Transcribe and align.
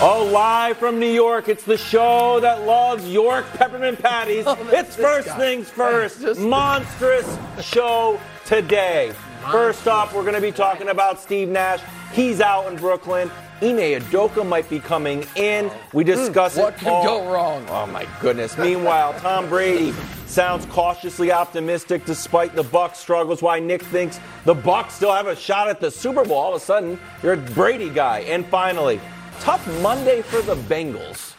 Oh, 0.00 0.28
live 0.32 0.76
from 0.78 0.98
New 0.98 1.10
York, 1.10 1.48
it's 1.48 1.62
the 1.62 1.78
show 1.78 2.40
that 2.40 2.66
loves 2.66 3.08
York 3.08 3.46
peppermint 3.52 4.00
patties. 4.00 4.44
Oh, 4.54 4.68
it's 4.72 4.96
first 4.96 5.28
things 5.36 5.70
first. 5.70 6.20
Monstrous 6.38 7.38
show 7.62 8.20
today. 8.44 9.12
First 9.50 9.86
off, 9.86 10.12
we're 10.12 10.22
going 10.22 10.34
to 10.34 10.40
be 10.40 10.52
talking 10.52 10.88
about 10.88 11.20
Steve 11.20 11.48
Nash. 11.48 11.80
He's 12.12 12.40
out 12.40 12.70
in 12.70 12.76
Brooklyn. 12.76 13.30
Ime 13.62 14.00
Udoka 14.00 14.46
might 14.46 14.68
be 14.68 14.80
coming 14.80 15.24
in. 15.36 15.70
We 15.92 16.02
hmm. 16.02 16.10
discuss 16.10 16.56
What 16.56 16.74
it 16.74 16.78
could 16.80 16.88
all. 16.88 17.04
go 17.04 17.32
wrong? 17.32 17.64
Oh 17.70 17.86
my 17.86 18.06
goodness. 18.20 18.58
Meanwhile, 18.58 19.14
Tom 19.20 19.48
Brady 19.48 19.94
sounds 20.26 20.66
cautiously 20.66 21.30
optimistic 21.30 22.04
despite 22.04 22.54
the 22.56 22.64
Bucs 22.64 22.96
struggles. 22.96 23.42
Why 23.42 23.60
Nick 23.60 23.82
thinks 23.82 24.18
the 24.44 24.54
Bucs 24.54 24.90
still 24.90 25.12
have 25.12 25.28
a 25.28 25.36
shot 25.36 25.68
at 25.68 25.80
the 25.80 25.90
Super 25.90 26.24
Bowl. 26.24 26.36
All 26.36 26.54
of 26.54 26.60
a 26.60 26.64
sudden, 26.64 26.98
you're 27.22 27.34
a 27.34 27.36
Brady 27.36 27.90
guy. 27.90 28.20
And 28.20 28.44
finally, 28.46 29.00
tough 29.40 29.66
Monday 29.82 30.22
for 30.22 30.42
the 30.42 30.56
Bengals, 30.56 31.34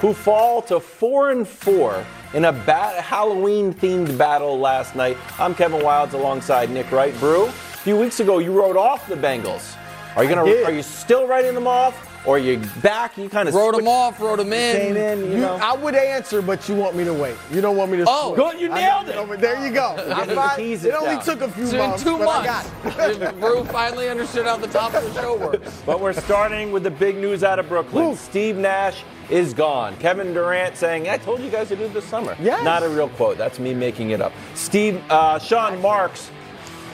who 0.00 0.12
fall 0.12 0.62
to 0.62 0.80
four 0.80 1.30
and 1.30 1.46
four 1.46 2.04
in 2.34 2.44
a 2.46 2.52
bat- 2.52 3.02
Halloween-themed 3.02 4.16
battle 4.18 4.58
last 4.58 4.94
night. 4.96 5.16
I'm 5.38 5.54
Kevin 5.54 5.80
Wildes 5.80 6.12
alongside 6.12 6.70
Nick 6.70 6.90
Wright. 6.90 7.14
Brou, 7.20 7.46
a 7.46 7.52
few 7.52 7.96
weeks 7.96 8.20
ago 8.20 8.38
you 8.38 8.52
wrote 8.52 8.76
off 8.76 9.06
the 9.08 9.14
Bengals. 9.16 9.76
Are 10.16 10.24
you 10.24 10.30
gonna? 10.34 10.50
Are 10.64 10.72
you 10.72 10.82
still 10.82 11.26
writing 11.26 11.54
them 11.54 11.66
off? 11.66 11.94
Or 12.26 12.38
you're 12.38 12.58
back? 12.82 13.16
You 13.16 13.28
kind 13.28 13.48
of 13.48 13.54
Wrote 13.54 13.76
them 13.76 13.86
off, 13.86 14.18
wrote 14.20 14.38
them 14.38 14.52
in. 14.52 14.76
Came 14.76 14.96
in, 14.96 15.18
you, 15.20 15.30
You, 15.32 15.36
know. 15.38 15.54
I 15.62 15.74
would 15.76 15.94
answer, 15.94 16.42
but 16.42 16.68
you 16.68 16.74
want 16.74 16.96
me 16.96 17.04
to 17.04 17.14
wait. 17.14 17.36
You 17.52 17.60
don't 17.60 17.76
want 17.76 17.92
me 17.92 17.98
to. 17.98 18.04
Oh, 18.08 18.34
switch. 18.34 18.52
good, 18.52 18.60
you 18.60 18.68
nailed 18.68 19.06
know, 19.06 19.32
it. 19.32 19.40
There 19.40 19.64
you 19.64 19.72
go. 19.72 19.94
I 20.12 20.26
to 20.26 20.34
find- 20.34 20.56
tease 20.56 20.84
it 20.84 20.88
it 20.88 20.94
only 20.94 21.14
down. 21.16 21.24
took 21.24 21.40
a 21.42 21.48
few 21.48 21.62
It's 21.62 21.72
been 21.72 21.88
months, 21.90 22.02
two 22.02 22.18
but 22.18 22.44
months. 22.44 22.98
it. 22.98 23.38
Brou 23.40 23.62
finally 23.64 24.08
understood 24.08 24.44
how 24.44 24.56
the 24.56 24.66
top 24.66 24.92
of 24.94 25.04
the 25.04 25.20
show 25.22 25.36
works. 25.36 25.82
But 25.86 26.00
we're 26.00 26.12
starting 26.14 26.72
with 26.72 26.82
the 26.82 26.90
big 26.90 27.16
news 27.16 27.44
out 27.44 27.60
of 27.60 27.68
Brooklyn. 27.68 28.04
Woo. 28.08 28.16
Steve 28.16 28.56
Nash 28.56 29.04
is 29.30 29.54
gone. 29.54 29.96
Kevin 29.98 30.34
Durant 30.34 30.76
saying, 30.76 31.08
I 31.08 31.18
told 31.18 31.40
you 31.40 31.50
guys 31.50 31.68
to 31.68 31.76
do 31.76 31.86
this 31.88 32.04
summer. 32.04 32.36
Yes. 32.40 32.64
Not 32.64 32.82
a 32.82 32.88
real 32.88 33.08
quote. 33.10 33.38
That's 33.38 33.60
me 33.60 33.72
making 33.72 34.10
it 34.10 34.20
up. 34.20 34.32
Steve, 34.54 35.00
uh, 35.10 35.38
Sean 35.38 35.80
Marks 35.80 36.30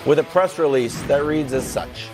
with 0.05 0.19
a 0.19 0.25
press 0.25 0.59
release 0.59 1.01
that 1.03 1.25
reads 1.25 1.55
as 1.55 1.67
such. 1.67 2.09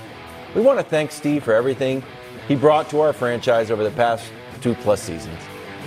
We 0.54 0.62
want 0.62 0.78
to 0.78 0.84
thank 0.84 1.10
Steve 1.12 1.42
for 1.44 1.52
everything 1.54 2.02
he 2.48 2.56
brought 2.56 2.88
to 2.91 3.00
our 3.00 3.12
franchise 3.12 3.70
over 3.70 3.84
the 3.84 3.91
past 3.92 4.32
two 4.60 4.75
plus 4.76 5.00
seasons. 5.03 5.38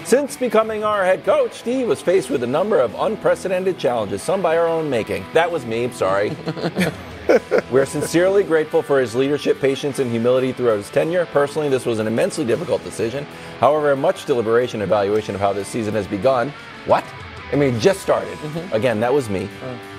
Since 0.05 0.37
becoming 0.37 0.83
our 0.83 1.03
head 1.03 1.23
coach, 1.23 1.53
Steve 1.53 1.87
was 1.87 2.01
faced 2.01 2.29
with 2.29 2.43
a 2.43 2.47
number 2.47 2.79
of 2.79 2.95
unprecedented 2.95 3.77
challenges, 3.77 4.21
some 4.21 4.41
by 4.41 4.57
our 4.57 4.67
own 4.67 4.89
making. 4.89 5.25
That 5.33 5.51
was 5.51 5.65
me, 5.65 5.91
sorry. 5.91 6.35
We're 7.71 7.85
sincerely 7.85 8.43
grateful 8.43 8.81
for 8.81 8.99
his 8.99 9.15
leadership, 9.15 9.59
patience, 9.59 9.99
and 9.99 10.09
humility 10.09 10.53
throughout 10.53 10.77
his 10.77 10.89
tenure. 10.89 11.25
Personally, 11.27 11.69
this 11.69 11.85
was 11.85 11.99
an 11.99 12.07
immensely 12.07 12.45
difficult 12.45 12.83
decision. 12.83 13.25
However, 13.59 13.95
much 13.95 14.25
deliberation 14.25 14.81
and 14.81 14.89
evaluation 14.89 15.35
of 15.35 15.41
how 15.41 15.53
this 15.53 15.67
season 15.67 15.93
has 15.93 16.07
begun. 16.07 16.51
What? 16.85 17.05
I 17.51 17.55
mean, 17.55 17.79
just 17.79 18.01
started. 18.01 18.37
Mm-hmm. 18.39 18.73
Again, 18.73 18.99
that 19.01 19.13
was 19.13 19.29
me. 19.29 19.47
Mm. 19.61 19.90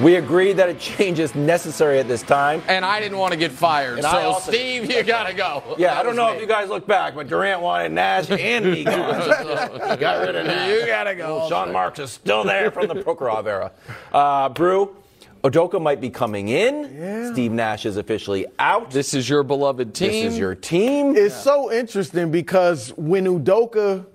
We 0.00 0.16
agreed 0.16 0.54
that 0.54 0.68
a 0.68 0.74
change 0.74 1.18
is 1.18 1.34
necessary 1.34 1.98
at 1.98 2.08
this 2.08 2.22
time. 2.22 2.62
And 2.68 2.84
I 2.84 3.00
didn't 3.00 3.18
want 3.18 3.32
to 3.32 3.38
get 3.38 3.52
fired. 3.52 3.98
And 3.98 4.06
I 4.06 4.12
so, 4.12 4.18
also- 4.30 4.50
Steve, 4.52 4.90
you 4.90 5.02
got 5.02 5.28
to 5.28 5.34
go. 5.34 5.62
Yeah, 5.78 5.94
That 5.94 6.00
I 6.00 6.02
don't 6.02 6.16
know 6.16 6.28
me. 6.30 6.34
if 6.36 6.40
you 6.40 6.46
guys 6.46 6.68
look 6.68 6.86
back, 6.86 7.14
but 7.14 7.28
Durant 7.28 7.60
wanted 7.60 7.92
Nash 7.92 8.30
and 8.30 8.64
me 8.64 8.84
gone. 8.84 8.94
Got 9.98 10.26
rid 10.26 10.34
of 10.36 10.46
Nash. 10.46 10.70
You 10.70 10.86
gotta 10.86 11.14
go. 11.14 11.36
Well, 11.38 11.48
Sean 11.48 11.72
Marks 11.72 11.98
is 11.98 12.10
still 12.10 12.44
there 12.44 12.70
from 12.70 12.88
the 12.88 12.94
Prokhorov 12.94 13.46
era. 13.46 13.72
Uh, 14.12 14.48
Brou, 14.48 14.94
Udoka 15.42 15.80
might 15.82 16.00
be 16.00 16.08
coming 16.08 16.48
in. 16.48 16.96
Yeah. 16.96 17.32
Steve 17.32 17.52
Nash 17.52 17.84
is 17.84 17.96
officially 17.96 18.46
out. 18.58 18.90
This, 18.90 19.10
This 19.12 19.14
is 19.14 19.28
your 19.28 19.42
beloved 19.42 19.94
team. 19.94 20.08
This 20.24 20.32
is 20.34 20.38
your 20.38 20.54
team. 20.54 21.16
It's 21.16 21.34
so 21.34 21.72
interesting 21.72 22.30
because 22.30 22.92
when 22.96 23.24
Udoka 23.26 24.06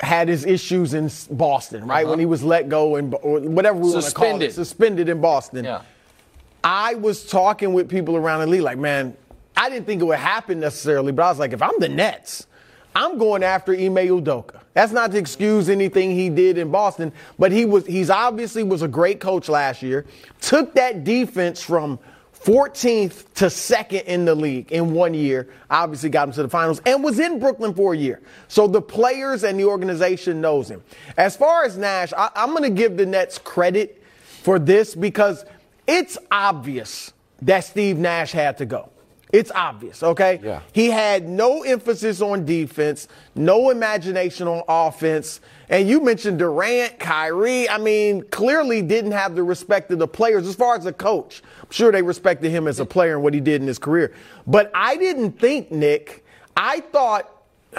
had 0.00 0.28
his 0.28 0.44
issues 0.44 0.94
in 0.94 1.10
Boston, 1.30 1.86
right? 1.86 2.02
Uh-huh. 2.02 2.10
When 2.10 2.18
he 2.18 2.26
was 2.26 2.42
let 2.42 2.68
go 2.68 2.96
and 2.96 3.14
or 3.22 3.40
whatever 3.40 3.78
we 3.78 3.90
want 3.90 4.04
to 4.04 4.12
call 4.12 4.24
Suspended. 4.24 4.50
it, 4.50 4.54
suspended 4.54 5.08
in 5.08 5.20
Boston. 5.20 5.64
Yeah. 5.64 5.82
I 6.62 6.94
was 6.94 7.26
talking 7.26 7.72
with 7.72 7.88
people 7.88 8.16
around 8.16 8.40
the 8.40 8.46
league, 8.46 8.62
like, 8.62 8.78
man, 8.78 9.16
I 9.56 9.68
didn't 9.68 9.86
think 9.86 10.02
it 10.02 10.04
would 10.04 10.18
happen 10.18 10.60
necessarily, 10.60 11.12
but 11.12 11.22
I 11.22 11.28
was 11.28 11.38
like, 11.38 11.52
if 11.52 11.62
I'm 11.62 11.78
the 11.78 11.88
Nets, 11.88 12.46
I'm 12.96 13.18
going 13.18 13.42
after 13.42 13.72
Ime 13.72 13.96
Udoka. 13.96 14.60
That's 14.72 14.92
not 14.92 15.12
to 15.12 15.18
excuse 15.18 15.68
anything 15.68 16.12
he 16.12 16.28
did 16.28 16.58
in 16.58 16.70
Boston, 16.70 17.12
but 17.38 17.52
he 17.52 17.64
was 17.64 17.86
he's 17.86 18.10
obviously 18.10 18.62
was 18.62 18.82
a 18.82 18.88
great 18.88 19.20
coach 19.20 19.48
last 19.48 19.82
year. 19.82 20.06
Took 20.40 20.74
that 20.74 21.04
defense 21.04 21.62
from 21.62 21.98
14th 22.44 23.24
to 23.34 23.48
second 23.48 24.00
in 24.00 24.26
the 24.26 24.34
league 24.34 24.70
in 24.70 24.92
one 24.92 25.14
year. 25.14 25.48
Obviously 25.70 26.10
got 26.10 26.28
him 26.28 26.34
to 26.34 26.42
the 26.42 26.48
finals 26.48 26.80
and 26.84 27.02
was 27.02 27.18
in 27.18 27.38
Brooklyn 27.38 27.74
for 27.74 27.94
a 27.94 27.96
year. 27.96 28.20
So 28.48 28.66
the 28.66 28.82
players 28.82 29.44
and 29.44 29.58
the 29.58 29.64
organization 29.64 30.42
knows 30.42 30.70
him. 30.70 30.82
As 31.16 31.36
far 31.36 31.64
as 31.64 31.78
Nash, 31.78 32.12
I, 32.12 32.30
I'm 32.36 32.50
going 32.50 32.64
to 32.64 32.70
give 32.70 32.98
the 32.98 33.06
Nets 33.06 33.38
credit 33.38 34.02
for 34.42 34.58
this 34.58 34.94
because 34.94 35.44
it's 35.86 36.18
obvious 36.30 37.14
that 37.42 37.60
Steve 37.60 37.98
Nash 37.98 38.32
had 38.32 38.58
to 38.58 38.66
go. 38.66 38.90
It's 39.32 39.50
obvious, 39.50 40.02
okay? 40.02 40.38
Yeah. 40.44 40.60
He 40.72 40.90
had 40.90 41.28
no 41.28 41.62
emphasis 41.62 42.20
on 42.20 42.44
defense, 42.44 43.08
no 43.34 43.70
imagination 43.70 44.46
on 44.46 44.62
offense. 44.68 45.40
And 45.68 45.88
you 45.88 46.00
mentioned 46.00 46.38
Durant, 46.38 46.98
Kyrie. 46.98 47.68
I 47.68 47.78
mean, 47.78 48.22
clearly 48.24 48.82
didn't 48.82 49.12
have 49.12 49.34
the 49.34 49.42
respect 49.42 49.90
of 49.90 49.98
the 49.98 50.08
players 50.08 50.46
as 50.46 50.54
far 50.54 50.76
as 50.76 50.84
a 50.86 50.92
coach. 50.92 51.42
I'm 51.62 51.70
sure 51.70 51.90
they 51.90 52.02
respected 52.02 52.50
him 52.50 52.68
as 52.68 52.80
a 52.80 52.84
player 52.86 53.14
and 53.14 53.22
what 53.22 53.32
he 53.34 53.40
did 53.40 53.60
in 53.62 53.66
his 53.66 53.78
career. 53.78 54.12
But 54.46 54.70
I 54.74 54.96
didn't 54.96 55.38
think, 55.40 55.70
Nick, 55.70 56.24
I 56.56 56.80
thought 56.80 57.30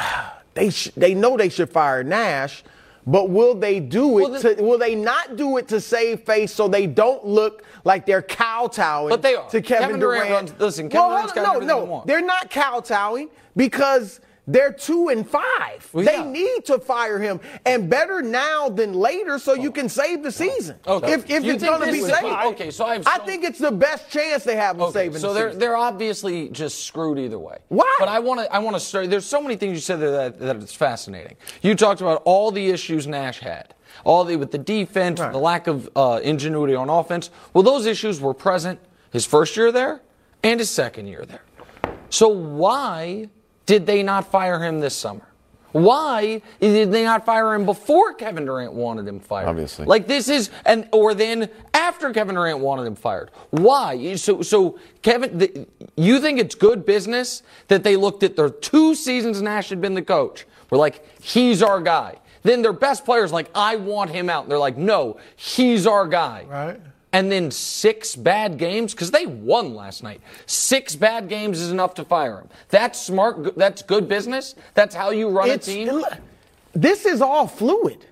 they 0.56 0.70
sh- 0.72 0.92
they 0.98 1.14
know 1.14 1.38
they 1.38 1.50
should 1.50 1.70
fire 1.70 2.04
Nash, 2.04 2.64
but 3.06 3.30
will 3.30 3.54
they 3.54 3.80
do 3.80 4.18
it? 4.18 4.22
Well, 4.32 4.42
the- 4.42 4.56
to, 4.56 4.64
will 4.64 4.80
they 4.80 4.96
not 4.96 5.36
do 5.36 5.58
it 5.58 5.68
to 5.68 5.80
save 5.80 6.22
face 6.22 6.52
so 6.54 6.68
they 6.68 6.88
don't 6.88 7.24
look 7.24 7.64
like 7.84 8.08
they're 8.08 8.24
kowtowing 8.24 9.10
But 9.10 9.22
they 9.22 9.36
are. 9.36 9.48
to 9.52 9.62
Kevin, 9.62 9.86
Kevin 9.86 10.00
Durant 10.00 10.28
Durant? 10.28 10.50
runs- 10.50 10.60
listen, 10.60 10.90
Kevin 10.90 11.08
Well, 11.08 11.18
Durant's 11.18 11.34
got 11.34 11.62
no, 11.62 11.86
no, 11.86 12.04
they're 12.08 12.22
not 12.26 12.50
kowtowing 12.50 13.30
because 13.56 14.22
they're 14.48 14.72
two 14.72 15.10
and 15.10 15.28
five. 15.28 15.90
Well, 15.92 16.06
they 16.06 16.18
yeah. 16.18 16.30
need 16.30 16.66
to 16.66 16.80
fire 16.80 17.20
him, 17.20 17.40
and 17.66 17.90
better 17.90 18.22
now 18.22 18.70
than 18.70 18.94
later, 18.94 19.40
so 19.40 19.54
you 19.54 19.72
can 19.72 19.90
save 19.90 20.22
the 20.24 20.32
season. 20.32 20.78
Okay. 20.86 21.14
If, 21.14 21.30
if 21.30 21.44
it's 21.44 21.64
going 21.64 21.82
to 21.82 21.92
be 21.92 22.02
saved, 22.02 22.26
okay, 22.26 22.70
so 22.72 22.86
I 22.86 22.94
have 22.96 23.08
I 23.08 23.18
think 23.20 23.44
it's 23.44 23.60
the 23.60 23.72
best 23.72 24.10
chance 24.12 24.44
they 24.44 24.56
have 24.56 24.76
of 24.76 24.90
Okay, 24.90 25.06
saving 25.06 25.20
so 25.22 25.30
the 25.30 25.34
they're 25.34 25.50
season. 25.50 25.60
they're 25.60 25.78
obviously 25.78 26.50
just 26.50 26.84
screwed 26.86 27.18
either 27.18 27.40
way. 27.40 27.58
Why? 27.70 27.96
But 28.00 28.08
I 28.10 28.20
want 28.20 28.42
to 28.42 28.54
I 28.54 28.60
want 28.60 28.76
to 28.76 28.80
start. 28.80 29.10
There's 29.10 29.26
so 29.26 29.42
many 29.42 29.56
things 29.56 29.74
you 29.74 29.82
said 29.82 30.00
that 30.00 30.40
that 30.40 30.56
it's 30.58 30.76
fascinating. 30.76 31.38
You 31.62 31.74
talked 31.76 32.02
about 32.02 32.22
all 32.26 32.52
the 32.52 32.70
issues 32.70 33.08
Nash 33.08 33.40
had, 33.40 33.74
all 34.04 34.24
the 34.26 34.36
with 34.36 34.52
the 34.52 34.58
defense, 34.60 35.20
Right. 35.20 35.32
the 35.32 35.38
lack 35.40 35.68
of 35.68 35.90
uh, 35.96 36.20
ingenuity 36.24 36.76
on 36.76 36.90
offense. 36.90 37.30
Well, 37.54 37.64
those 37.64 37.86
issues 37.86 38.22
were 38.22 38.34
present 38.34 38.80
his 39.12 39.26
first 39.26 39.58
year 39.58 39.72
there 39.72 40.02
and 40.44 40.60
his 40.60 40.70
second 40.70 41.08
year 41.08 41.26
there. 41.26 41.42
So 42.10 42.28
why 42.28 43.30
did 43.66 43.86
they 43.86 44.04
not 44.04 44.32
fire 44.32 44.64
him 44.64 44.80
this 44.80 44.96
summer? 44.96 45.28
Why 45.72 46.42
did 46.62 46.94
they 46.94 47.04
not 47.04 47.26
fire 47.26 47.54
him 47.54 47.66
before 47.66 48.14
Kevin 48.14 48.46
Durant 48.46 48.72
wanted 48.72 49.06
him 49.06 49.20
fired? 49.20 49.50
Obviously. 49.50 49.86
Like 49.86 50.08
this 50.08 50.30
is 50.30 50.50
and 50.66 50.88
or 50.94 51.14
then 51.14 51.50
after 51.74 52.14
Kevin 52.14 52.36
Durant 52.36 52.60
wanted 52.60 52.88
him 52.88 52.96
fired. 52.96 53.30
Why? 53.50 54.16
So 54.16 54.42
so 54.42 54.80
Kevin 55.02 55.38
the, 55.38 55.68
you 55.98 56.22
think 56.22 56.40
it's 56.40 56.56
good 56.56 56.86
business 56.86 57.44
that 57.68 57.84
they 57.84 57.98
looked 57.98 58.24
at 58.24 58.38
their 58.38 58.50
two 58.50 58.96
seasons 58.96 59.42
Nash 59.42 59.68
had 59.68 59.82
been 59.82 59.96
the 59.96 60.02
coach. 60.02 60.46
We're 60.70 60.78
like, 60.78 61.06
he's 61.22 61.62
our 61.62 61.82
guy. 61.82 62.20
Then 62.44 62.62
their 62.62 62.74
best 62.74 63.04
players 63.04 63.32
like, 63.32 63.50
I 63.54 63.76
want 63.76 64.12
him 64.12 64.30
out. 64.30 64.44
And 64.44 64.52
they're 64.52 64.60
like, 64.60 64.78
no, 64.78 65.18
he's 65.36 65.86
our 65.86 66.08
guy. 66.08 66.46
Right. 66.48 66.80
And 67.16 67.32
then 67.32 67.50
six 67.50 68.14
bad 68.14 68.58
games 68.58 68.94
because 68.94 69.10
they 69.10 69.26
won 69.26 69.74
last 69.74 70.04
night. 70.04 70.20
Six 70.48 70.98
bad 70.98 71.30
games 71.30 71.62
is 71.62 71.72
enough 71.72 71.94
to 71.94 72.04
fire 72.04 72.40
him. 72.40 72.50
That's 72.68 73.00
smart. 73.00 73.56
That's 73.56 73.82
good 73.82 74.10
business. 74.10 74.54
That's 74.74 74.94
how 74.94 75.12
you 75.12 75.30
run 75.30 75.50
It's- 75.50 75.66
a 75.66 75.72
team. 75.72 76.04
This 76.74 77.06
is 77.06 77.22
all 77.22 77.48
fluid. 77.48 78.06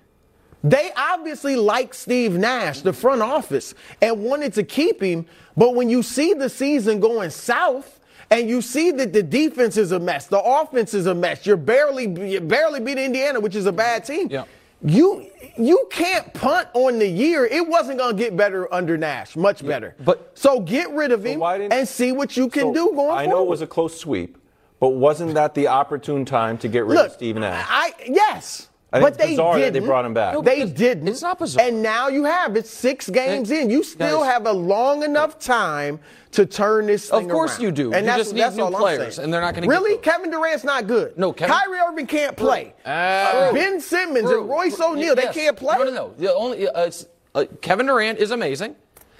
They 0.63 0.89
obviously 0.95 1.57
like 1.57 1.93
Steve 1.93 2.37
Nash, 2.37 2.79
the 2.79 2.93
front 2.93 3.21
office, 3.21 3.73
and 4.01 4.23
wanted 4.23 4.53
to 4.53 4.63
keep 4.63 5.03
him. 5.03 5.25
But 5.57 5.75
when 5.75 5.89
you 5.89 6.01
see 6.01 6.31
the 6.33 6.47
season 6.47 7.01
going 7.01 7.29
south, 7.29 7.99
and 8.31 8.47
you 8.49 8.61
see 8.61 8.91
that 8.91 9.11
the 9.11 9.21
defense 9.21 9.75
is 9.75 9.91
a 9.91 9.99
mess, 9.99 10.27
the 10.27 10.39
offense 10.41 10.93
is 10.93 11.07
a 11.07 11.13
mess. 11.13 11.45
You're 11.45 11.57
barely 11.57 12.05
you 12.31 12.39
barely 12.39 12.79
beat 12.79 12.97
Indiana, 12.97 13.41
which 13.41 13.53
is 13.53 13.65
a 13.65 13.73
bad 13.73 14.05
team. 14.05 14.29
Yeah. 14.31 14.45
You 14.83 15.27
you 15.57 15.87
can't 15.91 16.33
punt 16.33 16.67
on 16.73 16.99
the 16.99 17.07
year. 17.07 17.45
It 17.45 17.67
wasn't 17.67 17.99
going 17.99 18.17
to 18.17 18.21
get 18.23 18.35
better 18.35 18.71
under 18.73 18.97
Nash, 18.97 19.35
much 19.35 19.65
better. 19.65 19.95
but- 20.03 20.31
so 20.33 20.59
get 20.59 20.89
rid 20.91 21.11
of 21.11 21.25
him 21.25 21.41
and 21.43 21.87
see 21.87 22.11
what 22.11 22.35
you 22.35 22.49
can 22.49 22.63
So, 22.63 22.73
do 22.73 22.95
going 22.95 23.11
I 23.11 23.23
forward. 23.25 23.29
know 23.29 23.43
it 23.43 23.49
was 23.49 23.61
a 23.61 23.67
close 23.67 23.97
sweep, 23.99 24.37
but 24.79 24.89
wasn't 24.89 25.35
that 25.35 25.53
the 25.53 25.67
opportune 25.67 26.25
time 26.25 26.57
to 26.59 26.67
get 26.67 26.85
rid 26.85 26.95
Look, 26.95 27.07
of 27.07 27.13
Steve 27.13 27.35
Nash? 27.37 27.65
I 27.69 27.93
yes. 28.07 28.67
I 28.93 28.99
think 28.99 29.03
but 29.05 29.13
it's 29.13 29.17
they 29.17 29.29
bizarre 29.31 29.53
that 29.55 29.59
didn't. 29.65 29.81
they 29.81 29.87
brought 29.87 30.05
him 30.05 30.13
back. 30.13 30.33
No, 30.35 30.41
They 30.43 30.65
didn't. 30.65 31.07
it's 31.07 31.21
not 31.23 31.39
bizarre. 31.39 31.65
And 31.65 31.81
now 31.81 32.09
you 32.09 32.25
have 32.25 32.55
it's 32.55 32.69
six 32.69 33.09
games 33.09 33.49
Hey, 33.49 33.63
in. 33.63 33.69
You 33.71 33.81
still 33.83 34.19
guys. 34.19 34.31
have 34.31 34.45
a 34.45 34.51
long 34.53 35.01
enough 35.03 35.39
time 35.39 35.99
to 36.31 36.45
turn 36.45 36.85
this 36.85 37.09
Of 37.09 37.27
course 37.27 37.53
around. 37.53 37.61
you 37.63 37.71
do. 37.71 37.93
And 37.93 38.05
You 38.05 38.11
that's, 38.11 38.17
just 38.19 38.33
need 38.35 38.41
that's 38.41 38.55
new 38.55 38.63
all 38.63 38.75
I'm 38.75 38.81
players, 38.81 39.15
saying. 39.15 39.23
and 39.25 39.33
they're 39.33 39.41
not 39.41 39.55
gonna 39.55 39.65
get 39.65 39.71
really. 39.73 39.95
those. 39.95 40.03
Kevin 40.03 40.29
Durant's 40.29 40.63
not 40.63 40.85
good. 40.87 41.17
No, 41.17 41.33
Kevin- 41.33 41.55
Kyrie 41.55 41.79
Irving 41.79 42.05
can't 42.07 42.37
play. 42.37 42.73
Uh, 42.85 43.51
Ben 43.51 43.81
Simmons 43.81 44.25
Bro, 44.29 44.41
and 44.41 44.49
Royce 44.49 44.77
bro, 44.77 44.91
O'Neal, 44.91 45.15
yes. 45.15 45.33
they 45.33 45.41
can't 45.41 45.57
play. 45.57 45.75
No, 45.77 45.83
no, 45.85 45.91
no. 45.91 46.13
The 46.17 46.33
only 46.33 46.67
uh, 46.67 46.81
it's, 46.85 47.07
uh, 47.33 47.45
Kevin 47.61 47.87
Durant 47.87 48.19
is 48.19 48.29
amazing, 48.29 48.75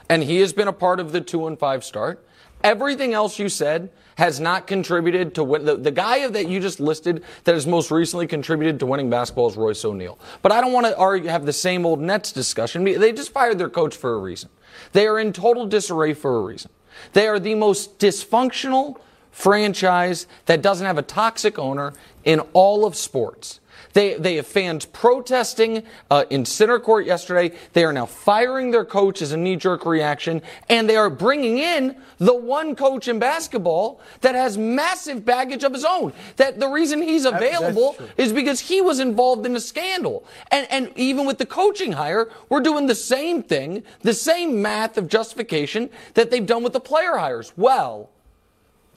and 0.07 0.21
he 0.23 0.39
has 0.41 0.53
been 0.53 0.67
a 0.67 0.73
part 0.73 0.99
of 0.99 1.11
the 1.11 1.21
two 1.21 1.47
and 1.47 1.57
five 1.57 1.83
start. 1.83 2.23
Everything 2.63 3.13
else 3.13 3.39
you 3.39 3.49
said 3.49 3.89
has 4.15 4.39
not 4.39 4.67
contributed 4.67 5.35
to 5.35 5.43
win. 5.43 5.65
The, 5.65 5.75
the 5.75 5.91
guy 5.91 6.27
that 6.27 6.47
you 6.47 6.59
just 6.59 6.79
listed 6.79 7.23
that 7.43 7.53
has 7.53 7.65
most 7.65 7.91
recently 7.91 8.27
contributed 8.27 8.79
to 8.79 8.85
winning 8.85 9.09
basketball 9.09 9.49
is 9.49 9.57
Royce 9.57 9.83
O'Neale. 9.83 10.19
But 10.41 10.51
I 10.51 10.61
don't 10.61 10.73
want 10.73 10.85
to 10.85 10.97
argue, 10.97 11.29
have 11.29 11.45
the 11.45 11.53
same 11.53 11.85
old 11.85 11.99
Nets 11.99 12.31
discussion. 12.31 12.83
They 12.83 13.11
just 13.11 13.31
fired 13.31 13.57
their 13.57 13.69
coach 13.69 13.95
for 13.95 14.13
a 14.13 14.17
reason. 14.17 14.49
They 14.91 15.07
are 15.07 15.19
in 15.19 15.33
total 15.33 15.65
disarray 15.65 16.13
for 16.13 16.37
a 16.37 16.41
reason. 16.41 16.71
They 17.13 17.27
are 17.27 17.39
the 17.39 17.55
most 17.55 17.99
dysfunctional 17.99 18.99
franchise 19.31 20.27
that 20.45 20.61
doesn't 20.61 20.85
have 20.85 20.97
a 20.97 21.03
toxic 21.03 21.57
owner 21.57 21.93
in 22.23 22.39
all 22.53 22.85
of 22.85 22.95
sports. 22.95 23.59
They, 23.93 24.15
they 24.15 24.35
have 24.35 24.47
fans 24.47 24.85
protesting 24.85 25.83
uh, 26.09 26.25
in 26.29 26.45
center 26.45 26.79
court 26.79 27.05
yesterday. 27.05 27.55
They 27.73 27.83
are 27.83 27.93
now 27.93 28.05
firing 28.05 28.71
their 28.71 28.85
coach 28.85 29.21
as 29.21 29.31
a 29.31 29.37
knee 29.37 29.55
jerk 29.55 29.85
reaction, 29.85 30.41
and 30.69 30.89
they 30.89 30.95
are 30.95 31.09
bringing 31.09 31.59
in 31.59 31.95
the 32.17 32.33
one 32.33 32.75
coach 32.75 33.07
in 33.07 33.19
basketball 33.19 34.01
that 34.21 34.35
has 34.35 34.57
massive 34.57 35.23
baggage 35.23 35.63
of 35.63 35.73
his 35.73 35.85
own. 35.85 36.13
That 36.37 36.59
the 36.59 36.67
reason 36.67 37.01
he's 37.01 37.25
available 37.25 37.95
is 38.17 38.33
because 38.33 38.59
he 38.59 38.81
was 38.81 38.99
involved 38.99 39.45
in 39.45 39.55
a 39.55 39.59
scandal. 39.59 40.25
And, 40.51 40.67
and 40.71 40.91
even 40.95 41.25
with 41.25 41.37
the 41.37 41.45
coaching 41.45 41.93
hire, 41.93 42.29
we're 42.49 42.61
doing 42.61 42.87
the 42.87 42.95
same 42.95 43.43
thing, 43.43 43.83
the 44.01 44.13
same 44.13 44.61
math 44.61 44.97
of 44.97 45.07
justification 45.07 45.89
that 46.15 46.31
they've 46.31 46.45
done 46.45 46.63
with 46.63 46.73
the 46.73 46.79
player 46.79 47.17
hires. 47.17 47.53
Well, 47.55 48.09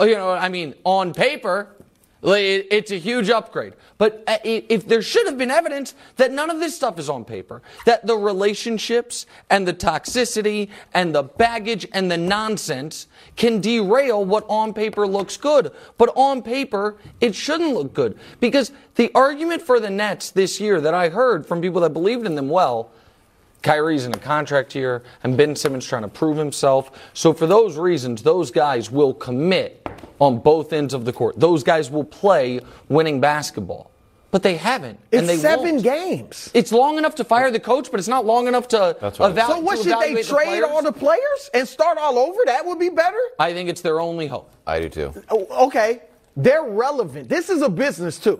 you 0.01 0.15
know, 0.15 0.31
I 0.31 0.49
mean, 0.49 0.75
on 0.85 1.15
paper, 1.15 1.76
it's 2.33 2.91
a 2.91 2.99
huge 2.99 3.31
upgrade. 3.31 3.75
But 3.99 4.25
uh, 4.27 4.39
if 4.45 4.87
there 4.87 5.03
should 5.03 5.27
have 5.27 5.39
been 5.39 5.51
evidence 5.51 5.95
that 6.17 6.33
none 6.33 6.51
of 6.51 6.61
this 6.61 6.75
stuff 6.75 6.99
is 6.99 7.09
on 7.09 7.25
paper, 7.25 7.63
that 7.85 8.07
the 8.07 8.17
relationships 8.17 9.27
and 9.49 9.67
the 9.67 9.73
toxicity 9.73 10.69
and 10.93 11.15
the 11.15 11.23
baggage 11.23 11.87
and 11.93 12.11
the 12.11 12.17
nonsense 12.17 13.07
can 13.37 13.61
derail 13.61 14.25
what 14.25 14.45
on 14.49 14.75
paper 14.75 15.07
looks 15.07 15.37
good. 15.37 15.71
But 15.99 16.13
on 16.17 16.43
paper, 16.43 16.97
it 17.21 17.35
shouldn't 17.35 17.75
look 17.75 17.95
good. 17.95 18.19
Because 18.41 18.73
the 18.97 19.11
argument 19.15 19.63
for 19.63 19.79
the 19.79 19.91
Nets 19.91 20.31
this 20.31 20.61
year 20.61 20.81
that 20.81 20.95
I 20.95 21.09
heard 21.09 21.47
from 21.47 21.61
people 21.61 21.81
that 21.83 21.91
believed 21.91 22.27
in 22.27 22.35
them 22.35 22.49
well 22.49 22.91
Kyrie's 23.67 24.07
in 24.07 24.15
a 24.15 24.19
contract 24.19 24.73
here, 24.73 25.03
and 25.25 25.37
Ben 25.37 25.57
Simmons 25.57 25.85
trying 25.85 26.03
to 26.03 26.09
prove 26.09 26.37
himself. 26.37 26.93
So 27.15 27.33
for 27.35 27.47
those 27.49 27.77
reasons, 27.77 28.23
those 28.23 28.53
guys 28.53 28.91
will 28.93 29.13
commit 29.13 29.87
on 30.21 30.39
both 30.39 30.73
ends 30.73 30.95
of 30.95 31.05
the 31.05 31.13
court. 31.13 31.39
Those 31.39 31.65
guys 31.65 31.91
will 31.91 32.05
play 32.05 32.61
winning 32.89 33.21
basketball, 33.21 33.91
but 34.31 34.45
they 34.45 34.57
haven't, 34.57 35.01
It's 35.11 35.19
and 35.21 35.29
they 35.29 35.37
seven 35.37 35.73
won't. 35.75 35.83
games. 35.83 36.49
It's 36.55 36.71
long 36.71 36.97
enough 36.97 37.17
to 37.17 37.25
fire 37.25 37.51
the 37.51 37.59
coach, 37.59 37.91
but 37.91 37.99
it's 37.99 38.09
not 38.09 38.25
long 38.25 38.47
enough 38.47 38.69
to 38.69 38.97
That's 39.01 39.19
what- 39.19 39.33
evaluate. 39.33 39.57
So 39.59 39.63
what 39.65 39.79
should 39.79 40.15
they 40.15 40.23
trade 40.23 40.63
all 40.63 40.81
the 40.83 40.93
players 40.93 41.51
and 41.53 41.67
start 41.67 41.99
all 41.99 42.19
over? 42.19 42.39
That 42.47 42.65
would 42.67 42.79
be 42.79 42.89
better. 42.89 43.19
I 43.41 43.53
think 43.53 43.69
it's 43.69 43.81
their 43.81 43.99
only 44.01 44.29
hope. 44.29 44.53
I 44.65 44.79
do 44.79 44.89
too. 44.89 45.13
Oh, 45.29 45.67
okay, 45.67 46.03
they're 46.37 46.63
relevant. 46.63 47.29
This 47.29 47.51
is 47.51 47.63
a 47.63 47.69
business 47.69 48.19
too. 48.19 48.39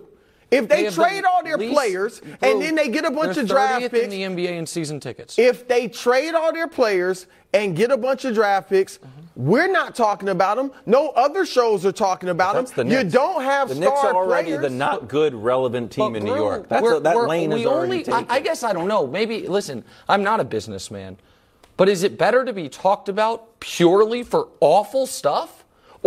If 0.49 0.69
they, 0.69 0.85
have 0.85 0.95
trade 0.95 1.23
the 1.23 1.29
all 1.29 1.43
their 1.43 1.57
least- 1.57 1.73
players 1.73 2.19
Bro, 2.21 2.35
and 2.41 2.61
then 2.61 2.75
they 2.75 2.87
get 2.87 3.03
a 3.03 3.11
bunch 3.11 3.37
of 3.37 3.47
draft 3.47 3.91
picks, 3.91 4.03
in 4.03 4.09
the 4.09 4.21
NBA 4.23 4.57
in 4.57 4.65
season 4.65 4.99
tickets. 4.99 5.37
if 5.37 5.67
they 5.67 5.87
trade 5.89 6.33
all 6.35 6.53
their 6.53 6.67
players 6.67 7.27
and 7.53 7.75
get 7.75 7.91
a 7.91 7.97
bunch 7.97 8.23
of 8.23 8.33
draft 8.33 8.69
picks, 8.69 8.97
mm-hmm. 8.97 9.09
we're 9.35 9.69
not 9.71 9.93
talking 9.95 10.29
about 10.29 10.55
them. 10.55 10.71
No 10.85 11.09
other 11.09 11.45
shows 11.45 11.85
are 11.85 11.91
talking 11.91 12.29
about 12.29 12.55
That's 12.55 12.71
the 12.71 12.83
them. 12.83 12.91
You 12.91 13.03
don't 13.03 13.41
have 13.43 13.67
the 13.69 13.75
star 13.75 13.89
Knicks 13.89 14.03
are 14.03 14.15
already 14.15 14.49
players. 14.51 14.61
the 14.61 14.69
not 14.69 15.09
good 15.09 15.33
relevant 15.35 15.91
team 15.91 16.13
But 16.13 16.19
in 16.19 16.23
New 16.23 16.31
bro, 16.31 16.39
York. 16.39 16.69
That's 16.69 16.81
we're- 16.83 16.97
a, 16.97 16.99
that 17.01 17.15
we're- 17.15 17.27
lane 17.27 17.49
we 17.49 17.61
is 17.61 17.65
already 17.65 17.91
only, 17.91 18.03
taken. 18.03 18.25
I, 18.29 18.35
I 18.35 18.39
guess 18.39 18.63
I 18.63 18.71
don't 18.71 18.87
know. 18.87 19.05
Maybe 19.05 19.47
listen. 19.47 19.83
I'm 20.07 20.23
not 20.23 20.39
a 20.39 20.45
businessman, 20.45 21.17
but 21.75 21.89
is 21.89 22.03
it 22.03 22.17
better 22.17 22.45
to 22.45 22.53
be 22.53 22.69
talked 22.69 23.09
about 23.09 23.59
purely 23.59 24.23
for 24.23 24.47
awful 24.61 25.05
stuff, 25.07 25.56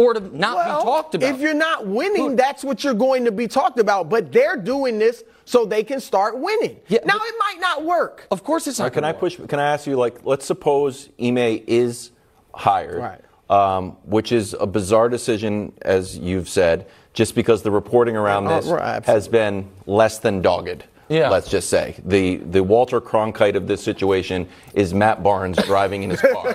or 0.01 0.15
to 0.15 0.21
not 0.37 0.57
well, 0.57 0.79
be 0.79 0.85
talked 0.85 1.15
about? 1.15 1.35
If 1.35 1.41
you're 1.41 1.55
not 1.55 1.87
winning, 1.87 2.37
that's 2.37 2.65
what 2.65 2.83
you're 2.83 2.95
going 2.95 3.25
to 3.27 3.33
be 3.33 3.47
talked 3.47 3.79
about. 3.79 4.09
But 4.09 4.33
they're 4.33 4.57
doing 4.57 4.99
this 4.99 5.23
so 5.45 5.65
they 5.65 5.83
can 5.85 6.01
start 6.01 6.39
winning. 6.39 6.79
Yeah, 6.89 7.01
now 7.05 7.17
it 7.17 7.35
might 7.39 7.59
not 7.61 7.85
work. 7.85 8.27
of 8.31 8.43
course, 8.45 8.67
it's 8.67 8.79
Now, 8.79 8.87
not. 8.87 8.93
can 8.95 9.05
I 9.05 9.09
gonna 9.13 9.23
work. 9.23 9.37
push? 9.37 9.49
Can 9.49 9.59
I 9.59 9.67
ask 9.73 9.87
you, 9.87 9.97
like, 9.97 10.21
let's 10.25 10.47
suppose 10.47 11.09
Ime 11.21 11.39
is 11.67 12.11
hired, 12.55 12.99
Right. 13.03 13.21
um, 13.51 13.97
which 14.05 14.33
is 14.33 14.55
a 14.59 14.67
bizarre 14.67 15.09
decision, 15.09 15.73
as 15.83 16.17
you've 16.19 16.49
said, 16.49 16.87
just 17.13 17.35
because 17.35 17.63
the 17.63 17.71
reporting 17.71 18.17
around 18.17 18.47
Uh, 18.47 18.61
this 18.61 18.71
right, 18.71 19.05
has 19.07 19.27
been 19.29 19.69
less 19.87 20.19
than 20.19 20.41
dogged. 20.41 20.85
Yeah. 21.11 21.29
Let's 21.29 21.51
just 21.51 21.69
say 21.69 21.97
the 22.05 22.37
the 22.37 22.63
Walter 22.63 23.01
Cronkite 23.01 23.57
of 23.57 23.67
this 23.67 23.83
situation 23.83 24.49
is 24.75 24.95
Matt 24.95 25.23
Barnes 25.23 25.59
driving 25.67 26.05
in 26.05 26.11
his 26.11 26.21
car, 26.21 26.55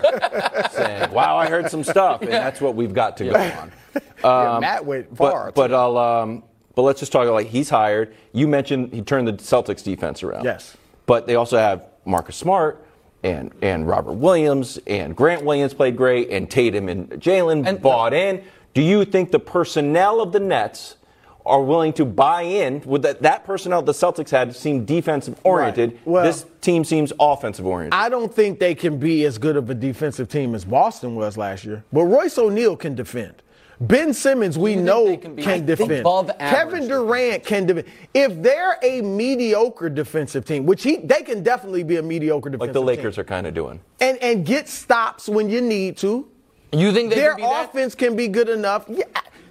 saying, 0.72 1.12
"Wow, 1.12 1.36
I 1.38 1.48
heard 1.48 1.70
some 1.70 1.84
stuff," 1.84 2.22
and 2.22 2.32
that's 2.32 2.62
what 2.62 2.74
we've 2.74 2.94
got 2.94 3.18
to 3.18 3.26
go 3.26 3.36
on. 3.36 3.72
Yeah, 4.24 4.58
Matt 4.60 4.86
went 4.86 5.16
far. 5.16 5.46
But, 5.46 5.56
but 5.56 5.74
I'll 5.74 5.98
um, 5.98 6.44
but 6.74 6.82
let's 6.82 7.00
just 7.00 7.12
talk 7.12 7.30
like 7.30 7.48
he's 7.48 7.70
hired. 7.70 8.16
You 8.34 8.48
mentioned 8.48 8.92
he 8.94 9.02
turned 9.02 9.28
the 9.28 9.34
Celtics 9.34 9.84
defense 9.84 10.24
around. 10.24 10.44
Yes. 10.44 10.76
But 11.06 11.28
they 11.28 11.36
also 11.36 11.58
have 11.58 11.84
Marcus 12.06 12.36
Smart 12.36 12.86
and 13.24 13.52
and 13.62 13.88
Robert 13.88 14.14
Williams 14.14 14.80
and 14.86 15.16
Grant 15.16 15.46
Williams 15.46 15.74
played 15.74 15.96
great 15.96 16.30
and 16.30 16.50
Tatum 16.50 16.90
and 16.90 17.10
Jalen 17.12 17.82
bought 17.82 18.14
in. 18.14 18.44
Do 18.74 18.82
you 18.82 19.06
think 19.06 19.32
the 19.32 19.40
personnel 19.40 20.20
of 20.20 20.34
the 20.34 20.40
Nets 20.40 20.98
are 21.46 21.62
willing 21.62 21.94
to 21.94 22.06
buy 22.06 22.42
in 22.42 22.82
with 22.86 23.04
that 23.04 23.22
that 23.22 23.46
personnel 23.46 23.82
the 23.82 23.92
Celtics 23.92 24.30
had 24.32 24.56
seemed 24.56 24.88
defensive 24.88 25.40
oriented? 25.44 25.92
Right. 25.92 26.08
Well- 26.08 26.24
this 26.26 26.46
team 26.62 26.84
seems 26.84 27.14
offensive 27.20 27.66
oriented. 27.66 27.94
I 27.94 28.10
don't 28.10 28.34
think 28.34 28.60
they 28.60 28.74
can 28.76 28.98
be 28.98 29.24
as 29.26 29.38
good 29.38 29.56
of 29.56 29.70
a 29.70 29.76
defensive 29.76 30.28
team 30.30 30.56
as 30.56 30.66
Boston 30.66 31.16
was 31.16 31.38
last 31.38 31.64
year. 31.66 31.84
But 31.94 32.04
Royce 32.06 32.38
O'Neale 32.38 32.76
can 32.76 32.96
defend. 32.96 33.42
Ben 33.82 34.14
Simmons, 34.14 34.58
we 34.58 34.76
know, 34.78 35.06
can, 35.18 35.20
can 35.20 35.36
be, 35.36 35.46
I 35.46 35.60
defend. 35.60 35.92
above 35.92 36.32
Kevin 36.40 36.88
Durant 36.88 37.44
can 37.44 37.66
defend. 37.66 37.88
If 38.14 38.42
they're 38.42 38.78
a 38.82 39.02
mediocre 39.02 39.90
defensive 39.90 40.46
team, 40.46 40.66
which 40.66 40.82
he 40.82 40.96
they 40.98 41.22
can 41.24 41.44
definitely 41.44 41.84
be 41.84 41.98
a 41.98 42.02
mediocre 42.02 42.50
defensive 42.50 42.68
like 42.70 42.74
the 42.74 42.82
Lakers 42.82 43.16
team, 43.16 43.22
are 43.22 43.26
kind 43.26 43.46
of 43.46 43.54
doing. 43.54 43.82
and 44.00 44.18
and 44.20 44.46
get 44.46 44.70
stops 44.70 45.28
when 45.28 45.50
you 45.50 45.60
need 45.60 45.98
to. 45.98 46.26
You 46.72 46.94
think 46.94 47.10
they 47.10 47.18
Their 47.18 47.32
could 47.32 47.38
be 47.38 47.42
that? 47.44 47.70
offense 47.70 47.96
can 47.96 48.16
be 48.16 48.30
good 48.30 48.48
enough. 48.48 48.86
Yeah, 48.88 49.04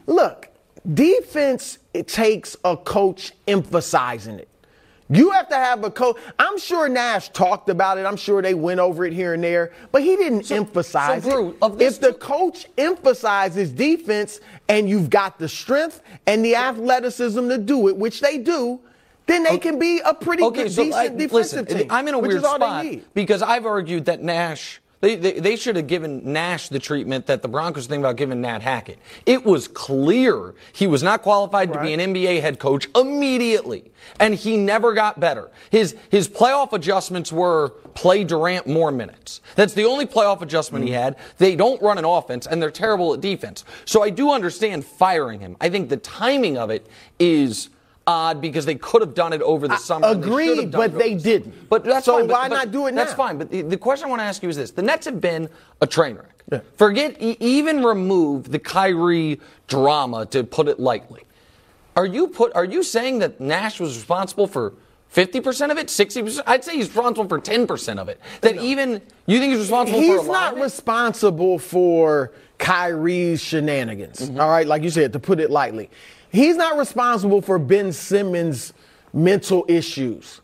look, 0.07 0.49
defense 0.93 1.79
it 1.93 2.09
takes 2.09 2.57
a 2.64 2.76
coach 2.76 3.33
emphasizing 3.47 4.38
it. 4.38 4.49
You 5.11 5.31
have 5.33 5.49
to 5.50 5.55
have 5.55 5.85
a 5.85 5.91
coach. 5.91 6.17
I'm 6.38 6.59
sure 6.59 6.88
Nash 6.88 7.29
talked 7.31 7.69
about 7.69 7.99
it. 7.99 8.07
I'm 8.07 8.17
sure 8.17 8.41
they 8.41 8.55
went 8.55 8.81
over 8.81 9.05
it 9.05 9.12
here 9.12 9.35
and 9.35 9.45
there, 9.45 9.73
but 9.93 10.03
he 10.03 10.17
didn't 10.17 10.45
so, 10.45 10.57
emphasize 10.57 11.23
so 11.25 11.31
Drew, 11.31 11.57
it. 11.62 11.83
if 11.83 12.00
the 12.00 12.14
coach 12.14 12.67
emphasizes 12.79 13.71
defense 13.71 14.41
and 14.69 14.88
you've 14.88 15.11
got 15.11 15.38
the 15.38 15.49
strength 15.49 16.00
and 16.26 16.45
the 16.45 16.57
athleticism 16.57 17.49
to 17.49 17.59
do 17.59 17.88
it, 17.88 17.97
which 17.97 18.21
they 18.21 18.38
do, 18.38 18.81
then 19.26 19.43
they 19.43 19.50
okay. 19.50 19.59
can 19.59 19.79
be 19.79 20.00
a 20.05 20.14
pretty 20.14 20.43
okay, 20.43 20.64
good, 20.64 20.73
so 20.73 20.85
decent 20.85 21.03
I, 21.03 21.09
defensive 21.09 21.69
listen, 21.69 21.79
team. 21.79 21.87
I'm 21.91 22.09
in 22.09 22.14
a 22.14 22.19
weird 22.19 22.43
spot 22.43 22.87
because 23.12 23.43
I've 23.43 23.67
argued 23.67 24.07
that 24.07 24.23
Nash 24.23 24.81
they, 25.04 25.16
they, 25.16 25.32
they, 25.32 25.56
should 25.56 25.76
have 25.76 25.87
given 25.87 26.32
Nash 26.32 26.70
the 26.70 26.78
treatment 26.78 27.26
that 27.26 27.42
the 27.42 27.49
Broncos 27.49 27.87
think 27.87 28.00
about 28.00 28.16
giving 28.16 28.40
Nat 28.40 28.62
Hackett. 28.62 28.99
It 29.26 29.44
was 29.44 29.68
clear 29.68 30.54
he 30.73 30.87
was 30.87 31.02
not 31.02 31.20
qualified 31.20 31.68
right. 31.68 31.76
to 31.76 31.82
be 31.82 31.92
an 31.92 32.14
NBA 32.14 32.40
head 32.40 32.58
coach 32.58 32.88
immediately, 32.96 33.92
and 34.18 34.34
he 34.34 34.56
never 34.56 34.94
got 34.94 35.20
better. 35.20 35.50
His, 35.68 35.94
his 36.11 36.26
playoff 36.26 36.73
adjustments 36.73 37.30
were 37.30 37.70
play 37.92 38.25
Durant 38.25 38.66
more 38.66 38.90
minutes. 38.90 39.42
That's 39.56 39.75
the 39.75 39.84
only 39.84 40.06
playoff 40.06 40.40
adjustment 40.40 40.87
he 40.87 40.92
had. 40.92 41.16
They 41.37 41.54
don't 41.54 41.80
run 41.82 41.99
an 41.99 42.06
offense, 42.06 42.46
and 42.46 42.62
they're 42.62 42.70
terrible 42.70 43.12
at 43.12 43.20
defense. 43.20 43.64
So 43.84 44.02
I 44.02 44.08
do 44.08 44.32
understand 44.32 44.87
firing 44.87 45.40
him. 45.40 45.56
I 45.61 45.68
think 45.68 45.90
the 45.90 45.99
timing 45.99 46.56
of 46.56 46.70
it 46.70 46.87
is 47.18 47.68
odd 48.06 48.40
because 48.40 48.66
they 48.66 48.75
could 48.75 49.02
have 49.02 49.14
done 49.14 49.32
it 49.32 49.42
over 49.42 49.68
the 49.68 49.76
summer. 49.76 50.08
Agreed, 50.08 50.73
they 50.73 50.78
but 50.78 50.99
they 50.99 51.14
didn't. 51.14 51.68
But 51.68 51.84
that's 51.84 52.06
so 52.06 52.18
fine, 52.18 52.28
why 52.28 52.49
but, 52.49 52.54
not 52.54 52.70
do 52.70 52.87
it 52.87 52.94
now? 52.94 53.04
That's 53.04 53.14
fine. 53.14 53.38
But 53.38 53.50
the, 53.50 53.62
the, 53.62 53.76
question 53.76 54.06
I 54.06 54.11
want 54.11 54.20
to 54.20 54.25
ask 54.25 54.42
you 54.42 54.49
is 54.49 54.56
this: 54.56 54.70
the 54.70 54.82
Nets 54.82 55.06
have 55.06 55.20
been 55.20 55.49
a 55.80 55.87
train 55.87 56.16
wreck. 56.16 56.42
Yeah. 56.50 56.61
Forget 56.76 57.16
even 57.20 57.82
remove 57.82 58.50
the 58.50 58.58
Kyrie 58.58 59.40
drama, 59.66 60.26
to 60.26 60.44
put 60.44 60.68
it 60.68 60.78
lightly. 60.78 61.23
Are 61.96 62.06
you 62.06 62.28
put? 62.28 62.54
Are 62.54 62.64
you 62.64 62.82
saying 62.82 63.20
that 63.20 63.40
Nash 63.40 63.80
was 63.80 63.96
responsible 63.96 64.46
for? 64.46 64.75
50% 65.14 65.70
of 65.70 65.78
it, 65.78 65.87
60%. 65.87 66.42
I'd 66.44 66.64
say 66.64 66.75
he's 66.75 66.88
responsible 66.88 67.28
for 67.28 67.38
10% 67.38 67.99
of 67.99 68.08
it. 68.08 68.20
That 68.40 68.56
no. 68.56 68.62
even 68.62 69.00
you 69.26 69.38
think 69.38 69.52
he's 69.52 69.61
responsible 69.61 70.00
He's 70.00 70.26
not 70.26 70.58
responsible 70.58 71.61
for 71.61 72.32
Kyrie's 72.58 73.40
shenanigans. 73.40 74.20
Mm-hmm. 74.20 74.40
All 74.40 74.49
right, 74.49 74.66
like 74.66 74.82
you 74.82 74.90
said, 74.90 75.12
to 75.12 75.20
put 75.20 75.38
it 75.38 75.52
lightly. 75.52 75.88
He's 76.35 76.57
not 76.57 76.76
responsible 76.76 77.41
for 77.41 77.61
Ben 77.61 77.93
Simmons' 77.93 78.73
mental 79.12 79.64
issues, 79.69 80.41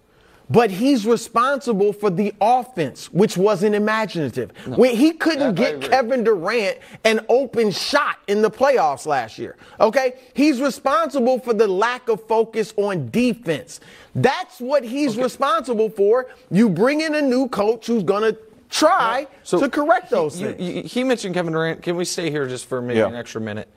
but 0.48 0.70
he's 0.70 1.04
responsible 1.04 1.92
for 1.92 2.10
the 2.10 2.32
offense, 2.40 3.12
which 3.12 3.36
wasn't 3.36 3.74
imaginative. 3.74 4.52
No, 4.68 4.76
when 4.76 4.94
he 4.94 5.14
couldn't 5.14 5.56
get 5.56 5.80
Kevin 5.80 6.22
Durant 6.22 6.78
an 7.04 7.26
open 7.28 7.72
shot 7.72 8.20
in 8.28 8.40
the 8.40 8.50
playoffs 8.52 9.04
last 9.04 9.36
year. 9.36 9.56
Okay? 9.80 10.14
He's 10.32 10.60
responsible 10.60 11.40
for 11.40 11.54
the 11.54 11.66
lack 11.66 12.08
of 12.08 12.24
focus 12.28 12.72
on 12.76 13.10
defense. 13.10 13.80
That's 14.14 14.60
what 14.60 14.84
he's 14.84 15.14
okay. 15.14 15.24
responsible 15.24 15.90
for. 15.90 16.28
You 16.52 16.68
bring 16.68 17.00
in 17.00 17.16
a 17.16 17.22
new 17.22 17.48
coach 17.48 17.88
who's 17.88 18.04
going 18.04 18.32
to 18.32 18.38
try 18.68 19.26
so 19.42 19.58
to 19.58 19.68
correct 19.68 20.10
those 20.10 20.38
he, 20.38 20.44
things. 20.44 20.60
You, 20.60 20.82
he 20.84 21.02
mentioned 21.02 21.34
Kevin 21.34 21.52
Durant. 21.52 21.82
Can 21.82 21.96
we 21.96 22.04
stay 22.04 22.30
here 22.30 22.46
just 22.46 22.66
for 22.66 22.80
maybe 22.80 23.00
yeah. 23.00 23.08
an 23.08 23.16
extra 23.16 23.40
minute? 23.40 23.68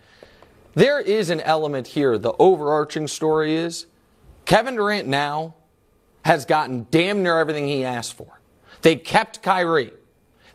There 0.76 1.00
is 1.00 1.30
an 1.30 1.42
element 1.42 1.88
here. 1.88 2.18
The 2.18 2.34
overarching 2.40 3.08
story 3.08 3.56
is 3.56 3.86
Kevin 4.46 4.76
Durant 4.76 5.08
now 5.08 5.56
has 6.26 6.46
gotten 6.46 6.88
damn 6.90 7.22
near 7.22 7.38
everything 7.38 7.68
he 7.68 7.86
asked 7.86 8.14
for. 8.14 8.40
They 8.82 8.96
kept 8.96 9.42
Kyrie. 9.42 9.94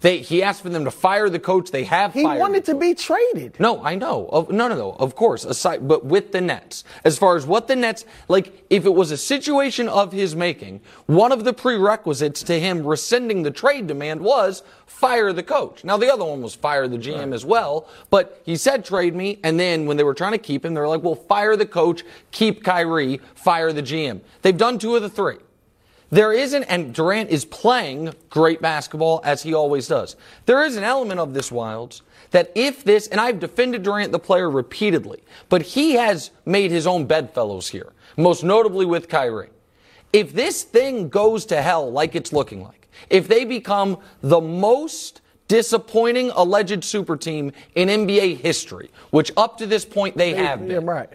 They, 0.01 0.19
he 0.19 0.43
asked 0.43 0.63
for 0.63 0.69
them 0.69 0.85
to 0.85 0.91
fire 0.91 1.29
the 1.29 1.39
coach. 1.39 1.71
They 1.71 1.85
have 1.85 2.15
he 2.15 2.23
fired. 2.23 2.39
wanted 2.39 2.65
to 2.67 2.75
be 2.75 2.95
traded. 2.95 3.59
No, 3.59 3.83
I 3.83 3.97
know. 3.97 4.47
no, 4.51 4.69
no, 4.69 4.77
no. 4.77 4.93
Of 4.93 5.17
course. 5.17 5.45
Aside, 5.45 5.89
but 5.89 6.05
with 6.05 6.33
the 6.33 6.41
Nets, 6.41 6.85
as 7.05 7.19
far 7.19 7.37
as 7.37 7.47
what 7.47 7.67
the 7.67 7.77
Nets, 7.77 8.05
like, 8.29 8.65
if 8.71 8.85
it 8.85 8.95
was 8.95 9.11
a 9.11 9.17
situation 9.17 9.89
of 9.89 10.13
his 10.13 10.37
making, 10.37 10.81
one 11.07 11.33
of 11.33 11.45
the 11.45 11.53
prerequisites 11.53 12.43
to 12.45 12.61
him 12.61 12.87
rescinding 12.87 13.43
the 13.43 13.51
trade 13.51 13.87
demand 13.87 14.21
was 14.21 14.63
fire 14.87 15.33
the 15.33 15.43
coach. 15.43 15.85
Now, 15.85 15.97
the 15.97 16.13
other 16.13 16.25
one 16.25 16.43
was 16.43 16.55
fire 16.55 16.89
the 16.89 16.99
GM 16.99 17.19
right. 17.27 17.33
as 17.33 17.45
well, 17.45 17.89
but 18.11 18.41
he 18.45 18.57
said 18.57 18.85
trade 18.85 19.15
me, 19.15 19.39
and 19.43 19.59
then 19.59 19.87
when 19.87 19.97
they 19.97 20.05
were 20.05 20.15
trying 20.15 20.33
to 20.33 20.39
keep 20.39 20.65
him, 20.65 20.75
they 20.75 20.81
were 20.81 20.89
like, 20.89 21.03
well, 21.03 21.15
fire 21.15 21.57
the 21.57 21.67
coach, 21.67 22.05
keep 22.31 22.63
Kyrie, 22.63 23.21
fire 23.35 23.73
the 23.73 23.83
GM. 23.83 24.21
They've 24.43 24.57
done 24.57 24.79
two 24.79 24.97
of 24.97 25.03
the 25.03 25.09
three. 25.09 25.39
There 26.11 26.33
isn't, 26.33 26.65
and 26.65 26.95
Durant 26.95 27.31
is 27.31 27.45
playing 27.45 28.15
great 28.31 28.63
basketball 28.63 29.21
as 29.25 29.43
he 29.43 29.53
always 29.53 29.89
does. 29.89 30.17
There 30.47 30.65
is 30.65 30.77
an 30.77 30.85
element 30.85 31.21
of 31.21 31.35
this 31.35 31.51
Wildes 31.51 32.01
that 32.31 32.51
if 32.55 32.85
this, 32.85 33.09
and 33.09 33.21
I've 33.21 33.41
defended 33.41 33.83
Durant 33.83 34.13
the 34.13 34.19
player 34.19 34.51
repeatedly, 34.51 35.23
but 35.49 35.63
he 35.63 35.95
has 35.95 36.31
made 36.47 36.71
his 36.71 36.87
own 36.87 37.07
bedfellows 37.07 37.69
here, 37.69 37.93
most 38.17 38.43
notably 38.43 38.87
with 38.87 39.09
Kyrie. 39.09 39.51
If 40.13 40.33
this 40.33 40.63
thing 40.63 41.09
goes 41.11 41.45
to 41.47 41.61
hell 41.61 41.91
like 41.91 42.15
it's 42.15 42.33
looking 42.33 42.63
like, 42.63 42.89
if 43.11 43.29
they 43.29 43.45
become 43.45 43.99
the 44.23 44.41
most 44.41 45.21
disappointing 45.47 46.31
alleged 46.35 46.85
super 46.85 47.17
team 47.17 47.53
in 47.75 47.89
NBA 47.89 48.41
history, 48.41 48.91
which 49.11 49.31
up 49.37 49.59
to 49.59 49.67
this 49.67 49.85
point 49.85 50.17
they 50.17 50.35
have 50.35 50.67
been, 50.67 50.87
right. 50.87 51.11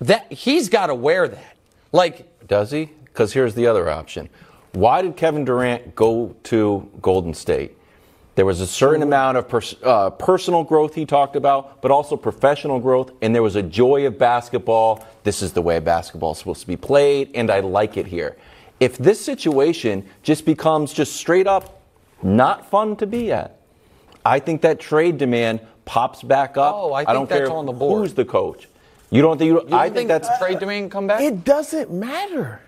that 0.00 0.32
he's 0.32 0.68
got 0.68 0.86
to 0.86 0.94
wear 0.94 1.28
that. 1.28 1.56
Like, 1.92 2.46
does 2.46 2.70
he? 2.70 2.90
Because 3.12 3.32
here's 3.32 3.54
the 3.54 3.66
other 3.66 3.90
option. 3.90 4.28
Why 4.72 5.02
did 5.02 5.16
Kevin 5.16 5.44
Durant 5.44 5.94
go 5.94 6.34
to 6.44 6.90
Golden 7.02 7.34
State? 7.34 7.76
There 8.34 8.46
was 8.46 8.62
a 8.62 8.66
certain 8.66 9.02
amount 9.02 9.36
of 9.36 9.48
pers- 9.48 9.76
uh, 9.82 10.08
personal 10.10 10.64
growth 10.64 10.94
he 10.94 11.04
talked 11.04 11.36
about, 11.36 11.82
but 11.82 11.90
also 11.90 12.16
professional 12.16 12.80
growth, 12.80 13.12
and 13.20 13.34
there 13.34 13.42
was 13.42 13.56
a 13.56 13.62
joy 13.62 14.06
of 14.06 14.18
basketball. 14.18 15.06
This 15.22 15.42
is 15.42 15.52
the 15.52 15.60
way 15.60 15.78
basketball 15.80 16.32
is 16.32 16.38
supposed 16.38 16.62
to 16.62 16.66
be 16.66 16.78
played, 16.78 17.30
and 17.34 17.50
I 17.50 17.60
like 17.60 17.98
it 17.98 18.06
here. 18.06 18.38
If 18.80 18.96
this 18.96 19.22
situation 19.22 20.08
just 20.22 20.46
becomes 20.46 20.94
just 20.94 21.14
straight 21.14 21.46
up 21.46 21.82
not 22.22 22.70
fun 22.70 22.96
to 22.96 23.06
be 23.06 23.30
at, 23.30 23.60
I 24.24 24.38
think 24.38 24.62
that 24.62 24.80
trade 24.80 25.18
demand 25.18 25.60
pops 25.84 26.22
back 26.22 26.56
up. 26.56 26.74
Oh, 26.74 26.94
I 26.94 27.00
think 27.00 27.10
I 27.10 27.12
don't 27.12 27.28
that's 27.28 27.48
care 27.48 27.56
on 27.56 27.66
the 27.66 27.72
board. 27.72 28.00
Who's 28.00 28.14
the 28.14 28.24
coach? 28.24 28.68
You 29.10 29.20
don't 29.20 29.36
think? 29.36 29.48
You, 29.48 29.68
you 29.68 29.76
I 29.76 29.84
think, 29.84 29.96
think 29.96 30.08
that's 30.08 30.38
trade 30.38 30.58
demand 30.58 30.90
come 30.90 31.06
back. 31.06 31.20
It 31.20 31.44
doesn't 31.44 31.92
matter. 31.92 32.62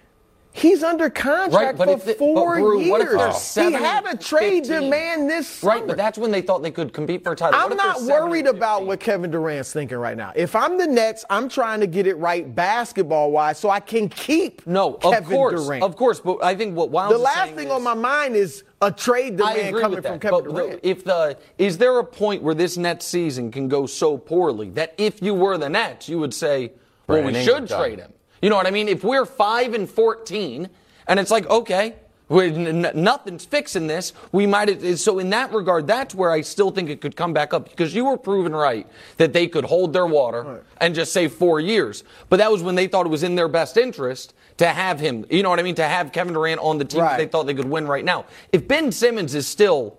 He's 0.57 0.85
under 0.85 1.11
contract 1.11 1.81
right, 1.81 2.01
for 2.01 2.15
four 2.15 2.55
Brou, 2.55 2.81
years. 2.81 3.55
he 3.57 3.73
had 3.73 4.07
a 4.07 4.17
trade 4.17 4.65
15. 4.65 4.83
demand 4.83 5.29
this 5.29 5.49
summer. 5.49 5.73
Right, 5.73 5.87
but 5.87 5.97
that's 5.97 6.17
when 6.17 6.31
they 6.31 6.43
thought 6.43 6.63
they 6.63 6.71
could 6.71 6.93
compete 6.93 7.25
for 7.25 7.33
a 7.33 7.37
title. 7.37 7.59
I'm 7.59 7.77
not 7.77 8.01
worried 8.03 8.47
about 8.47 8.87
what 8.87 9.01
Kevin 9.01 9.33
Durant's 9.33 9.73
thinking 9.73 9.99
right 9.99 10.17
now. 10.17 10.33
If 10.37 10.55
I'm 10.55 10.79
the 10.79 10.87
Nets, 10.87 11.25
I'm 11.29 11.49
trying 11.49 11.81
to 11.81 11.89
get 11.89 12.07
it 12.07 12.15
right 12.19 12.55
basketball 12.55 13.33
wise 13.33 13.59
so 13.59 13.69
I 13.69 13.81
can 13.81 14.09
keep 14.09 14.65
no, 14.65 14.93
Kevin 14.93 15.19
of 15.19 15.29
course, 15.29 15.65
Durant. 15.65 15.83
Of 15.83 15.97
course, 15.97 16.21
but 16.21 16.45
I 16.45 16.55
think 16.55 16.77
what 16.77 16.93
Wildes 16.93 17.11
the 17.11 17.19
last 17.19 17.55
thing 17.55 17.67
is, 17.67 17.73
on 17.73 17.83
my 17.83 17.95
mind 17.95 18.37
is 18.37 18.63
a 18.81 18.93
trade 18.93 19.37
demand 19.37 19.77
coming 19.77 20.03
from 20.03 20.21
Kevin 20.21 20.39
but 20.39 20.45
Durant. 20.45 20.81
If 20.85 21.03
the 21.03 21.37
is 21.59 21.79
there 21.79 21.99
a 21.99 22.05
point 22.05 22.45
where 22.45 22.55
this 22.55 22.77
Nets 22.77 23.05
season 23.07 23.51
can 23.51 23.67
go 23.67 23.87
so 23.87 24.17
poorly 24.17 24.71
that 24.71 24.95
if 24.99 25.21
you 25.21 25.35
were 25.35 25.59
the 25.59 25.69
Nets, 25.69 26.09
you 26.09 26.21
would 26.21 26.33
say, 26.33 26.71
well, 27.09 27.23
Brandon 27.23 27.35
we 27.35 27.45
should 27.45 27.69
trade 27.69 27.99
him. 27.99 28.13
You 28.45 28.51
know 28.51 28.57
what 28.57 28.67
I 28.67 28.73
mean? 28.73 28.89
If 28.89 29.03
we're 29.03 29.25
five 29.25 29.73
and 29.73 29.89
fourteen 29.89 30.69
and 31.07 31.19
it's 31.19 31.31
like, 31.31 31.49
okay, 31.49 31.95
nothing's 32.29 33.47
fixing 33.47 33.87
this. 33.87 34.13
We 34.33 34.47
might, 34.47 34.99
so 34.99 35.19
in 35.19 35.31
that 35.31 35.51
regard, 35.55 35.87
that's 35.87 36.15
where 36.15 36.31
I 36.31 36.43
still 36.43 36.71
think 36.71 36.91
it 36.91 37.01
could 37.01 37.17
come 37.17 37.33
back 37.33 37.55
up 37.55 37.71
because 37.71 37.95
you 37.95 38.05
were 38.05 38.19
proven 38.19 38.55
right 38.55 38.87
that 39.17 39.33
they 39.33 39.47
could 39.47 39.65
hold 39.65 39.95
their 39.95 40.05
water 40.05 40.43
right. 40.43 40.63
and 40.77 40.95
just 40.95 41.15
say 41.15 41.27
four 41.27 41.59
years. 41.59 42.05
But 42.29 42.37
that 42.37 42.53
was 42.53 42.63
when 42.63 42.75
they 42.75 42.87
thought 42.87 43.07
it 43.07 43.09
was 43.09 43.23
in 43.23 43.35
their 43.35 43.49
best 43.49 43.79
interest 43.79 44.35
to 44.59 44.67
have 44.67 45.01
him, 45.01 45.25
you 45.31 45.43
know 45.43 45.49
what 45.49 45.59
I 45.59 45.63
mean, 45.63 45.77
to 45.77 45.89
have 45.89 46.13
Kevin 46.13 46.35
Durant 46.35 46.61
on 46.61 46.77
the 46.77 46.85
team 46.85 47.01
right. 47.01 47.17
they 47.17 47.27
thought 47.27 47.47
they 47.47 47.55
could 47.55 47.71
win 47.71 47.87
right 47.87 48.05
now. 48.05 48.27
If 48.53 48.69
Ben 48.69 48.93
Simmons 48.93 49.35
is 49.35 49.47
still 49.47 49.97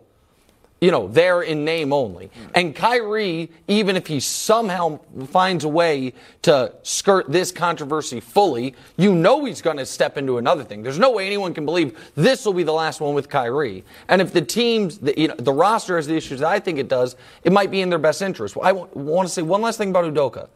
you 0.85 0.91
know, 0.91 1.07
there 1.07 1.41
in 1.41 1.65
name 1.65 1.91
only. 1.91 2.29
And 2.53 2.75
Kyrie, 2.75 3.49
even 3.67 3.95
if 3.95 4.05
he 4.05 4.19
somehow 4.19 4.99
finds 5.31 5.63
a 5.63 5.67
way 5.67 6.13
to 6.43 6.71
skirt 6.83 7.31
this 7.31 7.51
controversy 7.51 8.19
fully, 8.19 8.75
you 8.95 9.15
know 9.15 9.45
he's 9.45 9.63
going 9.63 9.77
to 9.77 9.85
step 9.87 10.15
into 10.15 10.37
another 10.37 10.63
thing. 10.63 10.83
There's 10.83 10.99
no 10.99 11.09
way 11.09 11.25
anyone 11.25 11.55
can 11.55 11.65
believe 11.65 11.97
this 12.13 12.45
will 12.45 12.53
be 12.53 12.61
the 12.61 12.71
last 12.71 13.01
one 13.01 13.15
with 13.15 13.29
Kyrie. 13.29 13.83
And 14.09 14.21
if 14.21 14.31
the 14.31 14.43
teams, 14.43 14.99
the, 14.99 15.19
you 15.19 15.29
know, 15.29 15.35
the 15.39 15.51
roster 15.51 15.95
has 15.95 16.05
the 16.05 16.15
issues 16.15 16.41
that 16.41 16.49
I 16.49 16.59
think 16.59 16.77
it 16.77 16.87
does, 16.87 17.15
it 17.43 17.51
might 17.51 17.71
be 17.71 17.81
in 17.81 17.89
their 17.89 17.97
best 17.97 18.21
interest. 18.21 18.55
I 18.61 18.71
want 18.71 19.27
to 19.27 19.33
say 19.33 19.41
one 19.41 19.63
last 19.63 19.79
thing 19.79 19.89
about 19.89 20.05
Udoka. 20.05 20.49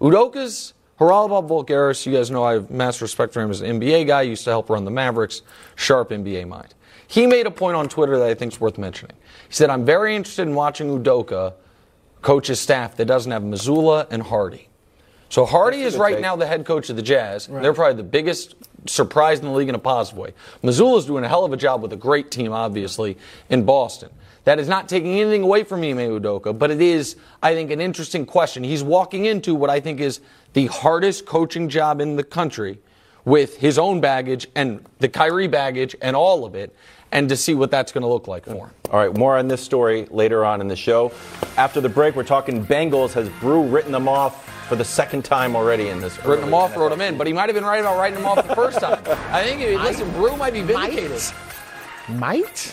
Udoka's 0.00 0.72
Haralabos 0.98 1.46
Voulgaris, 1.46 2.06
you 2.06 2.14
guys 2.14 2.30
know 2.30 2.42
I 2.42 2.54
have 2.54 2.70
mass 2.70 3.02
respect 3.02 3.34
for 3.34 3.42
him 3.42 3.50
as 3.50 3.60
an 3.60 3.78
NBA 3.78 4.06
guy, 4.06 4.22
used 4.22 4.44
to 4.44 4.50
help 4.50 4.70
run 4.70 4.86
the 4.86 4.90
Mavericks, 4.90 5.42
sharp 5.76 6.08
NBA 6.08 6.48
mind. 6.48 6.74
He 7.12 7.26
made 7.26 7.46
a 7.46 7.50
point 7.50 7.76
on 7.76 7.90
Twitter 7.90 8.18
that 8.18 8.26
I 8.26 8.32
think 8.32 8.54
is 8.54 8.58
worth 8.58 8.78
mentioning. 8.78 9.14
He 9.46 9.52
said, 9.52 9.68
I'm 9.68 9.84
very 9.84 10.16
interested 10.16 10.48
in 10.48 10.54
watching 10.54 10.88
Udoka 10.88 11.52
coach 12.22 12.46
his 12.46 12.58
staff 12.58 12.96
that 12.96 13.04
doesn't 13.04 13.30
have 13.30 13.42
Mazzulla 13.42 14.06
and 14.10 14.22
Hardy. 14.22 14.70
So 15.28 15.44
Hardy 15.44 15.82
is 15.82 15.98
right 15.98 16.14
take. 16.14 16.22
now 16.22 16.36
the 16.36 16.46
head 16.46 16.64
coach 16.64 16.88
of 16.88 16.96
the 16.96 17.02
Jazz. 17.02 17.50
Right. 17.50 17.62
They're 17.62 17.74
probably 17.74 17.98
the 17.98 18.08
biggest 18.08 18.54
surprise 18.86 19.40
in 19.40 19.44
the 19.44 19.52
league 19.52 19.68
in 19.68 19.74
a 19.74 19.78
positive 19.78 20.18
way. 20.18 20.32
Mazzulla's 20.62 21.04
doing 21.04 21.22
a 21.22 21.28
hell 21.28 21.44
of 21.44 21.52
a 21.52 21.56
job 21.58 21.82
with 21.82 21.92
a 21.92 21.96
great 21.96 22.30
team, 22.30 22.50
obviously, 22.50 23.18
in 23.50 23.66
Boston. 23.66 24.08
That 24.44 24.58
is 24.58 24.66
not 24.66 24.88
taking 24.88 25.20
anything 25.20 25.42
away 25.42 25.64
from 25.64 25.82
Ime 25.82 25.98
Udoka, 25.98 26.58
but 26.58 26.70
it 26.70 26.80
is, 26.80 27.16
I 27.42 27.52
think, 27.52 27.70
an 27.70 27.82
interesting 27.82 28.24
question. 28.24 28.64
He's 28.64 28.82
walking 28.82 29.26
into 29.26 29.54
what 29.54 29.68
I 29.68 29.80
think 29.80 30.00
is 30.00 30.20
the 30.54 30.68
hardest 30.68 31.26
coaching 31.26 31.68
job 31.68 32.00
in 32.00 32.16
the 32.16 32.24
country 32.24 32.78
with 33.24 33.58
his 33.58 33.78
own 33.78 34.00
baggage 34.00 34.46
and 34.54 34.84
the 34.98 35.08
Kyrie 35.08 35.48
baggage 35.48 35.94
and 36.00 36.16
all 36.16 36.44
of 36.44 36.54
it, 36.54 36.74
and 37.12 37.28
to 37.28 37.36
see 37.36 37.54
what 37.54 37.70
that's 37.70 37.92
going 37.92 38.02
to 38.02 38.08
look 38.08 38.26
like 38.26 38.44
for 38.44 38.66
him. 38.66 38.70
All 38.90 38.98
right, 38.98 39.16
more 39.16 39.36
on 39.36 39.48
this 39.48 39.62
story 39.62 40.06
later 40.10 40.44
on 40.44 40.60
in 40.60 40.68
the 40.68 40.76
show. 40.76 41.12
After 41.56 41.80
the 41.80 41.88
break, 41.88 42.16
we're 42.16 42.24
talking 42.24 42.64
Bengals. 42.64 43.12
Has 43.12 43.28
Brou 43.40 43.62
written 43.68 43.92
them 43.92 44.08
off 44.08 44.48
for 44.68 44.76
the 44.76 44.84
second 44.84 45.24
time 45.24 45.54
already 45.54 45.88
in 45.88 46.00
this? 46.00 46.22
Written 46.24 46.46
them 46.46 46.54
off, 46.54 46.76
wrote 46.76 46.90
them 46.90 47.00
in, 47.02 47.18
but 47.18 47.26
he 47.26 47.32
might 47.32 47.48
have 47.48 47.54
been 47.54 47.64
right 47.64 47.80
about 47.80 47.98
writing 47.98 48.18
them 48.18 48.26
off 48.26 48.46
the 48.46 48.54
first 48.54 48.80
time. 48.80 49.02
I 49.32 49.44
think, 49.44 49.60
listen, 49.80 50.10
Brou 50.12 50.36
might 50.36 50.54
be 50.54 50.62
vindicated. 50.62 51.20
Might? 52.08 52.72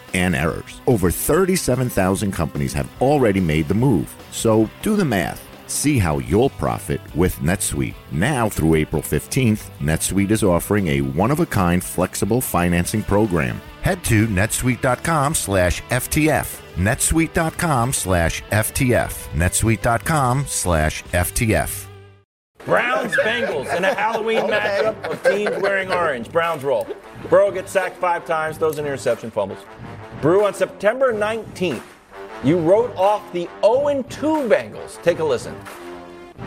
and 0.13 0.35
errors. 0.35 0.81
Over 0.87 1.11
37,000 1.11 2.31
companies 2.31 2.73
have 2.73 2.89
already 3.01 3.39
made 3.39 3.67
the 3.67 3.73
move. 3.73 4.13
So 4.31 4.69
do 4.81 4.95
the 4.95 5.05
math. 5.05 5.47
See 5.67 5.97
how 5.99 6.19
you'll 6.19 6.49
profit 6.49 6.99
with 7.15 7.37
NetSuite. 7.37 7.95
Now 8.11 8.49
through 8.49 8.75
April 8.75 9.01
15th, 9.01 9.69
NetSuite 9.79 10.31
is 10.31 10.43
offering 10.43 10.87
a 10.87 11.01
one-of-a-kind 11.01 11.83
flexible 11.83 12.41
financing 12.41 13.03
program. 13.03 13.61
Head 13.81 14.03
to 14.05 14.27
netsuite.com 14.27 15.33
slash 15.33 15.81
FTF. 15.83 16.61
netsuite.com 16.75 17.93
slash 17.93 18.43
FTF. 18.43 19.29
netsuite.com 19.33 20.45
slash 20.47 21.03
FTF. 21.03 21.90
Browns 22.65 23.15
Bengals 23.17 23.75
in 23.75 23.85
a 23.85 23.93
Halloween 23.93 24.43
matchup 24.43 25.03
of 25.03 25.23
teams 25.23 25.61
wearing 25.61 25.91
orange. 25.91 26.31
Browns 26.31 26.63
roll. 26.63 26.87
Burrow 27.29 27.51
gets 27.51 27.71
sacked 27.71 27.97
five 27.97 28.25
times, 28.25 28.57
throws 28.57 28.77
an 28.77 28.85
interception, 28.85 29.31
fumbles. 29.31 29.59
Brou 30.21 30.45
on 30.45 30.53
September 30.53 31.13
19th 31.13 31.83
you 32.43 32.57
wrote 32.57 32.95
off 32.95 33.31
the 33.33 33.47
0 33.63 34.03
2 34.09 34.25
Bengals. 34.49 35.01
Take 35.03 35.19
a 35.19 35.23
listen. 35.23 35.55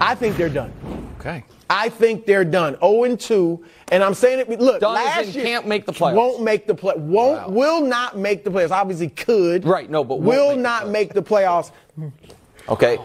I 0.00 0.16
think 0.16 0.36
they're 0.36 0.48
done. 0.48 0.72
Okay. 1.20 1.44
I 1.70 1.88
think 1.88 2.26
they're 2.26 2.44
done. 2.44 2.76
0 2.80 3.14
2. 3.14 3.64
And 3.92 4.02
I'm 4.02 4.14
saying 4.14 4.40
it. 4.40 4.60
Look, 4.60 4.80
done 4.80 4.94
last 4.94 5.34
year 5.34 5.44
can't 5.44 5.68
make 5.68 5.86
the 5.86 5.92
playoffs. 5.92 6.14
Won't 6.14 6.42
make 6.42 6.66
the 6.66 6.74
play. 6.74 6.94
Won't 6.96 7.48
wow. 7.48 7.48
will 7.48 7.80
not 7.80 8.18
make 8.18 8.42
the 8.42 8.50
playoffs. 8.50 8.72
Obviously 8.72 9.08
could. 9.08 9.64
Right. 9.64 9.88
No, 9.88 10.02
but 10.02 10.20
will 10.20 10.50
make 10.50 10.58
not 10.58 10.88
make 10.88 11.14
the 11.14 11.22
playoffs. 11.22 11.70
Okay. 12.68 12.98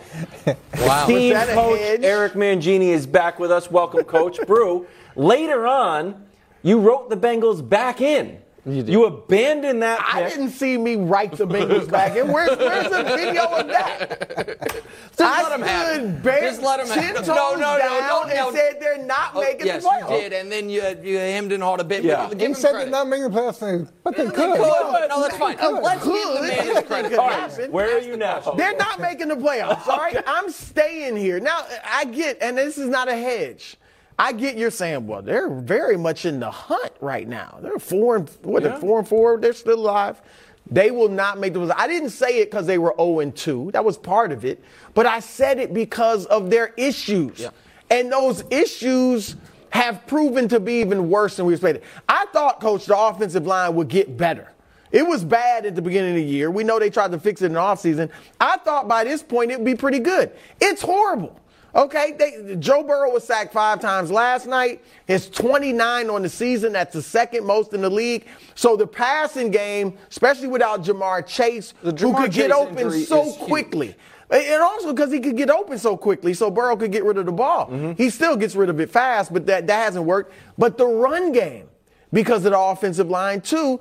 wow. 0.77 1.05
Team 1.05 1.35
coach 1.35 1.79
Eric 2.01 2.33
Mangini 2.33 2.89
is 2.89 3.05
back 3.05 3.39
with 3.39 3.51
us. 3.51 3.69
Welcome, 3.69 4.03
Coach 4.05 4.39
Brou. 4.47 4.87
Later 5.15 5.67
on, 5.67 6.25
you 6.63 6.79
wrote 6.79 7.09
the 7.09 7.17
Bengals 7.17 7.67
back 7.67 7.99
in. 7.99 8.41
You, 8.71 8.83
you 8.83 9.05
abandoned 9.05 9.81
that. 9.83 9.99
Pick. 9.99 10.15
I 10.15 10.29
didn't 10.29 10.51
see 10.51 10.77
me 10.77 10.95
write 10.95 11.31
the 11.33 11.47
Bengals 11.47 11.89
back 11.89 12.15
in. 12.15 12.31
Where's, 12.31 12.57
where's 12.57 12.89
the 12.89 13.03
video 13.03 13.45
of 13.45 13.67
that? 13.67 14.83
Just 15.09 15.21
I 15.21 15.43
let 15.43 15.59
him 15.59 15.65
have 15.65 16.23
Bare, 16.23 16.41
Just 16.41 16.61
let 16.61 16.79
him 16.79 16.87
have 16.87 17.15
it. 17.17 17.27
No, 17.27 17.55
no, 17.55 17.55
no, 17.55 17.77
no, 17.77 18.23
no. 18.23 18.47
And 18.47 18.55
said 18.55 18.77
they're 18.79 19.03
not 19.03 19.31
oh, 19.35 19.41
making 19.41 19.65
yes, 19.65 19.83
the 19.83 19.89
playoffs. 19.89 20.09
Yes, 20.09 20.23
you 20.23 20.29
did, 20.29 20.33
and 20.33 20.51
then 20.51 20.69
you, 20.69 20.81
you 21.03 21.17
hemmed 21.17 21.51
and 21.51 21.63
hawed 21.63 21.79
a 21.79 21.83
bit. 21.83 22.03
Yeah. 22.03 22.29
He 22.29 22.53
said 22.53 22.73
they're 22.73 22.89
not 22.89 23.07
making 23.07 23.29
the 23.31 23.37
playoffs, 23.37 23.89
but 24.03 24.15
they, 24.15 24.25
they 24.25 24.31
could. 24.31 24.57
could. 24.57 25.09
No, 25.09 25.21
that's 25.21 25.37
fine. 25.37 25.57
Let's 25.57 26.05
give 26.05 26.33
the 26.33 26.41
man 26.41 26.75
his 26.75 26.83
credit. 26.85 27.17
All 27.17 27.27
right, 27.27 27.71
where 27.71 27.97
are 27.97 28.01
you 28.01 28.17
now? 28.17 28.39
They're 28.55 28.77
not 28.77 28.99
making 28.99 29.29
the 29.29 29.35
playoffs. 29.35 29.87
All 29.87 29.97
right, 29.97 30.21
I'm 30.27 30.51
staying 30.51 31.17
here 31.17 31.39
now. 31.39 31.65
I 31.85 32.05
get, 32.05 32.37
and 32.41 32.57
this 32.57 32.77
is 32.77 32.87
not 32.87 33.07
a 33.09 33.15
hedge. 33.15 33.77
I 34.19 34.33
get 34.33 34.57
you're 34.57 34.69
saying, 34.69 35.07
well, 35.07 35.21
they're 35.21 35.49
very 35.49 35.95
much 35.95 36.25
in 36.25 36.41
the 36.41 36.51
hunt 36.51 36.91
right 36.99 37.25
now. 37.25 37.57
They're 37.61 37.79
four 37.79 38.17
and 38.17 38.29
what? 38.43 38.61
Yeah. 38.61 38.69
They're 38.69 38.79
four 38.79 38.99
and 38.99 39.07
four. 39.07 39.37
They're 39.37 39.53
still 39.53 39.79
alive. 39.79 40.21
They 40.69 40.91
will 40.91 41.07
not 41.07 41.39
make 41.39 41.53
the. 41.53 41.73
I 41.75 41.87
didn't 41.87 42.09
say 42.09 42.39
it 42.39 42.51
because 42.51 42.67
they 42.67 42.77
were 42.77 42.93
0 42.97 43.21
and 43.21 43.35
2. 43.35 43.71
That 43.71 43.83
was 43.83 43.97
part 43.97 44.31
of 44.31 44.43
it. 44.43 44.61
But 44.93 45.05
I 45.05 45.19
said 45.19 45.57
it 45.57 45.73
because 45.73 46.25
of 46.25 46.49
their 46.49 46.73
issues. 46.77 47.39
Yeah. 47.39 47.49
And 47.89 48.11
those 48.11 48.43
issues 48.51 49.35
have 49.71 50.05
proven 50.05 50.47
to 50.49 50.59
be 50.59 50.73
even 50.81 51.09
worse 51.09 51.37
than 51.37 51.45
we 51.45 51.53
expected. 51.53 51.83
I 52.07 52.25
thought, 52.33 52.59
coach, 52.59 52.85
the 52.85 52.99
offensive 52.99 53.47
line 53.47 53.73
would 53.75 53.87
get 53.87 54.17
better. 54.17 54.51
It 54.91 55.07
was 55.07 55.23
bad 55.23 55.65
at 55.65 55.75
the 55.75 55.81
beginning 55.81 56.11
of 56.11 56.15
the 56.17 56.23
year. 56.23 56.51
We 56.51 56.63
know 56.63 56.77
they 56.77 56.89
tried 56.89 57.11
to 57.11 57.19
fix 57.19 57.41
it 57.41 57.47
in 57.47 57.53
the 57.53 57.59
offseason. 57.59 58.09
I 58.39 58.57
thought 58.57 58.87
by 58.87 59.03
this 59.03 59.23
point 59.23 59.51
it 59.51 59.59
would 59.59 59.65
be 59.65 59.75
pretty 59.75 59.99
good. 59.99 60.31
It's 60.59 60.81
horrible. 60.81 61.39
Okay, 61.75 62.15
they, 62.17 62.55
Joe 62.57 62.83
Burrow 62.83 63.11
was 63.11 63.23
sacked 63.23 63.53
five 63.53 63.79
times 63.79 64.09
last 64.09 64.47
night. 64.47 64.83
His 65.05 65.29
29 65.29 66.09
on 66.09 66.23
the 66.23 66.29
season. 66.29 66.73
That's 66.73 66.93
the 66.93 67.01
second 67.01 67.45
most 67.45 67.73
in 67.73 67.81
the 67.81 67.89
league. 67.89 68.25
So 68.55 68.75
the 68.75 68.87
passing 68.87 69.51
game, 69.51 69.97
especially 70.09 70.47
without 70.47 70.83
Ja'Marr 70.83 71.25
Chase, 71.25 71.73
who 71.81 71.91
could 71.91 72.31
Chase 72.31 72.35
get 72.35 72.51
open 72.51 72.91
so 72.91 73.31
quickly. 73.33 73.95
And 74.31 74.61
also 74.61 74.93
because 74.93 75.11
he 75.11 75.19
could 75.19 75.37
get 75.37 75.49
open 75.49 75.79
so 75.79 75.97
quickly, 75.97 76.33
so 76.35 76.51
Burrow 76.51 76.77
could 76.77 76.91
get 76.91 77.03
rid 77.03 77.17
of 77.17 77.25
the 77.25 77.31
ball. 77.31 77.67
Mm-hmm. 77.67 77.93
He 77.93 78.11
still 78.11 78.35
gets 78.35 78.55
rid 78.55 78.69
of 78.69 78.79
it 78.79 78.91
fast, 78.91 79.33
but 79.33 79.47
that, 79.47 79.65
that 79.67 79.85
hasn't 79.85 80.05
worked. 80.05 80.33
But 80.57 80.77
the 80.77 80.85
run 80.85 81.31
game, 81.31 81.68
because 82.11 82.45
of 82.45 82.51
the 82.51 82.59
offensive 82.59 83.09
line 83.09 83.41
too. 83.41 83.79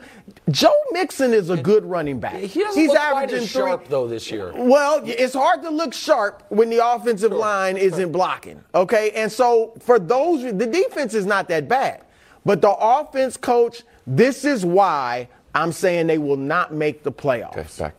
Joe 0.51 0.75
Mixon 0.93 1.33
is 1.33 1.51
a 1.51 1.57
good 1.57 1.85
running 1.85 2.21
back. 2.21 2.35
He 2.35 2.63
doesn't 2.63 2.81
He's 2.81 2.89
look 2.89 2.99
averaging 2.99 3.39
quite 3.39 3.49
sharp 3.49 3.81
three. 3.83 3.91
though 3.91 4.09
this 4.09 4.31
year. 4.31 4.53
Well, 4.55 5.03
it's 5.05 5.35
hard 5.35 5.63
to 5.63 5.71
look 5.71 5.93
sharp 5.95 6.45
when 6.49 6.71
the 6.71 6.87
offensive 6.87 7.33
sure. 7.33 7.39
line 7.39 7.77
isn't 7.77 8.13
blocking. 8.13 8.63
Okay, 8.75 9.11
and 9.13 9.31
so 9.31 9.75
for 9.81 9.99
those, 9.99 10.43
the 10.43 10.67
defense 10.67 11.15
is 11.15 11.27
not 11.27 11.49
that 11.49 11.69
bad, 11.69 12.05
but 12.45 12.61
the 12.61 12.71
offense 12.71 13.37
coach. 13.37 13.83
This 14.07 14.45
is 14.45 14.65
why 14.65 15.29
I'm 15.55 15.73
saying 15.73 16.07
they 16.07 16.19
will 16.19 16.37
not 16.37 16.73
make 16.73 17.03
the 17.03 17.13
playoffs. 17.13 17.59
Okay, 17.59 17.67
back. 17.79 17.95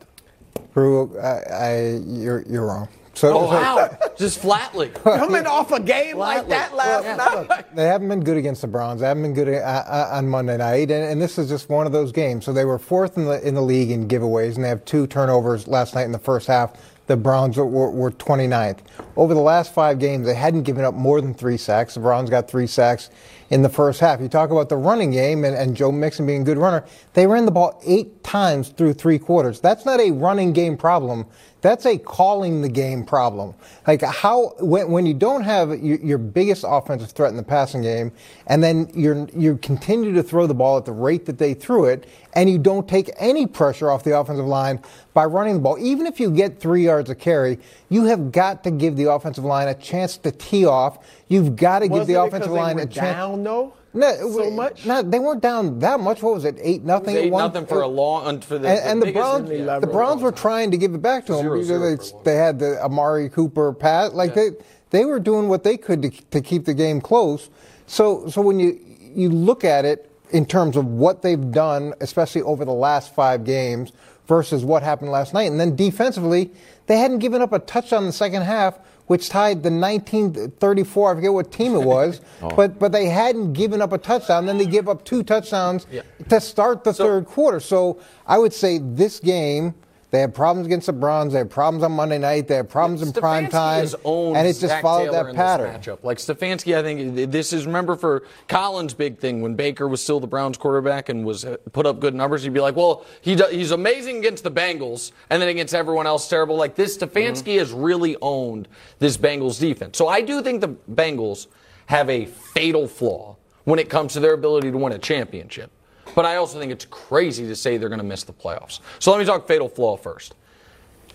Brou, 0.73 1.17
I, 1.19 1.39
I, 1.51 2.01
you're, 2.05 2.43
you're 2.49 2.65
wrong. 2.65 2.87
So, 3.19 3.38
oh, 3.38 3.45
wow. 3.47 3.97
Just 4.17 4.39
flatly. 4.41 4.88
Coming 4.89 5.45
off 5.45 5.73
a 5.73 5.79
game 5.82 6.15
like 6.15 6.47
that 6.47 6.73
last 6.73 7.03
well, 7.03 7.17
night. 7.17 7.49
Look, 7.49 7.75
they 7.75 7.86
haven't 7.86 8.08
been 8.08 8.23
good 8.23 8.38
against 8.38 8.62
the 8.62 8.67
Browns. 8.67 9.01
They 9.01 9.08
haven't 9.08 9.23
been 9.23 9.34
good 9.34 9.49
uh, 9.49 9.60
uh, 9.60 10.10
on 10.13 10.29
Monday 10.29 10.55
night, 10.55 10.89
and, 10.89 11.03
and, 11.03 11.21
this 11.21 11.38
is 11.38 11.49
just 11.49 11.67
one 11.67 11.86
of 11.86 11.91
those 11.91 12.13
games. 12.13 12.45
So 12.45 12.53
they 12.53 12.63
were 12.63 12.79
fourth 12.79 13.17
in 13.17 13.25
the 13.25 13.45
in 13.45 13.55
the 13.55 13.62
league 13.62 13.91
in 13.91 14.08
giveaways, 14.08 14.55
and 14.55 14.63
they 14.63 14.69
have 14.69 14.86
two 14.86 15.05
turnovers 15.05 15.67
last 15.67 15.95
night 15.95 16.03
in 16.03 16.13
the 16.13 16.19
first 16.19 16.47
half. 16.47 16.77
The 17.08 17.17
Browns 17.17 17.58
were, 17.58 17.65
were 17.65 18.12
29th. 18.12 18.77
Over 19.17 19.34
the 19.34 19.41
last 19.41 19.73
five 19.73 19.97
games, 19.97 20.27
they 20.27 20.36
hadn't 20.36 20.62
given 20.62 20.86
up 20.86 20.93
more 20.93 21.19
than 21.19 21.34
three 21.34 21.58
sacks. 21.58 21.95
The 21.95 21.99
Browns 22.01 22.29
got 22.29 22.47
three 22.47 22.67
sacks 22.67 23.10
in 23.49 23.63
the 23.63 23.69
first 23.69 23.99
half. 23.99 24.21
You 24.21 24.29
talk 24.29 24.51
about 24.51 24.69
the 24.69 24.77
running 24.77 25.10
game 25.10 25.43
and, 25.43 25.55
and 25.55 25.75
Joe 25.75 25.91
Mixon 25.91 26.27
being 26.27 26.43
a 26.43 26.45
good 26.45 26.60
runner. 26.60 26.86
They 27.13 27.25
ran 27.25 27.45
the 27.45 27.51
ball 27.51 27.82
eight 27.84 28.23
times 28.23 28.69
through 28.69 28.93
three 28.93 29.17
quarters. 29.17 29.60
That's 29.60 29.86
not 29.86 29.99
a 29.99 30.12
running 30.12 30.53
game 30.53 30.77
problem. 30.77 31.25
That's 31.62 31.86
a 31.86 31.98
calling 31.98 32.62
the 32.62 32.69
game 32.69 33.04
problem. 33.04 33.54
Like 33.86 34.02
how 34.02 34.54
when, 34.60 34.89
when 34.91 35.06
you 35.06 35.13
don't 35.13 35.41
have 35.43 35.69
your, 35.84 35.98
your, 36.00 36.17
biggest 36.17 36.63
offensive 36.67 37.12
threat 37.12 37.32
in 37.32 37.38
the 37.38 37.43
passing 37.43 37.82
game, 37.82 38.12
and 38.48 38.63
then 38.63 38.89
you 38.93 39.28
you 39.36 39.58
continue 39.58 40.13
to 40.13 40.24
throw 40.24 40.48
the 40.48 40.54
ball 40.54 40.78
at 40.78 40.86
the 40.86 40.91
rate 40.91 41.26
that 41.26 41.38
they 41.38 41.54
threw 41.54 41.86
it, 41.86 42.08
and 42.34 42.50
you 42.50 42.58
don't 42.58 42.88
take 42.88 43.10
any 43.17 43.45
pressure 43.45 43.91
off 43.91 44.04
the 44.04 44.17
offensive 44.17 44.45
line 44.45 44.82
by 45.13 45.26
running 45.26 45.56
the 45.56 45.60
ball. 45.60 45.78
Even 45.80 46.06
if 46.06 46.19
you 46.19 46.32
get 46.32 46.60
three 46.60 46.86
yards 46.86 47.10
of 47.10 47.19
carry, 47.19 47.60
you 47.89 48.06
have 48.06 48.32
got 48.32 48.63
to 48.63 48.72
give 48.72 48.95
the 48.95 49.12
offensive 49.12 49.43
line 49.43 49.67
a 49.67 49.76
chance 49.76 50.17
to 50.17 50.32
tee 50.32 50.65
off. 50.65 51.06
You've 51.28 51.56
got 51.56 51.80
to 51.80 51.88
Wasn't 51.88 52.08
give 52.08 52.15
the 52.15 52.24
offensive 52.24 52.52
line 52.52 52.80
a 52.80 52.86
chance. 52.86 53.17
Down 53.17 53.43
though. 53.43 53.74
No, 53.93 54.15
so 54.32 54.52
much. 54.52 54.86
No, 54.86 55.02
they 55.02 55.17
weren't 55.17 55.41
down 55.41 55.80
that 55.80 55.99
much. 55.99 56.21
What 56.21 56.36
was 56.36 56.45
it? 56.45 56.58
Eight 56.62 56.84
nothing. 56.84 57.15
Eight 57.15 57.32
one, 57.32 57.45
nothing 57.45 57.65
for 57.65 57.82
a 57.82 57.88
long 57.88 58.39
for 58.41 58.60
the 58.60 58.67
and, 58.67 58.80
and 58.80 59.02
the, 59.02 59.08
the 59.08 59.12
Browns. 59.13 59.49
The 59.49 59.89
Browns 59.91 60.21
were 60.21 60.32
trying 60.32 60.71
to 60.71 60.78
give 60.78 60.93
it 60.93 61.02
back 61.02 61.25
to 61.25 61.34
them. 61.34 61.41
Zero, 61.41 61.63
zero 61.63 61.95
they, 61.97 62.12
they, 62.23 62.36
had 62.36 62.60
the 62.60 62.82
Amari 62.84 63.30
Cooper 63.30 63.73
pass. 63.73 64.13
Like 64.13 64.36
yeah. 64.36 64.49
they 64.91 64.99
they 64.99 65.06
were 65.06 65.19
doing 65.19 65.49
what 65.49 65.63
they 65.63 65.78
could 65.78 66.04
to, 66.04 66.10
to 66.10 66.41
keep 66.41 66.65
the 66.65 66.73
game 66.73 67.02
close. 67.02 67.49
So 67.88 68.30
so 68.30 68.41
when 68.41 68.60
you 68.60 68.80
you 69.15 69.30
look 69.30 69.63
at 69.63 69.86
it 69.86 70.12
in 70.32 70.45
terms 70.45 70.78
of 70.78 70.86
what 70.86 71.21
they've 71.21 71.52
done, 71.52 71.93
especially 72.02 72.43
over 72.43 72.65
the 72.65 72.73
last 72.73 73.15
five 73.15 73.43
games 73.43 73.91
versus 74.28 74.63
what 74.63 74.84
happened 74.84 75.12
last 75.12 75.34
night. 75.34 75.49
And 75.49 75.60
then 75.60 75.75
defensively, 75.75 76.52
they 76.86 76.97
hadn't 76.97 77.19
given 77.19 77.41
up 77.41 77.52
a 77.52 77.60
touchdown 77.60 78.04
in 78.04 78.08
the 78.08 78.13
second 78.13 78.43
half, 78.43 78.80
which 79.10 79.28
tied 79.28 79.63
the 79.63 79.72
1934. 79.72 81.12
I 81.12 81.15
forget 81.15 81.34
what 81.34 81.52
team 81.52 81.74
it 81.74 81.82
was, 81.84 82.22
oh. 82.43 82.56
but 82.56 82.78
but 82.78 82.91
they 82.91 83.08
hadn't 83.08 83.54
given 83.54 83.82
up 83.82 83.91
a 83.91 83.98
touchdown. 83.98 84.45
Then 84.45 84.60
they 84.60 84.67
give 84.67 84.88
up 84.88 85.04
two 85.04 85.24
touchdowns 85.24 85.88
yeah. 85.91 86.04
to 86.30 86.39
start 86.39 86.84
the 86.84 86.93
so, 86.93 87.06
third 87.06 87.26
quarter. 87.26 87.60
So 87.60 88.00
I 88.28 88.38
would 88.38 88.54
say 88.54 88.78
this 88.78 89.19
game 89.19 89.74
they 90.12 90.22
had 90.22 90.34
problems 90.34 90.65
against 90.65 90.88
the 90.88 90.93
Browns. 90.93 91.34
They 91.34 91.39
had 91.39 91.52
problems 91.52 91.84
on 91.84 91.91
Monday 91.91 92.17
night. 92.17 92.48
They 92.48 92.56
had 92.56 92.69
problems 92.69 93.04
in 93.04 93.13
prime 93.13 93.48
time. 93.48 93.88
and 94.36 94.48
it 94.48 94.54
just 94.54 94.62
Zach 94.62 94.82
followed 94.82 95.12
Taylor 95.12 95.26
that 95.26 95.36
pattern. 95.36 95.80
Matchup. 95.80 96.04
Like 96.04 96.17
Stefanski, 96.17 96.76
I 96.76 96.82
think 96.82 97.32
this 97.32 97.54
is 97.54 97.67
remember 97.67 97.95
for 97.95 98.24
Collins' 98.48 98.95
big 98.95 99.19
thing 99.19 99.41
when 99.41 99.54
Baker 99.54 99.88
was 99.88 100.02
still 100.02 100.19
the 100.19 100.28
Browns 100.28 100.58
quarterback 100.58 101.10
and 101.10 101.24
was 101.26 101.45
uh, 101.45 101.58
put 101.74 101.86
up 101.86 102.00
good 102.00 102.15
numbers. 102.15 102.41
He'd 102.41 102.54
be 102.54 102.60
like, 102.60 102.76
"Well, 102.76 103.06
he 103.22 103.36
do, 103.36 103.45
he's 103.52 103.72
amazing 103.72 104.17
against 104.17 104.43
the 104.43 104.52
Bengals, 104.52 105.12
and 105.30 105.39
then 105.39 105.50
against 105.50 105.76
everyone 105.76 106.08
else 106.08 106.28
terrible." 106.28 106.56
Like 106.56 106.74
this, 106.74 106.98
Stefanski 106.98 107.43
mm-hmm. 107.43 107.60
has 107.60 107.72
really 107.72 108.17
owned 108.22 108.67
this 108.98 109.15
Bengals 109.15 109.60
defense. 109.60 109.95
So 109.95 110.08
I 110.08 110.22
do 110.22 110.41
think 110.41 110.62
the 110.62 110.76
Bengals 110.91 111.45
have 111.86 112.10
a 112.10 112.26
fatal 112.26 112.88
flaw 112.88 113.36
when 113.65 113.78
it 113.78 113.89
comes 113.89 114.13
to 114.13 114.19
their 114.19 114.34
ability 114.34 114.72
to 114.72 114.78
win 114.78 114.93
a 114.93 114.98
championship. 114.98 115.69
But 116.15 116.26
I 116.26 116.38
also 116.38 116.60
think 116.60 116.72
it's 116.72 116.86
crazy 116.86 117.45
to 117.48 117.56
say 117.56 117.78
they're 117.78 117.89
going 117.89 118.00
to 118.00 118.06
miss 118.06 118.24
the 118.24 118.34
playoffs. 118.34 118.80
So 119.00 119.12
let 119.12 119.19
me 119.19 119.26
talk 119.26 119.48
fatal 119.48 119.69
flaw 119.69 119.98
first. 119.98 120.36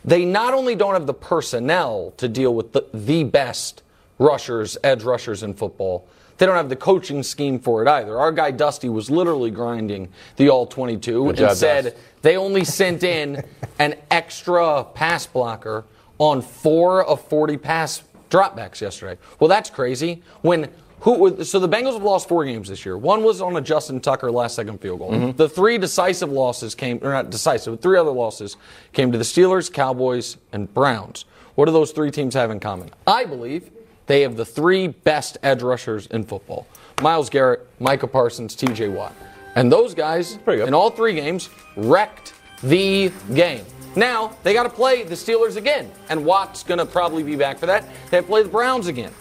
They 0.05 0.25
not 0.25 0.55
only 0.55 0.75
don't 0.75 0.95
have 0.95 1.07
the 1.07 1.15
personnel 1.15 2.13
to 2.19 2.29
deal 2.29 2.55
with 2.55 2.73
the, 2.73 2.85
the 2.93 3.25
best 3.25 3.83
rushers, 4.19 4.77
edge 4.85 5.03
rushers 5.03 5.43
in 5.43 5.55
football, 5.55 6.07
they 6.37 6.47
don't 6.47 6.57
have 6.57 6.69
the 6.69 6.77
coaching 6.77 7.23
scheme 7.23 7.59
for 7.59 7.83
it 7.83 7.89
either. 7.89 8.19
Our 8.19 8.33
guy 8.33 8.51
Dusty 8.51 8.89
was 8.89 9.09
literally 9.11 9.51
grinding 9.51 10.09
the 10.37 10.49
all 10.51 10.67
22 10.67 11.23
Good 11.23 11.29
and 11.29 11.39
job, 11.39 11.57
said 11.57 11.85
Dust. 11.85 11.97
they 12.23 12.37
only 12.37 12.65
sent 12.65 13.03
in 13.03 13.45
an 13.79 13.95
extra 14.11 14.85
pass 14.85 15.27
blocker 15.27 15.85
on 16.19 16.43
four 16.43 17.05
of 17.05 17.21
40 17.29 17.57
pass 17.57 18.03
dropbacks 18.31 18.81
yesterday. 18.81 19.21
Well, 19.39 19.49
that's 19.49 19.71
crazy. 19.71 20.23
When 20.43 20.69
who, 21.05 21.45
so 21.45 21.59
the 21.59 21.69
Bengals 21.69 21.93
have 21.93 22.03
lost 22.03 22.29
four 22.29 22.47
games 22.47 22.71
this 22.71 22.87
year. 22.87 22.97
One 22.97 23.23
was 23.23 23.43
on 23.43 23.55
a 23.57 23.61
Justin 23.61 24.01
Tucker 24.01 24.31
last 24.33 24.57
second 24.57 24.81
field 24.81 25.01
goal. 25.01 25.11
Mm-hmm. 25.13 25.37
The 25.37 25.51
three 25.51 25.77
decisive 25.77 26.33
losses 26.33 26.75
came, 26.75 26.99
or 27.03 27.13
not 27.13 27.29
decisive, 27.29 27.79
three 27.81 27.99
other 27.99 28.11
losses 28.11 28.57
came 28.95 29.13
to 29.13 29.19
the 29.19 29.25
Steelers, 29.25 29.71
Cowboys, 29.71 30.39
and 30.51 30.73
Browns. 30.73 31.27
What 31.57 31.67
do 31.67 31.73
those 31.73 31.93
three 31.93 32.11
teams 32.11 32.33
have 32.33 32.51
in 32.51 32.59
common? 32.59 32.91
I 33.07 33.27
believe 33.27 33.71
they 34.07 34.23
have 34.23 34.37
the 34.37 34.47
three 34.47 34.89
best 34.89 35.37
edge 35.43 35.63
rushers 35.63 36.07
in 36.07 36.25
football 36.25 36.67
Myles 37.03 37.29
Garrett, 37.29 37.69
Micah 37.81 38.07
Parsons, 38.07 38.57
TJ 38.57 38.91
Watt. 38.91 39.15
And 39.57 39.71
those 39.71 39.95
guys, 39.95 40.39
in 40.47 40.73
all 40.73 40.89
three 40.89 41.15
games, 41.15 41.51
wrecked 41.77 42.33
the 42.63 43.13
game. 43.35 43.67
Now, 43.95 44.37
they 44.43 44.55
got 44.55 44.63
to 44.63 44.71
play 44.71 45.03
the 45.03 45.15
Steelers 45.15 45.57
again, 45.57 45.93
and 46.09 46.25
Watt's 46.25 46.63
going 46.63 46.79
to 46.79 46.87
probably 46.87 47.23
be 47.23 47.37
back 47.37 47.59
for 47.59 47.67
that. 47.67 47.85
They 48.11 48.23
play 48.23 48.43
the 48.43 48.49
Browns 48.49 48.87
again. 48.87 49.13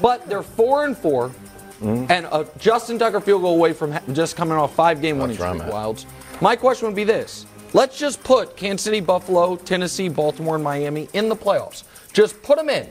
But 0.00 0.26
they're 0.28 0.42
four 0.42 0.84
and 0.84 0.96
4 0.96 1.28
mm-hmm. 1.28 2.10
and 2.10 2.26
a 2.26 2.46
Justin 2.58 2.98
Tucker 2.98 3.20
field 3.20 3.42
goal 3.42 3.56
away 3.56 3.72
from 3.72 3.98
just 4.12 4.36
coming 4.36 4.56
off 4.56 4.74
five 4.74 5.00
game 5.00 5.18
winning 5.18 5.36
streak. 5.36 5.62
Wildes. 5.62 6.06
My 6.40 6.56
question 6.56 6.86
would 6.86 6.96
be 6.96 7.04
this: 7.04 7.46
Let's 7.72 7.98
just 7.98 8.22
put 8.22 8.56
Kansas 8.56 8.84
City, 8.84 9.00
Buffalo, 9.00 9.56
Tennessee, 9.56 10.08
Baltimore, 10.08 10.54
and 10.54 10.64
Miami 10.64 11.08
in 11.12 11.28
the 11.28 11.36
playoffs. 11.36 11.84
Just 12.12 12.42
put 12.42 12.56
them 12.56 12.70
in. 12.70 12.88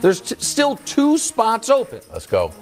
There's 0.00 0.20
t- 0.20 0.36
still 0.38 0.76
two 0.78 1.18
spots 1.18 1.70
open. 1.70 2.00
Let's 2.12 2.26
go. 2.26 2.52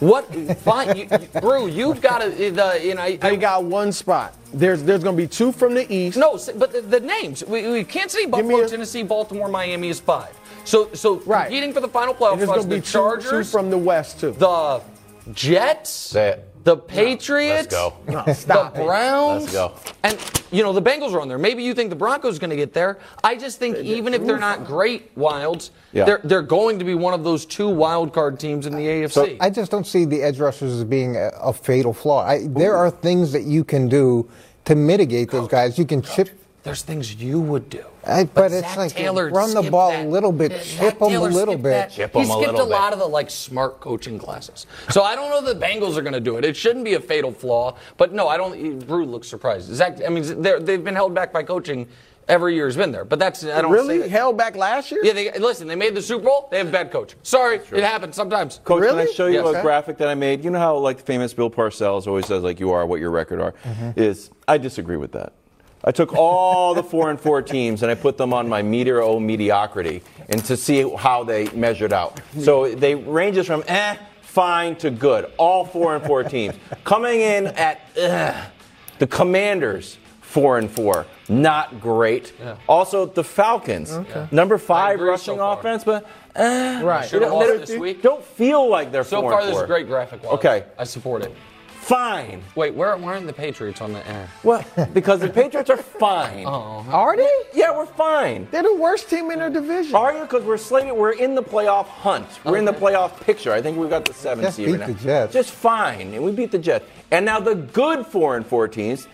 What? 0.00 0.32
Fine, 0.58 0.96
you, 0.96 1.08
you, 1.10 1.40
Brou. 1.40 1.68
You've 1.68 2.00
got 2.00 2.18
to. 2.22 2.30
The, 2.30 2.80
you 2.82 2.94
know, 2.94 3.02
I, 3.02 3.16
they 3.16 3.36
got 3.36 3.64
one 3.64 3.90
spot. 3.90 4.34
There's 4.52 4.82
there's 4.82 5.02
going 5.02 5.16
to 5.16 5.22
be 5.22 5.26
two 5.26 5.50
from 5.50 5.74
the 5.74 5.92
east. 5.92 6.16
No, 6.16 6.38
but 6.56 6.72
the, 6.72 6.82
the 6.82 7.00
names. 7.00 7.44
We, 7.44 7.68
we 7.68 7.84
Kansas 7.84 8.12
City, 8.12 8.26
Buffalo, 8.26 8.62
a, 8.62 8.68
Tennessee, 8.68 9.02
Baltimore, 9.02 9.48
Miami 9.48 9.88
is 9.88 9.98
five. 9.98 10.38
So, 10.68 10.92
so 10.92 11.16
right. 11.20 11.44
competing 11.44 11.72
for 11.72 11.80
the 11.80 11.88
final 11.88 12.14
playoff 12.14 12.42
spot, 12.42 12.68
the 12.68 12.80
Chargers 12.80 13.30
two, 13.30 13.38
two 13.38 13.44
from 13.44 13.70
the 13.70 13.78
West 13.78 14.20
too. 14.20 14.32
The 14.32 14.82
Jets. 15.32 16.12
The 16.64 16.76
Patriots. 16.76 17.72
No, 17.72 17.94
let's 18.06 18.06
go. 18.06 18.24
No, 18.26 18.32
stop 18.34 18.74
the 18.74 18.82
Browns. 18.82 19.54
Let's 19.54 19.54
go. 19.54 19.74
And 20.02 20.42
you 20.50 20.62
know 20.62 20.74
the 20.74 20.82
Bengals 20.82 21.14
are 21.14 21.20
on 21.20 21.28
there. 21.28 21.38
Maybe 21.38 21.62
you 21.62 21.72
think 21.72 21.88
the 21.88 21.96
Broncos 21.96 22.36
are 22.36 22.40
going 22.40 22.50
to 22.50 22.56
get 22.56 22.74
there. 22.74 22.98
I 23.24 23.36
just 23.36 23.58
think 23.58 23.78
even 23.78 24.12
if 24.12 24.22
they're 24.26 24.38
not 24.38 24.66
great 24.66 25.10
wilds, 25.16 25.70
yeah. 25.92 26.04
they're 26.04 26.20
they're 26.24 26.42
going 26.42 26.78
to 26.78 26.84
be 26.84 26.94
one 26.94 27.14
of 27.14 27.24
those 27.24 27.46
two 27.46 27.70
wild 27.70 28.12
card 28.12 28.38
teams 28.38 28.66
in 28.66 28.74
the 28.74 28.82
AFC. 28.82 29.12
So 29.12 29.36
I 29.40 29.48
just 29.48 29.70
don't 29.70 29.86
see 29.86 30.04
the 30.04 30.22
edge 30.22 30.38
rushers 30.38 30.74
as 30.74 30.84
being 30.84 31.16
a, 31.16 31.30
a 31.40 31.52
fatal 31.54 31.94
flaw. 31.94 32.26
I, 32.26 32.46
there 32.48 32.76
are 32.76 32.90
things 32.90 33.32
that 33.32 33.44
you 33.44 33.64
can 33.64 33.88
do 33.88 34.28
to 34.66 34.74
mitigate 34.74 35.30
those 35.30 35.48
guys. 35.48 35.78
You 35.78 35.86
can 35.86 36.02
chip 36.02 36.28
there's 36.62 36.82
things 36.82 37.14
you 37.14 37.40
would 37.40 37.70
do. 37.70 37.84
I, 38.04 38.24
but, 38.24 38.34
but, 38.34 38.52
it's 38.52 38.68
Zach 38.68 38.76
like 38.76 38.92
Taylor 38.92 39.30
run 39.30 39.54
the 39.54 39.70
ball 39.70 39.90
that. 39.90 40.06
a 40.06 40.08
little 40.08 40.32
bit, 40.32 40.52
yeah, 40.52 40.62
chip 40.62 40.98
them 40.98 41.14
a 41.14 41.20
little 41.20 41.58
bit. 41.58 41.90
Chip 41.90 42.14
he 42.14 42.24
skipped 42.24 42.58
a, 42.58 42.62
a 42.62 42.64
lot 42.64 42.92
of 42.92 42.98
the 42.98 43.06
like 43.06 43.30
smart 43.30 43.80
coaching 43.80 44.18
classes. 44.18 44.66
So 44.90 45.02
I 45.02 45.14
don't 45.14 45.30
know 45.30 45.52
the 45.52 45.58
Bengals 45.58 45.96
are 45.96 46.02
going 46.02 46.14
to 46.14 46.20
do 46.20 46.36
it. 46.36 46.44
It 46.44 46.56
shouldn't 46.56 46.84
be 46.84 46.94
a 46.94 47.00
fatal 47.00 47.32
flaw. 47.32 47.76
But 47.96 48.12
no, 48.12 48.28
I 48.28 48.36
don't. 48.36 48.86
Brou 48.86 49.04
looks 49.04 49.28
surprised. 49.28 49.72
Zach, 49.74 49.98
I 50.04 50.08
mean, 50.08 50.42
they've 50.42 50.82
been 50.82 50.94
held 50.94 51.14
back 51.14 51.32
by 51.32 51.42
coaching 51.42 51.88
every 52.28 52.54
year 52.54 52.66
has 52.66 52.76
been 52.76 52.92
there. 52.92 53.04
But 53.04 53.18
that's 53.18 53.44
I 53.44 53.62
don't 53.62 53.72
really 53.72 54.08
held 54.08 54.36
back 54.36 54.54
last 54.54 54.90
year. 54.92 55.00
Yeah, 55.04 55.12
they, 55.12 55.38
listen, 55.38 55.66
they 55.66 55.74
made 55.74 55.94
the 55.94 56.02
Super 56.02 56.24
Bowl. 56.24 56.48
They 56.50 56.58
have 56.58 56.70
bad 56.70 56.92
coach. 56.92 57.14
Sorry, 57.22 57.56
it 57.56 57.84
happens 57.84 58.14
sometimes. 58.14 58.60
Coach, 58.64 58.82
really? 58.82 59.04
can 59.04 59.08
I 59.08 59.12
show 59.12 59.26
you 59.26 59.44
yes. 59.44 59.56
a 59.56 59.62
graphic 59.62 59.98
that 59.98 60.08
I 60.08 60.14
made? 60.14 60.44
You 60.44 60.50
know 60.50 60.58
how 60.58 60.76
like 60.76 60.98
the 60.98 61.04
famous 61.04 61.34
Bill 61.34 61.50
Parcells 61.50 62.06
always 62.06 62.26
says 62.26 62.42
like 62.42 62.60
you 62.60 62.70
are 62.70 62.86
what 62.86 63.00
your 63.00 63.10
record 63.10 63.40
are. 63.40 63.52
Mm-hmm. 63.64 64.00
Is 64.00 64.30
I 64.46 64.58
disagree 64.58 64.96
with 64.96 65.12
that. 65.12 65.32
I 65.84 65.92
took 65.92 66.12
all 66.14 66.74
the 66.74 66.82
four 66.82 67.10
and 67.10 67.20
four 67.20 67.40
teams 67.42 67.82
and 67.82 67.90
I 67.90 67.94
put 67.94 68.16
them 68.16 68.32
on 68.32 68.48
my 68.48 68.62
meter 68.62 69.00
o 69.02 69.20
mediocrity 69.20 70.02
and 70.28 70.44
to 70.46 70.56
see 70.56 70.88
how 70.96 71.24
they 71.24 71.48
measured 71.50 71.92
out. 71.92 72.20
So 72.40 72.74
they 72.74 72.94
ranges 72.94 73.46
from 73.46 73.62
eh, 73.66 73.96
fine 74.20 74.76
to 74.76 74.90
good. 74.90 75.30
All 75.36 75.64
four 75.64 75.94
and 75.94 76.04
four 76.04 76.24
teams 76.24 76.54
coming 76.84 77.20
in 77.20 77.48
at 77.48 77.80
eh, 77.96 78.44
the 78.98 79.06
Commanders 79.06 79.98
four 80.20 80.58
and 80.58 80.70
four, 80.70 81.06
not 81.28 81.80
great. 81.80 82.34
Yeah. 82.38 82.56
Also 82.68 83.06
the 83.06 83.24
Falcons, 83.24 83.92
okay. 83.92 84.28
number 84.30 84.58
five 84.58 85.00
rushing 85.00 85.36
so 85.36 85.50
offense, 85.52 85.84
but 85.84 86.06
eh, 86.34 86.82
right. 86.82 87.10
They, 87.10 87.18
don't, 87.18 87.66
they 87.66 87.94
don't 87.94 88.22
feel 88.22 88.68
like 88.68 88.92
they're 88.92 89.04
so 89.04 89.22
four 89.22 89.30
far. 89.30 89.40
And 89.40 89.50
four. 89.50 89.54
This 89.54 89.58
is 89.58 89.64
a 89.64 89.66
great 89.66 89.86
graphic. 89.86 90.24
Okay, 90.24 90.64
I 90.78 90.84
support 90.84 91.22
it 91.22 91.34
fine. 91.88 92.42
Wait, 92.54 92.74
where, 92.74 92.96
where 92.96 93.14
aren't 93.14 93.26
the 93.26 93.32
Patriots 93.32 93.80
on 93.80 93.92
the 93.92 94.06
air? 94.06 94.28
Well, 94.42 94.64
because 94.92 95.20
the 95.20 95.30
Patriots 95.30 95.70
are 95.70 95.76
fine. 95.76 96.46
Oh, 96.58 96.84
are 96.90 97.16
they? 97.16 97.28
Yeah, 97.52 97.76
we're 97.76 97.86
fine. 97.86 98.48
They're 98.50 98.62
the 98.62 98.74
worst 98.74 99.10
team 99.10 99.30
in 99.30 99.38
their 99.38 99.50
division. 99.50 99.94
Are 99.94 100.12
you? 100.12 100.22
Because 100.22 100.44
we're 100.44 100.56
slated. 100.56 100.92
We're 100.92 101.12
in 101.12 101.34
the 101.34 101.42
playoff 101.42 101.86
hunt. 101.86 102.26
We're 102.44 102.52
okay. 102.52 102.58
in 102.60 102.64
the 102.64 102.72
playoff 102.72 103.20
picture. 103.20 103.52
I 103.52 103.60
think 103.60 103.76
we've 103.76 103.90
got 103.90 104.04
the 104.04 104.14
seventh 104.14 104.46
Just 104.46 104.56
seed 104.56 104.66
beat 104.66 104.80
right 104.80 104.86
the 104.86 104.94
Jets. 104.94 105.32
Just 105.32 105.50
fine, 105.50 106.14
and 106.14 106.24
we 106.24 106.32
beat 106.32 106.50
the 106.50 106.58
Jets. 106.58 106.86
And 107.10 107.24
now 107.24 107.38
the 107.38 107.54
good 107.54 108.06
four 108.06 108.36
and 108.36 108.46
four 108.46 108.66
teams. 108.66 109.06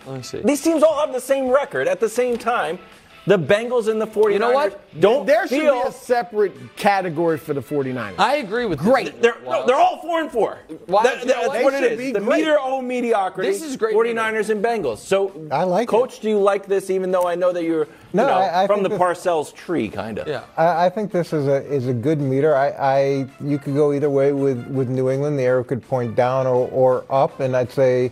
These 0.43 0.61
teams 0.61 0.83
all 0.83 0.99
have 1.05 1.13
the 1.13 1.21
same 1.21 1.49
record 1.49 1.87
at 1.87 1.99
the 1.99 2.09
same 2.09 2.37
time. 2.37 2.79
The 3.27 3.39
Bengals 3.39 3.87
and 3.87 3.99
the 3.99 4.05
49ers. 4.05 4.33
You 4.33 4.39
know 4.39 4.51
what? 4.51 4.99
Don't 4.99 5.25
there 5.25 5.47
should 5.47 5.61
be 5.61 5.67
a 5.67 5.91
separate 5.91 6.75
category 6.75 7.37
for 7.37 7.53
the 7.53 7.61
49ers. 7.61 8.19
I 8.19 8.35
agree 8.35 8.65
with 8.65 8.79
Great. 8.79 9.19
They're, 9.21 9.37
no, 9.43 9.65
they're 9.65 9.75
all 9.75 9.99
4 10.01 10.21
and 10.21 10.31
4. 10.31 10.59
Why, 10.85 11.03
that, 11.03 11.27
that's 11.27 11.63
what 11.63 11.73
it 11.73 11.99
is. 11.99 12.13
The 12.13 12.19
great. 12.19 12.39
meter 12.39 12.57
o 12.59 12.81
mediocrity. 12.81 13.49
This 13.49 13.63
is 13.63 13.77
great. 13.77 13.95
49ers 13.95 14.49
and 14.49 14.63
Bengals. 14.63 14.99
So 14.99 15.47
I 15.51 15.63
like 15.63 15.87
Coach, 15.87 16.17
it. 16.17 16.21
do 16.21 16.29
you 16.29 16.39
like 16.39 16.67
this 16.67 16.89
even 16.89 17.11
though 17.11 17.27
I 17.27 17.35
know 17.35 17.51
that 17.51 17.63
you're 17.63 17.87
no, 18.13 18.23
you 18.23 18.29
know, 18.29 18.35
I, 18.35 18.63
I 18.63 18.67
from 18.67 18.83
the 18.83 18.89
Parcells 18.89 19.53
tree 19.53 19.89
kind 19.89 20.19
of. 20.19 20.27
Yeah. 20.27 20.43
I, 20.55 20.85
I, 20.85 20.89
think 20.89 21.11
this 21.11 21.33
is 21.33 21.47
a 21.47 21.65
is 21.65 21.87
a 21.87 21.93
good 21.93 22.21
meter. 22.21 22.55
I, 22.55 22.69
I 22.69 23.27
you 23.41 23.57
could 23.57 23.73
go 23.73 23.91
either 23.91 24.09
way 24.09 24.31
with, 24.31 24.65
with 24.67 24.87
New 24.87 25.09
England. 25.09 25.37
The 25.37 25.43
arrow 25.43 25.63
could 25.63 25.85
point 25.85 26.15
down 26.15 26.47
or, 26.47 26.69
or 26.69 27.05
up 27.09 27.39
and 27.39 27.55
I'd 27.55 27.71
say 27.71 28.11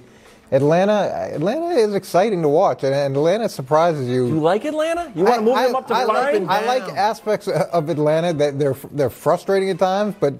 Atlanta, 0.53 1.31
Atlanta 1.33 1.69
is 1.69 1.95
exciting 1.95 2.43
to 2.43 2.47
watch, 2.47 2.83
and 2.83 2.93
Atlanta 2.93 3.49
surprises 3.49 4.07
you. 4.07 4.27
You 4.27 4.39
like 4.39 4.65
Atlanta? 4.65 5.11
You 5.15 5.23
want 5.23 5.37
to 5.37 5.41
move 5.41 5.55
I, 5.55 5.65
them 5.65 5.75
up 5.75 5.87
to 5.87 5.95
I 5.95 6.03
like, 6.03 6.43
I 6.43 6.65
like 6.65 6.83
aspects 6.95 7.47
of 7.47 7.89
Atlanta 7.89 8.33
that 8.33 8.59
they're 8.59 8.75
they're 8.91 9.09
frustrating 9.09 9.71
at 9.71 9.79
times, 9.79 10.13
but 10.19 10.35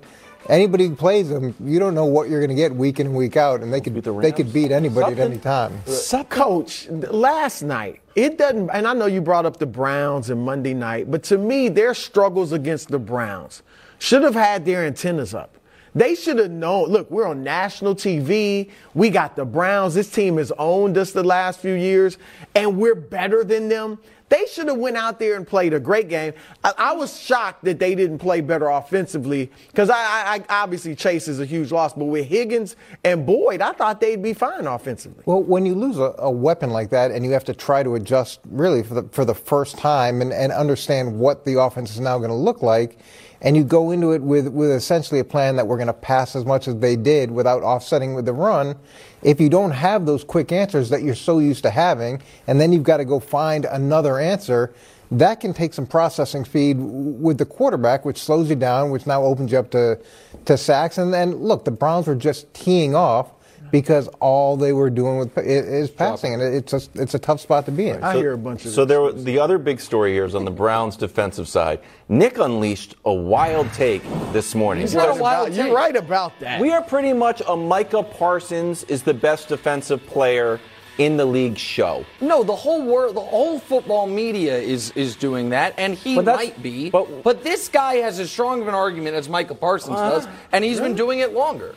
anybody 0.49 0.87
who 0.87 0.95
plays 0.95 1.29
them, 1.29 1.55
you 1.59 1.79
don't 1.79 1.95
know 1.95 2.05
what 2.05 2.29
you're 2.29 2.39
going 2.39 2.49
to 2.51 2.55
get 2.55 2.75
week 2.75 2.99
in 2.99 3.07
and 3.07 3.15
week 3.15 3.37
out, 3.37 3.61
and 3.61 3.73
they 3.73 3.81
could 3.81 3.95
the 3.95 4.13
they 4.19 4.31
could 4.31 4.53
beat 4.53 4.71
anybody 4.71 5.15
Something. 5.15 5.19
at 5.19 5.31
any 5.31 5.39
time. 5.39 5.81
Uh, 5.87 5.89
so, 5.89 6.23
Coach, 6.25 6.87
last 6.89 7.63
night 7.63 8.01
it 8.13 8.37
doesn't, 8.37 8.69
and 8.69 8.87
I 8.87 8.93
know 8.93 9.07
you 9.07 9.19
brought 9.19 9.47
up 9.47 9.57
the 9.57 9.65
Browns 9.65 10.29
and 10.29 10.39
Monday 10.43 10.75
night, 10.75 11.09
but 11.09 11.23
to 11.23 11.39
me, 11.39 11.69
their 11.69 11.95
struggles 11.95 12.51
against 12.51 12.89
the 12.89 12.99
Browns 12.99 13.63
should 13.97 14.21
have 14.21 14.35
had 14.35 14.63
their 14.63 14.85
antennas 14.85 15.33
up. 15.33 15.57
They 15.95 16.15
should 16.15 16.39
have 16.39 16.51
known. 16.51 16.89
Look, 16.89 17.09
we're 17.11 17.27
on 17.27 17.43
national 17.43 17.95
TV. 17.95 18.69
We 18.93 19.09
got 19.09 19.35
the 19.35 19.45
Browns. 19.45 19.93
This 19.93 20.09
team 20.09 20.37
has 20.37 20.51
owned 20.57 20.97
us 20.97 21.11
the 21.11 21.23
last 21.23 21.59
few 21.59 21.73
years, 21.73 22.17
and 22.55 22.77
we're 22.77 22.95
better 22.95 23.43
than 23.43 23.69
them. 23.69 23.99
They 24.33 24.47
should 24.47 24.67
have 24.67 24.77
went 24.77 24.97
out 24.97 25.19
there 25.19 25.35
and 25.35 25.45
played 25.45 25.75
a 25.75 25.79
great 25.79 26.09
game. 26.09 26.33
I, 26.63 26.73
I 26.75 26.93
was 26.93 27.19
shocked 27.19 27.65
that 27.65 27.77
they 27.77 27.93
didn't 27.93 28.17
play 28.17 28.41
better 28.41 28.67
offensively 28.67 29.51
because 29.67 29.91
I, 29.91 29.95
I, 29.95 30.43
I, 30.49 30.63
obviously 30.63 30.95
Chase 30.95 31.27
is 31.27 31.39
a 31.39 31.45
huge 31.45 31.71
loss, 31.71 31.93
but 31.93 32.05
with 32.05 32.25
Higgins 32.25 32.75
and 33.03 33.27
Boyd, 33.27 33.61
I 33.61 33.73
thought 33.73 34.01
they'd 34.01 34.23
be 34.23 34.33
fine 34.33 34.65
offensively. 34.65 35.21
Well, 35.27 35.43
when 35.43 35.67
you 35.67 35.75
lose 35.75 35.99
a, 35.99 36.15
a 36.17 36.31
weapon 36.31 36.71
like 36.71 36.89
that 36.89 37.11
and 37.11 37.23
you 37.23 37.31
have 37.31 37.43
to 37.43 37.53
try 37.53 37.83
to 37.83 37.93
adjust 37.93 38.39
really 38.45 38.81
for 38.81 38.95
the 38.95 39.03
for 39.09 39.23
the 39.23 39.35
first 39.35 39.77
time 39.77 40.19
and, 40.19 40.33
and 40.33 40.51
understand 40.51 41.19
what 41.19 41.45
the 41.45 41.61
offense 41.61 41.91
is 41.91 41.99
now 41.99 42.17
going 42.17 42.31
to 42.31 42.35
look 42.35 42.63
like 42.63 42.97
and 43.43 43.57
you 43.57 43.63
go 43.63 43.91
into 43.91 44.13
it 44.13 44.21
with, 44.21 44.47
with 44.47 44.71
essentially 44.71 45.19
a 45.19 45.23
plan 45.23 45.57
that 45.57 45.67
we're 45.67 45.77
going 45.77 45.87
to 45.87 45.93
pass 45.93 46.35
as 46.35 46.45
much 46.45 46.67
as 46.67 46.79
they 46.79 46.95
did 46.95 47.29
without 47.29 47.61
offsetting 47.61 48.13
with 48.13 48.25
the 48.25 48.33
run, 48.33 48.75
if 49.21 49.41
you 49.41 49.49
don't 49.49 49.71
have 49.71 50.05
those 50.05 50.23
quick 50.23 50.51
answers 50.51 50.89
that 50.89 51.03
you're 51.03 51.13
so 51.13 51.39
used 51.39 51.63
to 51.63 51.69
having, 51.69 52.21
and 52.47 52.59
then 52.59 52.71
you've 52.71 52.83
got 52.83 52.97
to 52.97 53.05
go 53.05 53.19
find 53.19 53.65
another 53.65 54.17
answer, 54.17 54.73
that 55.11 55.41
can 55.41 55.53
take 55.53 55.73
some 55.73 55.85
processing 55.85 56.45
speed 56.45 56.77
with 56.79 57.37
the 57.37 57.45
quarterback, 57.45 58.05
which 58.05 58.17
slows 58.17 58.49
you 58.49 58.55
down, 58.55 58.89
which 58.89 59.05
now 59.05 59.21
opens 59.23 59.51
you 59.51 59.59
up 59.59 59.69
to, 59.71 59.99
to 60.45 60.57
sacks. 60.57 60.97
And 60.97 61.13
then, 61.13 61.35
look, 61.35 61.65
the 61.65 61.71
Browns 61.71 62.07
were 62.07 62.15
just 62.15 62.51
teeing 62.53 62.95
off 62.95 63.29
because 63.73 64.07
all 64.19 64.55
they 64.55 64.71
were 64.71 64.91
doing 64.91 65.17
with 65.17 65.35
is 65.35 65.89
passing, 65.89 66.35
and 66.35 66.43
it's 66.43 66.73
a, 66.73 66.81
it's 66.93 67.15
a 67.15 67.19
tough 67.19 67.41
spot 67.41 67.65
to 67.65 67.71
be 67.71 67.89
in. 67.89 68.03
I 68.03 68.13
so, 68.13 68.19
hear 68.19 68.33
a 68.33 68.37
bunch 68.37 68.65
of. 68.65 68.71
So 68.71 68.85
there, 68.85 69.11
the 69.11 69.39
other 69.39 69.57
big 69.57 69.81
story 69.81 70.13
here 70.13 70.25
is 70.25 70.35
on 70.35 70.45
the 70.45 70.51
Browns' 70.51 70.95
defensive 70.95 71.47
side. 71.47 71.79
Nick 72.07 72.37
unleashed 72.37 72.93
a 73.03 73.11
wild 73.11 73.73
take 73.73 74.03
this 74.31 74.53
morning. 74.53 74.81
He's 74.81 74.93
not 74.93 75.17
a 75.17 75.19
wild 75.19 75.47
about, 75.47 75.57
You're 75.57 75.75
right 75.75 75.95
about 75.95 76.39
that. 76.39 76.61
We 76.61 76.69
are 76.69 76.83
pretty 76.83 77.13
much 77.13 77.41
a 77.47 77.55
Micah 77.55 78.03
Parsons 78.03 78.83
is 78.83 79.01
the 79.01 79.13
best 79.15 79.47
defensive 79.47 80.05
player 80.05 80.59
in 80.99 81.17
the 81.17 81.25
league 81.25 81.57
show. 81.57 82.05
No, 82.21 82.43
the 82.43 82.55
whole 82.55 82.85
world, 82.85 83.15
the 83.15 83.21
whole 83.21 83.57
football 83.57 84.05
media 84.05 84.55
is 84.55 84.91
is 84.91 85.15
doing 85.15 85.49
that, 85.49 85.73
and 85.79 85.95
he 85.95 86.21
might 86.21 86.61
be. 86.61 86.91
But, 86.91 87.23
but, 87.23 87.43
this 87.43 87.69
guy 87.69 87.95
has 87.95 88.19
as 88.19 88.29
strong 88.29 88.61
of 88.61 88.67
an 88.67 88.75
argument 88.75 89.15
as 89.15 89.27
Micah 89.27 89.55
Parsons 89.55 89.97
uh, 89.97 90.11
does, 90.11 90.27
and 90.51 90.63
he's 90.63 90.77
really? 90.77 90.89
been 90.89 90.97
doing 90.97 91.19
it 91.21 91.33
longer. 91.33 91.73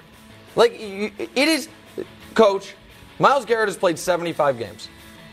Like 0.56 0.72
it 0.72 1.36
is 1.36 1.68
Coach, 2.36 2.74
Myles 3.18 3.46
Garrett 3.46 3.68
has 3.68 3.78
played 3.78 3.98
75 3.98 4.58
games. 4.58 4.88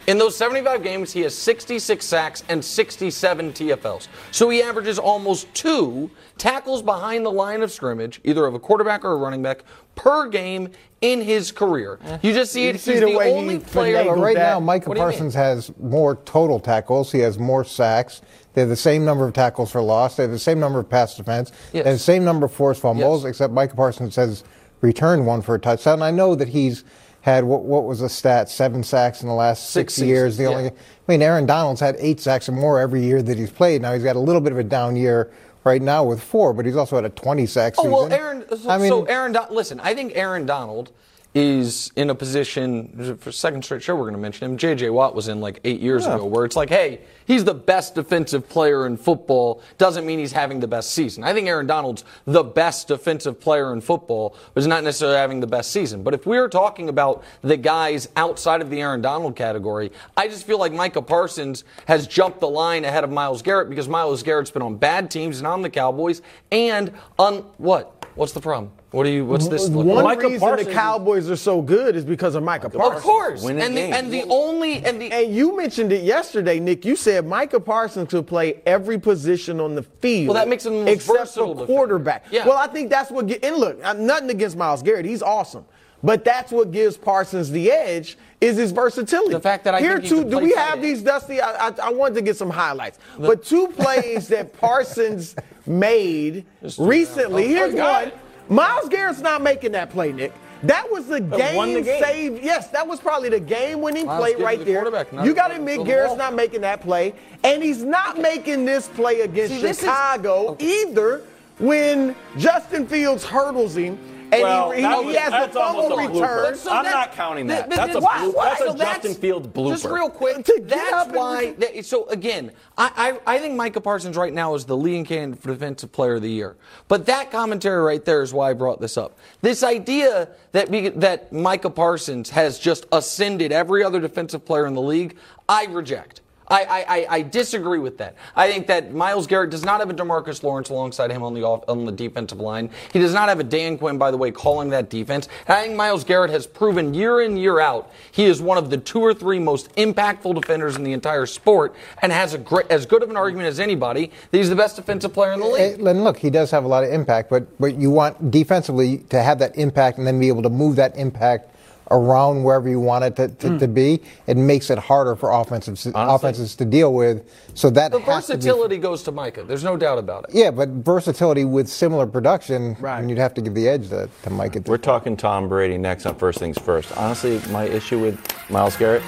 In 0.07 0.17
those 0.17 0.35
75 0.37 0.83
games, 0.83 1.11
he 1.11 1.21
has 1.21 1.37
66 1.37 2.05
sacks 2.05 2.43
and 2.47 2.63
67 2.63 3.53
TFLs. 3.53 4.07
So 4.31 4.49
he 4.49 4.61
averages 4.61 4.99
almost 4.99 5.53
two 5.53 6.09
tackles 6.37 6.81
behind 6.81 7.25
the 7.25 7.31
line 7.31 7.61
of 7.61 7.71
scrimmage, 7.71 8.21
either 8.23 8.45
of 8.45 8.53
a 8.53 8.59
quarterback 8.59 9.03
or 9.03 9.11
a 9.11 9.15
running 9.17 9.41
back, 9.41 9.63
per 9.95 10.27
game 10.27 10.69
in 11.01 11.21
his 11.21 11.51
career. 11.51 11.99
You 12.21 12.33
just 12.33 12.53
see 12.53 12.67
it. 12.67 12.79
See 12.79 12.93
he's 12.93 13.01
the, 13.01 13.07
the 13.07 13.19
only 13.19 13.59
player. 13.59 14.15
right 14.15 14.35
that. 14.35 14.53
now, 14.53 14.59
Micah 14.61 14.93
Parsons 14.93 15.33
has 15.33 15.71
more 15.77 16.15
total 16.23 16.59
tackles. 16.59 17.11
He 17.11 17.19
has 17.19 17.37
more 17.37 17.65
sacks. 17.65 18.21
They 18.53 18.61
have 18.61 18.69
the 18.69 18.75
same 18.75 19.03
number 19.03 19.27
of 19.27 19.33
tackles 19.33 19.71
for 19.71 19.81
loss. 19.81 20.15
They 20.15 20.23
have 20.23 20.31
the 20.31 20.39
same 20.39 20.59
number 20.59 20.79
of 20.79 20.89
pass 20.89 21.15
defense. 21.15 21.51
Yes. 21.73 21.83
They 21.83 21.89
have 21.89 21.97
the 21.97 22.03
same 22.03 22.23
number 22.23 22.45
of 22.45 22.53
forced 22.53 22.81
fumbles, 22.81 23.23
yes. 23.23 23.29
except 23.29 23.53
Micah 23.53 23.75
Parsons 23.75 24.15
has 24.15 24.43
returned 24.83 25.25
one 25.25 25.41
for 25.41 25.55
a 25.55 25.59
touchdown. 25.59 26.03
I 26.03 26.11
know 26.11 26.35
that 26.35 26.49
he's 26.49 26.83
had 27.21 27.45
what, 27.45 27.63
what 27.63 27.85
was 27.85 28.01
the 28.01 28.09
stat? 28.09 28.49
Seven 28.49 28.83
sacks 28.83 29.21
in 29.21 29.29
the 29.29 29.33
last 29.33 29.71
six, 29.71 29.95
six 29.95 30.05
years. 30.05 30.37
The 30.37 30.43
yeah. 30.43 30.49
only, 30.49 30.69
I 30.69 30.73
mean, 31.07 31.21
Aaron 31.21 31.45
Donald's 31.45 31.79
had 31.79 31.95
eight 31.97 32.19
sacks 32.19 32.49
or 32.49 32.51
more 32.51 32.79
every 32.79 33.01
year 33.01 33.23
that 33.23 33.37
he's 33.37 33.49
played. 33.49 33.81
Now 33.81 33.93
he's 33.93 34.03
got 34.03 34.17
a 34.17 34.19
little 34.19 34.41
bit 34.41 34.51
of 34.51 34.59
a 34.59 34.63
down 34.63 34.97
year 34.97 35.31
right 35.63 35.81
now 35.81 36.03
with 36.03 36.21
four, 36.21 36.53
but 36.53 36.65
he's 36.65 36.75
also 36.75 36.97
had 36.97 37.05
a 37.05 37.09
20 37.09 37.45
sack 37.45 37.75
season. 37.75 37.91
Oh 37.91 38.03
well, 38.03 38.13
Aaron. 38.13 38.43
So, 38.49 38.69
I 38.69 38.77
mean, 38.77 38.89
so 38.89 39.05
Aaron, 39.05 39.35
listen, 39.49 39.79
I 39.79 39.95
think 39.95 40.11
Aaron 40.15 40.45
Donald 40.45 40.91
is 41.33 41.91
in 41.95 42.11
a 42.11 42.15
position 42.15 43.17
for 43.17 43.31
second 43.31 43.63
straight 43.63 43.81
show 43.81 43.95
we're 43.95 44.03
going 44.03 44.13
to 44.13 44.19
mention 44.19 44.51
him. 44.51 44.57
J.J. 44.57 44.91
Watt 44.91 45.15
was 45.15 45.27
in 45.27 45.41
like 45.41 45.59
eight 45.63 45.79
years 45.79 46.05
yeah. 46.05 46.15
ago, 46.15 46.25
where 46.25 46.45
it's 46.45 46.55
like, 46.55 46.69
hey, 46.69 47.01
he's 47.25 47.43
the 47.43 47.55
best 47.55 47.95
defensive 47.95 48.47
player 48.47 48.85
in 48.85 48.97
football. 48.97 49.63
Doesn't 49.79 50.05
mean 50.05 50.19
he's 50.19 50.31
having 50.31 50.59
the 50.59 50.67
best 50.67 50.91
season. 50.91 51.23
I 51.23 51.33
think 51.33 51.47
Aaron 51.47 51.65
Donald's 51.65 52.03
the 52.25 52.43
best 52.43 52.87
defensive 52.87 53.39
player 53.39 53.73
in 53.73 53.81
football, 53.81 54.37
but 54.53 54.61
he's 54.61 54.67
not 54.67 54.83
necessarily 54.83 55.17
having 55.17 55.39
the 55.39 55.47
best 55.47 55.71
season. 55.71 56.03
But 56.03 56.13
if 56.13 56.27
we're 56.27 56.49
talking 56.49 56.87
about 56.87 57.23
the 57.41 57.57
guys 57.57 58.09
outside 58.15 58.61
of 58.61 58.69
the 58.69 58.81
Aaron 58.81 59.01
Donald 59.01 59.35
category, 59.35 59.91
I 60.15 60.27
just 60.27 60.45
feel 60.45 60.59
like 60.59 60.71
Micah 60.71 61.01
Parsons 61.01 61.63
has 61.87 62.05
jumped 62.05 62.41
the 62.41 62.49
line 62.49 62.85
ahead 62.85 63.03
of 63.03 63.09
Myles 63.09 63.41
Garrett 63.41 63.69
because 63.69 63.89
Myles 63.89 64.21
Garrett's 64.21 64.51
been 64.51 64.61
on 64.61 64.75
bad 64.75 65.09
teams 65.09 65.39
and 65.39 65.47
on 65.47 65.63
the 65.63 65.69
Cowboys 65.69 66.21
and 66.51 66.93
on 67.17 67.37
what? 67.57 68.05
What's 68.15 68.33
the 68.33 68.41
problem? 68.41 68.71
What 68.93 69.05
do 69.05 69.09
you? 69.09 69.25
What's 69.25 69.47
this? 69.47 69.67
One 69.69 69.87
Micah 70.03 70.27
reason 70.27 70.39
Parsons. 70.39 70.67
the 70.67 70.73
Cowboys 70.73 71.27
are 71.27 71.35
so 71.35 71.63
good 71.63 71.95
is 71.95 72.05
because 72.05 72.35
of 72.35 72.43
Micah 72.43 72.69
Parsons. 72.69 72.97
Of 72.97 73.01
course, 73.01 73.43
and 73.43 73.59
the, 73.59 73.81
and 73.81 74.13
the 74.13 74.23
only 74.29 74.85
and 74.85 75.01
the 75.01 75.11
and 75.11 75.33
you 75.33 75.57
mentioned 75.57 75.91
it 75.91 76.03
yesterday, 76.03 76.59
Nick. 76.59 76.85
You 76.85 76.95
said 76.95 77.25
Micah 77.25 77.59
Parsons 77.59 78.11
could 78.11 78.27
play 78.27 78.61
every 78.67 78.99
position 78.99 79.59
on 79.59 79.73
the 79.73 79.81
field. 79.81 80.27
Well, 80.27 80.35
that 80.35 80.47
makes 80.47 80.63
him 80.63 80.87
except 80.87 81.33
for 81.33 81.65
quarterback. 81.65 82.25
Yeah. 82.29 82.45
Well, 82.47 82.55
I 82.55 82.67
think 82.67 82.91
that's 82.91 83.09
what. 83.09 83.31
And 83.43 83.55
look, 83.55 83.79
nothing 83.97 84.29
against 84.29 84.57
Myles 84.57 84.83
Garrett. 84.83 85.05
He's 85.05 85.23
awesome. 85.23 85.65
But 86.03 86.23
that's 86.23 86.51
what 86.51 86.71
gives 86.71 86.95
Parsons 86.95 87.49
the 87.49 87.71
edge 87.71 88.17
is 88.41 88.57
his 88.57 88.71
versatility. 88.71 89.33
The 89.33 89.39
fact 89.39 89.63
that 89.63 89.73
I 89.73 89.79
here 89.79 89.99
too, 89.99 90.23
do 90.23 90.37
we 90.37 90.51
have 90.51 90.81
these 90.81 91.01
Dusty? 91.01 91.41
I, 91.41 91.69
I, 91.69 91.73
I, 91.81 91.89
wanted 91.91 92.15
to 92.15 92.21
get 92.21 92.35
some 92.35 92.49
highlights, 92.49 92.99
the, 93.17 93.27
but 93.27 93.43
two 93.43 93.69
plays 93.69 94.27
that 94.27 94.51
Parsons 94.59 95.33
made 95.65 96.45
recently. 96.77 97.45
Oh, 97.45 97.47
here's 97.47 97.73
one. 97.73 98.11
Myles 98.49 98.89
Garrett's 98.89 99.21
not 99.21 99.41
making 99.41 99.71
that 99.73 99.89
play, 99.89 100.11
Nick. 100.11 100.33
That 100.63 100.89
was 100.89 101.07
the 101.07 101.19
game, 101.19 101.73
the 101.73 101.81
game. 101.81 102.03
save. 102.03 102.43
Yes, 102.43 102.69
that 102.69 102.87
was 102.87 102.99
probably 103.01 103.27
the 103.27 103.39
game 103.39 103.81
winning 103.81 104.05
play 104.05 104.35
right 104.35 104.59
the 104.59 104.65
there. 104.65 105.25
You 105.25 105.33
got 105.33 105.49
to 105.49 105.55
admit, 105.55 105.85
Garrett's 105.85 106.15
not 106.15 106.33
making 106.33 106.61
that 106.61 106.81
play. 106.81 107.13
And 107.43 107.61
he's 107.61 107.83
not 107.83 108.17
making 108.17 108.63
this 108.63 108.87
play 108.87 109.21
against 109.21 109.59
See, 109.59 109.73
Chicago 109.73 110.43
is, 110.43 110.49
okay. 110.51 110.81
either 110.81 111.23
when 111.59 112.15
Justin 112.37 112.87
Fields 112.87 113.25
hurdles 113.25 113.75
him 113.75 113.99
and 114.33 114.43
well, 114.43 114.71
he, 114.71 114.81
he, 114.81 115.11
he 115.11 115.15
has 115.15 115.47
the 115.47 115.53
fumble 115.53 115.97
return. 115.97 116.55
So 116.55 116.71
I'm 116.71 116.85
not 116.85 117.13
counting 117.13 117.47
that. 117.47 117.69
that's 117.69 117.95
a, 117.95 117.99
blue, 117.99 118.33
that's 118.33 118.61
a 118.61 118.67
so 118.67 118.77
Justin 118.77 119.15
Fields 119.15 119.47
blooper. 119.47 119.69
Just 119.69 119.85
real 119.85 120.09
quick, 120.09 120.45
that's 120.63 121.11
why. 121.11 121.53
That, 121.53 121.85
so 121.85 122.07
again, 122.07 122.51
I, 122.77 123.19
I, 123.25 123.35
I 123.35 123.39
think 123.39 123.55
Micah 123.55 123.81
Parsons 123.81 124.17
right 124.17 124.33
now 124.33 124.55
is 124.55 124.65
the 124.65 124.77
leading 124.77 125.05
candidate 125.05 125.41
for 125.41 125.49
Defensive 125.49 125.91
Player 125.91 126.15
of 126.15 126.21
the 126.21 126.31
Year. 126.31 126.55
But 126.87 127.05
that 127.05 127.31
commentary 127.31 127.81
right 127.83 128.03
there 128.03 128.21
is 128.21 128.33
why 128.33 128.49
I 128.49 128.53
brought 128.53 128.81
this 128.81 128.97
up. 128.97 129.17
This 129.41 129.63
idea 129.63 130.29
that 130.51 130.71
that 130.99 131.31
Micah 131.31 131.69
Parsons 131.69 132.29
has 132.31 132.59
just 132.59 132.85
ascended 132.91 133.51
every 133.51 133.83
other 133.83 133.99
defensive 133.99 134.45
player 134.45 134.65
in 134.65 134.73
the 134.73 134.81
league, 134.81 135.17
I 135.47 135.65
reject. 135.65 136.21
I, 136.47 136.85
I, 136.87 137.05
I, 137.09 137.21
disagree 137.21 137.79
with 137.79 137.97
that. 137.99 138.15
I 138.35 138.51
think 138.51 138.67
that 138.67 138.93
Myles 138.93 139.27
Garrett 139.27 139.49
does 139.49 139.63
not 139.63 139.79
have 139.79 139.89
a 139.89 139.93
DeMarcus 139.93 140.43
Lawrence 140.43 140.69
alongside 140.69 141.11
him 141.11 141.23
on 141.23 141.33
the 141.33 141.43
off, 141.43 141.63
on 141.67 141.85
the 141.85 141.91
defensive 141.91 142.39
line. 142.39 142.69
He 142.91 142.99
does 142.99 143.13
not 143.13 143.29
have 143.29 143.39
a 143.39 143.43
Dan 143.43 143.77
Quinn, 143.77 143.97
by 143.97 144.11
the 144.11 144.17
way, 144.17 144.31
calling 144.31 144.69
that 144.69 144.89
defense. 144.89 145.29
And 145.47 145.57
I 145.57 145.63
think 145.63 145.75
Myles 145.75 146.03
Garrett 146.03 146.31
has 146.31 146.45
proven 146.45 146.93
year 146.93 147.21
in 147.21 147.37
year 147.37 147.59
out 147.59 147.91
he 148.11 148.25
is 148.25 148.41
one 148.41 148.57
of 148.57 148.69
the 148.69 148.77
two 148.77 148.99
or 148.99 149.13
three 149.13 149.39
most 149.39 149.73
impactful 149.75 150.39
defenders 150.39 150.75
in 150.75 150.83
the 150.83 150.93
entire 150.93 151.25
sport, 151.25 151.75
and 152.01 152.11
has 152.11 152.33
a 152.33 152.37
great, 152.37 152.69
as 152.69 152.85
good 152.85 153.03
of 153.03 153.09
an 153.09 153.17
argument 153.17 153.47
as 153.47 153.59
anybody 153.59 154.11
that 154.31 154.37
he's 154.37 154.49
the 154.49 154.55
best 154.55 154.75
defensive 154.75 155.13
player 155.13 155.33
in 155.33 155.39
the 155.39 155.45
league. 155.45 155.79
And 155.79 156.03
look, 156.03 156.17
he 156.17 156.29
does 156.29 156.51
have 156.51 156.63
a 156.63 156.67
lot 156.67 156.83
of 156.83 156.91
impact, 156.91 157.29
but 157.29 157.59
but 157.59 157.75
you 157.75 157.89
want 157.89 158.31
defensively 158.31 158.99
to 159.09 159.21
have 159.21 159.39
that 159.39 159.57
impact 159.57 159.97
and 159.97 160.05
then 160.05 160.19
be 160.19 160.27
able 160.27 160.43
to 160.43 160.49
move 160.49 160.75
that 160.75 160.95
impact 160.97 161.49
around 161.93 162.43
wherever 162.43 162.67
you 162.67 162.79
want 162.79 163.05
it 163.05 163.15
to, 163.15 163.27
to, 163.27 163.47
mm. 163.47 163.59
to 163.59 163.67
be, 163.67 164.01
it 164.27 164.35
makes 164.35 164.69
it 164.69 164.77
harder 164.77 165.15
for 165.15 165.31
offensives 165.31 165.87
offenses 165.93 166.55
to 166.55 166.65
deal 166.65 166.93
with. 166.93 167.29
So 167.53 167.69
that 167.69 167.91
the 167.91 167.99
versatility 167.99 168.75
to 168.75 168.79
be, 168.79 168.83
goes 168.83 169.03
to 169.03 169.11
Micah. 169.11 169.43
There's 169.43 169.63
no 169.63 169.77
doubt 169.77 169.99
about 169.99 170.25
it. 170.25 170.35
Yeah, 170.35 170.49
but 170.51 170.69
versatility 170.69 171.45
with 171.45 171.69
similar 171.69 172.07
production, 172.07 172.75
right. 172.79 172.99
and 172.99 173.09
you'd 173.09 173.19
have 173.19 173.33
to 173.35 173.41
give 173.41 173.53
the 173.53 173.69
edge 173.69 173.89
to, 173.89 174.09
to 174.23 174.29
Micah. 174.29 174.63
We're 174.65 174.77
talking 174.77 175.15
Tom 175.15 175.47
Brady 175.47 175.77
next 175.77 176.05
on 176.05 176.15
First 176.15 176.39
Things 176.39 176.57
First. 176.57 176.97
Honestly, 176.97 177.39
my 177.51 177.65
issue 177.65 177.99
with 177.99 178.19
Myles 178.49 178.75
Garrett, 178.75 179.03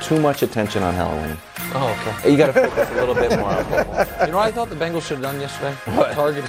too 0.00 0.20
much 0.20 0.42
attention 0.42 0.82
on 0.82 0.94
Halloween. 0.94 1.36
Oh, 1.74 2.16
okay. 2.18 2.30
You 2.30 2.38
got 2.38 2.46
to 2.46 2.52
focus 2.52 2.88
a 2.90 2.94
little 2.94 3.14
bit 3.14 3.38
more 3.38 3.50
on 3.50 3.64
football. 3.64 4.06
You 4.28 4.32
know 4.32 4.38
what 4.38 4.46
I 4.46 4.50
thought 4.50 4.68
the 4.68 4.76
Bengals 4.76 5.02
should 5.02 5.18
have 5.18 5.22
done 5.22 5.40
yesterday? 5.40 5.74
What? 5.96 6.12
Target 6.12 6.48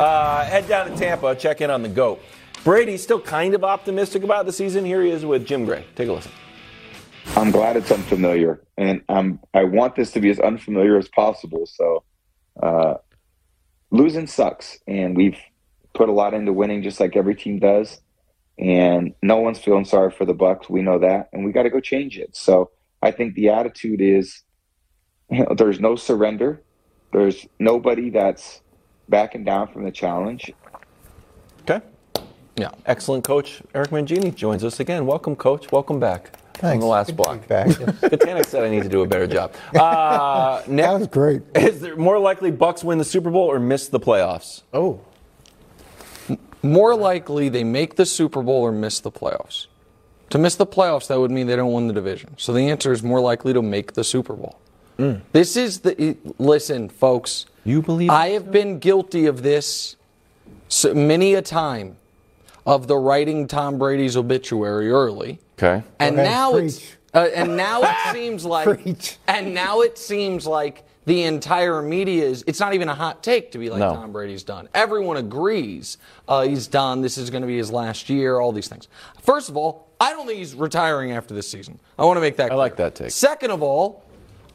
Uh, 0.00 0.46
head 0.46 0.66
down 0.66 0.90
to 0.90 0.96
Tampa, 0.96 1.34
check 1.34 1.60
in 1.60 1.68
on 1.68 1.82
the 1.82 1.88
GOAT. 1.88 2.22
Brady's 2.64 3.02
still 3.02 3.20
kind 3.20 3.52
of 3.52 3.62
optimistic 3.62 4.22
about 4.22 4.46
the 4.46 4.52
season. 4.52 4.82
Here 4.82 5.02
he 5.02 5.10
is 5.10 5.26
with 5.26 5.44
Jim 5.44 5.66
Gray. 5.66 5.84
Take 5.94 6.08
a 6.08 6.14
listen. 6.14 6.32
I'm 7.36 7.50
glad 7.50 7.76
it's 7.76 7.90
unfamiliar, 7.90 8.62
and 8.78 9.02
I'm 9.10 9.40
I 9.52 9.64
want 9.64 9.96
this 9.96 10.10
to 10.12 10.20
be 10.20 10.30
as 10.30 10.40
unfamiliar 10.40 10.96
as 10.96 11.06
possible. 11.08 11.66
So, 11.66 12.02
uh, 12.62 12.94
losing 13.90 14.26
sucks, 14.26 14.78
and 14.86 15.14
we've 15.14 15.36
put 15.92 16.08
a 16.08 16.12
lot 16.12 16.32
into 16.32 16.54
winning, 16.54 16.82
just 16.82 16.98
like 16.98 17.14
every 17.14 17.34
team 17.34 17.58
does. 17.58 18.00
And 18.58 19.12
no 19.22 19.36
one's 19.36 19.58
feeling 19.58 19.84
sorry 19.84 20.12
for 20.12 20.24
the 20.24 20.34
Bucs. 20.34 20.70
We 20.70 20.80
know 20.80 20.98
that, 21.00 21.28
and 21.34 21.44
we 21.44 21.52
got 21.52 21.64
to 21.64 21.70
go 21.70 21.78
change 21.78 22.16
it. 22.16 22.34
So, 22.34 22.70
I 23.02 23.10
think 23.10 23.34
the 23.34 23.50
attitude 23.50 24.00
is 24.00 24.44
you 25.30 25.44
know, 25.44 25.54
there's 25.54 25.78
no 25.78 25.94
surrender. 25.94 26.62
There's 27.12 27.46
nobody 27.58 28.08
that's 28.08 28.62
backing 29.10 29.44
down 29.44 29.68
from 29.68 29.84
the 29.84 29.90
challenge. 29.90 30.52
Okay. 31.62 31.84
Yeah. 32.56 32.70
Excellent 32.86 33.24
coach. 33.24 33.60
Eric 33.74 33.90
Mangini 33.90 34.34
joins 34.34 34.64
us 34.64 34.80
again. 34.80 35.04
Welcome, 35.06 35.36
coach. 35.36 35.70
Welcome 35.72 36.00
back. 36.00 36.36
Thanks. 36.54 36.74
On 36.74 36.80
the 36.80 36.86
last 36.86 37.16
block. 37.16 37.46
Back. 37.48 37.68
Katanic 37.68 38.46
said 38.46 38.64
I 38.64 38.70
need 38.70 38.82
to 38.82 38.88
do 38.88 39.02
a 39.02 39.06
better 39.06 39.26
job. 39.26 39.54
Uh, 39.74 40.62
Nick, 40.66 40.84
That 40.86 40.98
was 40.98 41.08
great. 41.08 41.42
Is 41.54 41.80
there 41.80 41.96
more 41.96 42.18
likely 42.18 42.52
Bucs 42.52 42.84
win 42.84 42.98
the 42.98 43.04
Super 43.04 43.30
Bowl 43.30 43.50
or 43.50 43.58
miss 43.58 43.88
the 43.88 44.00
playoffs? 44.00 44.62
Oh, 44.74 45.00
More 46.62 46.94
likely 46.94 47.48
they 47.48 47.64
make 47.64 47.96
the 47.96 48.04
Super 48.06 48.42
Bowl 48.42 48.60
or 48.62 48.72
miss 48.72 49.00
the 49.00 49.10
playoffs. 49.10 49.66
To 50.30 50.38
miss 50.38 50.54
the 50.54 50.66
playoffs, 50.66 51.08
that 51.08 51.18
would 51.18 51.30
mean 51.30 51.46
they 51.46 51.56
don't 51.56 51.72
win 51.72 51.88
the 51.88 51.94
division. 51.94 52.34
So 52.36 52.52
the 52.52 52.68
answer 52.68 52.92
is 52.92 53.02
more 53.02 53.20
likely 53.20 53.52
to 53.54 53.62
make 53.62 53.94
the 53.94 54.04
Super 54.04 54.34
Bowl. 54.34 54.58
This 55.32 55.56
is 55.56 55.80
the 55.80 56.14
listen, 56.38 56.90
folks. 56.90 57.46
You 57.64 57.82
believe 57.82 58.10
I 58.10 58.30
have 58.30 58.50
been 58.50 58.78
guilty 58.78 59.26
of 59.26 59.42
this 59.42 59.96
so 60.68 60.94
many 60.94 61.34
a 61.34 61.42
time 61.42 61.96
of 62.66 62.86
the 62.86 62.96
writing 62.96 63.46
Tom 63.46 63.78
Brady's 63.78 64.16
obituary 64.16 64.90
early. 64.90 65.38
Okay. 65.58 65.82
And 65.98 66.16
Go 66.16 66.22
ahead, 66.22 66.32
now 66.32 66.56
it's 66.56 66.96
uh, 67.12 67.28
and 67.34 67.56
now 67.56 67.82
it 67.82 68.12
seems 68.12 68.44
like 68.44 68.64
Preach. 68.82 69.16
and 69.26 69.52
now 69.52 69.80
it 69.80 69.98
seems 69.98 70.46
like 70.46 70.84
the 71.06 71.22
entire 71.24 71.82
media 71.82 72.24
is 72.24 72.44
it's 72.46 72.60
not 72.60 72.72
even 72.74 72.88
a 72.88 72.94
hot 72.94 73.22
take 73.22 73.52
to 73.52 73.58
be 73.58 73.68
like 73.68 73.80
No. 73.80 73.94
Tom 73.94 74.12
Brady's 74.12 74.42
done. 74.42 74.68
Everyone 74.74 75.16
agrees 75.16 75.98
uh, 76.28 76.42
he's 76.42 76.66
done. 76.66 77.00
This 77.02 77.18
is 77.18 77.30
going 77.30 77.42
to 77.42 77.48
be 77.48 77.56
his 77.58 77.70
last 77.72 78.08
year. 78.08 78.38
All 78.38 78.52
these 78.52 78.68
things. 78.68 78.86
First 79.22 79.48
of 79.48 79.56
all, 79.56 79.88
I 80.00 80.12
don't 80.12 80.26
think 80.26 80.38
he's 80.38 80.54
retiring 80.54 81.12
after 81.12 81.34
this 81.34 81.48
season. 81.50 81.78
I 81.98 82.04
want 82.04 82.16
to 82.16 82.20
make 82.20 82.36
that. 82.36 82.52
I 82.52 82.54
like 82.54 82.76
that 82.76 82.94
take. 82.94 83.10
Second 83.10 83.50
of 83.50 83.62
all, 83.62 84.04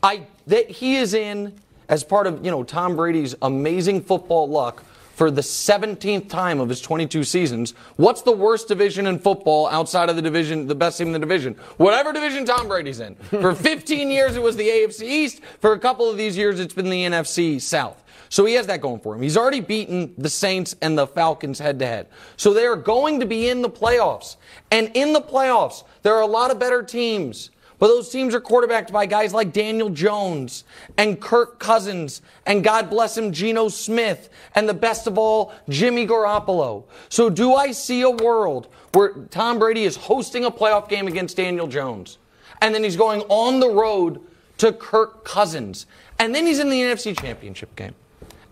I 0.02 0.26
that 0.48 0.70
he 0.70 0.96
is 0.96 1.14
in 1.14 1.54
as 1.90 2.04
part 2.04 2.28
of 2.28 2.44
you 2.44 2.52
know 2.52 2.64
Tom 2.64 2.96
Brady's 2.96 3.36
amazing 3.42 4.02
football 4.02 4.48
luck 4.48 4.84
for 5.16 5.32
the 5.32 5.42
17th 5.42 6.28
time 6.28 6.60
of 6.60 6.68
his 6.68 6.82
22 6.82 7.24
seasons. 7.24 7.72
What's 7.96 8.22
the 8.22 8.34
worst 8.34 8.68
division 8.68 9.08
in 9.08 9.18
football 9.18 9.68
outside 9.68 10.10
of 10.10 10.18
the 10.18 10.22
division, 10.22 10.68
the 10.68 10.76
best 10.76 10.98
team 10.98 11.08
in 11.08 11.14
the 11.14 11.20
division? 11.20 11.54
Whatever 11.78 12.12
division 12.12 12.44
Tom 12.44 12.68
Brady's 12.68 13.00
in. 13.00 13.16
For 13.16 13.56
15 13.56 14.12
years 14.12 14.36
it 14.36 14.44
was 14.44 14.58
the 14.58 14.68
AFC 14.68 15.04
East. 15.04 15.42
For 15.62 15.72
a 15.72 15.80
couple 15.80 16.10
of 16.10 16.18
these 16.18 16.36
years 16.38 16.60
it's 16.60 16.74
been 16.74 16.90
the 16.90 17.06
NFC 17.06 17.62
South. 17.62 18.04
So 18.28 18.44
he 18.44 18.56
has 18.56 18.68
that 18.68 18.82
going 18.82 19.00
for 19.00 19.16
him. 19.16 19.22
He's 19.22 19.38
already 19.38 19.62
beaten 19.62 20.14
the 20.18 20.30
Saints 20.30 20.76
and 20.82 20.98
the 20.98 21.08
Falcons 21.08 21.60
head 21.60 21.80
to 21.80 21.86
head. 21.86 22.08
So 22.36 22.54
they 22.54 22.66
are 22.66 22.76
going 22.76 23.22
to 23.22 23.26
be 23.26 23.48
in 23.48 23.62
the 23.62 23.70
playoffs. 23.70 24.36
And 24.72 24.92
in 24.96 25.14
the 25.14 25.22
playoffs, 25.22 25.84
there 26.02 26.16
are 26.16 26.22
a 26.22 26.28
lot 26.28 26.52
of 26.52 26.60
better 26.60 26.84
teams. 26.84 27.52
But 27.78 27.88
those 27.88 28.10
teams 28.10 28.34
are 28.34 28.40
quarterbacked 28.40 28.92
by 28.92 29.06
guys 29.06 29.34
like 29.34 29.52
Daniel 29.52 29.90
Jones 29.90 30.64
and 30.98 31.20
Kirk 31.20 31.60
Cousins 31.60 32.22
and 32.46 32.64
God 32.64 32.90
bless 32.90 33.18
him, 33.18 33.32
Geno 33.34 33.68
Smith 33.68 34.30
and 34.56 34.68
the 34.70 34.74
best 34.74 35.08
of 35.08 35.18
all, 35.18 35.54
Jimmy 35.68 36.08
Garoppolo. 36.08 36.86
So 37.10 37.30
do 37.30 37.54
I 37.54 37.72
see 37.72 38.02
a 38.02 38.10
world 38.10 38.70
where 38.94 39.14
Tom 39.30 39.60
Brady 39.60 39.84
is 39.84 39.98
hosting 39.98 40.46
a 40.46 40.52
playoff 40.52 40.88
game 40.88 41.08
against 41.08 41.36
Daniel 41.38 41.68
Jones 41.68 42.18
and 42.62 42.74
then 42.74 42.84
he's 42.84 42.96
going 42.96 43.22
on 43.24 43.60
the 43.60 43.70
road 43.70 44.22
to 44.60 44.72
Kirk 44.72 45.26
Cousins 45.26 45.86
and 46.18 46.34
then 46.34 46.46
he's 46.46 46.60
in 46.60 46.70
the 46.70 46.80
NFC 46.80 47.20
Championship 47.20 47.76
game? 47.76 47.94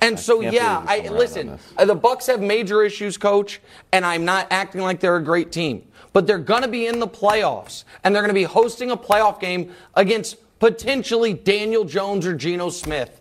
And 0.01 0.19
so, 0.19 0.41
yeah, 0.41 0.83
I 0.85 0.95
you've 0.95 1.05
come 1.05 1.13
around 1.13 1.19
listen. 1.19 1.59
uh, 1.77 1.85
The 1.85 1.95
Bucs 1.95 2.27
have 2.27 2.41
major 2.41 2.83
issues, 2.83 3.17
coach, 3.17 3.61
and 3.93 4.05
I'm 4.05 4.25
not 4.25 4.47
acting 4.51 4.81
like 4.81 4.99
they're 4.99 5.15
a 5.15 5.23
great 5.23 5.53
team. 5.53 5.87
But 6.13 6.27
they're 6.27 6.37
going 6.37 6.61
to 6.61 6.67
be 6.67 6.85
in 6.85 6.99
the 6.99 7.07
playoffs, 7.07 7.83
and 8.03 8.15
they're 8.15 8.21
going 8.21 8.29
to 8.33 8.39
be 8.39 8.43
hosting 8.43 8.91
a 8.91 8.97
playoff 8.97 9.39
game 9.39 9.71
against 9.95 10.37
potentially 10.59 11.33
Daniel 11.33 11.83
Jones 11.83 12.25
or 12.25 12.35
Geno 12.35 12.69
Smith. 12.69 13.19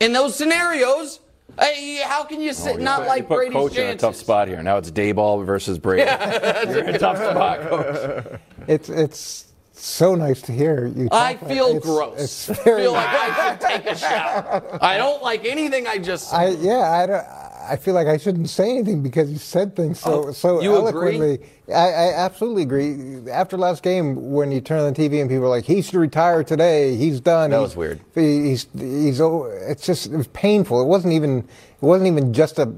In 0.00 0.14
those 0.14 0.34
scenarios, 0.34 1.20
hey, 1.60 2.00
how 2.02 2.24
can 2.24 2.40
you 2.40 2.54
sit, 2.54 2.80
not 2.80 3.00
Oh, 3.00 3.02
You 3.02 3.08
like 3.10 3.28
put 3.28 3.36
Brady's 3.36 3.52
coach 3.54 3.76
in 3.76 3.88
a 3.90 3.96
tough 3.96 4.16
spot 4.16 4.48
here. 4.48 4.62
Now 4.62 4.78
it's 4.78 4.90
Dayball 4.90 5.44
versus 5.44 5.78
Brady. 5.78 6.02
You're 6.70 6.84
in 6.84 6.94
a 6.94 6.98
tough 6.98 7.18
spot, 7.18 7.60
coach. 7.68 8.40
It's 8.66 8.88
it's 8.88 9.46
so 9.72 10.14
nice 10.14 10.40
to 10.42 10.52
hear 10.52 10.86
you. 10.86 11.08
I 11.12 11.34
feel 11.36 11.66
It's- 11.76 11.82
gross. 11.82 12.18
It's 12.48 12.50
I 12.50 12.64
very, 12.64 12.82
feel 12.82 12.92
like 12.92 13.08
I 13.08 13.50
should 13.50 13.60
take 13.84 13.86
a 13.86 13.96
shower. 13.98 14.78
I 14.80 14.96
don't 14.96 15.22
like 15.22 15.44
anything 15.44 15.86
I 15.86 15.98
just 15.98 16.30
said. 16.30 16.36
I 16.36 16.48
yeah, 16.50 16.90
I 16.90 17.06
don't. 17.06 17.24
I 17.68 17.76
feel 17.76 17.94
like 17.94 18.06
I 18.06 18.16
shouldn't 18.16 18.48
say 18.48 18.70
anything 18.70 19.02
because 19.02 19.30
you 19.30 19.38
said 19.38 19.76
things 19.76 20.00
so 20.00 20.28
Oh, 20.28 20.32
so 20.32 20.60
eloquently. 20.60 21.40
I, 21.68 21.72
I 21.88 22.12
absolutely 22.14 22.62
agree. 22.62 23.30
After 23.30 23.56
last 23.56 23.82
game, 23.82 24.32
when 24.32 24.50
you 24.50 24.60
turn 24.60 24.80
on 24.80 24.92
the 24.92 24.98
TV 25.08 25.20
and 25.20 25.28
people 25.28 25.44
are 25.44 25.48
like, 25.48 25.64
"He 25.64 25.82
should 25.82 25.96
retire 25.96 26.42
today. 26.42 26.96
He's 26.96 27.20
done." 27.20 27.50
That 27.50 27.58
He's- 27.58 27.68
was 27.70 27.76
weird. 27.76 28.00
He's 28.14 28.66
he's. 28.76 29.20
oh, 29.20 29.44
It's 29.44 29.84
just 29.84 30.06
it 30.06 30.16
was 30.16 30.26
painful. 30.28 30.80
It 30.80 30.86
wasn't 30.86 31.12
even 31.12 31.38
it 31.40 31.46
wasn't 31.82 32.08
even 32.08 32.32
just 32.32 32.58
a 32.58 32.72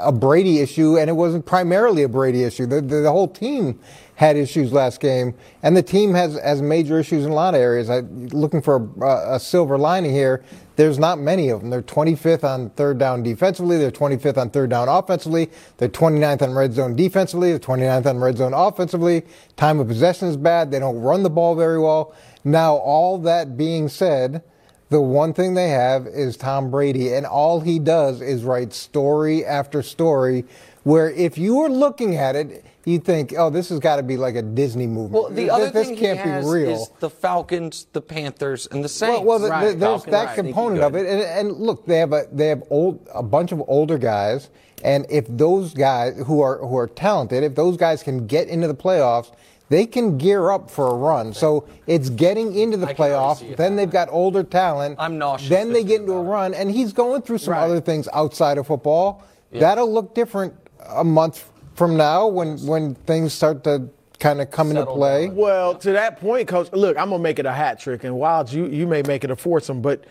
a 0.00 0.12
Brady 0.12 0.58
issue, 0.60 0.98
and 0.98 1.08
it 1.08 1.14
wasn't 1.14 1.46
primarily 1.46 2.02
a 2.02 2.08
Brady 2.08 2.42
issue. 2.42 2.66
The 2.66 2.80
the, 2.80 2.96
the 3.02 3.10
whole 3.12 3.28
team 3.28 3.78
had 4.16 4.36
issues 4.36 4.72
last 4.72 5.00
game, 5.00 5.34
and 5.62 5.76
the 5.76 5.82
team 5.82 6.14
has 6.14 6.34
has 6.40 6.60
major 6.60 6.98
issues 6.98 7.24
in 7.24 7.30
a 7.30 7.34
lot 7.34 7.54
of 7.54 7.60
areas. 7.60 7.88
I 7.88 8.00
looking 8.00 8.60
for 8.60 8.88
a, 9.00 9.36
a 9.36 9.40
silver 9.40 9.78
lining 9.78 10.12
here. 10.12 10.42
There's 10.76 10.98
not 10.98 11.18
many 11.18 11.48
of 11.48 11.60
them. 11.60 11.70
They're 11.70 11.82
25th 11.82 12.44
on 12.44 12.70
third 12.70 12.98
down 12.98 13.22
defensively. 13.22 13.78
They're 13.78 13.90
25th 13.90 14.36
on 14.36 14.50
third 14.50 14.70
down 14.70 14.88
offensively. 14.88 15.50
They're 15.78 15.88
29th 15.88 16.42
on 16.42 16.52
red 16.52 16.74
zone 16.74 16.94
defensively. 16.94 17.50
They're 17.50 17.58
29th 17.58 18.06
on 18.06 18.18
red 18.18 18.36
zone 18.36 18.52
offensively. 18.52 19.24
Time 19.56 19.80
of 19.80 19.88
possession 19.88 20.28
is 20.28 20.36
bad. 20.36 20.70
They 20.70 20.78
don't 20.78 21.00
run 21.00 21.22
the 21.22 21.30
ball 21.30 21.54
very 21.54 21.80
well. 21.80 22.14
Now, 22.44 22.76
all 22.76 23.16
that 23.18 23.56
being 23.56 23.88
said, 23.88 24.42
the 24.90 25.00
one 25.00 25.32
thing 25.32 25.54
they 25.54 25.70
have 25.70 26.06
is 26.06 26.36
Tom 26.36 26.70
Brady, 26.70 27.12
and 27.12 27.24
all 27.24 27.60
he 27.60 27.78
does 27.78 28.20
is 28.20 28.44
write 28.44 28.74
story 28.74 29.44
after 29.44 29.82
story. 29.82 30.44
Where 30.84 31.10
if 31.10 31.38
you 31.38 31.56
were 31.56 31.70
looking 31.70 32.16
at 32.16 32.36
it, 32.36 32.65
you 32.86 32.98
think, 33.00 33.34
"Oh, 33.36 33.50
this 33.50 33.68
has 33.68 33.78
got 33.80 33.96
to 33.96 34.02
be 34.02 34.16
like 34.16 34.36
a 34.36 34.42
Disney 34.42 34.86
movie." 34.86 35.12
Well, 35.12 35.28
the 35.28 35.34
This- 35.44 35.50
other 35.50 35.70
this 35.70 35.88
thing 35.88 35.96
can't 35.96 36.18
he 36.20 36.28
has 36.28 36.44
be 36.44 36.50
real. 36.50 36.70
is 36.70 36.90
the 37.00 37.10
Falcons, 37.10 37.86
the 37.92 38.00
Panthers, 38.00 38.66
and 38.70 38.82
the 38.82 38.88
Saints. 38.88 39.18
Well, 39.20 39.24
well 39.26 39.38
th- 39.40 39.50
Right. 39.50 39.60
th- 39.62 39.76
there's 39.78 39.90
Falcons, 40.04 40.12
that 40.12 40.26
right. 40.26 40.34
component 40.36 40.82
of 40.82 40.94
it, 40.94 41.06
and, 41.06 41.20
and 41.22 41.52
look, 41.58 41.84
they 41.84 41.98
have 41.98 42.12
a 42.14 42.26
they 42.32 42.46
have 42.48 42.62
old 42.70 43.00
a 43.12 43.22
bunch 43.22 43.52
of 43.52 43.62
older 43.68 43.98
guys, 43.98 44.48
and 44.84 45.04
if 45.10 45.26
those 45.28 45.74
guys 45.74 46.14
who 46.26 46.40
are 46.40 46.58
who 46.58 46.76
are 46.78 46.86
talented, 46.86 47.42
if 47.42 47.54
those 47.54 47.76
guys 47.76 48.02
can 48.02 48.26
get 48.26 48.46
into 48.48 48.68
the 48.68 48.74
playoffs, 48.74 49.32
they 49.68 49.84
can 49.84 50.16
gear 50.16 50.52
up 50.52 50.70
for 50.70 50.86
a 50.86 50.94
run. 50.94 51.34
So 51.34 51.64
it's 51.88 52.08
getting 52.08 52.54
into 52.54 52.76
the 52.76 52.86
I 52.86 52.92
can 52.94 53.04
playoffs. 53.06 53.38
see 53.40 53.46
it 53.48 53.56
Then 53.56 53.74
they've 53.74 53.90
got 53.90 54.08
older 54.12 54.44
talent. 54.44 54.94
I'm 55.00 55.18
nauseous 55.18 55.48
Then 55.50 55.72
they 55.72 55.82
get 55.82 56.02
into 56.02 56.12
a 56.12 56.22
run, 56.22 56.54
and 56.54 56.70
he's 56.70 56.92
going 56.92 57.22
through 57.22 57.38
some 57.38 57.54
Right. 57.54 57.64
other 57.64 57.80
things 57.80 58.08
outside 58.12 58.58
of 58.58 58.68
football. 58.68 59.22
That'll 59.52 59.90
look 59.92 60.14
different 60.14 60.54
uh, 60.80 61.00
a 61.00 61.04
month 61.04 61.50
from 61.76 61.96
now 61.96 62.26
when 62.26 62.58
when 62.66 62.94
things 62.94 63.32
start 63.32 63.62
to 63.64 63.88
kind 64.18 64.40
of 64.40 64.50
come 64.50 64.70
into 64.70 64.86
play. 64.86 65.26
down. 65.26 65.36
Well, 65.36 65.74
to 65.76 65.92
that 65.92 66.18
point, 66.20 66.48
coach. 66.48 66.72
Look, 66.72 66.96
I'm 66.96 67.10
gonna 67.10 67.22
make 67.22 67.38
it 67.38 67.46
a 67.46 67.52
hat 67.52 67.78
trick, 67.78 68.04
and 68.04 68.14
Wildes, 68.14 68.52
you 68.52 68.66
you 68.66 68.86
may 68.86 69.02
make 69.02 69.22
it 69.22 69.30
a 69.30 69.36
foursome, 69.36 69.82
but 69.82 70.04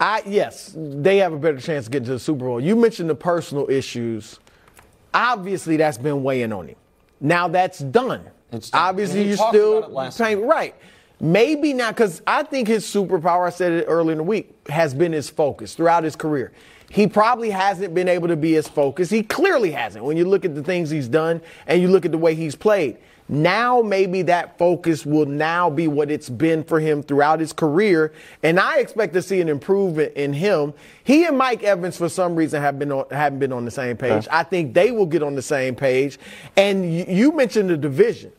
I 0.00 0.22
yes, 0.24 0.72
they 0.76 1.18
have 1.18 1.32
a 1.32 1.38
better 1.38 1.60
chance 1.60 1.86
of 1.86 1.92
getting 1.92 2.06
to 2.06 2.12
the 2.12 2.18
Super 2.18 2.44
Bowl. 2.44 2.60
You 2.60 2.76
mentioned 2.76 3.10
the 3.10 3.14
personal 3.14 3.68
issues. 3.68 4.38
Obviously, 5.12 5.76
that's 5.76 5.98
been 5.98 6.22
weighing 6.22 6.52
on 6.52 6.68
him. 6.68 6.76
Now 7.20 7.48
that's 7.48 7.80
done. 7.80 8.22
It's 8.52 8.70
done. 8.70 8.80
Obviously, 8.80 9.22
And 9.22 9.30
you 9.30 9.36
talked 9.36 9.54
still 9.54 9.78
about 9.84 10.12
playing 10.12 10.46
right. 10.46 10.74
Maybe 11.20 11.72
not, 11.72 11.96
because 11.96 12.22
I 12.28 12.44
think 12.44 12.68
his 12.68 12.84
superpower. 12.84 13.46
I 13.46 13.50
said 13.50 13.72
it 13.72 13.86
early 13.88 14.12
in 14.12 14.18
the 14.18 14.24
week 14.24 14.54
has 14.68 14.94
been 14.94 15.12
his 15.12 15.28
focus 15.28 15.74
throughout 15.74 16.04
his 16.04 16.14
career. 16.14 16.52
He 16.90 17.06
probably 17.06 17.50
hasn't 17.50 17.94
been 17.94 18.08
able 18.08 18.28
to 18.28 18.36
be 18.36 18.56
as 18.56 18.66
focused. 18.66 19.10
He 19.10 19.22
clearly 19.22 19.72
hasn't. 19.72 20.04
When 20.04 20.16
you 20.16 20.24
look 20.24 20.44
at 20.44 20.54
the 20.54 20.62
things 20.62 20.88
he's 20.88 21.08
done 21.08 21.42
and 21.66 21.82
you 21.82 21.88
look 21.88 22.06
at 22.06 22.12
the 22.12 22.18
way 22.18 22.34
he's 22.34 22.56
played, 22.56 22.96
now 23.28 23.82
maybe 23.82 24.22
that 24.22 24.56
focus 24.56 25.04
will 25.04 25.26
now 25.26 25.68
be 25.68 25.86
what 25.86 26.10
it's 26.10 26.30
been 26.30 26.64
for 26.64 26.80
him 26.80 27.02
throughout 27.02 27.40
his 27.40 27.52
career. 27.52 28.14
And 28.42 28.58
I 28.58 28.78
expect 28.78 29.12
to 29.14 29.22
see 29.22 29.42
an 29.42 29.50
improvement 29.50 30.14
in 30.14 30.32
him. 30.32 30.72
He 31.04 31.26
and 31.26 31.36
Mike 31.36 31.62
Evans, 31.62 31.98
for 31.98 32.08
some 32.08 32.34
reason, 32.34 32.62
have 32.62 32.78
been 32.78 32.90
on, 32.90 33.04
haven't 33.10 33.38
been 33.38 33.52
on 33.52 33.66
the 33.66 33.70
same 33.70 33.98
page. 33.98 34.26
I 34.30 34.44
think 34.44 34.72
they 34.72 34.90
will 34.90 35.04
get 35.04 35.22
on 35.22 35.34
the 35.34 35.42
same 35.42 35.74
page. 35.74 36.18
And 36.56 36.90
you 36.90 37.32
mentioned 37.32 37.68
the 37.68 37.76
division. 37.76 38.32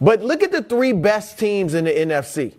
But 0.00 0.22
look 0.22 0.42
at 0.42 0.52
the 0.52 0.62
three 0.62 0.92
best 0.92 1.38
teams 1.38 1.74
in 1.74 1.84
the 1.84 1.92
NFC 1.92 2.54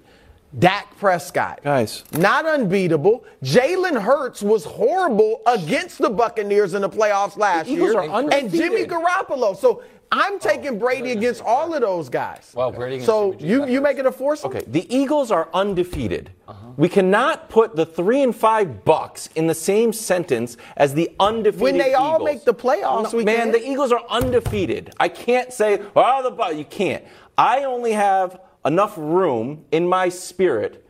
Dak 0.57 0.97
Prescott. 0.97 1.61
Guys. 1.63 2.03
Not 2.13 2.45
unbeatable. 2.45 3.25
Jalen 3.43 4.01
Hurts 4.01 4.41
was 4.41 4.63
horrible 4.63 5.41
against 5.47 5.97
the 5.97 6.09
Buccaneers 6.09 6.73
in 6.73 6.81
the 6.81 6.89
playoffs 6.89 7.37
last 7.37 7.67
Eagles 7.67 7.91
year. 7.93 8.09
are 8.09 8.31
and 8.31 8.51
Jimmy. 8.51 8.85
Garoppolo. 8.85 9.57
So 9.57 9.83
I'm 10.11 10.39
taking 10.39 10.79
Brady 10.79 11.09
oh, 11.09 11.17
against 11.17 11.41
all 11.41 11.73
of 11.73 11.81
those 11.81 12.09
guys. 12.09 12.53
Well, 12.55 12.71
Brady 12.71 12.95
against 12.95 13.07
So 13.07 13.33
Jimmy 13.33 13.41
G, 13.41 13.47
you, 13.47 13.67
you 13.67 13.81
make 13.81 13.97
it 13.97 14.05
a 14.05 14.11
foursome? 14.11 14.51
Okay, 14.51 14.63
the 14.67 14.95
Eagles 14.95 15.31
are 15.31 15.49
undefeated. 15.53 16.31
Uh-huh. 16.47 16.67
We 16.77 16.87
cannot 16.87 17.49
put 17.49 17.75
the 17.75 17.85
three 17.85 18.21
and 18.21 18.35
five 18.35 18.85
Bucs 18.85 19.29
in 19.35 19.47
the 19.47 19.55
same 19.55 19.91
sentence 19.91 20.57
as 20.77 20.93
the 20.93 21.11
undefeated. 21.19 21.61
When 21.61 21.77
they 21.77 21.95
all 21.95 22.23
make 22.23 22.45
the 22.45 22.53
playoffs, 22.53 23.13
we 23.13 23.25
man, 23.25 23.37
can. 23.37 23.51
the 23.51 23.69
Eagles 23.69 23.91
are 23.91 24.03
undefeated. 24.09 24.93
I 24.99 25.09
can't 25.09 25.51
say, 25.51 25.81
well, 25.93 26.23
the 26.23 26.31
Bucs. 26.31 26.57
You 26.57 26.65
can't. 26.65 27.03
I 27.37 27.63
only 27.65 27.91
have 27.91 28.39
enough 28.65 28.93
room 28.97 29.63
in 29.71 29.87
my 29.87 30.09
spirit 30.09 30.85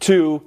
to 0.00 0.42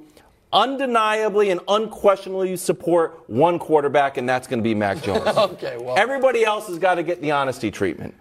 undeniably 0.51 1.49
and 1.49 1.59
unquestionably 1.67 2.55
support 2.55 3.23
one 3.27 3.59
quarterback, 3.59 4.17
and 4.17 4.27
that's 4.27 4.47
going 4.47 4.59
to 4.59 4.63
be 4.63 4.75
Mac 4.75 5.01
Jones. 5.01 5.21
Okay, 5.37 5.77
well- 5.77 5.97
everybody 5.97 6.43
else 6.45 6.67
has 6.67 6.79
got 6.79 6.95
to 6.95 7.03
get 7.03 7.21
the 7.21 7.31
honesty 7.31 7.71
treatment. 7.71 8.13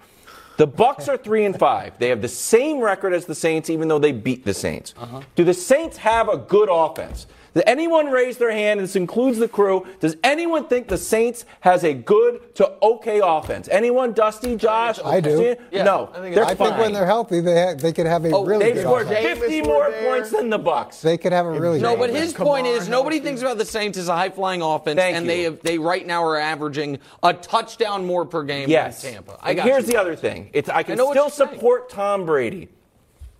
The 0.56 0.68
Bucs 0.68 1.08
are 1.08 1.16
three 1.16 1.44
and 1.44 1.58
five. 1.58 1.98
They 1.98 2.08
have 2.10 2.22
the 2.22 2.28
same 2.28 2.78
record 2.78 3.12
as 3.12 3.26
the 3.26 3.34
Saints, 3.34 3.70
even 3.70 3.88
though 3.88 3.98
they 3.98 4.12
beat 4.12 4.44
the 4.44 4.54
Saints. 4.54 4.94
Uh-huh. 4.96 5.20
Do 5.34 5.42
the 5.42 5.54
Saints 5.54 5.96
have 5.96 6.28
a 6.28 6.36
good 6.36 6.68
offense? 6.70 7.26
Does 7.54 7.62
anyone 7.68 8.10
raise 8.10 8.36
their 8.36 8.50
hand? 8.50 8.80
This 8.80 8.96
includes 8.96 9.38
the 9.38 9.46
crew. 9.48 9.86
Does 10.00 10.16
anyone 10.24 10.66
think 10.66 10.88
the 10.88 10.98
Saints 10.98 11.44
has 11.60 11.84
a 11.84 11.94
good 11.94 12.54
to 12.56 12.72
okay 12.82 13.20
offense? 13.22 13.68
Anyone? 13.70 14.12
Dusty, 14.12 14.56
Josh, 14.56 14.98
I 15.04 15.20
do. 15.20 15.54
Yeah, 15.70 15.84
no, 15.84 16.10
I 16.12 16.20
think 16.20 16.34
they're 16.34 16.42
it's- 16.44 16.50
I 16.50 16.54
think 16.56 16.78
when 16.78 16.92
they're 16.92 17.06
healthy, 17.06 17.40
they 17.40 17.60
ha- 17.62 17.74
they 17.74 17.92
could 17.92 18.06
have 18.06 18.24
a 18.24 18.30
Oh, 18.32 18.44
really 18.44 18.64
They've 18.64 18.74
good 18.74 18.82
scored 18.82 19.06
offense. 19.06 19.26
Jameis 19.38 19.40
50 19.40 19.60
were 19.62 19.66
more 19.68 19.90
there. 19.90 20.10
points 20.12 20.30
than 20.30 20.50
the 20.50 20.58
Bucs. 20.58 21.00
They 21.00 21.16
could 21.16 21.32
have 21.32 21.46
a 21.46 21.50
really 21.50 21.78
good 21.78 21.86
thing. 21.88 21.94
No, 21.94 21.96
but 21.96 22.10
his 22.10 22.32
point 22.32 22.66
is 22.66 22.88
nobody 22.88 23.20
thinks 23.20 23.40
about 23.40 23.58
the 23.58 23.64
Saints 23.64 23.98
as 23.98 24.08
a 24.08 24.16
high 24.16 24.30
flying 24.30 24.60
offense, 24.60 24.98
Thank 24.98 25.16
and 25.16 25.24
you. 25.26 25.30
they 25.32 25.42
have, 25.44 25.60
they 25.62 25.78
right 25.78 26.04
now 26.06 26.24
are 26.24 26.36
averaging 26.36 26.98
a 27.22 27.32
touchdown 27.32 28.04
more 28.04 28.24
per 28.24 28.42
game 28.42 28.68
Yes. 28.68 29.00
than 29.02 29.12
Tampa. 29.14 29.38
I 29.40 29.54
got 29.54 29.64
here's 29.66 29.86
you. 29.86 29.92
the 29.92 30.00
other 30.00 30.16
thing. 30.16 30.50
It's 30.52 30.68
I 30.68 30.82
can 30.82 30.96
know 30.96 31.12
still 31.12 31.24
you're 31.24 31.30
saying. 31.30 31.50
support 31.52 31.88
Tom 31.88 32.26
Brady. 32.26 32.68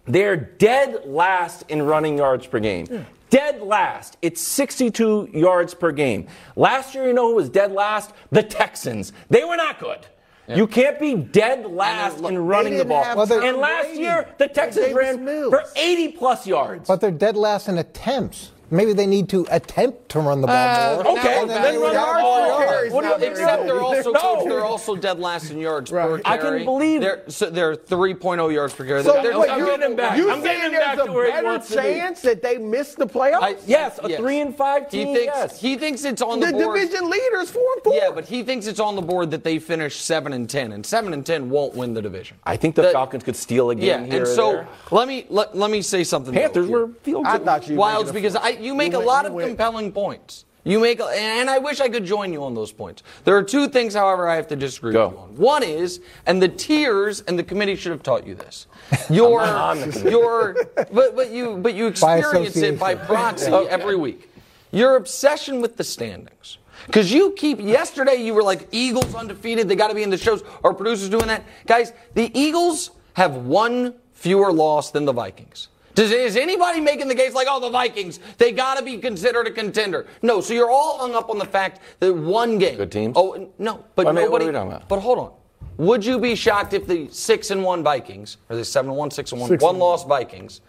They're 0.07 0.37
dead 0.37 1.03
last 1.07 1.65
in 1.69 1.83
running 1.83 2.19
yards 2.19 2.47
per 2.47 2.61
game. 2.61 3.07
Dead 3.35 3.63
last. 3.63 4.17
It's 4.23 4.41
62 4.41 5.31
yards 5.35 5.75
per 5.75 5.91
game. 5.91 6.29
Last 6.55 6.95
year, 6.95 7.09
you 7.09 7.13
know 7.13 7.31
who 7.31 7.35
was 7.35 7.49
dead 7.49 7.73
last? 7.73 8.13
The 8.31 8.45
Texans. 8.45 9.13
They 9.29 9.43
were 9.43 9.57
not 9.57 9.81
good. 9.81 10.07
You 10.47 10.69
can't 10.69 11.01
be 11.01 11.17
dead 11.17 11.67
last 11.67 12.21
look, 12.21 12.31
in 12.31 12.39
running 12.39 12.79
the 12.79 12.85
ball. 12.85 13.03
Well, 13.17 13.33
and 13.43 13.57
last 13.57 13.93
year, 13.93 14.33
the 14.39 14.47
Texans 14.47 14.93
ran 14.93 15.25
Mills. 15.25 15.51
for 15.51 15.65
80 15.75 16.13
plus 16.13 16.47
yards. 16.47 16.87
But 16.87 17.01
they're 17.01 17.11
dead 17.11 17.37
last 17.37 17.67
in 17.67 17.77
attempts. 17.77 18.53
Maybe 18.71 18.93
they 18.93 19.07
need 19.07 19.29
to 19.31 19.47
attempt 19.51 20.09
to 20.11 20.21
run 20.21 20.41
the 20.41 20.47
ball 20.47 20.57
Uh, 20.57 21.03
more. 21.05 21.19
okay, 21.19 21.41
and 21.41 21.51
then 21.51 21.63
they 21.63 21.79
would 21.79 21.85
run 21.87 21.95
have 21.95 22.15
the 22.17 22.21
ball. 22.23 22.39
more 22.39 22.49
yards. 22.49 22.71
Carries 22.71 22.93
What 22.93 23.03
do 23.03 23.09
you 23.25 23.31
Except 23.31 23.67
they're 23.67 23.81
also 23.81 24.13
No. 24.13 24.21
coach, 24.21 24.45
they're 24.49 24.65
also 24.65 24.97
dead 24.97 25.21
last 25.21 25.51
in 25.51 25.59
yards 25.59 25.91
per 25.91 25.97
carry. 26.03 26.23
I 26.25 26.37
can 26.39 26.47
carry. 26.47 26.65
believe- 26.65 27.01
they're 27.01 27.23
so 27.29 27.51
they're 27.51 27.75
3.0 27.77 28.49
yards 28.53 28.73
per 28.75 28.85
carry. 28.85 29.03
So 29.03 29.13
They're- 29.13 29.23
they're- 29.23 29.51
I'm 29.51 29.59
you, 29.61 29.67
getting 29.67 29.91
him 29.91 29.97
back. 29.97 30.17
you 30.17 30.31
I'm 30.31 30.41
getting 30.43 30.61
saying 30.61 30.73
him 30.73 30.81
back 30.81 30.97
there's 30.97 31.07
to 31.07 31.13
a 31.13 31.15
where 31.15 31.27
he 31.27 31.33
better 31.33 31.47
wants 31.47 31.69
to 31.69 31.77
be. 31.77 31.83
chance 31.83 32.21
that 32.23 32.43
they 32.43 32.59
miss 32.59 32.95
the 32.95 33.07
playoffs? 33.07 33.43
I- 33.43 33.57
Yes, 33.67 33.99
a 34.03 34.09
three 34.17 34.41
and 34.41 34.57
five 34.57 34.91
He 34.91 35.05
team, 35.05 35.15
thinks 35.15 35.33
yes. 35.37 35.61
he 35.61 35.77
thinks 35.77 36.05
it's 36.05 36.23
on 36.23 36.41
the, 36.41 36.47
the 36.47 36.53
board. 36.53 36.81
division 36.81 37.09
leaders 37.11 37.51
four 37.51 37.63
and 37.75 37.83
four. 37.85 37.95
Yeah, 37.95 38.11
but 38.15 38.25
he 38.25 38.43
thinks 38.43 38.67
it's 38.67 38.81
on 38.81 38.97
the 38.97 39.03
board 39.03 39.31
that 39.31 39.45
they 39.45 39.59
finish 39.59 39.97
seven 40.01 40.33
and 40.33 40.49
ten, 40.49 40.73
and 40.73 40.85
seven 40.85 41.13
and 41.13 41.25
ten 41.25 41.51
won't 41.51 41.75
win 41.75 41.95
the 41.95 42.03
division. 42.03 42.37
I 42.45 42.57
think 42.57 42.75
the 42.75 42.83
That- 42.83 42.93
Falcons 42.93 43.25
could 43.25 43.37
steal 43.37 43.71
a 43.71 43.75
game 43.75 43.85
Yeah, 43.87 44.05
here 44.05 44.25
and 44.25 44.29
so 44.29 44.65
let 44.91 45.07
me 45.09 45.27
let, 45.31 45.57
let 45.57 45.71
me 45.71 45.83
say 45.83 46.05
something. 46.05 46.33
Panthers 46.35 46.69
were 46.69 46.89
field 47.03 47.27
I 47.27 47.37
goal. 47.39 47.47
thought 47.47 47.69
you 47.69 47.77
Wildes 47.77 48.13
because 48.13 48.37
I, 48.37 48.53
point. 48.53 48.54
You 48.61 48.75
make 48.75 48.93
You 48.93 48.99
a 48.99 49.05
lot 49.05 49.27
of 49.27 49.33
went- 49.33 49.49
compelling 49.49 49.93
points. 49.93 50.45
You 50.67 50.81
make, 50.81 50.99
and 50.99 51.51
I 51.51 51.59
wish 51.59 51.81
I 51.83 51.91
could 51.91 52.07
join 52.07 52.33
you 52.33 52.43
on 52.43 52.55
those 52.55 52.73
points. 52.73 53.03
There 53.25 53.37
are 53.37 53.43
two 53.43 53.69
things, 53.69 53.93
however, 53.93 54.27
I 54.27 54.37
have 54.37 54.49
to 54.49 54.57
disagree 54.57 54.95
Go. 54.95 55.09
with 55.09 55.15
you 55.15 55.21
on. 55.21 55.37
One 55.37 55.63
is, 55.63 56.01
and 56.25 56.41
the 56.43 56.49
tiers 56.49 57.21
and 57.21 57.39
the 57.39 57.43
committee 57.43 57.77
should 57.77 57.93
have 57.93 58.03
taught 58.03 58.27
you 58.27 58.35
this. 58.35 58.67
Your, 59.11 59.43
on 59.43 59.79
the 59.81 59.89
committee. 59.89 60.11
your, 60.11 60.57
but 60.91 61.15
but 61.17 61.31
you 61.31 61.59
but 61.59 61.75
you 61.75 61.91
By 62.01 62.17
experience 62.19 62.57
it 62.57 62.79
by 62.81 62.93
association. 62.93 63.07
proxy 63.15 63.53
every 63.69 63.97
week. 63.97 64.31
Your 64.73 64.97
obsession 64.97 65.61
with 65.61 65.77
the 65.77 65.85
standings. 65.85 66.57
Because 66.87 67.13
you 67.13 67.33
keep, 67.33 67.61
yesterday 67.61 68.17
you 68.17 68.33
were 68.35 68.43
like, 68.43 68.69
Eagles 68.73 69.15
undefeated, 69.15 69.69
they 69.69 69.77
got 69.77 69.89
to 69.89 69.95
be 69.95 70.03
in 70.03 70.11
the 70.11 70.19
shows. 70.19 70.43
Our 70.63 70.73
producers 70.75 71.09
doing 71.11 71.27
that. 71.29 71.45
Guys, 71.67 71.93
the 72.15 72.31
Eagles 72.39 72.91
have 73.15 73.37
one 73.37 73.95
fewer 74.13 74.51
loss 74.53 74.91
than 74.91 75.05
the 75.05 75.13
Vikings. 75.13 75.69
Does, 75.95 76.11
is 76.11 76.37
anybody 76.37 76.81
making 76.81 77.09
the 77.09 77.15
case 77.15 77.35
like, 77.35 77.47
oh, 77.49 77.61
the 77.61 77.71
Vikings, 77.71 78.19
they 78.39 78.53
got 78.53 78.79
to 78.79 78.85
be 78.85 78.99
considered 78.99 79.47
a 79.47 79.51
contender? 79.51 80.07
No, 80.23 80.41
so 80.41 80.53
you're 80.53 80.71
all 80.71 80.99
hung 80.99 81.15
up 81.15 81.31
on 81.31 81.39
the 81.39 81.45
fact 81.45 81.81
that 82.01 82.13
one 82.13 82.59
game. 82.59 82.77
Good 82.77 82.93
teams? 82.93 83.15
Oh, 83.17 83.51
no, 83.59 83.85
but 83.95 84.07
I 84.07 84.13
mean, 84.13 84.31
what 84.31 84.41
nobody. 84.41 84.45
are 84.45 84.49
we 84.49 84.53
talking 84.53 84.73
about? 84.73 84.89
But 84.89 85.01
hold 85.01 85.19
on. 85.19 85.33
Would 85.77 86.05
you 86.05 86.19
be 86.19 86.35
shocked 86.35 86.73
if 86.73 86.87
the 86.87 87.09
six 87.11 87.51
and 87.51 87.63
one 87.63 87.83
Vikings, 87.83 88.37
or 88.49 88.57
the 88.57 88.65
seven 88.65 88.91
and 88.91 88.99
one, 88.99 89.11
six 89.11 89.33
and 89.33 89.41
one, 89.41 89.49
Six 89.49 89.63
one 89.63 89.75
and 89.75 89.81
loss 89.81 90.05
Vikings, 90.05 90.61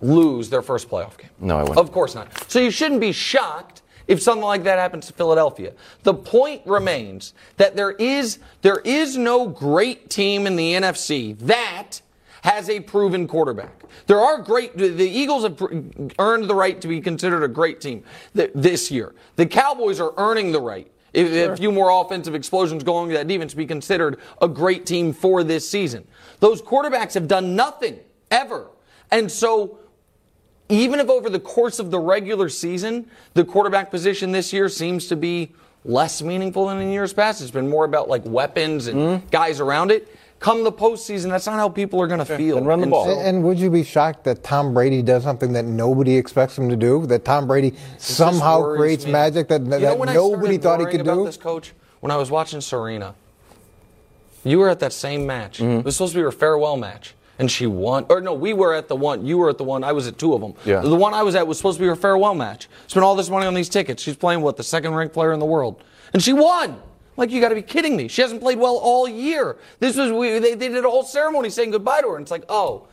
lose 0.00 0.50
their 0.50 0.62
first 0.62 0.88
playoff 0.88 1.16
game? 1.16 1.30
No, 1.38 1.58
I 1.58 1.62
wouldn't. 1.62 1.78
Of 1.78 1.92
course 1.92 2.14
not. 2.14 2.50
So 2.50 2.58
you 2.58 2.70
shouldn't 2.70 3.00
be 3.00 3.12
shocked 3.12 3.82
if 4.08 4.20
something 4.20 4.44
like 4.44 4.64
that 4.64 4.78
happens 4.78 5.06
to 5.06 5.12
Philadelphia. 5.12 5.74
The 6.02 6.14
point 6.14 6.62
remains 6.64 7.34
that 7.56 7.76
there 7.76 7.92
is 7.92 8.38
there 8.62 8.80
is 8.84 9.16
no 9.16 9.46
great 9.46 10.10
team 10.10 10.46
in 10.46 10.56
the 10.56 10.72
NFC 10.72 11.38
that 11.40 12.00
has 12.42 12.68
a 12.70 12.80
proven 12.80 13.26
quarterback. 13.26 13.82
There 14.06 14.20
are 14.20 14.38
great. 14.38 14.76
The 14.76 15.08
Eagles 15.08 15.42
have 15.42 15.60
earned 16.18 16.48
the 16.48 16.54
right 16.54 16.80
to 16.80 16.88
be 16.88 17.00
considered 17.00 17.42
a 17.42 17.48
great 17.48 17.80
team 17.80 18.04
this 18.34 18.90
year. 18.90 19.14
The 19.36 19.46
Cowboys 19.46 20.00
are 20.00 20.12
earning 20.16 20.52
the 20.52 20.60
right. 20.60 20.90
If, 21.12 21.32
if 21.32 21.50
a 21.52 21.56
few 21.56 21.72
more 21.72 21.90
offensive 22.04 22.34
explosions 22.34 22.84
going 22.84 23.08
to 23.10 23.16
that 23.16 23.26
defense 23.26 23.52
to 23.52 23.56
be 23.56 23.66
considered 23.66 24.18
a 24.42 24.46
great 24.48 24.84
team 24.84 25.12
for 25.14 25.42
this 25.42 25.68
season. 25.68 26.06
Those 26.40 26.60
quarterbacks 26.60 27.14
have 27.14 27.26
done 27.26 27.56
nothing 27.56 27.98
ever. 28.30 28.68
And 29.10 29.32
so 29.32 29.78
even 30.68 31.00
if 31.00 31.08
over 31.08 31.30
the 31.30 31.40
course 31.40 31.78
of 31.78 31.90
the 31.90 31.98
regular 31.98 32.50
season, 32.50 33.10
the 33.32 33.44
quarterback 33.44 33.90
position 33.90 34.32
this 34.32 34.52
year 34.52 34.68
seems 34.68 35.08
to 35.08 35.16
be 35.16 35.52
less 35.84 36.20
meaningful 36.20 36.66
than 36.66 36.78
in 36.78 36.90
years 36.90 37.14
past, 37.14 37.40
it's 37.40 37.50
been 37.50 37.70
more 37.70 37.86
about 37.86 38.08
like 38.10 38.22
weapons 38.26 38.86
and 38.86 38.98
Mm-hmm. 38.98 39.26
guys 39.28 39.60
around 39.60 39.90
it. 39.90 40.14
Come 40.40 40.62
the 40.62 40.70
postseason, 40.72 41.30
that's 41.30 41.46
not 41.46 41.56
how 41.56 41.68
people 41.68 42.00
are 42.00 42.06
going 42.06 42.20
to 42.20 42.24
feel. 42.24 42.56
then 42.56 42.64
run 42.64 42.78
the 42.78 42.84
And 42.84 42.90
ball. 42.92 43.06
so- 43.06 43.10
And, 43.18 43.20
and 43.28 43.44
would 43.44 43.58
you 43.58 43.70
be 43.70 43.82
shocked 43.82 44.22
that 44.24 44.44
Tom 44.44 44.72
Brady 44.72 45.02
does 45.02 45.24
something 45.24 45.52
that 45.54 45.64
nobody 45.64 46.16
expects 46.16 46.56
him 46.56 46.68
to 46.68 46.76
do? 46.76 47.06
That 47.06 47.24
Tom 47.24 47.46
Brady 47.48 47.74
somehow 47.98 48.74
creates 48.76 49.04
me. 49.04 49.10
magic 49.12 49.48
that, 49.48 49.62
You 49.62 49.66
know 49.68 49.78
that 50.04 50.14
nobody 50.14 50.56
thought 50.58 50.78
he 50.80 50.86
could 50.86 51.00
about 51.00 51.14
do? 51.16 51.24
This 51.24 51.36
coach, 51.36 51.72
when 52.00 52.12
I 52.12 52.16
was 52.16 52.30
watching 52.30 52.60
Serena, 52.60 53.14
you 54.44 54.58
were 54.60 54.68
at 54.68 54.78
that 54.80 54.92
same 54.92 55.26
match. 55.26 55.58
Mm-hmm. 55.58 55.80
It 55.80 55.84
was 55.84 55.96
supposed 55.96 56.12
to 56.12 56.18
be 56.20 56.22
her 56.22 56.30
farewell 56.30 56.76
match, 56.76 57.14
and 57.40 57.50
she 57.50 57.66
won. 57.66 58.06
Or 58.08 58.20
no, 58.20 58.32
we 58.32 58.52
were 58.52 58.72
at 58.74 58.86
the 58.86 58.94
one. 58.96 59.26
You 59.26 59.38
were 59.38 59.50
at 59.50 59.58
the 59.58 59.64
one. 59.64 59.82
I 59.82 59.90
was 59.90 60.06
at 60.06 60.18
two 60.18 60.34
of 60.34 60.40
them. 60.40 60.54
Yeah. 60.64 60.80
The 60.82 60.94
one 60.94 61.14
I 61.14 61.24
was 61.24 61.34
at 61.34 61.46
was 61.48 61.56
supposed 61.56 61.78
to 61.78 61.82
be 61.82 61.88
her 61.88 61.96
farewell 61.96 62.34
match. 62.36 62.68
Spent 62.86 63.02
all 63.02 63.16
this 63.16 63.28
money 63.28 63.46
on 63.46 63.54
these 63.54 63.68
tickets. 63.68 64.00
She's 64.04 64.16
playing 64.16 64.40
what 64.42 64.56
the 64.56 64.62
second 64.62 64.94
ranked 64.94 65.12
player 65.14 65.32
in 65.32 65.40
the 65.40 65.46
world, 65.46 65.82
and 66.12 66.22
she 66.22 66.32
won. 66.32 66.80
Like 67.18 67.30
you 67.30 67.40
got 67.40 67.50
to 67.50 67.54
be 67.56 67.62
kidding 67.62 67.96
me. 67.96 68.08
She 68.08 68.22
hasn't 68.22 68.40
played 68.40 68.58
well 68.58 68.76
all 68.76 69.06
year. 69.08 69.58
This 69.80 69.96
was 69.96 70.10
we, 70.12 70.38
they, 70.38 70.54
they 70.54 70.68
did 70.68 70.84
a 70.84 70.90
whole 70.90 71.02
ceremony 71.02 71.50
saying 71.50 71.72
goodbye 71.72 72.00
to 72.00 72.08
her, 72.08 72.16
and 72.16 72.22
it's 72.22 72.30
like 72.30 72.44
oh. 72.48 72.86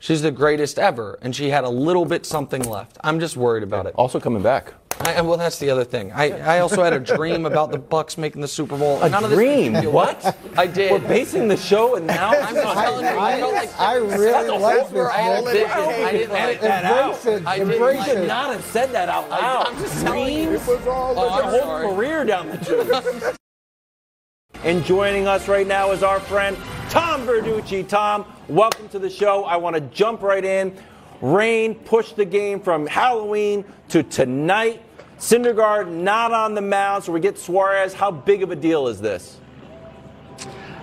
She's 0.00 0.22
the 0.22 0.30
greatest 0.30 0.78
ever, 0.78 1.18
and 1.22 1.34
she 1.34 1.50
had 1.50 1.64
a 1.64 1.68
little 1.68 2.04
bit 2.04 2.24
something 2.24 2.62
left. 2.62 2.96
I'm 3.02 3.18
just 3.18 3.36
worried 3.36 3.64
about 3.64 3.86
it. 3.86 3.94
Also 3.96 4.20
coming 4.20 4.42
back. 4.44 4.72
I, 5.00 5.20
well, 5.22 5.36
that's 5.36 5.58
the 5.58 5.70
other 5.70 5.82
thing. 5.82 6.12
I, 6.12 6.56
I 6.56 6.58
also 6.60 6.84
had 6.84 6.92
a 6.92 7.00
dream 7.00 7.46
about 7.46 7.72
the 7.72 7.78
Bucs 7.80 8.16
making 8.16 8.40
the 8.40 8.46
Super 8.46 8.76
Bowl. 8.78 9.02
A 9.02 9.08
None 9.08 9.24
of 9.24 9.30
this 9.30 9.36
dream? 9.36 9.72
makes 9.72 9.84
me 9.86 9.90
feel 9.90 9.92
What? 9.92 10.36
I 10.56 10.68
did. 10.68 10.92
We're 10.92 11.08
basing 11.08 11.48
the 11.48 11.56
show 11.56 11.96
and 11.96 12.06
now 12.06 12.30
I'm 12.30 12.54
just 12.54 12.74
telling 12.74 13.04
you. 13.06 13.10
I, 13.10 13.38
felt 13.40 13.54
like 13.54 13.80
I 13.80 13.94
really 13.96 14.58
like 14.58 14.90
this. 14.90 15.08
I 15.08 15.18
had 15.20 15.44
a 15.44 15.48
I 15.48 16.12
didn't 16.12 16.36
Edit 16.36 16.60
that 16.60 16.84
Embrace 16.84 17.26
out. 17.26 17.32
it. 17.32 17.46
I 17.46 17.58
didn't 17.58 17.72
Embrace 17.74 17.98
like 17.98 18.08
should 18.08 18.18
it. 18.18 18.26
not 18.28 18.52
have 18.52 18.64
said 18.66 18.92
that 18.92 19.08
out 19.08 19.28
loud. 19.30 19.66
I'm 19.66 19.78
just 19.78 20.00
telling 20.04 20.32
you. 20.36 20.44
Dreams? 20.50 20.66
was 20.68 20.86
all 20.86 21.14
Oh, 21.18 21.34
Your 21.36 21.42
whole 21.42 21.60
sorry. 21.60 21.88
career 21.88 22.24
down 22.24 22.48
the 22.50 22.56
tube. 22.58 23.34
and 24.64 24.84
joining 24.84 25.28
us 25.28 25.46
right 25.46 25.66
now 25.66 25.92
is 25.92 26.02
our 26.02 26.18
friend 26.20 26.56
Tom 26.90 27.26
Verducci. 27.26 27.86
Tom, 27.86 28.24
welcome 28.48 28.88
to 28.88 28.98
the 28.98 29.10
show. 29.10 29.44
I 29.44 29.56
want 29.56 29.76
to 29.76 29.80
jump 29.80 30.22
right 30.22 30.44
in. 30.44 30.76
Rain 31.20 31.74
pushed 31.74 32.16
the 32.16 32.24
game 32.24 32.60
from 32.60 32.86
Halloween 32.86 33.64
to 33.90 34.02
tonight. 34.02 34.82
Syndergaard 35.18 35.88
not 35.88 36.32
on 36.32 36.54
the 36.54 36.60
mound, 36.60 37.04
so 37.04 37.12
we 37.12 37.20
get 37.20 37.38
Suarez. 37.38 37.94
How 37.94 38.10
big 38.10 38.42
of 38.42 38.50
a 38.50 38.56
deal 38.56 38.88
is 38.88 39.00
this? 39.00 39.38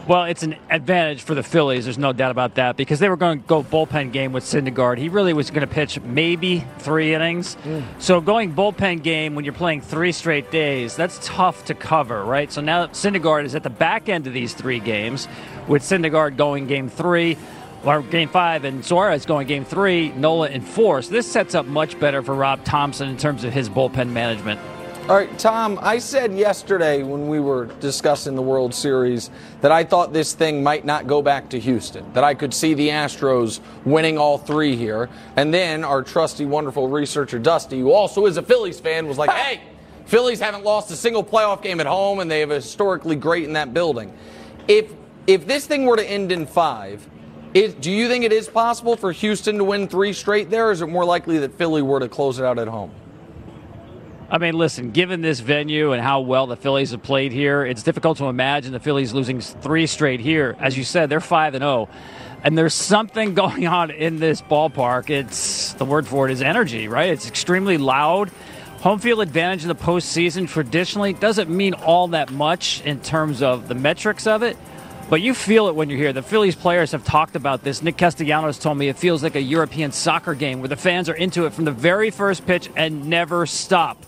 Well, 0.08 0.26
it's 0.26 0.43
an 0.43 0.56
advantage 0.70 1.24
for 1.24 1.34
the 1.34 1.41
Phillies. 1.41 1.86
There's 1.86 1.97
no 1.97 2.14
doubt 2.14 2.30
about 2.30 2.56
that 2.56 2.78
because 2.78 2.99
they 2.99 3.10
were 3.10 3.18
going 3.18 3.41
to 3.41 3.47
go 3.47 3.64
bullpen 3.64 4.12
game 4.12 4.34
with 4.34 4.43
Syndergaard. 4.43 4.99
He 4.99 5.10
really 5.10 5.34
was 5.34 5.49
going 5.49 5.68
to 5.68 5.74
pitch 5.74 5.99
maybe 6.01 6.64
three 6.78 7.16
innings. 7.16 7.56
Hmm. 7.56 7.80
So 7.97 8.22
going 8.22 8.53
bullpen 8.53 9.01
game 9.01 9.34
when 9.34 9.45
you're 9.45 9.53
playing 9.56 9.82
three 9.82 10.12
straight 10.12 10.51
days, 10.51 10.95
that's 10.95 11.20
tough 11.24 11.66
to 11.66 11.74
cover, 11.74 12.24
right? 12.24 12.51
So 12.51 12.62
now 12.62 12.86
Syndergaard 12.88 13.45
is 13.45 13.56
at 13.56 13.64
the 13.64 13.72
back 13.72 14.08
end 14.08 14.28
of 14.28 14.34
these 14.34 14.53
three 14.53 14.80
games, 14.80 15.28
with 15.68 15.82
Syndergaard 15.82 16.38
going 16.38 16.68
game 16.68 16.88
three. 16.88 17.36
or 17.84 18.01
game 18.01 18.30
five, 18.30 18.64
and 18.64 18.84
Suarez 18.84 19.26
going 19.26 19.47
game 19.47 19.66
three, 19.66 20.10
Nola 20.10 20.49
in 20.49 20.62
four. 20.62 21.01
So 21.01 21.12
this 21.12 21.32
sets 21.32 21.56
up 21.56 21.66
much 21.66 21.99
better 21.99 22.22
for 22.22 22.34
Rob 22.34 22.64
Thomson 22.64 23.10
in 23.10 23.18
terms 23.18 23.43
of 23.43 23.53
his 23.53 23.70
bullpen 23.70 24.10
management. 24.10 24.60
All 25.08 25.16
right, 25.16 25.38
Tom, 25.38 25.78
I 25.84 25.99
said 25.99 26.34
yesterday 26.34 27.03
when 27.03 27.28
we 27.28 27.39
were 27.39 27.66
discussing 27.80 28.34
the 28.34 28.41
World 28.41 28.74
Series 28.74 29.30
that 29.62 29.72
I 29.72 29.84
thought 29.84 30.14
this 30.14 30.34
thing 30.34 30.64
might 30.64 30.84
not 30.84 31.06
go 31.06 31.22
back 31.22 31.47
to 31.49 31.60
Houston, 31.60 32.12
that 32.14 32.24
I 32.24 32.34
could 32.34 32.51
see 32.51 32.74
the 32.74 32.89
Astros 32.89 33.60
winning 33.86 34.18
all 34.18 34.39
three 34.39 34.76
here. 34.76 35.08
And 35.36 35.53
then 35.53 35.84
our 35.84 36.01
trusty, 36.01 36.47
wonderful 36.47 36.88
researcher, 36.88 37.38
Dusty, 37.38 37.82
who 37.82 37.91
also 37.91 38.26
is 38.26 38.38
a 38.38 38.41
Phillies 38.41 38.80
fan, 38.80 39.08
was 39.08 39.20
like, 39.20 39.30
hey, 39.36 39.62
Phillies 40.08 40.39
haven't 40.39 40.64
lost 40.64 40.89
a 40.89 40.95
single 40.95 41.24
playoff 41.24 41.62
game 41.62 41.80
at 41.80 41.86
home, 41.86 42.20
and 42.20 42.32
they 42.32 42.39
have 42.39 42.49
historically 42.49 43.16
great 43.16 43.43
in 43.43 43.53
that 43.53 43.76
building. 43.76 44.12
If, 44.68 44.91
if 45.28 45.45
this 45.45 45.68
thing 45.68 45.86
were 45.86 45.97
to 45.97 46.03
end 46.03 46.32
in 46.32 46.47
five, 46.47 47.08
is, 47.53 47.76
do 47.76 47.91
you 47.91 48.08
think 48.08 48.24
it 48.24 48.34
is 48.34 48.47
possible 48.47 48.97
for 48.97 49.12
Houston 49.12 49.60
to 49.60 49.64
win 49.66 49.88
three 49.88 50.14
straight 50.14 50.49
there, 50.49 50.70
or 50.70 50.72
is 50.72 50.82
it 50.82 50.88
more 50.88 51.06
likely 51.06 51.38
that 51.38 51.53
Philly 51.53 51.84
were 51.84 51.99
to 51.99 52.10
close 52.10 52.39
it 52.39 52.43
out 52.43 52.58
at 52.58 52.68
home? 52.68 52.89
I 54.28 54.39
mean, 54.39 54.55
listen, 54.55 54.89
given 54.89 55.21
this 55.21 55.39
venue 55.39 55.91
and 55.91 56.01
how 56.01 56.21
well 56.21 56.47
the 56.47 56.55
Phillies 56.55 56.91
have 56.91 57.03
played 57.03 57.32
here, 57.32 57.63
it's 57.63 57.84
difficult 57.84 58.17
to 58.17 58.26
imagine 58.26 58.73
the 58.73 58.80
Phillies 58.80 59.13
losing 59.13 59.39
three 59.39 59.86
straight 59.86 60.19
here. 60.19 60.55
As 60.59 60.76
you 60.76 60.84
said, 60.84 61.09
they're 61.09 61.19
5 61.19 61.53
and 61.53 61.61
0. 61.61 61.89
And 62.43 62.57
there's 62.57 62.73
something 62.73 63.34
going 63.36 63.67
on 63.67 63.91
in 63.91 64.17
this 64.17 64.41
ballpark. 64.41 65.11
It's 65.11 65.73
the 65.73 65.86
word 65.86 66.07
for 66.07 66.28
it 66.28 66.32
is 66.32 66.41
energy, 66.41 66.88
right? 66.88 67.09
It's 67.09 67.28
extremely 67.28 67.78
loud. 67.78 68.32
Home 68.80 68.97
field 68.97 69.21
advantage 69.21 69.61
in 69.61 69.67
the 69.67 69.76
postseason 69.76 70.47
traditionally 70.47 71.13
doesn't 71.13 71.49
mean 71.49 71.76
all 71.76 72.07
that 72.09 72.32
much 72.32 72.82
in 72.82 73.01
terms 73.01 73.43
of 73.43 73.67
the 73.67 73.76
metrics 73.76 74.26
of 74.26 74.41
it, 74.41 74.57
but 75.07 75.21
you 75.21 75.36
feel 75.36 75.67
it 75.67 75.76
when 75.76 75.89
you're 75.89 75.99
here. 75.99 76.13
The 76.13 76.23
Phillies 76.23 76.55
players 76.55 76.91
have 76.93 77.03
talked 77.03 77.36
about 77.36 77.63
this. 77.63 77.84
Nick 77.84 77.97
Castellanos 77.97 78.57
told 78.57 78.78
me 78.78 78.88
it 78.88 78.97
feels 78.97 79.21
like 79.21 79.36
a 79.36 79.41
European 79.41 79.91
soccer 79.91 80.34
game 80.34 80.61
where 80.61 80.67
the 80.67 80.76
fans 80.76 81.09
are 81.09 81.15
into 81.15 81.45
it 81.45 81.53
from 81.53 81.65
the 81.65 81.71
very 81.71 82.09
first 82.09 82.45
pitch 82.47 82.69
and 82.76 83.05
never 83.05 83.45
stop. 83.45 84.03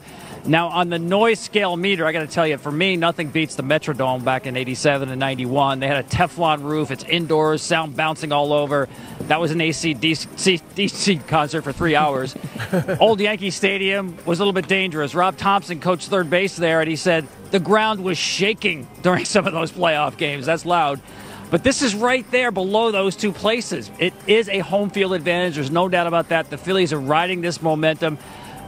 Now, 0.46 0.70
on 0.70 0.90
the 0.90 1.00
noise 1.00 1.40
scale 1.40 1.76
meter, 1.76 2.06
I 2.06 2.12
got 2.12 2.22
to 2.22 2.28
tell 2.28 2.48
you, 2.48 2.58
for 2.58 2.72
me, 2.72 2.96
nothing 2.96 3.30
beats 3.30 3.56
the 3.56 3.64
Metrodome 3.64 4.24
back 4.24 4.46
in 4.46 4.56
87 4.56 5.10
and 5.10 5.20
91. 5.20 5.80
They 5.80 5.88
had 5.88 6.06
a 6.06 6.08
Teflon 6.08 6.64
roof, 6.64 6.92
it's 6.92 7.04
indoors, 7.04 7.62
sound 7.62 7.96
bouncing 7.96 8.32
all 8.32 8.54
over. 8.54 8.88
That 9.22 9.40
was 9.40 9.52
an 9.52 9.62
AC 9.62 9.96
DC, 9.96 10.62
DC 10.76 11.28
concert 11.28 11.64
for 11.64 11.72
three 11.72 11.96
hours. 11.96 12.36
Old 13.00 13.20
Yankee 13.20 13.50
Stadium 13.50 14.18
was 14.26 14.40
a 14.40 14.44
little 14.44 14.54
bit 14.54 14.68
dangerous. 14.68 15.14
Rob 15.16 15.38
Thomson 15.38 15.80
coached 15.80 16.10
third 16.10 16.30
base 16.30 16.56
there, 16.56 16.80
and 16.82 16.90
he 16.90 16.96
said 16.96 17.28
the 17.52 17.60
ground 17.60 18.04
was 18.04 18.18
shaking 18.18 18.88
during 19.02 19.26
some 19.26 19.48
of 19.48 19.54
those 19.54 19.72
playoff 19.72 20.18
games. 20.18 20.46
That's 20.46 20.66
loud. 20.66 21.02
But 21.50 21.64
this 21.64 21.82
is 21.82 21.96
right 21.96 22.30
there 22.32 22.52
below 22.52 22.92
those 22.92 23.16
two 23.16 23.32
places. 23.32 23.90
It 24.00 24.14
is 24.28 24.50
a 24.50 24.60
home 24.60 24.90
field 24.90 25.14
advantage. 25.14 25.56
There's 25.56 25.72
no 25.72 25.88
doubt 25.88 26.08
about 26.08 26.30
that. 26.30 26.50
The 26.50 26.58
Phillies 26.58 26.92
are 26.92 27.00
riding 27.00 27.40
this 27.40 27.62
momentum. 27.62 28.18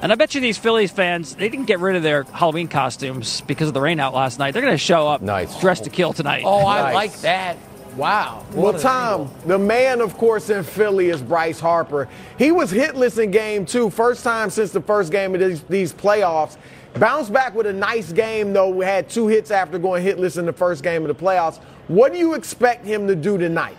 And 0.01 0.13
I 0.13 0.15
bet 0.15 0.33
you 0.33 0.39
these 0.39 0.57
Phillies 0.57 0.91
fans, 0.91 1.35
they 1.35 1.49
didn't 1.49 1.65
get 1.65 1.79
rid 1.79 1.97
of 1.97 2.03
their 2.03 2.23
Halloween 2.23 2.69
costumes 2.69 3.41
because 3.41 3.67
of 3.67 3.73
the 3.73 3.81
rain 3.81 3.99
out 3.99 4.13
last 4.13 4.39
night. 4.39 4.51
They're 4.51 4.61
going 4.61 4.73
to 4.73 4.77
show 4.77 5.07
up 5.09 5.21
nice. 5.21 5.59
dressed 5.59 5.83
to 5.83 5.89
kill 5.89 6.13
tonight. 6.13 6.43
Oh, 6.45 6.65
I 6.65 6.81
nice. 6.81 6.93
like 6.93 7.21
that. 7.21 7.57
Wow. 7.97 8.45
Well, 8.53 8.79
Tom, 8.79 9.29
the 9.45 9.59
man, 9.59 9.99
of 9.99 10.15
course, 10.15 10.49
in 10.49 10.63
Philly 10.63 11.09
is 11.09 11.21
Bryce 11.21 11.59
Harper. 11.59 12.07
He 12.37 12.51
was 12.51 12.71
hitless 12.71 13.21
in 13.21 13.31
game 13.31 13.65
two, 13.65 13.89
first 13.89 14.23
time 14.23 14.49
since 14.49 14.71
the 14.71 14.79
first 14.79 15.11
game 15.11 15.33
of 15.33 15.41
these, 15.41 15.63
these 15.63 15.91
playoffs. 15.91 16.55
Bounced 16.93 17.33
back 17.33 17.53
with 17.53 17.65
a 17.65 17.73
nice 17.73 18.13
game, 18.13 18.53
though. 18.53 18.69
We 18.69 18.85
had 18.85 19.09
two 19.09 19.27
hits 19.27 19.51
after 19.51 19.77
going 19.77 20.05
hitless 20.05 20.37
in 20.37 20.45
the 20.45 20.53
first 20.53 20.81
game 20.81 21.01
of 21.01 21.09
the 21.09 21.23
playoffs. 21.23 21.59
What 21.89 22.13
do 22.13 22.19
you 22.19 22.35
expect 22.35 22.85
him 22.85 23.05
to 23.07 23.15
do 23.15 23.37
tonight? 23.37 23.75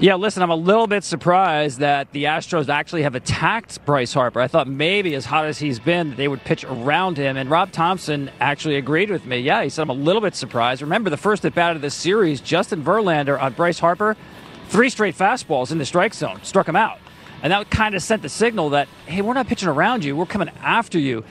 Yeah, 0.00 0.14
listen, 0.14 0.44
I'm 0.44 0.50
a 0.50 0.54
little 0.54 0.86
bit 0.86 1.02
surprised 1.02 1.80
that 1.80 2.12
the 2.12 2.24
Astros 2.24 2.68
actually 2.68 3.02
have 3.02 3.16
attacked 3.16 3.84
Bryce 3.84 4.12
Harper. 4.12 4.38
I 4.40 4.46
thought 4.46 4.68
maybe, 4.68 5.16
as 5.16 5.24
hot 5.24 5.46
as 5.46 5.58
he's 5.58 5.80
been, 5.80 6.14
they 6.14 6.28
would 6.28 6.44
pitch 6.44 6.62
around 6.62 7.16
him. 7.16 7.36
And 7.36 7.50
Rob 7.50 7.72
Thomson 7.72 8.30
actually 8.38 8.76
agreed 8.76 9.10
with 9.10 9.26
me. 9.26 9.40
Yeah, 9.40 9.64
he 9.64 9.68
said, 9.68 9.82
I'm 9.82 9.90
a 9.90 9.94
little 9.94 10.22
bit 10.22 10.36
surprised. 10.36 10.82
Remember, 10.82 11.10
the 11.10 11.16
first 11.16 11.44
at 11.44 11.52
bat 11.52 11.74
of 11.74 11.82
this 11.82 11.96
series, 11.96 12.40
Justin 12.40 12.84
Verlander 12.84 13.42
on 13.42 13.54
Bryce 13.54 13.80
Harper, 13.80 14.16
three 14.68 14.88
straight 14.88 15.18
fastballs 15.18 15.72
in 15.72 15.78
the 15.78 15.84
strike 15.84 16.14
zone, 16.14 16.38
struck 16.44 16.68
him 16.68 16.76
out. 16.76 17.00
And 17.42 17.52
that 17.52 17.68
kind 17.68 17.96
of 17.96 18.02
sent 18.02 18.22
the 18.22 18.28
signal 18.28 18.70
that, 18.70 18.86
hey, 19.06 19.20
we're 19.20 19.34
not 19.34 19.48
pitching 19.48 19.68
around 19.68 20.04
you, 20.04 20.14
we're 20.14 20.26
coming 20.26 20.50
after 20.62 21.00
you. 21.00 21.24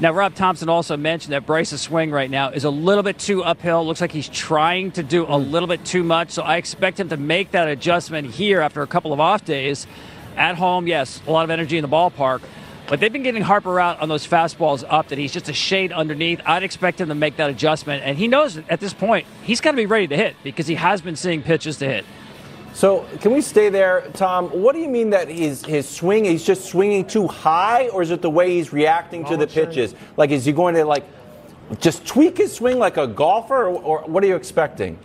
Now, 0.00 0.12
Rob 0.12 0.36
Thomson 0.36 0.68
also 0.68 0.96
mentioned 0.96 1.32
that 1.32 1.44
Bryce's 1.44 1.80
swing 1.80 2.12
right 2.12 2.30
now 2.30 2.50
is 2.50 2.62
a 2.62 2.70
little 2.70 3.02
bit 3.02 3.18
too 3.18 3.42
uphill. 3.42 3.84
Looks 3.84 4.00
like 4.00 4.12
he's 4.12 4.28
trying 4.28 4.92
to 4.92 5.02
do 5.02 5.24
a 5.24 5.36
hmm. 5.38 5.50
little 5.50 5.66
bit 5.66 5.84
too 5.84 6.04
much. 6.04 6.30
So 6.30 6.42
I 6.42 6.56
expect 6.56 7.00
him 7.00 7.08
to 7.08 7.16
make 7.16 7.50
that 7.50 7.66
adjustment 7.66 8.30
here 8.30 8.60
after 8.60 8.82
a 8.82 8.86
couple 8.86 9.12
of 9.12 9.18
off 9.18 9.44
days. 9.44 9.88
At 10.36 10.54
home, 10.54 10.86
yes, 10.86 11.20
a 11.26 11.32
lot 11.32 11.42
of 11.42 11.50
energy 11.50 11.78
in 11.78 11.82
the 11.82 11.88
ballpark. 11.88 12.42
But 12.86 13.00
they've 13.00 13.12
been 13.12 13.24
getting 13.24 13.42
Harper 13.42 13.80
out 13.80 14.00
on 14.00 14.08
those 14.08 14.24
fastballs 14.24 14.84
up 14.88 15.08
that 15.08 15.18
he's 15.18 15.32
just 15.32 15.48
a 15.48 15.52
shade 15.52 15.90
underneath. 15.90 16.40
I'd 16.46 16.62
expect 16.62 17.00
him 17.00 17.08
to 17.08 17.14
make 17.16 17.36
that 17.36 17.50
adjustment. 17.50 18.04
And 18.04 18.16
he 18.16 18.28
knows 18.28 18.56
at 18.56 18.78
this 18.78 18.94
point 18.94 19.26
he's 19.42 19.60
got 19.60 19.72
to 19.72 19.76
be 19.76 19.86
ready 19.86 20.06
to 20.06 20.16
hit 20.16 20.36
because 20.44 20.68
he 20.68 20.76
has 20.76 21.02
been 21.02 21.16
seeing 21.16 21.42
pitches 21.42 21.78
to 21.78 21.86
hit. 21.86 22.06
So 22.78 23.04
can 23.20 23.32
we 23.32 23.40
stay 23.40 23.70
there, 23.70 24.08
Tom? 24.14 24.50
What 24.50 24.72
do 24.72 24.78
you 24.78 24.88
mean 24.88 25.10
that 25.10 25.26
his 25.28 25.64
his 25.64 25.88
swing? 25.88 26.24
He's 26.24 26.44
just 26.44 26.66
swinging 26.66 27.08
too 27.08 27.26
high, 27.26 27.88
or 27.88 28.02
is 28.02 28.12
it 28.12 28.22
the 28.22 28.30
way 28.30 28.50
he's 28.50 28.72
reacting 28.72 29.24
to 29.24 29.36
the 29.36 29.48
pitches? 29.48 29.96
Like, 30.16 30.30
is 30.30 30.44
he 30.44 30.52
going 30.52 30.76
to 30.76 30.84
like 30.84 31.04
just 31.80 32.06
tweak 32.06 32.36
his 32.36 32.54
swing 32.54 32.78
like 32.78 32.96
a 32.96 33.08
golfer, 33.08 33.66
or, 33.66 33.82
or 33.82 34.02
what 34.02 34.22
are 34.22 34.28
you 34.28 34.36
expecting? 34.36 34.96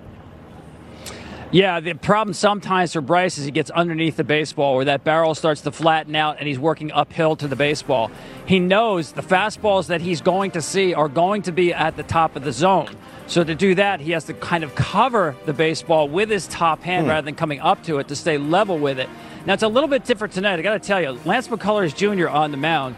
Yeah, 1.50 1.80
the 1.80 1.96
problem 1.96 2.36
sometimes 2.36 2.94
for 2.94 3.02
Bryce 3.02 3.40
is 3.40 3.46
he 3.46 3.52
gets 3.52 3.72
underneath 3.72 4.18
the 4.18 4.24
baseball 4.24 4.76
where 4.76 4.86
that 4.86 5.04
barrel 5.04 5.34
starts 5.34 5.62
to 5.62 5.72
flatten 5.72 6.16
out 6.16 6.38
and 6.38 6.48
he's 6.48 6.60
working 6.60 6.92
uphill 6.92 7.36
to 7.38 7.48
the 7.48 7.56
baseball. 7.56 8.12
He 8.46 8.60
knows 8.60 9.14
the 9.14 9.24
fastballs 9.24 9.88
that 9.88 10.02
he's 10.02 10.22
going 10.22 10.52
to 10.52 10.62
see 10.62 10.94
are 10.94 11.10
going 11.10 11.42
to 11.44 11.52
be 11.52 11.74
at 11.74 11.96
the 11.96 12.04
top 12.04 12.36
of 12.36 12.44
the 12.44 12.52
zone. 12.52 12.96
So 13.28 13.44
to 13.44 13.56
do 13.56 13.76
that, 13.76 14.00
he 14.00 14.12
has 14.12 14.26
to 14.26 14.34
kind 14.34 14.64
of 14.64 14.76
cover 14.76 15.36
the 15.46 15.54
baseball 15.54 16.10
with 16.10 16.30
his 16.30 16.48
top 16.48 16.82
hand 16.84 17.06
hmm. 17.06 17.12
rather 17.12 17.26
than 17.26 17.36
coming 17.36 17.60
up 17.60 17.84
to 17.84 18.00
it 18.00 18.08
to 18.10 18.16
stay 18.16 18.38
level 18.38 18.78
with 18.78 19.00
it. 19.00 19.10
Now, 19.46 19.54
it's 19.54 19.64
a 19.64 19.68
little 19.68 19.90
bit 19.90 20.06
different 20.06 20.34
tonight. 20.34 20.60
I 20.60 20.62
got 20.62 20.82
to 20.82 20.88
tell 20.88 21.02
you, 21.02 21.20
Lance 21.26 21.48
McCullers 21.48 21.96
Jr. 21.96 22.30
on 22.30 22.52
the 22.52 22.58
mound 22.58 22.96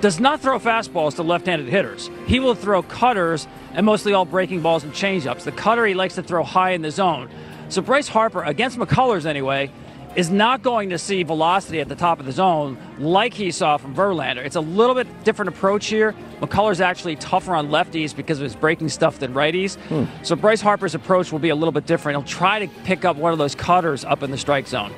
does 0.00 0.20
not 0.20 0.40
throw 0.40 0.58
fastballs 0.58 1.16
to 1.16 1.22
left-handed 1.22 1.68
hitters. 1.68 2.08
He 2.26 2.38
will 2.38 2.54
throw 2.54 2.82
cutters 2.82 3.48
and 3.72 3.84
mostly 3.84 4.12
all 4.12 4.24
breaking 4.24 4.62
balls 4.62 4.84
and 4.84 4.92
changeups. 4.92 5.42
The 5.42 5.52
cutter 5.52 5.84
he 5.86 5.94
likes 5.94 6.14
to 6.14 6.22
throw 6.22 6.44
high 6.44 6.70
in 6.70 6.82
the 6.82 6.90
zone. 6.90 7.28
So 7.68 7.82
Bryce 7.82 8.08
Harper, 8.08 8.42
against 8.42 8.78
McCullers 8.78 9.26
anyway, 9.26 9.70
is 10.18 10.30
not 10.30 10.62
going 10.62 10.90
to 10.90 10.98
see 10.98 11.22
velocity 11.22 11.80
at 11.80 11.88
the 11.88 11.94
top 11.94 12.18
of 12.18 12.26
the 12.26 12.32
zone 12.32 12.76
like 12.98 13.32
he 13.32 13.52
saw 13.52 13.76
from 13.76 13.94
Verlander. 13.94 14.44
It's 14.44 14.56
a 14.56 14.60
little 14.60 14.96
bit 14.96 15.06
different 15.22 15.50
approach 15.50 15.86
here. 15.86 16.12
McCullers 16.40 16.80
actually 16.80 17.14
tougher 17.14 17.54
on 17.54 17.68
lefties 17.68 18.16
because 18.16 18.40
of 18.40 18.42
his 18.42 18.56
breaking 18.56 18.88
stuff 18.88 19.20
than 19.20 19.32
righties. 19.32 19.76
Hmm. 19.76 20.06
So 20.24 20.34
Bryce 20.34 20.60
Harper's 20.60 20.96
approach 20.96 21.30
will 21.30 21.38
be 21.38 21.50
a 21.50 21.54
little 21.54 21.70
bit 21.70 21.86
different. 21.86 22.18
He'll 22.18 22.28
try 22.28 22.58
to 22.58 22.66
pick 22.82 23.04
up 23.04 23.16
one 23.16 23.30
of 23.30 23.38
those 23.38 23.54
cutters 23.54 24.04
up 24.04 24.24
in 24.24 24.32
the 24.32 24.36
strike 24.36 24.66
zone. 24.66 24.92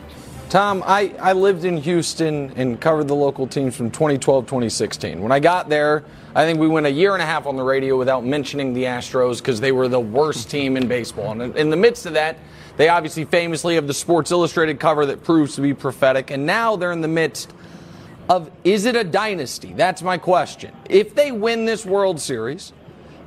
Tom, 0.48 0.82
I, 0.86 1.14
I 1.20 1.34
lived 1.34 1.66
in 1.66 1.76
Houston 1.76 2.50
and 2.56 2.80
covered 2.80 3.06
the 3.06 3.14
local 3.14 3.46
teams 3.46 3.76
from 3.76 3.90
2012 3.90 4.46
2016. 4.46 5.20
When 5.20 5.32
I 5.32 5.38
got 5.38 5.68
there, 5.68 6.02
I 6.34 6.46
think 6.46 6.58
we 6.58 6.66
went 6.66 6.86
a 6.86 6.90
year 6.90 7.12
and 7.12 7.22
a 7.22 7.26
half 7.26 7.44
on 7.44 7.56
the 7.56 7.62
radio 7.62 7.98
without 7.98 8.24
mentioning 8.24 8.72
the 8.72 8.84
Astros 8.84 9.38
because 9.38 9.60
they 9.60 9.70
were 9.70 9.86
the 9.86 10.00
worst 10.00 10.50
team 10.50 10.78
in 10.78 10.88
baseball. 10.88 11.38
And 11.38 11.54
in 11.56 11.68
the 11.68 11.76
midst 11.76 12.06
of 12.06 12.14
that, 12.14 12.38
they 12.80 12.88
obviously 12.88 13.26
famously 13.26 13.74
have 13.74 13.86
the 13.86 13.92
Sports 13.92 14.30
Illustrated 14.30 14.80
cover 14.80 15.04
that 15.04 15.22
proves 15.22 15.54
to 15.56 15.60
be 15.60 15.74
prophetic. 15.74 16.30
And 16.30 16.46
now 16.46 16.76
they're 16.76 16.92
in 16.92 17.02
the 17.02 17.08
midst 17.08 17.52
of 18.26 18.50
is 18.64 18.86
it 18.86 18.96
a 18.96 19.04
dynasty? 19.04 19.74
That's 19.74 20.00
my 20.00 20.16
question. 20.16 20.74
If 20.88 21.14
they 21.14 21.30
win 21.30 21.66
this 21.66 21.84
World 21.84 22.18
Series, 22.18 22.72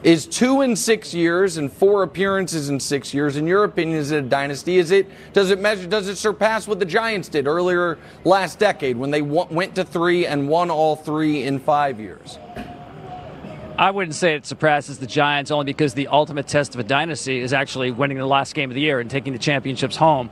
is 0.01 0.25
two 0.25 0.61
in 0.61 0.75
six 0.75 1.13
years 1.13 1.57
and 1.57 1.71
four 1.71 2.01
appearances 2.01 2.69
in 2.69 2.79
six 2.79 3.13
years, 3.13 3.37
in 3.37 3.45
your 3.45 3.63
opinion, 3.63 3.99
is 3.99 4.09
it 4.09 4.23
a 4.23 4.27
dynasty? 4.27 4.79
Is 4.79 4.89
it 4.89 5.07
does 5.33 5.51
it 5.51 5.61
measure 5.61 5.85
does 5.85 6.07
it 6.07 6.15
surpass 6.15 6.67
what 6.67 6.79
the 6.79 6.85
Giants 6.85 7.29
did 7.29 7.45
earlier 7.45 7.99
last 8.25 8.57
decade 8.57 8.97
when 8.97 9.11
they 9.11 9.21
went 9.21 9.75
to 9.75 9.83
three 9.83 10.25
and 10.25 10.49
won 10.49 10.71
all 10.71 10.95
three 10.95 11.43
in 11.43 11.59
five 11.59 11.99
years? 11.99 12.39
I 13.77 13.89
wouldn't 13.89 14.13
say 14.13 14.35
it 14.35 14.45
surpasses 14.45 14.99
the 14.99 15.07
Giants 15.07 15.49
only 15.49 15.65
because 15.65 15.95
the 15.95 16.07
ultimate 16.07 16.47
test 16.47 16.75
of 16.75 16.79
a 16.79 16.83
dynasty 16.83 17.39
is 17.39 17.53
actually 17.53 17.89
winning 17.89 18.19
the 18.19 18.27
last 18.27 18.53
game 18.53 18.69
of 18.69 18.75
the 18.75 18.81
year 18.81 18.99
and 18.99 19.09
taking 19.09 19.33
the 19.33 19.39
championships 19.39 19.95
home. 19.95 20.29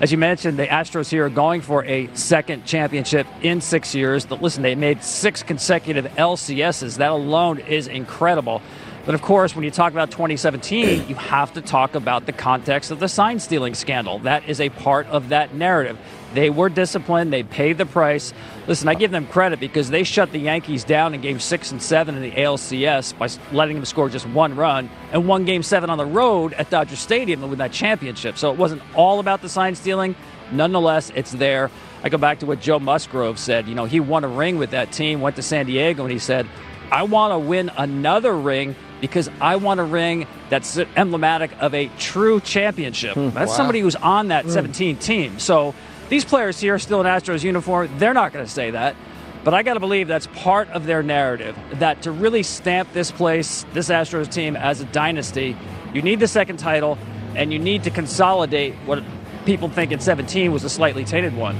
As 0.00 0.12
you 0.12 0.18
mentioned, 0.18 0.60
the 0.60 0.66
Astros 0.66 1.10
here 1.10 1.26
are 1.26 1.30
going 1.30 1.60
for 1.60 1.84
a 1.86 2.08
second 2.14 2.66
championship 2.66 3.26
in 3.42 3.60
six 3.60 3.96
years. 3.96 4.24
But 4.24 4.40
listen, 4.40 4.62
they 4.62 4.76
made 4.76 5.02
six 5.02 5.42
consecutive 5.42 6.04
LCSs. 6.04 6.98
That 6.98 7.10
alone 7.10 7.58
is 7.58 7.88
incredible. 7.88 8.62
But 9.06 9.16
of 9.16 9.22
course, 9.22 9.56
when 9.56 9.64
you 9.64 9.72
talk 9.72 9.92
about 9.92 10.12
2017, 10.12 11.04
you 11.08 11.16
have 11.16 11.52
to 11.54 11.62
talk 11.62 11.96
about 11.96 12.26
the 12.26 12.32
context 12.32 12.92
of 12.92 13.00
the 13.00 13.08
sign 13.08 13.40
stealing 13.40 13.74
scandal. 13.74 14.20
That 14.20 14.48
is 14.48 14.60
a 14.60 14.68
part 14.68 15.08
of 15.08 15.30
that 15.30 15.52
narrative. 15.52 15.98
They 16.34 16.50
were 16.50 16.68
disciplined. 16.68 17.32
They 17.32 17.44
paid 17.44 17.78
the 17.78 17.86
price. 17.86 18.34
Listen, 18.66 18.88
I 18.88 18.94
give 18.94 19.10
them 19.12 19.26
credit 19.26 19.60
because 19.60 19.90
they 19.90 20.02
shut 20.02 20.32
the 20.32 20.38
Yankees 20.38 20.84
down 20.84 21.14
in 21.14 21.20
game 21.20 21.38
six 21.38 21.70
and 21.70 21.80
seven 21.80 22.16
in 22.16 22.22
the 22.22 22.32
ALCS 22.32 23.16
by 23.16 23.28
letting 23.54 23.76
them 23.76 23.84
score 23.84 24.08
just 24.08 24.26
one 24.28 24.56
run 24.56 24.90
and 25.12 25.28
won 25.28 25.44
game 25.44 25.62
seven 25.62 25.90
on 25.90 25.98
the 25.98 26.04
road 26.04 26.52
at 26.54 26.70
Dodger 26.70 26.96
Stadium 26.96 27.40
to 27.40 27.46
win 27.46 27.58
that 27.58 27.72
championship. 27.72 28.36
So 28.36 28.50
it 28.50 28.58
wasn't 28.58 28.82
all 28.94 29.20
about 29.20 29.42
the 29.42 29.48
sign 29.48 29.74
stealing. 29.76 30.16
Nonetheless, 30.50 31.10
it's 31.14 31.32
there. 31.32 31.70
I 32.02 32.08
go 32.08 32.18
back 32.18 32.40
to 32.40 32.46
what 32.46 32.60
Joe 32.60 32.78
Musgrove 32.78 33.38
said. 33.38 33.66
You 33.68 33.74
know, 33.74 33.84
he 33.84 34.00
won 34.00 34.24
a 34.24 34.28
ring 34.28 34.58
with 34.58 34.70
that 34.70 34.92
team, 34.92 35.20
went 35.20 35.36
to 35.36 35.42
San 35.42 35.66
Diego, 35.66 36.02
and 36.02 36.12
he 36.12 36.18
said, 36.18 36.46
I 36.90 37.04
want 37.04 37.32
to 37.32 37.38
win 37.38 37.70
another 37.76 38.36
ring 38.36 38.76
because 39.00 39.30
I 39.40 39.56
want 39.56 39.80
a 39.80 39.84
ring 39.84 40.26
that's 40.50 40.78
emblematic 40.96 41.50
of 41.60 41.74
a 41.74 41.88
true 41.98 42.40
championship. 42.40 43.14
Hmm. 43.14 43.30
that's 43.30 43.50
wow. 43.50 43.56
somebody 43.56 43.80
who's 43.80 43.96
on 43.96 44.28
that 44.28 44.48
17 44.48 44.98
team. 44.98 45.38
So 45.38 45.74
these 46.14 46.24
players 46.24 46.60
here 46.60 46.78
still 46.78 47.00
in 47.00 47.08
Astros 47.08 47.42
uniform, 47.42 47.90
they're 47.98 48.14
not 48.14 48.32
going 48.32 48.44
to 48.44 48.50
say 48.50 48.70
that. 48.70 48.94
But 49.42 49.52
I 49.52 49.64
got 49.64 49.74
to 49.74 49.80
believe 49.80 50.06
that's 50.06 50.28
part 50.28 50.68
of 50.68 50.86
their 50.86 51.02
narrative 51.02 51.56
that 51.80 52.02
to 52.02 52.12
really 52.12 52.44
stamp 52.44 52.92
this 52.92 53.10
place, 53.10 53.66
this 53.72 53.88
Astros 53.88 54.32
team, 54.32 54.54
as 54.54 54.80
a 54.80 54.84
dynasty, 54.84 55.56
you 55.92 56.02
need 56.02 56.20
the 56.20 56.28
second 56.28 56.58
title 56.58 56.98
and 57.34 57.52
you 57.52 57.58
need 57.58 57.82
to 57.82 57.90
consolidate 57.90 58.76
what 58.86 59.02
people 59.44 59.68
think 59.68 59.90
in 59.90 59.98
17 59.98 60.52
was 60.52 60.62
a 60.62 60.70
slightly 60.70 61.04
tainted 61.04 61.36
one. 61.36 61.58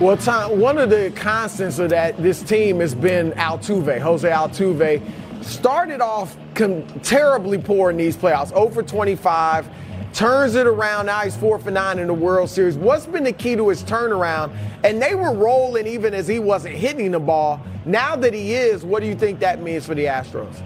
Well, 0.00 0.16
Tom, 0.16 0.58
one 0.58 0.78
of 0.78 0.90
the 0.90 1.12
constants 1.14 1.78
of 1.78 1.90
that 1.90 2.20
this 2.20 2.42
team 2.42 2.80
has 2.80 2.96
been 2.96 3.30
Altuve, 3.32 4.00
Jose 4.00 4.28
Altuve. 4.28 5.00
Started 5.44 6.00
off 6.00 6.36
com- 6.54 6.84
terribly 7.02 7.58
poor 7.58 7.90
in 7.90 7.98
these 7.98 8.16
playoffs, 8.16 8.48
0 8.48 8.70
for 8.70 8.82
25, 8.82 9.68
turns 10.12 10.54
it 10.54 10.66
around. 10.66 11.06
Now 11.06 11.20
he's 11.20 11.36
4 11.36 11.58
for 11.58 11.70
9 11.70 11.98
in 11.98 12.06
the 12.06 12.14
World 12.14 12.50
Series. 12.50 12.76
What's 12.76 13.06
been 13.06 13.24
the 13.24 13.32
key 13.32 13.56
to 13.56 13.68
his 13.68 13.82
turnaround? 13.82 14.54
And 14.84 15.00
they 15.00 15.14
were 15.14 15.32
rolling 15.32 15.86
even 15.86 16.14
as 16.14 16.28
he 16.28 16.38
wasn't 16.38 16.74
hitting 16.74 17.10
the 17.10 17.20
ball. 17.20 17.60
Now 17.84 18.16
that 18.16 18.34
he 18.34 18.54
is, 18.54 18.84
what 18.84 19.02
do 19.02 19.08
you 19.08 19.14
think 19.14 19.40
that 19.40 19.62
means 19.62 19.86
for 19.86 19.94
the 19.94 20.04
Astros? 20.04 20.62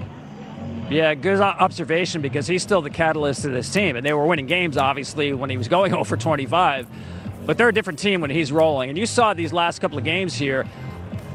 Yeah, 0.90 1.14
good 1.14 1.40
observation 1.40 2.22
because 2.22 2.46
he's 2.46 2.62
still 2.62 2.80
the 2.80 2.90
catalyst 2.90 3.42
to 3.42 3.48
this 3.48 3.72
team. 3.72 3.96
And 3.96 4.06
they 4.06 4.12
were 4.12 4.26
winning 4.26 4.46
games, 4.46 4.76
obviously, 4.76 5.32
when 5.32 5.50
he 5.50 5.56
was 5.56 5.68
going 5.68 5.94
over 5.94 6.16
25. 6.16 6.86
But 7.44 7.58
they're 7.58 7.68
a 7.68 7.74
different 7.74 7.98
team 7.98 8.20
when 8.20 8.30
he's 8.30 8.52
rolling. 8.52 8.90
And 8.90 8.98
you 8.98 9.06
saw 9.06 9.34
these 9.34 9.52
last 9.52 9.80
couple 9.80 9.98
of 9.98 10.04
games 10.04 10.34
here 10.34 10.66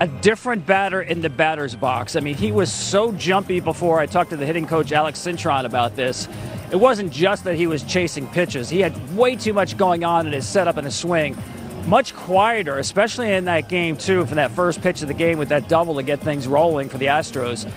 a 0.02 0.08
different 0.08 0.66
batter 0.66 1.00
in 1.00 1.22
the 1.22 1.30
batter's 1.30 1.76
box. 1.76 2.16
I 2.16 2.22
mean, 2.22 2.34
he 2.34 2.52
was 2.52 2.74
so 2.74 3.12
jumpy 3.12 3.60
before. 3.60 4.00
I 4.00 4.08
talked 4.08 4.32
to 4.32 4.36
the 4.36 4.48
hitting 4.48 4.66
coach, 4.66 4.92
Alex 4.92 5.20
Cintron, 5.20 5.64
about 5.64 5.96
this. 5.96 6.28
It 6.72 6.78
wasn't 6.78 7.14
just 7.14 7.44
that 7.44 7.56
he 7.56 7.68
was 7.68 7.84
chasing 7.84 8.26
pitches, 8.26 8.68
he 8.68 8.80
had 8.80 9.16
way 9.16 9.36
too 9.36 9.54
much 9.54 9.78
going 9.78 10.04
on 10.04 10.26
in 10.26 10.34
his 10.34 10.48
setup 10.48 10.78
and 10.78 10.86
his 10.86 10.96
swing. 10.96 11.38
Much 11.86 12.16
quieter, 12.16 12.80
especially 12.80 13.32
in 13.32 13.46
that 13.46 13.70
game, 13.70 13.96
too, 13.96 14.26
from 14.26 14.38
that 14.38 14.50
first 14.52 14.82
pitch 14.82 15.04
of 15.04 15.08
the 15.08 15.14
game 15.14 15.38
with 15.38 15.50
that 15.50 15.70
double 15.70 15.96
to 15.96 16.04
get 16.04 16.20
things 16.20 16.48
rolling 16.48 16.90
for 16.90 16.98
the 16.98 17.08
Astros. 17.08 17.72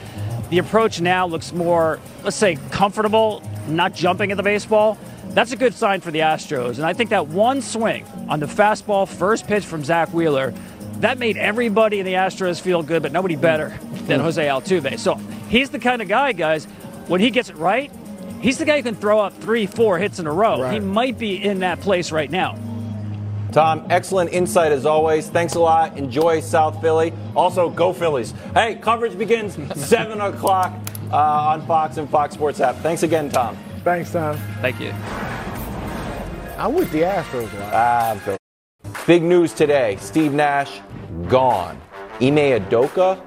The 0.49 0.59
approach 0.59 1.03
now 1.03 1.27
looks 1.27 1.53
more, 1.53 2.01
let's 2.23 2.37
say, 2.37 2.57
comfortable, 2.71 3.43
not 3.69 3.95
jumping 3.95 4.31
at 4.31 4.39
the 4.39 4.43
baseball. 4.43 4.97
That's 5.31 5.53
a 5.53 5.57
good 5.57 5.75
sign 5.75 6.01
for 6.01 6.11
the 6.11 6.21
Astros. 6.21 6.77
And 6.77 6.85
I 6.85 6.93
think 6.93 7.11
that 7.11 7.27
one 7.29 7.61
swing 7.61 8.07
on 8.29 8.41
the 8.41 8.47
fastball 8.47 9.09
first 9.09 9.47
pitch 9.47 9.65
from 9.65 9.85
Zack 9.85 10.15
Wheeler, 10.15 10.55
that 11.01 11.19
made 11.19 11.37
everybody 11.37 12.01
in 12.01 12.07
the 12.07 12.15
Astros 12.15 12.61
feel 12.61 12.83
good, 12.83 13.03
but 13.03 13.13
nobody 13.13 13.37
better 13.37 13.77
than 14.07 14.21
Jose 14.21 14.45
Altuve. 14.45 14.99
So 14.99 15.15
he's 15.49 15.71
the 15.71 15.79
kind 15.79 16.01
of 16.03 16.09
guy, 16.09 16.33
guys, 16.33 16.65
when 17.07 17.21
he 17.21 17.31
gets 17.31 17.51
it 17.51 17.57
right, 17.57 17.91
he's 18.41 18.59
the 18.59 18.65
guy 18.65 18.77
who 18.79 18.83
can 18.83 18.95
throw 18.95 19.21
up 19.21 19.35
three, 19.35 19.67
four 19.67 19.99
hits 19.99 20.19
in 20.19 20.27
a 20.27 20.33
row. 20.33 20.61
Right. 20.63 20.75
He 20.75 20.81
might 20.81 21.19
be 21.19 21.43
in 21.43 21.61
that 21.61 21.81
place 21.81 22.13
right 22.13 22.31
now. 22.31 22.59
Tom, 23.53 23.87
excellent 23.89 24.33
insight 24.33 24.73
as 24.73 24.85
always. 24.85 25.29
Thanks 25.29 25.55
a 25.55 25.61
lot. 25.61 25.97
Enjoy 25.97 26.41
South 26.41 26.81
Philly. 26.81 27.13
Also, 27.37 27.71
go 27.71 27.93
Phillies. 27.93 28.33
Hey, 28.53 28.75
coverage 28.77 29.17
begins 29.17 29.57
7 29.89 30.21
o'clock 30.21 30.73
uh, 31.13 31.17
on 31.17 31.65
Fox 31.67 31.97
and 31.97 32.11
Fox 32.11 32.35
Sports 32.35 32.61
app. 32.61 32.75
Thanks 32.77 33.05
again, 33.05 33.29
Tom. 33.31 33.57
Thanks, 33.85 34.11
Tom. 34.11 34.37
Thank 34.61 34.81
you. 34.81 34.91
I'm 36.59 36.75
with 36.75 36.91
the 36.91 37.03
Astros. 37.03 37.53
Wow. 37.53 37.71
Ah, 37.73 38.11
I'm 38.11 38.19
Philly. 38.21 38.39
Big 39.07 39.23
news 39.23 39.53
today 39.53 39.97
Steve 40.01 40.33
Nash 40.33 40.81
gone. 41.29 41.81
Ime 42.21 42.37
Udoka, 42.61 43.21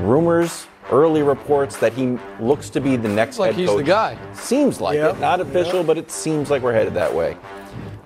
rumors, 0.00 0.66
early 0.90 1.22
reports 1.22 1.76
that 1.78 1.92
he 1.92 2.18
looks 2.40 2.68
to 2.70 2.80
be 2.80 2.96
the 2.96 3.08
next 3.08 3.38
like 3.38 3.52
head 3.52 3.60
he's 3.60 3.68
coach. 3.68 3.78
the 3.78 3.84
guy. 3.84 4.18
Seems 4.34 4.80
like 4.80 4.96
Yep. 4.96 5.16
it. 5.16 5.20
Not 5.20 5.40
official, 5.40 5.82
but 5.84 5.96
it 5.96 6.10
seems 6.10 6.50
like 6.50 6.62
we're 6.62 6.72
headed 6.72 6.94
that 6.94 7.12
way. 7.14 7.36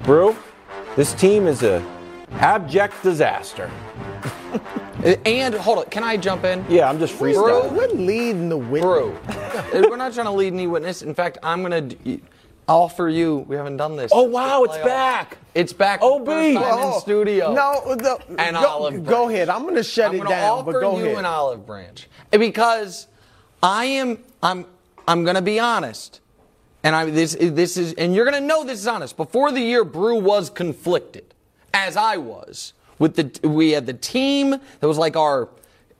Brou, 0.04 0.36
this 0.94 1.14
team 1.14 1.46
is 1.46 1.62
a 1.62 1.84
abject 2.32 3.02
disaster. 3.02 3.70
And 5.24 5.54
hold 5.54 5.78
on, 5.78 5.84
can 5.84 6.02
I 6.02 6.16
jump 6.16 6.42
in? 6.44 6.64
Yeah, 6.68 6.88
I'm 6.88 6.98
just 6.98 7.16
Bro, 7.18 7.30
freestyling. 7.32 7.72
We're 7.72 7.86
leading 7.88 8.48
the 8.48 8.56
witness. 8.56 8.82
Bro, 8.82 9.14
we're 9.88 9.96
not 9.96 10.14
trying 10.14 10.26
to 10.26 10.32
lead 10.32 10.52
any 10.52 10.66
witness. 10.66 11.02
In 11.02 11.14
fact, 11.14 11.38
I'm 11.44 11.62
going 11.62 11.90
to 12.66 12.72
offer 12.72 13.08
you. 13.08 13.38
We 13.48 13.56
haven't 13.56 13.76
done 13.76 13.96
this. 13.96 14.10
Oh, 14.14 14.24
wow, 14.24 14.64
it's 14.64 14.76
back. 14.78 15.38
It's 15.54 15.72
back. 15.72 16.02
OB. 16.02 16.26
first 16.26 16.54
time 16.56 16.64
Oh, 16.78 16.94
in 16.94 17.00
studio. 17.00 17.52
No, 17.54 17.94
the, 17.94 18.18
An 18.38 18.54
go, 18.54 18.66
olive 18.68 19.04
go 19.06 19.28
ahead. 19.28 19.48
I'm 19.48 19.62
going 19.62 19.76
to 19.76 19.82
shut 19.82 20.08
I'm 20.10 20.14
it 20.16 20.18
gonna 20.18 20.30
down, 20.30 20.58
offer 20.58 20.72
but 20.72 20.80
go 20.80 20.98
you 20.98 21.04
ahead. 21.06 21.18
an 21.18 21.24
olive 21.24 21.66
branch 21.66 22.08
because 22.30 23.06
I 23.62 23.84
am. 23.86 24.18
I'm. 24.42 24.66
I'm 25.08 25.22
going 25.22 25.36
to 25.36 25.42
be 25.42 25.60
honest, 25.60 26.20
and 26.82 26.96
I 26.96 27.08
this 27.08 27.36
this 27.38 27.76
is, 27.76 27.92
and 27.94 28.12
you're 28.14 28.24
going 28.28 28.40
to 28.40 28.46
know 28.46 28.64
this 28.64 28.80
is 28.80 28.86
honest. 28.88 29.16
Before 29.16 29.52
the 29.52 29.60
year, 29.60 29.84
Brou 29.84 30.20
was 30.20 30.50
conflicted, 30.50 31.32
as 31.72 31.96
I 31.96 32.16
was 32.16 32.72
with 32.98 33.14
the. 33.14 33.48
We 33.48 33.70
had 33.70 33.86
the 33.86 33.94
team 33.94 34.50
that 34.50 34.86
was 34.88 34.98
like 34.98 35.16
our. 35.16 35.48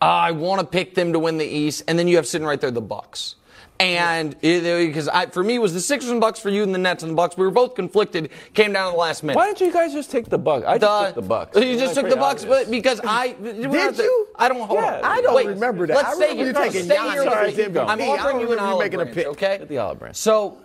Ah, 0.03 0.21
I 0.23 0.33
want 0.33 0.61
to 0.61 0.67
pick 0.67 0.95
them 0.97 1.13
to 1.13 1.19
win 1.21 1.39
the 1.39 1.47
East, 1.47 1.85
and 1.89 1.97
then 1.99 2.09
you 2.09 2.17
have 2.17 2.27
sitting 2.27 2.47
right 2.47 2.61
there 2.61 2.71
the 2.73 2.81
Bucks. 2.83 3.37
And 3.79 4.41
because 4.41 5.07
I, 5.09 5.27
for 5.27 5.45
me, 5.45 5.57
it 5.57 5.59
was 5.59 5.75
the 5.75 5.81
Sixers 5.81 6.11
and 6.11 6.21
Bucks 6.21 6.41
for 6.41 6.49
you, 6.49 6.63
and 6.63 6.75
the 6.75 6.79
Nets 6.79 7.03
and 7.03 7.13
the 7.13 7.17
Bucks. 7.17 7.37
We 7.37 7.45
were 7.45 7.51
both 7.51 7.75
conflicted. 7.75 8.31
Came 8.55 8.73
down 8.73 8.87
to 8.91 8.93
the 8.93 8.99
last 8.99 9.23
minute. 9.23 9.37
Why 9.37 9.47
didn't 9.47 9.61
you 9.61 9.73
guys 9.73 9.93
just 9.93 10.11
take 10.11 10.31
the 10.31 10.39
Bucks? 10.39 10.65
I 10.67 10.79
just 10.79 11.07
took 11.07 11.15
the 11.15 11.29
Bucks. 11.29 11.57
You 11.61 11.79
just 11.79 11.95
took 11.95 12.09
the 12.09 12.17
Bucks, 12.17 12.45
but 12.45 12.71
because 12.71 13.01
I 13.05 13.33
did 13.43 13.57
you? 13.99 14.29
I 14.37 14.49
don't 14.49 14.61
hold 14.67 14.81
Yeah, 14.81 14.97
on. 14.99 15.05
I 15.05 15.21
don't 15.21 15.35
Wait, 15.35 15.47
remember 15.49 15.87
that. 15.89 15.97
Let's 15.97 16.09
I 16.09 16.15
stay 16.15 16.29
remember 16.31 16.45
here. 16.45 16.47
you 16.65 16.71
taking 16.73 16.85
stay 16.85 16.95
here 16.97 17.25
Giannis 17.25 17.47
with 17.49 17.57
me. 17.59 17.63
as 17.65 17.69
MVP. 17.71 17.89
I'm 17.89 18.01
I 18.01 18.07
offering 18.07 18.41
you 18.41 18.53
an 18.53 18.59
olive 18.59 18.79
making 18.79 19.01
a 19.01 19.07
pick. 19.07 19.27
okay? 19.27 19.65
The 19.69 19.79
olive 19.79 19.99
branch. 19.99 20.17
So, 20.17 20.59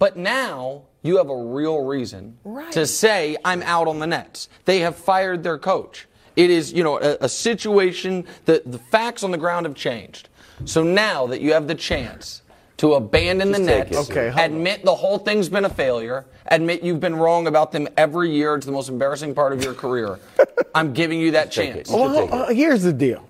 but 0.00 0.16
now 0.16 0.82
you 1.02 1.18
have 1.18 1.28
a 1.30 1.36
real 1.44 1.84
reason 1.84 2.38
to 2.72 2.86
say 2.86 3.36
I'm 3.44 3.62
out 3.62 3.86
on 3.86 4.00
the 4.00 4.06
Nets. 4.06 4.48
They 4.64 4.80
have 4.80 4.96
fired 4.96 5.44
their 5.44 5.58
coach. 5.58 6.06
It 6.34 6.50
is, 6.50 6.72
you 6.72 6.82
know, 6.82 6.98
a, 7.00 7.16
a 7.22 7.28
situation 7.28 8.24
that 8.46 8.70
the 8.70 8.78
facts 8.78 9.22
on 9.22 9.30
the 9.30 9.38
ground 9.38 9.64
have 9.64 9.74
changed. 9.76 10.28
So 10.64 10.82
now 10.82 11.26
that 11.26 11.40
you 11.40 11.52
have 11.52 11.68
the 11.68 11.74
chance 11.74 12.42
to 12.78 12.94
abandon 12.94 13.48
Just 13.48 13.60
the 13.60 13.66
Nets. 13.66 14.10
Okay, 14.10 14.28
hold 14.28 14.38
on. 14.38 14.44
admit 14.44 14.84
the 14.84 14.94
whole 14.94 15.18
thing's 15.18 15.48
been 15.48 15.64
a 15.64 15.70
failure, 15.70 16.26
admit 16.46 16.82
you've 16.82 17.00
been 17.00 17.16
wrong 17.16 17.46
about 17.46 17.72
them 17.72 17.88
every 17.96 18.30
year, 18.30 18.54
it's 18.54 18.66
the 18.66 18.72
most 18.72 18.88
embarrassing 18.88 19.34
part 19.34 19.52
of 19.52 19.62
your 19.64 19.74
career. 19.74 20.18
I'm 20.74 20.92
giving 20.92 21.20
you 21.20 21.30
that 21.32 21.52
take 21.52 21.74
chance. 21.74 21.90
You 21.90 21.96
Well, 21.96 22.34
uh, 22.34 22.48
here's 22.52 22.82
the 22.82 22.92
deal. 22.92 23.26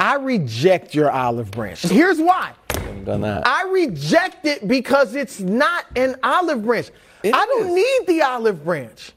I 0.00 0.16
reject 0.16 0.94
your 0.96 1.12
olive 1.12 1.52
branch. 1.52 1.82
Here's 1.82 2.18
why. 2.18 2.54
Haven't 2.70 3.04
done 3.04 3.20
that. 3.20 3.46
I 3.46 3.68
reject 3.70 4.46
it 4.46 4.66
because 4.66 5.14
it's 5.14 5.38
not 5.38 5.84
an 5.94 6.16
olive 6.24 6.64
branch. 6.64 6.90
It 7.22 7.34
I 7.34 7.46
don't 7.46 7.72
need 7.72 8.06
the 8.08 8.22
olive 8.22 8.64
branch. 8.64 9.12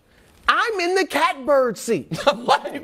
I'm 0.47 0.79
in 0.79 0.95
the 0.95 1.05
catbird 1.07 1.77
seat. 1.77 2.07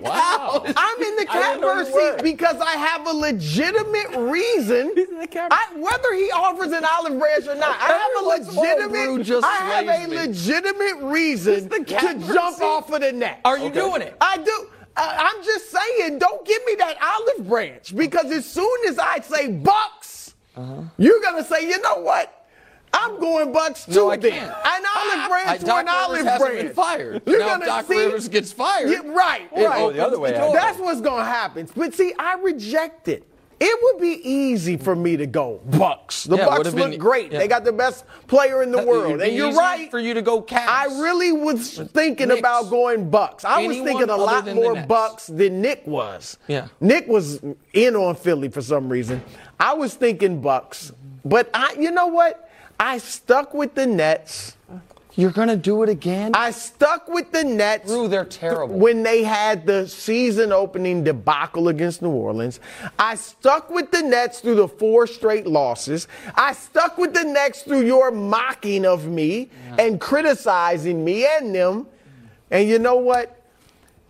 Wow. 0.01 0.63
I'm 0.65 1.01
in 1.01 1.15
the 1.17 1.25
I 1.29 1.33
didn't 1.33 1.61
know 1.61 1.83
catbird 1.83 1.87
seat 1.87 2.23
because 2.23 2.59
I 2.59 2.71
have 2.71 3.07
a 3.07 3.11
legitimate 3.13 4.09
reason. 4.31 4.91
He's 4.95 5.09
in 5.09 5.19
the. 5.19 5.47
I, 5.51 5.67
whether 5.75 6.13
he 6.15 6.31
offers 6.31 6.71
an 6.71 6.83
olive 6.91 7.17
branch 7.19 7.47
or 7.47 7.55
not, 7.55 7.77
I 7.79 7.87
have 7.87 8.11
a 8.15 8.19
in 8.19 8.25
a 8.25 8.53
while, 8.55 8.89
Brou 8.89 9.11
legitimate. 9.17 9.23
just 9.25 9.45
I 9.45 9.55
have 9.55 9.87
a 9.87 10.07
me. 10.09 10.15
legitimate 10.17 10.97
reason 11.11 11.69
to 11.69 11.83
jump 11.85 12.55
seat? 12.57 12.63
off 12.63 12.91
of 12.91 13.01
the 13.01 13.11
net. 13.11 13.41
Are 13.45 13.57
you 13.57 13.69
doing 13.69 14.01
it? 14.01 14.15
I 14.21 14.37
do. 14.37 14.67
I, 14.97 15.31
I'm 15.35 15.43
just 15.43 15.71
saying, 15.71 16.19
don't 16.19 16.45
give 16.45 16.61
me 16.65 16.75
that 16.75 16.97
olive 17.01 17.47
branch 17.47 17.95
because 17.95 18.31
as 18.31 18.45
soon 18.45 18.77
as 18.89 18.97
I 18.99 19.19
say 19.21 19.47
Bucks, 19.49 20.33
Uh-huh. 20.55 20.81
you're 20.97 21.21
gonna 21.21 21.43
say, 21.45 21.67
you 21.69 21.79
know 21.81 21.97
what? 22.01 22.40
I'm 22.93 23.19
going 23.19 23.51
Bucks 23.51 23.85
too. 23.85 23.93
No, 23.93 24.11
I 24.11 24.17
then. 24.17 24.31
can't. 24.31 24.51
An 24.51 24.83
olive 24.95 25.29
branch 25.29 25.59
for 25.61 25.65
Doc 25.65 25.81
an 25.81 25.87
olive 25.89 26.39
branch. 26.39 26.61
been 26.61 26.73
fired. 26.73 27.21
You're 27.25 27.39
Now, 27.39 27.47
gonna 27.47 27.65
Doc 27.65 27.87
see, 27.87 27.97
Rivers 27.97 28.27
gets 28.27 28.51
fired, 28.51 28.89
Yeah, 28.89 29.01
right, 29.05 29.49
it 29.55 29.65
right. 29.65 29.81
Oh, 29.81 29.91
the 29.91 30.05
other 30.05 30.19
way 30.19 30.29
opens 30.29 30.41
out. 30.43 30.45
door. 30.47 30.53
That's 30.55 30.79
what's 30.79 31.01
gonna 31.01 31.25
happen. 31.25 31.67
But 31.75 31.93
see, 31.93 32.13
I 32.19 32.35
reject 32.35 33.07
it. 33.07 33.23
It 33.63 33.79
would 33.83 34.01
be 34.01 34.19
easy 34.27 34.75
for 34.75 34.95
me 34.95 35.15
to 35.17 35.27
go 35.27 35.61
Bucks. 35.65 36.23
The 36.23 36.35
Yeah, 36.35 36.45
Bucks 36.45 36.73
look 36.73 36.75
been- 36.91 36.99
great. 36.99 37.31
yeah. 37.31 37.37
They 37.37 37.47
got 37.47 37.63
the 37.63 37.71
best 37.71 38.05
player 38.27 38.63
in 38.63 38.71
the 38.71 38.79
It 38.79 38.87
world, 38.87 39.21
and 39.21 39.33
you're 39.35 39.53
right. 39.53 39.89
for 39.91 39.99
you 39.99 40.15
to 40.15 40.21
go 40.23 40.41
Cavs. 40.41 40.67
I 40.67 40.85
really 40.99 41.31
was 41.31 41.77
thinking 41.93 42.29
Knicks. 42.29 42.39
about 42.39 42.71
going 42.71 43.09
Bucks. 43.11 43.45
I 43.45 43.65
was 43.67 43.77
thinking 43.77 44.09
a 44.09 44.17
lot 44.17 44.47
more 44.53 44.75
Bucks 44.75 45.27
than 45.27 45.61
Nick 45.61 45.83
was. 45.85 46.37
Yeah. 46.47 46.67
Nick 46.79 47.07
was 47.07 47.39
in 47.73 47.95
on 47.95 48.15
Philly 48.15 48.49
for 48.49 48.61
some 48.63 48.89
reason. 48.89 49.23
I 49.59 49.73
was 49.75 49.93
thinking 49.93 50.41
Bucks, 50.41 50.91
but 51.23 51.47
I, 51.53 51.75
you 51.79 51.91
know 51.91 52.07
what? 52.07 52.49
I 52.81 52.97
stuck 52.97 53.53
with 53.53 53.75
the 53.75 53.85
Nets 53.85 54.57
You're 55.13 55.31
going 55.31 55.49
to 55.49 55.55
do 55.55 55.83
it 55.83 55.89
again? 55.89 56.31
I 56.33 56.49
stuck 56.49 57.07
with 57.07 57.31
the 57.31 57.43
Nets. 57.43 57.85
Drew, 57.85 58.07
they're 58.07 58.25
terrible. 58.25 58.75
When 58.75 59.03
they 59.03 59.23
had 59.23 59.67
the 59.67 59.87
season 59.87 60.51
opening 60.51 61.03
debacle 61.03 61.67
against 61.67 62.01
New 62.01 62.09
Orleans, 62.09 62.59
I 62.97 63.15
stuck 63.15 63.69
with 63.69 63.91
the 63.91 64.01
Nets 64.01 64.39
through 64.39 64.55
the 64.55 64.67
four 64.67 65.05
straight 65.05 65.45
losses. 65.45 66.07
I 66.33 66.53
stuck 66.53 66.97
with 66.97 67.13
the 67.13 67.23
Nets 67.23 67.61
through 67.61 67.85
your 67.85 68.09
mocking 68.09 68.85
of 68.85 69.05
me 69.07 69.51
yeah. 69.67 69.85
and 69.85 70.01
criticizing 70.01 71.05
me 71.05 71.25
and 71.25 71.53
them. 71.53 71.85
And 72.49 72.67
you 72.67 72.79
know 72.79 72.95
what? 72.95 73.40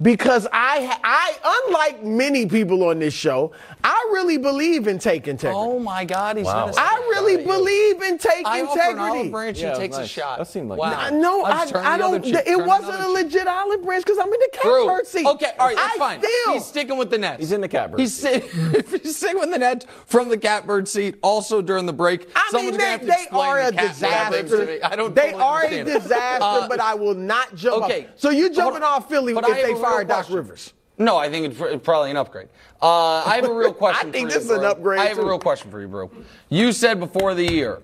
Because 0.01 0.47
I, 0.51 0.97
I, 1.03 1.65
unlike 1.67 2.03
many 2.03 2.45
people 2.45 2.83
on 2.83 2.99
this 2.99 3.13
show, 3.13 3.51
I 3.83 4.09
really 4.13 4.37
believe 4.37 4.87
in 4.87 4.99
take 4.99 5.27
integrity. 5.27 5.57
Oh 5.59 5.79
my 5.79 6.05
God, 6.05 6.37
he's 6.37 6.45
wow. 6.45 6.71
I 6.75 6.95
really 7.09 7.43
believe 7.43 8.01
in 8.01 8.17
take 8.17 8.45
I 8.45 8.61
integrity. 8.61 8.81
Offer 8.81 8.91
an 8.91 8.99
olive 8.99 9.31
branch, 9.31 9.59
yeah, 9.59 9.73
he 9.73 9.79
takes 9.79 9.97
nice. 9.97 10.05
a 10.05 10.09
shot. 10.09 10.37
That 10.39 10.47
seemed 10.47 10.69
like 10.69 10.79
wow. 10.79 11.09
No, 11.09 11.43
I, 11.43 11.69
I 11.75 11.97
don't. 11.97 12.25
It 12.25 12.65
wasn't 12.65 13.01
a 13.01 13.09
legit 13.09 13.47
olive 13.47 13.83
branch 13.83 14.05
because 14.05 14.19
I'm 14.19 14.27
in 14.27 14.39
the 14.39 14.49
catbird 14.53 15.07
seat. 15.07 15.25
Okay, 15.25 15.51
all 15.59 15.67
right, 15.67 15.75
that's 15.75 15.95
I 15.95 15.97
fine. 15.97 16.19
Still, 16.19 16.53
he's 16.53 16.65
sticking 16.65 16.97
with 16.97 17.09
the 17.09 17.17
net. 17.17 17.39
He's 17.39 17.51
in 17.51 17.61
the 17.61 17.67
catbird. 17.67 17.99
He's, 17.99 18.13
seat. 18.13 18.43
he's 18.43 19.15
sticking 19.17 19.39
with 19.39 19.51
the 19.51 19.59
net 19.59 19.85
from 20.05 20.29
the 20.29 20.37
catbird 20.37 20.87
seat. 20.87 21.15
Also 21.21 21.61
during 21.61 21.85
the 21.85 21.93
break, 21.93 22.27
I 22.35 22.49
mean, 22.53 22.77
they, 22.77 22.97
they 22.97 23.27
are 23.31 23.59
a 23.61 23.71
disaster. 23.71 24.79
I 24.83 24.95
don't. 24.95 25.13
They 25.13 25.33
are 25.33 25.65
a 25.65 25.83
disaster, 25.83 26.43
uh, 26.43 26.67
but 26.67 26.79
I 26.79 26.95
will 26.95 27.15
not 27.15 27.55
jump. 27.55 27.83
Okay, 27.83 28.07
so 28.15 28.29
you're 28.29 28.53
jumping 28.53 28.83
off 28.83 29.09
Philly 29.09 29.33
if 29.35 29.61
they 29.61 29.73
fire 29.91 30.03
Doc 30.03 30.29
Rivers. 30.29 30.73
No, 30.97 31.17
I 31.17 31.29
think 31.29 31.59
it's 31.59 31.83
probably 31.83 32.11
an 32.11 32.17
upgrade. 32.17 32.49
Uh, 32.81 33.23
I 33.25 33.35
have 33.35 33.45
a 33.45 33.53
real 33.53 33.73
question. 33.83 34.09
I 34.09 34.11
think 34.11 34.29
this 34.29 34.45
you, 34.45 34.51
is 34.53 34.57
an 34.59 34.65
upgrade. 34.65 34.99
I 34.99 35.05
have 35.05 35.17
too. 35.17 35.23
a 35.23 35.27
real 35.27 35.39
question 35.39 35.71
for 35.71 35.81
you, 35.81 35.87
bro. 35.87 36.11
You 36.49 36.71
said 36.71 36.99
before 36.99 37.33
the 37.33 37.49
year, 37.49 37.81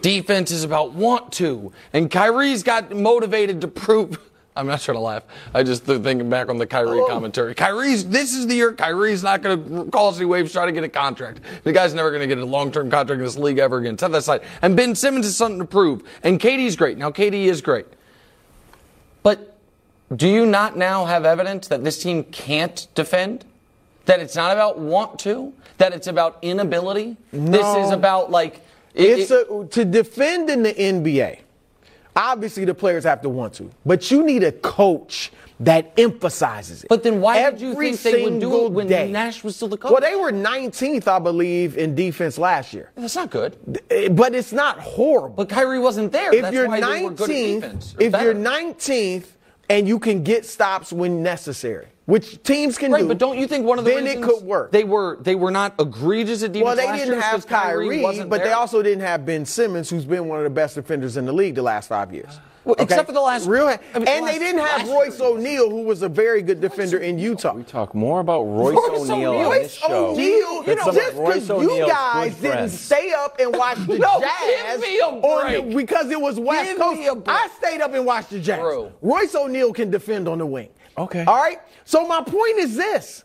defense 0.00 0.50
is 0.50 0.64
about 0.64 0.92
want 0.92 1.32
to, 1.32 1.72
and 1.92 2.10
Kyrie's 2.10 2.62
got 2.62 2.94
motivated 2.94 3.60
to 3.60 3.68
prove. 3.68 4.18
I'm 4.56 4.66
not 4.66 4.80
trying 4.80 4.96
to 4.96 5.02
laugh. 5.02 5.24
I 5.52 5.62
just 5.62 5.84
thinking 5.84 6.30
back 6.30 6.48
on 6.48 6.56
the 6.56 6.66
Kyrie 6.66 6.98
oh. 6.98 7.06
commentary. 7.06 7.54
Kyrie's, 7.54 8.08
this 8.08 8.32
is 8.32 8.46
the 8.46 8.54
year 8.54 8.72
Kyrie's 8.72 9.22
not 9.22 9.42
going 9.42 9.84
to 9.84 9.90
call 9.90 10.08
us 10.08 10.16
any 10.16 10.24
waves, 10.24 10.50
try 10.50 10.64
to 10.64 10.72
get 10.72 10.82
a 10.82 10.88
contract. 10.88 11.40
The 11.64 11.72
guy's 11.72 11.92
never 11.92 12.08
going 12.08 12.22
to 12.22 12.26
get 12.26 12.38
a 12.38 12.46
long-term 12.46 12.90
contract 12.90 13.18
in 13.18 13.24
this 13.24 13.36
league 13.36 13.58
ever 13.58 13.76
again. 13.76 13.98
Set 13.98 14.12
that 14.12 14.18
aside. 14.18 14.40
And 14.62 14.74
Ben 14.74 14.94
Simmons 14.94 15.26
is 15.26 15.36
something 15.36 15.58
to 15.58 15.66
prove. 15.66 16.04
And 16.22 16.40
KD's 16.40 16.74
great. 16.74 16.96
Now, 16.96 17.10
KD 17.10 17.34
is 17.34 17.60
great. 17.60 17.84
But 19.22 19.55
do 20.14 20.28
you 20.28 20.46
not 20.46 20.76
now 20.76 21.04
have 21.04 21.24
evidence 21.24 21.68
that 21.68 21.82
this 21.82 22.02
team 22.02 22.24
can't 22.24 22.86
defend? 22.94 23.44
That 24.04 24.20
it's 24.20 24.36
not 24.36 24.52
about 24.52 24.78
want 24.78 25.18
to? 25.20 25.52
That 25.78 25.92
it's 25.92 26.06
about 26.06 26.38
inability? 26.42 27.16
No. 27.32 27.50
This 27.50 27.86
is 27.86 27.92
about 27.92 28.30
like. 28.30 28.60
It, 28.94 29.18
it's 29.18 29.30
a, 29.30 29.66
to 29.72 29.84
defend 29.84 30.48
in 30.48 30.62
the 30.62 30.72
NBA. 30.72 31.40
Obviously, 32.14 32.64
the 32.64 32.74
players 32.74 33.04
have 33.04 33.20
to 33.22 33.28
want 33.28 33.54
to, 33.54 33.70
but 33.84 34.10
you 34.10 34.24
need 34.24 34.42
a 34.42 34.52
coach 34.52 35.32
that 35.60 35.92
emphasizes 35.98 36.84
it. 36.84 36.88
But 36.88 37.02
then 37.02 37.20
why 37.20 37.38
Every 37.38 37.58
did 37.58 37.68
you 37.68 37.96
think 37.96 38.00
they 38.00 38.24
would 38.24 38.40
do 38.40 38.66
it 38.66 38.72
when 38.72 38.86
day. 38.86 39.10
Nash 39.10 39.42
was 39.42 39.56
still 39.56 39.68
the 39.68 39.76
coach? 39.76 39.90
Well, 39.90 40.00
they 40.00 40.14
were 40.14 40.30
19th, 40.30 41.08
I 41.08 41.18
believe, 41.18 41.76
in 41.76 41.94
defense 41.94 42.38
last 42.38 42.72
year. 42.72 42.90
That's 42.94 43.16
not 43.16 43.30
good. 43.30 43.82
Eh, 43.90 44.08
but 44.08 44.34
it's 44.34 44.52
not 44.52 44.78
horrible. 44.78 45.36
But 45.36 45.48
Kyrie 45.48 45.78
wasn't 45.78 46.12
there. 46.12 46.32
If 46.32 46.42
That's 46.42 46.54
you're 46.54 46.68
why 46.68 46.80
19th, 46.80 47.96
if 47.98 48.12
better. 48.12 48.24
you're 48.24 48.34
19th 48.34 49.26
and 49.68 49.88
you 49.88 49.98
can 49.98 50.22
get 50.22 50.46
stops 50.46 50.92
when 50.92 51.22
necessary, 51.22 51.86
which 52.06 52.42
teams 52.42 52.78
can 52.78 52.92
right, 52.92 53.02
do. 53.02 53.08
but 53.08 53.18
don't 53.18 53.38
you 53.38 53.46
think 53.46 53.66
one 53.66 53.78
of 53.78 53.84
the 53.84 53.92
then 53.92 54.06
it 54.06 54.22
could 54.22 54.42
work? 54.42 54.72
They 54.72 54.84
were 54.84 55.18
they 55.20 55.34
were 55.34 55.50
not 55.50 55.74
egregious 55.78 56.42
at 56.42 56.52
defense. 56.52 56.64
Well, 56.64 56.76
they 56.76 56.98
didn't 56.98 57.20
have 57.20 57.46
Kyrie, 57.46 58.02
Kyrie 58.02 58.24
but 58.24 58.38
there. 58.38 58.48
they 58.48 58.52
also 58.52 58.82
didn't 58.82 59.02
have 59.04 59.26
Ben 59.26 59.44
Simmons, 59.44 59.90
who's 59.90 60.04
been 60.04 60.28
one 60.28 60.38
of 60.38 60.44
the 60.44 60.50
best 60.50 60.74
defenders 60.74 61.16
in 61.16 61.26
the 61.26 61.32
league 61.32 61.54
the 61.54 61.62
last 61.62 61.88
five 61.88 62.12
years. 62.12 62.38
Well, 62.66 62.74
okay? 62.74 62.82
Except 62.82 63.06
for 63.06 63.12
the 63.12 63.20
last. 63.20 63.46
Real, 63.46 63.68
I 63.68 63.78
mean, 63.96 64.08
and 64.08 64.26
they 64.26 64.40
didn't 64.40 64.60
have 64.60 64.88
Royce 64.88 65.20
O'Neale, 65.20 65.70
who 65.70 65.82
was 65.82 66.02
a 66.02 66.08
very 66.08 66.42
good 66.42 66.60
defender 66.60 66.98
in 66.98 67.16
Utah. 67.16 67.54
We 67.54 67.62
talk 67.62 67.94
more 67.94 68.18
about 68.18 68.42
Royce, 68.42 68.74
Royce 68.74 69.08
O'Neale. 69.08 69.34
on 69.34 69.50
this 69.52 69.74
show. 69.74 70.06
O'Neale, 70.08 70.64
you 70.66 70.74
know, 70.74 70.92
just 70.92 71.16
because 71.16 71.48
you 71.62 71.86
guys 71.86 72.34
didn't 72.34 72.70
stay 72.70 73.12
up 73.12 73.38
and 73.38 73.56
watch 73.56 73.78
the 73.86 73.98
no, 73.98 74.20
Jazz 74.20 74.80
the, 74.80 75.74
because 75.76 76.10
it 76.10 76.20
was 76.20 76.40
West 76.40 76.70
give 76.70 76.78
Coast. 76.78 77.28
I 77.28 77.48
stayed 77.56 77.80
up 77.80 77.94
and 77.94 78.04
watched 78.04 78.30
the 78.30 78.40
Jazz. 78.40 78.58
Bro. 78.58 78.92
Royce 79.00 79.36
O'Neale 79.36 79.72
can 79.72 79.88
defend 79.88 80.26
on 80.26 80.38
the 80.38 80.46
wing. 80.46 80.70
Okay. 80.98 81.24
All 81.24 81.36
right. 81.36 81.60
So 81.84 82.04
my 82.08 82.20
point 82.20 82.58
is 82.58 82.74
this. 82.74 83.22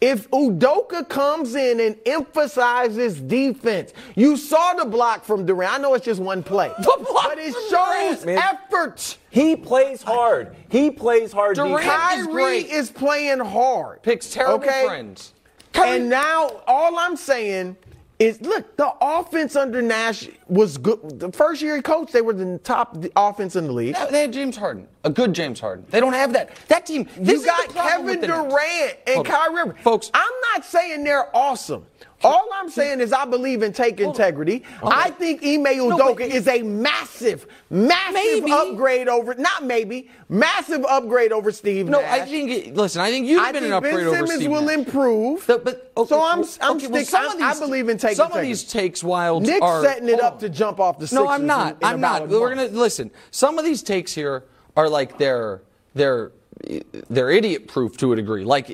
If 0.00 0.28
Udoka 0.30 1.08
comes 1.08 1.54
in 1.54 1.80
and 1.80 1.96
emphasizes 2.04 3.20
defense, 3.20 3.92
you 4.16 4.36
saw 4.36 4.74
the 4.74 4.84
block 4.84 5.24
from 5.24 5.46
Durant. 5.46 5.74
I 5.74 5.78
know 5.78 5.94
it's 5.94 6.04
just 6.04 6.20
one 6.20 6.42
play, 6.42 6.72
but 6.78 7.38
it 7.38 7.54
shows 7.70 8.26
Man, 8.26 8.38
effort. 8.38 9.16
He 9.30 9.56
plays 9.56 10.02
hard. 10.02 10.56
He 10.68 10.90
plays 10.90 11.32
hard. 11.32 11.56
Durant 11.56 11.82
defense. 11.82 12.26
Kyrie 12.26 12.56
is, 12.58 12.88
is, 12.88 12.90
playing 12.90 13.40
hard. 13.40 14.02
Picks 14.02 14.30
terrible 14.30 14.64
okay? 14.64 14.84
friends. 14.84 15.32
Kyrie. 15.72 16.00
And 16.00 16.10
now 16.10 16.62
all 16.66 16.98
I'm 16.98 17.16
saying 17.16 17.76
is 18.24 18.40
look, 18.40 18.76
the 18.76 18.92
offense 19.00 19.56
under 19.56 19.82
Nash 19.82 20.28
was 20.48 20.78
good. 20.78 21.20
The 21.20 21.30
first 21.32 21.62
year 21.62 21.76
he 21.76 21.82
coached, 21.82 22.12
they 22.12 22.22
were 22.22 22.32
the 22.32 22.58
top 22.58 22.96
offense 23.16 23.56
in 23.56 23.66
the 23.66 23.72
league. 23.72 23.96
They 24.10 24.22
had 24.22 24.32
James 24.32 24.56
Harden, 24.56 24.88
a 25.04 25.10
good 25.10 25.32
James 25.32 25.60
Harden. 25.60 25.86
They 25.90 26.00
don't 26.00 26.12
have 26.12 26.32
that. 26.32 26.54
That 26.68 26.86
team. 26.86 27.08
you 27.20 27.44
got 27.44 27.68
Kevin 27.68 28.20
Durant 28.20 28.96
and 29.06 29.24
Kyrie 29.24 29.60
Irving. 29.60 29.82
Folks, 29.82 30.10
I'm 30.14 30.32
not 30.52 30.64
saying 30.64 31.04
they're 31.04 31.34
awesome. 31.36 31.86
All 32.24 32.48
I'm 32.54 32.70
saying 32.70 33.00
is 33.00 33.12
I 33.12 33.26
believe 33.26 33.62
in 33.62 33.72
take 33.72 34.00
integrity. 34.00 34.64
Okay. 34.82 34.96
I 34.96 35.10
think 35.10 35.42
Ime 35.44 35.64
Udoka 35.64 36.20
no, 36.20 36.24
is 36.24 36.48
a 36.48 36.62
massive, 36.62 37.46
massive 37.70 38.14
maybe. 38.14 38.50
upgrade 38.50 39.08
over, 39.08 39.34
not 39.34 39.64
maybe, 39.64 40.08
massive 40.28 40.84
upgrade 40.86 41.32
over 41.32 41.52
Steve 41.52 41.86
No, 41.88 42.00
Nash. 42.00 42.20
I 42.20 42.24
think, 42.24 42.76
listen, 42.76 43.02
I 43.02 43.10
think 43.10 43.26
you've 43.26 43.42
I 43.42 43.52
been 43.52 43.62
think 43.62 43.72
an 43.72 43.72
upgrade 43.74 43.94
ben 43.94 44.06
over 44.06 44.16
Simmons 44.16 44.34
Steve 44.36 44.50
will 44.50 44.62
Nash. 44.62 44.74
improve. 44.74 45.46
The, 45.46 45.58
but, 45.58 45.92
okay, 45.96 46.08
so 46.08 46.22
I'm, 46.22 46.44
I'm 46.62 46.76
okay, 46.76 46.88
well, 46.88 47.42
I, 47.42 47.50
I 47.50 47.58
believe 47.58 47.88
in 47.88 47.98
take 47.98 48.16
Some 48.16 48.26
integrity. 48.26 48.50
of 48.52 48.58
these 48.58 48.64
takes 48.64 49.04
wild 49.04 49.42
Nick's 49.42 49.60
are, 49.60 49.84
setting 49.84 50.08
it 50.08 50.20
up 50.20 50.40
to 50.40 50.48
jump 50.48 50.80
off 50.80 50.98
the 50.98 51.06
Sixers. 51.06 51.24
No, 51.24 51.28
I'm 51.28 51.46
not. 51.46 51.72
In, 51.82 51.88
in 51.88 51.94
I'm 51.94 52.00
not. 52.00 52.28
We're 52.28 52.54
going 52.54 52.70
to, 52.70 52.76
listen, 52.76 53.10
some 53.30 53.58
of 53.58 53.64
these 53.64 53.82
takes 53.82 54.14
here 54.14 54.44
are 54.76 54.88
like 54.88 55.18
they're, 55.18 55.60
they're, 55.94 56.32
they're 57.10 57.30
idiot 57.30 57.68
proof 57.68 57.96
to 57.98 58.12
a 58.12 58.16
degree. 58.16 58.44
Like 58.44 58.68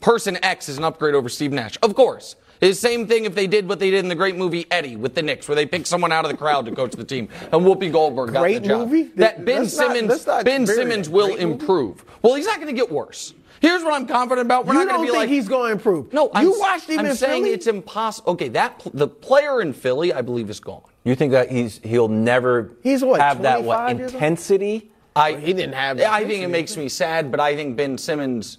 person 0.00 0.38
X 0.42 0.70
is 0.70 0.78
an 0.78 0.84
upgrade 0.84 1.14
over 1.14 1.28
Steve 1.28 1.52
Nash. 1.52 1.76
Of 1.82 1.94
course. 1.94 2.36
It's 2.60 2.80
the 2.80 2.88
same 2.88 3.06
thing 3.06 3.24
if 3.24 3.34
they 3.34 3.46
did 3.46 3.68
what 3.68 3.78
they 3.78 3.90
did 3.90 4.00
in 4.00 4.08
the 4.08 4.14
great 4.14 4.36
movie 4.36 4.66
Eddie 4.70 4.96
with 4.96 5.14
the 5.14 5.22
Knicks, 5.22 5.48
where 5.48 5.56
they 5.56 5.66
picked 5.66 5.86
someone 5.86 6.12
out 6.12 6.24
of 6.24 6.30
the 6.30 6.36
crowd 6.36 6.66
to 6.66 6.74
coach 6.74 6.92
the 6.92 7.04
team, 7.04 7.28
and 7.42 7.52
Whoopi 7.52 7.92
Goldberg 7.92 8.32
got 8.32 8.40
great 8.40 8.62
the 8.62 8.68
job. 8.68 8.88
Movie? 8.88 9.10
That 9.16 9.44
Ben 9.44 9.62
that's 9.62 9.76
Simmons, 9.76 10.26
not, 10.26 10.36
not 10.36 10.44
Ben 10.44 10.66
Simmons 10.66 11.08
will 11.08 11.36
improve. 11.36 11.98
Movie? 11.98 12.18
Well, 12.22 12.34
he's 12.34 12.46
not 12.46 12.56
going 12.56 12.68
to 12.68 12.72
get 12.72 12.90
worse. 12.90 13.34
Here's 13.60 13.82
what 13.82 13.94
I'm 13.94 14.06
confident 14.06 14.46
about. 14.46 14.66
We're 14.66 14.74
you 14.74 14.84
not 14.84 14.88
going 14.88 15.00
to 15.00 15.02
be 15.02 15.10
think 15.10 15.18
like 15.18 15.28
he's 15.28 15.48
going 15.48 15.68
to 15.68 15.72
improve. 15.72 16.12
No, 16.12 16.24
you 16.24 16.30
I'm, 16.54 16.58
watched 16.58 16.88
him 16.88 17.00
I'm 17.00 17.06
in 17.06 17.16
saying 17.16 17.42
Philly? 17.42 17.54
it's 17.54 17.66
impossible. 17.66 18.32
Okay, 18.32 18.48
that 18.50 18.82
the 18.92 19.08
player 19.08 19.60
in 19.60 19.72
Philly, 19.72 20.12
I 20.12 20.22
believe, 20.22 20.48
is 20.50 20.60
gone. 20.60 20.82
You 21.04 21.14
think 21.14 21.32
that 21.32 21.50
he's 21.50 21.78
he'll 21.78 22.08
never 22.08 22.70
he's 22.82 23.02
what, 23.02 23.20
have 23.20 23.42
that 23.42 23.64
what 23.64 23.90
intensity? 23.90 24.90
I 25.16 25.32
he 25.34 25.52
didn't 25.52 25.74
have. 25.74 26.00
I 26.00 26.24
think 26.24 26.44
it 26.44 26.48
makes 26.48 26.76
me 26.76 26.88
sad, 26.88 27.30
but 27.30 27.40
I 27.40 27.56
think 27.56 27.76
Ben 27.76 27.98
Simmons 27.98 28.58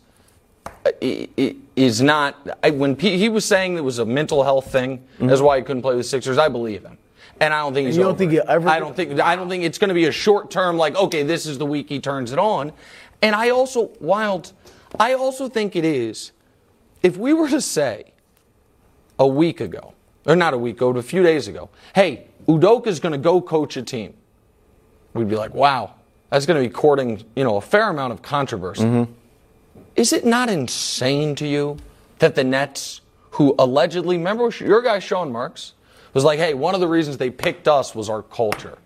is 1.01 2.01
not. 2.01 2.57
I, 2.63 2.71
when 2.71 2.95
P, 2.95 3.17
he 3.17 3.29
was 3.29 3.45
saying 3.45 3.77
it 3.77 3.83
was 3.83 3.99
a 3.99 4.05
mental 4.05 4.43
health 4.43 4.71
thing, 4.71 4.99
mm-hmm. 4.99 5.27
that's 5.27 5.41
why 5.41 5.57
he 5.57 5.63
couldn't 5.63 5.81
play 5.81 5.95
with 5.95 6.05
the 6.05 6.09
Sixers. 6.09 6.37
I 6.37 6.47
believe 6.47 6.83
him, 6.83 6.97
and 7.39 7.53
I 7.53 7.59
don't 7.59 7.73
think 7.73 7.87
he's. 7.87 7.97
you 7.97 8.03
don't 8.03 8.17
think 8.17 8.33
ever? 8.33 8.67
I 8.67 8.79
don't 8.79 8.95
think. 8.95 9.19
I 9.19 9.35
don't 9.35 9.49
think 9.49 9.63
it's 9.63 9.77
going 9.77 9.89
to 9.89 9.93
be 9.93 10.05
a 10.05 10.11
short 10.11 10.51
term. 10.51 10.77
Like, 10.77 10.95
okay, 10.95 11.23
this 11.23 11.45
is 11.45 11.57
the 11.57 11.65
week 11.65 11.89
he 11.89 11.99
turns 11.99 12.31
it 12.31 12.39
on, 12.39 12.71
and 13.21 13.35
I 13.35 13.49
also 13.49 13.91
wild. 13.99 14.53
I 14.99 15.13
also 15.13 15.49
think 15.49 15.75
it 15.75 15.85
is. 15.85 16.31
If 17.01 17.15
we 17.15 17.33
were 17.33 17.49
to 17.49 17.61
say 17.61 18.11
a 19.17 19.27
week 19.27 19.61
ago, 19.61 19.93
or 20.25 20.35
not 20.35 20.53
a 20.53 20.57
week 20.57 20.77
ago, 20.77 20.93
but 20.93 20.99
a 20.99 21.03
few 21.03 21.23
days 21.23 21.47
ago, 21.47 21.69
hey, 21.95 22.27
Udoka's 22.47 22.99
going 22.99 23.11
to 23.13 23.17
go 23.17 23.41
coach 23.41 23.77
a 23.77 23.81
team, 23.81 24.13
we'd 25.13 25.29
be 25.29 25.35
like, 25.35 25.53
wow, 25.53 25.93
that's 26.29 26.45
going 26.45 26.61
to 26.61 26.67
be 26.67 26.73
courting, 26.73 27.23
you 27.35 27.43
know, 27.43 27.57
a 27.57 27.61
fair 27.61 27.89
amount 27.89 28.13
of 28.13 28.21
controversy. 28.21 28.83
Mm-hmm. 28.83 29.11
Is 29.99 30.13
it 30.13 30.25
not 30.25 30.49
insane 30.49 31.35
to 31.35 31.45
you 31.45 31.75
that 32.19 32.33
the 32.33 32.43
Nets, 32.45 33.01
who 33.31 33.53
allegedly, 33.59 34.15
remember 34.15 34.49
your 34.61 34.81
guy 34.81 34.99
Sean 34.99 35.29
Marks, 35.29 35.73
was 36.13 36.23
like, 36.23 36.39
hey, 36.39 36.53
one 36.53 36.73
of 36.73 36.79
the 36.79 36.87
reasons 36.87 37.17
they 37.17 37.29
picked 37.29 37.67
us 37.67 37.93
was 37.93 38.09
our 38.09 38.23
culture. 38.23 38.77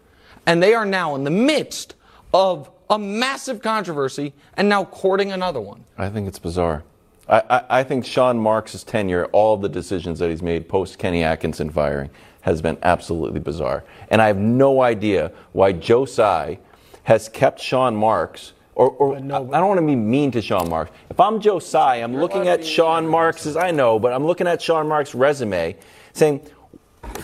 And 0.48 0.62
they 0.62 0.74
are 0.74 0.88
now 0.88 1.14
in 1.14 1.24
the 1.24 1.30
midst 1.30 1.94
of 2.34 2.72
a 2.90 2.98
massive 2.98 3.62
controversy 3.62 4.34
and 4.58 4.68
now 4.68 4.86
courting 4.86 5.32
another 5.32 5.62
one. 5.62 5.84
I 6.00 6.10
think 6.10 6.28
it's 6.28 6.40
bizarre. 6.40 6.84
I, 7.30 7.44
I, 7.48 7.64
I 7.70 7.84
think 7.84 8.08
Sean 8.08 8.40
Marks' 8.40 8.84
tenure, 8.84 9.26
all 9.26 9.56
the 9.56 9.70
decisions 9.70 10.18
that 10.18 10.32
he's 10.32 10.42
made 10.42 10.68
post 10.68 10.98
Kenny 10.98 11.24
Atkinson 11.24 11.70
firing, 11.70 12.10
has 12.42 12.60
been 12.60 12.80
absolutely 12.82 13.40
bizarre. 13.40 13.84
And 14.10 14.20
I 14.20 14.26
have 14.26 14.38
no 14.38 14.82
idea 14.82 15.32
why 15.52 15.74
Joe 15.74 16.08
Tsai 16.08 16.58
has 17.04 17.30
kept 17.30 17.62
Sean 17.62 17.96
Marks. 17.96 18.53
Or, 18.76 18.90
or 18.90 19.20
no, 19.20 19.36
I 19.54 19.60
don't 19.60 19.68
want 19.68 19.80
to 19.80 19.86
be 19.86 19.96
mean 19.96 20.32
to 20.32 20.42
Sean 20.42 20.70
Marks. 20.70 20.92
If 21.10 21.20
I'm 21.20 21.40
Joe 21.40 21.60
Tsai, 21.60 21.98
I'm 21.98 22.16
looking 22.16 22.48
at 22.48 22.66
Sean 22.66 23.08
Marks' 23.08 23.46
as 23.46 23.56
I 23.56 23.72
know, 23.72 24.00
but 24.00 24.14
I'm 24.14 24.26
looking 24.26 24.48
at 24.48 24.62
Sean 24.62 24.88
Marks' 24.88 25.14
resume, 25.14 25.76
saying, 26.14 26.42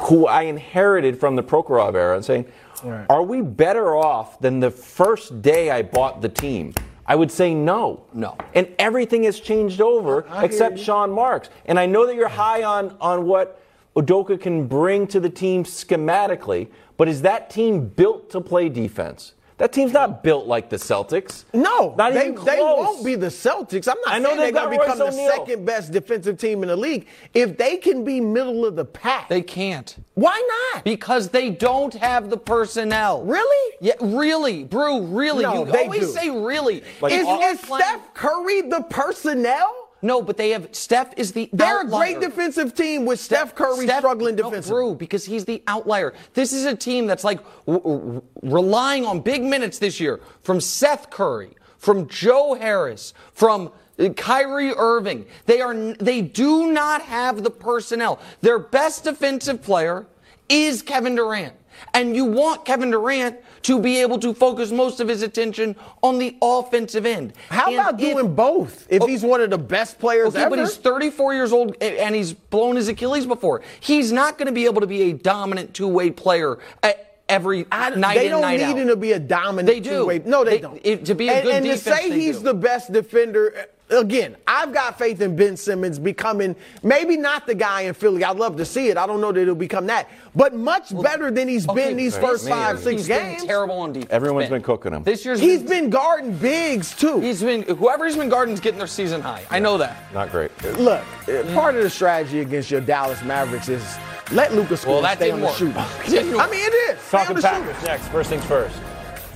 who 0.02 0.28
I 0.28 0.44
inherited 0.44 1.20
from 1.20 1.36
the 1.36 1.44
Prokhorov 1.44 1.96
era, 1.96 2.16
and 2.16 2.24
saying, 2.24 2.46
Right. 2.84 3.06
Are 3.10 3.24
we 3.24 3.42
better 3.42 3.96
off 3.96 4.40
than 4.40 4.60
the 4.60 4.72
first 4.72 5.42
day 5.42 5.70
I 5.70 5.82
bought 5.82 6.22
the 6.22 6.30
team? 6.30 6.74
I 7.06 7.16
would 7.16 7.32
say 7.32 7.54
no. 7.54 8.06
No. 8.14 8.38
And 8.54 8.68
everything 8.78 9.24
has 9.24 9.40
changed 9.40 9.82
over 9.82 10.28
I 10.30 10.46
except 10.46 10.80
Sean 10.80 11.12
Marks. 11.12 11.50
And 11.66 11.80
I 11.80 11.86
know 11.86 12.06
that 12.06 12.16
you're 12.16 12.28
high 12.28 12.64
on, 12.64 12.96
on 13.02 13.26
what 13.26 13.62
Udoka 13.96 14.40
can 14.40 14.68
bring 14.68 15.08
to 15.08 15.20
the 15.20 15.30
team 15.30 15.64
schematically, 15.64 16.70
but 16.98 17.08
is 17.08 17.24
that 17.24 17.50
team 17.50 17.88
built 17.88 18.30
to 18.32 18.42
play 18.42 18.70
defense? 18.70 19.34
That 19.60 19.74
team's 19.74 19.92
not 19.92 20.24
built 20.24 20.48
like 20.48 20.70
the 20.70 20.78
Celtics. 20.78 21.44
No, 21.54 21.94
not 21.98 22.14
they, 22.14 22.24
even 22.24 22.36
close. 22.36 22.46
they 22.48 22.62
won't 22.62 23.06
be 23.06 23.16
the 23.16 23.28
Celtics. 23.28 23.90
I'm 23.90 23.98
not 24.06 24.16
I 24.16 24.18
know 24.18 24.30
saying 24.30 24.40
they're 24.40 24.52
going 24.54 24.72
to 24.78 24.80
become 24.84 25.00
Royce 25.00 25.16
the 25.16 25.28
second 25.28 25.66
best 25.66 25.92
defensive 25.92 26.38
team 26.38 26.64
in 26.64 26.70
the 26.70 26.78
league. 26.78 27.08
If 27.34 27.58
they 27.58 27.76
can 27.76 28.06
be 28.06 28.22
middle 28.22 28.66
of 28.66 28.78
the 28.78 28.86
pack, 28.86 29.28
They 29.28 29.42
can't. 29.42 29.98
why 30.14 30.42
not? 30.74 30.86
Because 30.86 31.28
they 31.30 31.50
don't 31.50 31.94
have 31.96 32.30
the 32.30 32.38
personnel. 32.38 33.22
Really? 33.24 33.76
Yeah, 33.82 33.96
really, 34.00 34.64
Brou, 34.64 35.02
really. 35.06 35.44
No, 35.44 35.66
you 35.66 35.72
they 35.72 35.84
always 35.84 36.08
do. 36.08 36.12
say 36.14 36.30
really. 36.30 36.82
Like 37.02 37.12
is 37.14 37.28
is 37.28 37.60
Steph 37.60 38.14
Curry 38.14 38.62
the 38.62 38.82
personnel? 38.90 39.89
No, 40.02 40.22
but 40.22 40.38
they 40.38 40.52
have 40.52 40.70
Steph 40.74 41.14
is 41.18 41.34
the 41.34 41.50
They're 41.52 41.80
outlier. 41.80 42.04
a 42.04 42.14
great 42.14 42.22
defensive 42.22 42.74
team 42.74 43.06
with 43.06 43.20
Steph 43.20 43.54
Curry 43.56 43.86
Steph- 43.86 44.00
struggling 44.00 44.36
no, 44.36 44.44
defensively. 44.50 44.82
Brou, 44.84 44.96
because 44.96 45.26
he's 45.26 45.46
the 45.46 45.62
outlier. 45.68 46.14
This 46.34 46.54
is 46.54 46.66
a 46.66 46.76
team 46.76 47.06
that's 47.06 47.24
like 47.24 47.40
w- 47.66 47.82
w- 47.84 48.22
relying 48.42 49.06
on 49.06 49.20
big 49.20 49.44
minutes 49.44 49.80
this 49.80 50.00
year 50.00 50.22
from 50.42 50.62
Seth 50.62 51.10
Curry, 51.10 51.52
from 51.78 52.08
Joe 52.08 52.54
Harris, 52.54 53.14
from 53.34 53.72
uh, 54.00 54.10
Kyrie 54.10 54.74
Irving. 54.74 55.26
They 55.48 55.60
are 55.60 55.74
they 55.76 56.22
do 56.22 56.72
not 56.72 57.02
have 57.02 57.44
the 57.44 57.52
personnel. 57.52 58.20
Their 58.42 58.58
best 58.60 59.04
defensive 59.04 59.62
player 59.62 60.08
is 60.48 60.82
Kevin 60.82 61.16
Durant. 61.16 61.56
And 61.94 62.16
you 62.16 62.26
want 62.26 62.66
Kevin 62.66 62.92
Durant 62.92 63.38
to 63.64 63.80
be 63.80 63.98
able 64.00 64.20
to 64.20 64.34
focus 64.34 64.72
most 64.72 65.00
of 65.00 65.08
his 65.08 65.22
attention 65.22 65.76
on 66.02 66.18
the 66.20 66.36
offensive 66.42 67.06
end. 67.06 67.34
How 67.50 67.68
And 67.68 67.76
about 67.76 68.02
if- 68.02 68.14
doing 68.14 68.34
both? 68.36 68.88
If 68.90 69.02
Oh, 69.02 69.06
he's 69.08 69.24
one 69.24 69.42
of 69.42 69.50
the 69.50 69.58
best 69.58 70.00
players 70.00 70.30
Okay, 70.30 70.42
ever, 70.42 70.52
but 70.52 70.60
he's 70.60 70.76
34 70.78 71.34
years 71.34 71.52
old 71.52 71.76
and 71.82 72.16
he's 72.16 72.34
blown 72.34 72.76
his 72.76 72.88
Achilles 72.88 73.26
before. 73.26 73.62
He's 73.80 74.12
not 74.12 74.38
going 74.38 74.46
to 74.48 74.52
be 74.52 74.66
able 74.66 74.82
to 74.82 74.88
be 74.88 75.04
a 75.10 75.14
dominant 75.14 75.74
two-way 75.74 76.12
player 76.12 76.58
at 76.84 77.06
every 77.28 77.66
I- 77.72 77.92
night 77.92 78.18
they 78.18 78.28
don't 78.30 78.42
night 78.42 78.58
need 78.60 78.64
out. 78.66 78.78
him 78.78 78.88
to 78.88 78.96
be 78.96 79.12
a 79.12 79.20
dominant 79.20 79.68
They 79.68 79.80
do. 79.80 79.90
two-way- 79.90 80.22
No, 80.26 80.44
they, 80.44 80.52
They- 80.52 80.58
don't. 80.60 80.82
it- 80.84 81.06
to 81.06 81.14
be 81.16 81.28
a 81.30 81.34
and, 81.34 81.44
good 81.44 81.54
and 81.56 81.66
defense, 81.66 81.84
to 81.84 82.04
say 82.04 82.10
he's 82.12 82.38
do. 82.38 82.44
the 82.46 82.54
best 82.54 82.92
defender. 82.92 83.54
Again, 83.90 84.36
I've 84.46 84.72
got 84.74 85.00
faith 85.00 85.20
in 85.22 85.36
Ben 85.36 85.58
Simmons 85.58 85.98
becoming 85.98 86.56
maybe 86.84 87.18
not 87.18 87.48
the 87.48 87.56
guy 87.56 87.82
in 87.82 87.94
Philly. 87.96 88.24
I'd 88.24 88.38
love 88.38 88.56
to 88.58 88.66
see 88.66 88.90
it. 88.90 88.98
I 88.98 89.08
don't 89.08 89.20
know 89.20 89.32
that 89.32 89.44
he'll 89.44 89.56
become 89.56 89.88
that, 89.88 90.10
but 90.36 90.54
much 90.54 90.96
better 91.02 91.32
than 91.32 91.48
he's 91.48 91.68
Okay, 91.68 91.88
been 91.88 91.98
these 91.98 92.14
right. 92.16 92.24
first 92.26 92.46
Man, 92.46 92.54
five, 92.54 92.80
six 92.80 92.98
He's 93.02 93.08
games. 93.08 93.40
been 93.42 93.48
terrible 93.48 93.80
on 93.80 93.94
defense. 93.94 94.12
Everyone's 94.12 94.46
Ben. 94.46 94.60
been 94.60 94.62
cooking 94.64 94.94
him. 94.94 95.04
This 95.04 95.26
year's 95.26 95.40
He's 95.40 95.64
been 95.64 95.90
guarding 95.90 96.34
bigs 96.38 96.96
too. 96.96 97.20
He's 97.20 97.42
been 97.42 97.64
whoever 97.64 98.06
he's 98.06 98.16
been 98.16 98.30
guarding's 98.30 98.60
getting 98.60 98.78
their 98.78 98.88
season 98.88 99.22
high. 99.22 99.44
I 99.50 99.58
know 99.60 99.78
that. 99.80 99.98
Not 100.14 100.30
great. 100.32 100.52
Look, 100.78 101.04
uh, 101.28 101.44
part 101.56 101.76
of 101.76 101.82
the 101.84 101.90
strategy 101.90 102.42
against 102.42 102.70
your 102.70 102.82
Dallas 102.82 103.24
Mavericks 103.24 103.70
is 103.70 103.98
let 104.32 104.54
Lucas 104.54 104.82
score 104.82 105.02
Well, 105.02 105.06
and 105.06 105.06
that 105.06 105.18
stay 105.18 105.26
didn't 105.32 105.36
on 105.36 105.42
the 105.42 105.48
work. 105.48 106.06
shoot. 106.06 106.10
Didn't. 106.12 106.40
I 106.40 106.48
mean, 106.52 106.60
it 106.64 106.74
is. 106.96 107.02
Stay 107.02 107.18
on 107.18 107.24
Talking 107.26 107.36
the 107.38 107.42
Packers 107.42 107.84
next. 107.84 108.08
First 108.10 108.30
things 108.30 108.46
first. 108.46 108.76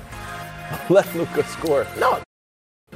Let 0.89 1.15
Luca 1.15 1.43
score. 1.45 1.87
No, 1.99 2.19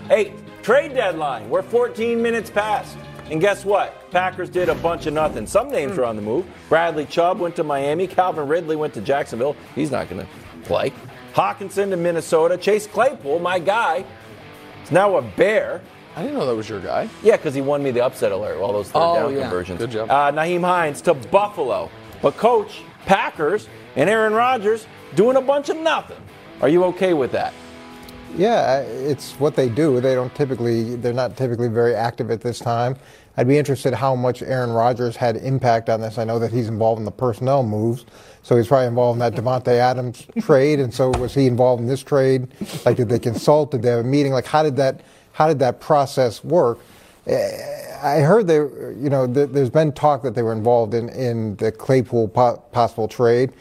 Hey, 0.08 0.34
trade 0.64 0.94
deadline. 0.94 1.50
We're 1.50 1.62
14 1.62 2.22
minutes 2.22 2.50
past. 2.50 2.98
And 3.30 3.42
guess 3.42 3.66
what? 3.66 4.10
Packers 4.12 4.50
did 4.50 4.70
a 4.70 4.76
bunch 4.76 5.06
of 5.06 5.14
nothing. 5.14 5.46
Some 5.46 5.70
names 5.70 5.98
are 5.98 6.06
on 6.06 6.16
the 6.16 6.22
move. 6.22 6.46
Bradley 6.70 7.06
Chubb 7.06 7.40
went 7.40 7.58
to 7.58 7.64
Miami. 7.64 8.08
Calvin 8.08 8.48
Ridley 8.48 8.78
went 8.78 8.94
to 8.94 9.02
Jacksonville. 9.02 9.56
He's 9.76 9.92
not 9.92 10.10
going 10.10 10.22
to 10.26 10.28
play. 10.64 10.94
Hockenson 11.34 11.90
to 11.90 11.98
Minnesota. 11.98 12.58
Chase 12.58 12.88
Claypool, 12.88 13.40
my 13.40 13.60
guy, 13.60 14.06
is 14.84 14.92
now 14.92 15.18
a 15.18 15.22
Bear. 15.22 15.82
I 16.16 16.22
didn't 16.24 16.38
know 16.38 16.46
that 16.48 16.56
was 16.56 16.70
your 16.70 16.80
guy. 16.80 17.10
Yeah, 17.22 17.36
because 17.36 17.54
he 17.54 17.62
won 17.62 17.84
me 17.84 17.92
the 17.92 18.02
upset 18.04 18.32
alert, 18.32 18.58
all 18.60 18.72
those 18.74 18.88
third 18.90 19.00
Oh, 19.02 19.16
down 19.16 19.36
yeah. 19.36 19.42
conversions. 19.42 19.78
Good 19.80 19.92
job. 19.92 20.10
Uh, 20.10 20.32
Nyheim 20.32 20.62
Hines 20.64 21.02
to 21.02 21.14
Buffalo. 21.14 21.92
But 22.22 22.38
coach, 22.38 22.82
Packers 23.06 23.68
and 23.98 24.10
Aaron 24.10 24.34
Rodgers 24.34 24.88
doing 25.16 25.36
a 25.36 25.42
bunch 25.42 25.70
of 25.70 25.78
nothing. 25.78 26.18
Are 26.62 26.70
you 26.70 26.86
okay 26.86 27.14
with 27.14 27.34
that? 27.34 27.54
Yeah, 28.36 28.80
it's 28.80 29.34
what 29.34 29.56
they 29.56 29.70
do. 29.70 30.00
They 30.00 30.14
don't 30.14 30.34
typically, 30.36 30.96
they're 30.96 31.14
not 31.14 31.38
typically 31.38 31.70
very 31.70 31.96
active 31.96 32.30
at 32.30 32.42
this 32.42 32.60
time. 32.60 32.96
I'd 33.38 33.48
be 33.48 33.58
interested 33.58 33.94
how 33.94 34.16
much 34.16 34.42
Aaron 34.42 34.72
Rodgers 34.72 35.16
had 35.16 35.38
impact 35.38 35.90
on 35.90 36.02
this. 36.02 36.18
I 36.18 36.24
know 36.24 36.40
that 36.40 36.52
he's 36.52 36.68
involved 36.68 37.00
in 37.00 37.06
the 37.06 37.12
personnel 37.12 37.64
moves, 37.64 38.06
so 38.44 38.58
he's 38.58 38.68
probably 38.68 38.88
involved 38.88 39.16
in 39.16 39.20
that 39.20 39.34
Davante 39.42 39.70
Adams 39.70 40.26
trade. 40.40 40.80
And 40.80 40.94
so 40.94 41.10
was 41.12 41.34
he 41.34 41.46
involved 41.46 41.82
in 41.82 41.88
this 41.88 42.04
trade? 42.04 42.48
Like, 42.86 42.98
did 42.98 43.10
they 43.10 43.20
consult? 43.20 43.72
Did 43.72 43.84
they 43.84 43.90
have 43.90 44.00
a 44.00 44.04
meeting? 44.04 44.32
Like, 44.34 44.46
how 44.46 44.64
did 44.64 44.76
that, 44.78 45.02
how 45.34 45.48
did 45.48 45.60
that 45.60 45.80
process 45.80 46.44
work? 46.44 46.80
Eh, 47.28 47.84
I 48.02 48.20
heard 48.20 48.48
they, 48.48 48.56
you 48.56 49.10
know, 49.10 49.32
th- 49.32 49.50
there's 49.52 49.70
been 49.70 49.92
talk 49.92 50.24
that 50.24 50.36
they 50.36 50.44
were 50.44 50.54
involved 50.54 50.94
in 50.94 51.10
in 51.10 51.56
the 51.58 51.72
Claypool 51.72 52.30
po- 52.30 52.58
possible 52.72 53.08
trade 53.08 53.52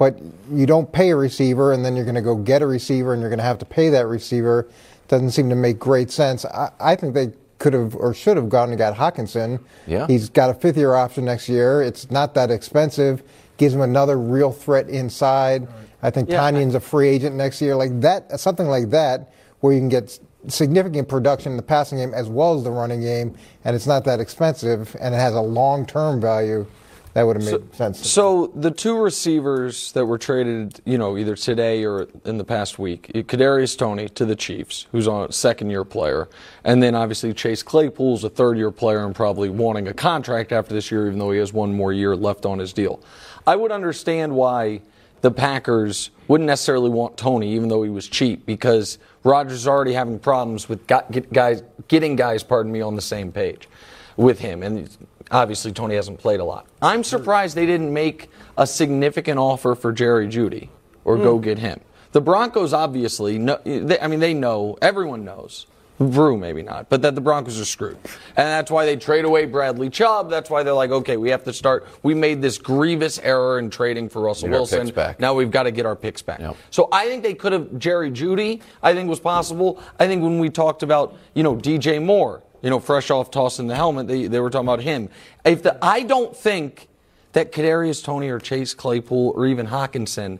but 0.00 0.18
you 0.50 0.64
don't 0.64 0.90
pay 0.90 1.10
a 1.10 1.16
receiver 1.16 1.74
and 1.74 1.84
then 1.84 1.94
you're 1.94 2.06
going 2.06 2.14
to 2.14 2.22
go 2.22 2.34
get 2.34 2.62
a 2.62 2.66
receiver 2.66 3.12
and 3.12 3.20
you're 3.20 3.28
going 3.28 3.38
to 3.38 3.44
have 3.44 3.58
to 3.58 3.66
pay 3.66 3.90
that 3.90 4.06
receiver 4.06 4.66
doesn't 5.08 5.32
seem 5.32 5.50
to 5.50 5.54
make 5.54 5.78
great 5.78 6.10
sense. 6.10 6.46
I, 6.46 6.70
I 6.80 6.96
think 6.96 7.12
they 7.12 7.34
could 7.58 7.74
have 7.74 7.94
or 7.94 8.14
should 8.14 8.38
have 8.38 8.48
gone 8.48 8.70
and 8.70 8.78
got 8.78 8.96
Hockenson. 8.96 9.62
Yeah. 9.86 10.06
He's 10.06 10.30
got 10.30 10.48
a 10.48 10.54
fifth 10.54 10.78
year 10.78 10.94
option 10.94 11.26
next 11.26 11.50
year. 11.50 11.82
It's 11.82 12.10
not 12.10 12.32
that 12.32 12.50
expensive. 12.50 13.22
Gives 13.58 13.74
him 13.74 13.82
another 13.82 14.18
real 14.18 14.52
threat 14.52 14.88
inside. 14.88 15.68
I 16.02 16.08
think 16.08 16.30
Yeah, 16.30 16.40
Tonyan's 16.40 16.74
a 16.74 16.80
free 16.80 17.06
agent 17.06 17.36
next 17.36 17.60
year. 17.60 17.76
Like 17.76 18.00
that, 18.00 18.40
something 18.40 18.68
like 18.68 18.88
that, 18.88 19.30
where 19.60 19.74
you 19.74 19.80
can 19.80 19.90
get 19.90 20.18
significant 20.48 21.10
production 21.10 21.52
in 21.52 21.56
the 21.58 21.62
passing 21.62 21.98
game 21.98 22.14
as 22.14 22.26
well 22.26 22.56
as 22.56 22.64
the 22.64 22.70
running 22.70 23.02
game, 23.02 23.34
and 23.66 23.76
it's 23.76 23.86
not 23.86 24.04
that 24.04 24.18
expensive, 24.18 24.96
and 24.98 25.14
it 25.14 25.18
has 25.18 25.34
a 25.34 25.42
long 25.42 25.84
term 25.84 26.22
value. 26.22 26.66
That 27.12 27.24
would 27.24 27.42
have 27.42 27.44
made 27.44 27.74
sense. 27.74 28.08
So 28.08 28.52
the 28.54 28.70
two 28.70 28.96
receivers 28.96 29.90
that 29.92 30.06
were 30.06 30.16
traded, 30.16 30.80
you 30.84 30.96
know, 30.96 31.18
either 31.18 31.34
today 31.34 31.84
or 31.84 32.06
in 32.24 32.38
the 32.38 32.44
past 32.44 32.78
week, 32.78 33.10
Kadarius 33.12 33.76
Toney 33.76 34.08
to 34.10 34.24
the 34.24 34.36
Chiefs, 34.36 34.86
who's 34.92 35.08
a 35.08 35.26
second-year 35.30 35.84
player, 35.84 36.28
and 36.62 36.80
then 36.80 36.94
obviously 36.94 37.32
Chase 37.34 37.64
Claypool's 37.64 38.22
a 38.22 38.30
third-year 38.30 38.70
player 38.70 39.04
and 39.04 39.12
probably 39.12 39.50
wanting 39.50 39.88
a 39.88 39.94
contract 39.94 40.52
after 40.52 40.72
this 40.72 40.92
year, 40.92 41.08
even 41.08 41.18
though 41.18 41.32
he 41.32 41.40
has 41.40 41.52
one 41.52 41.74
more 41.74 41.92
year 41.92 42.14
left 42.14 42.46
on 42.46 42.60
his 42.60 42.72
deal. 42.72 43.02
I 43.44 43.56
would 43.56 43.72
understand 43.72 44.32
why 44.36 44.80
the 45.20 45.32
Packers 45.32 46.10
wouldn't 46.28 46.46
necessarily 46.46 46.90
want 46.90 47.16
Toney, 47.16 47.52
even 47.54 47.68
though 47.68 47.82
he 47.82 47.90
was 47.90 48.06
cheap, 48.06 48.46
because 48.46 48.98
Rodgers 49.24 49.58
is 49.58 49.68
already 49.68 49.94
having 49.94 50.20
problems 50.20 50.68
with 50.68 50.86
guys 50.86 51.62
getting 51.88 52.14
guys, 52.14 52.44
pardon 52.44 52.70
me, 52.70 52.80
on 52.80 52.94
the 52.94 53.02
same 53.02 53.32
page 53.32 53.68
with 54.16 54.38
him, 54.38 54.62
and 54.62 54.88
obviously 55.30 55.72
Toney 55.72 55.94
hasn't 55.94 56.18
played 56.18 56.40
a 56.40 56.44
lot. 56.44 56.66
I'm 56.82 57.04
surprised 57.04 57.56
they 57.56 57.66
didn't 57.66 57.92
make 57.92 58.30
a 58.56 58.66
significant 58.66 59.38
offer 59.38 59.74
for 59.74 59.92
Jerry 59.92 60.28
Jeudy 60.28 60.68
or 61.04 61.16
go 61.16 61.38
get 61.38 61.58
him. 61.58 61.80
The 62.12 62.20
Broncos 62.20 62.72
obviously, 62.72 63.38
know, 63.38 63.58
they, 63.64 63.98
I 64.00 64.08
mean, 64.08 64.20
they 64.20 64.34
know, 64.34 64.76
everyone 64.82 65.24
knows. 65.24 65.66
Brou 66.00 66.38
maybe 66.38 66.62
not, 66.62 66.88
but 66.88 67.02
that 67.02 67.14
the 67.14 67.20
Broncos 67.20 67.60
are 67.60 67.64
screwed, 67.66 67.98
and 68.04 68.46
that's 68.46 68.70
why 68.70 68.86
they 68.86 68.96
trade 68.96 69.26
away 69.26 69.44
Bradley 69.44 69.90
Chubb. 69.90 70.30
That's 70.30 70.48
why 70.48 70.62
they're 70.62 70.72
like, 70.72 70.90
okay, 70.90 71.18
we 71.18 71.28
have 71.28 71.44
to 71.44 71.52
start. 71.52 71.86
We 72.02 72.14
made 72.14 72.40
this 72.40 72.56
grievous 72.56 73.18
error 73.18 73.58
in 73.58 73.68
trading 73.68 74.08
for 74.08 74.22
Russell 74.22 74.48
Get 74.48 74.54
Wilson. 74.54 74.92
Now 75.18 75.34
we've 75.34 75.50
got 75.50 75.64
to 75.64 75.70
get 75.70 75.84
our 75.84 75.96
picks 75.96 76.22
back. 76.22 76.40
Yep. 76.40 76.56
So 76.70 76.88
I 76.90 77.04
think 77.04 77.22
they 77.22 77.34
could 77.34 77.52
have 77.52 77.78
Jerry 77.78 78.10
Jeudy. 78.10 78.62
I 78.82 78.94
think 78.94 79.10
was 79.10 79.20
possible. 79.20 79.82
I 79.98 80.06
think 80.06 80.22
when 80.22 80.38
we 80.38 80.48
talked 80.48 80.82
about 80.82 81.18
you 81.34 81.42
know 81.42 81.54
DJ 81.54 82.02
Moore, 82.02 82.42
you 82.62 82.70
know, 82.70 82.80
fresh 82.80 83.10
off 83.10 83.30
tossing 83.30 83.66
the 83.68 83.76
helmet, 83.76 84.06
they, 84.08 84.26
they 84.26 84.40
were 84.40 84.50
talking 84.50 84.68
about 84.68 84.80
him. 84.82 85.08
If 85.44 85.62
the 85.62 85.78
I 85.84 86.02
don't 86.02 86.36
think 86.36 86.88
that 87.32 87.52
Kadarius 87.52 88.02
Toney 88.04 88.28
or 88.28 88.38
Chase 88.38 88.74
Claypool 88.74 89.32
or 89.36 89.46
even 89.46 89.66
Hockenson 89.68 90.38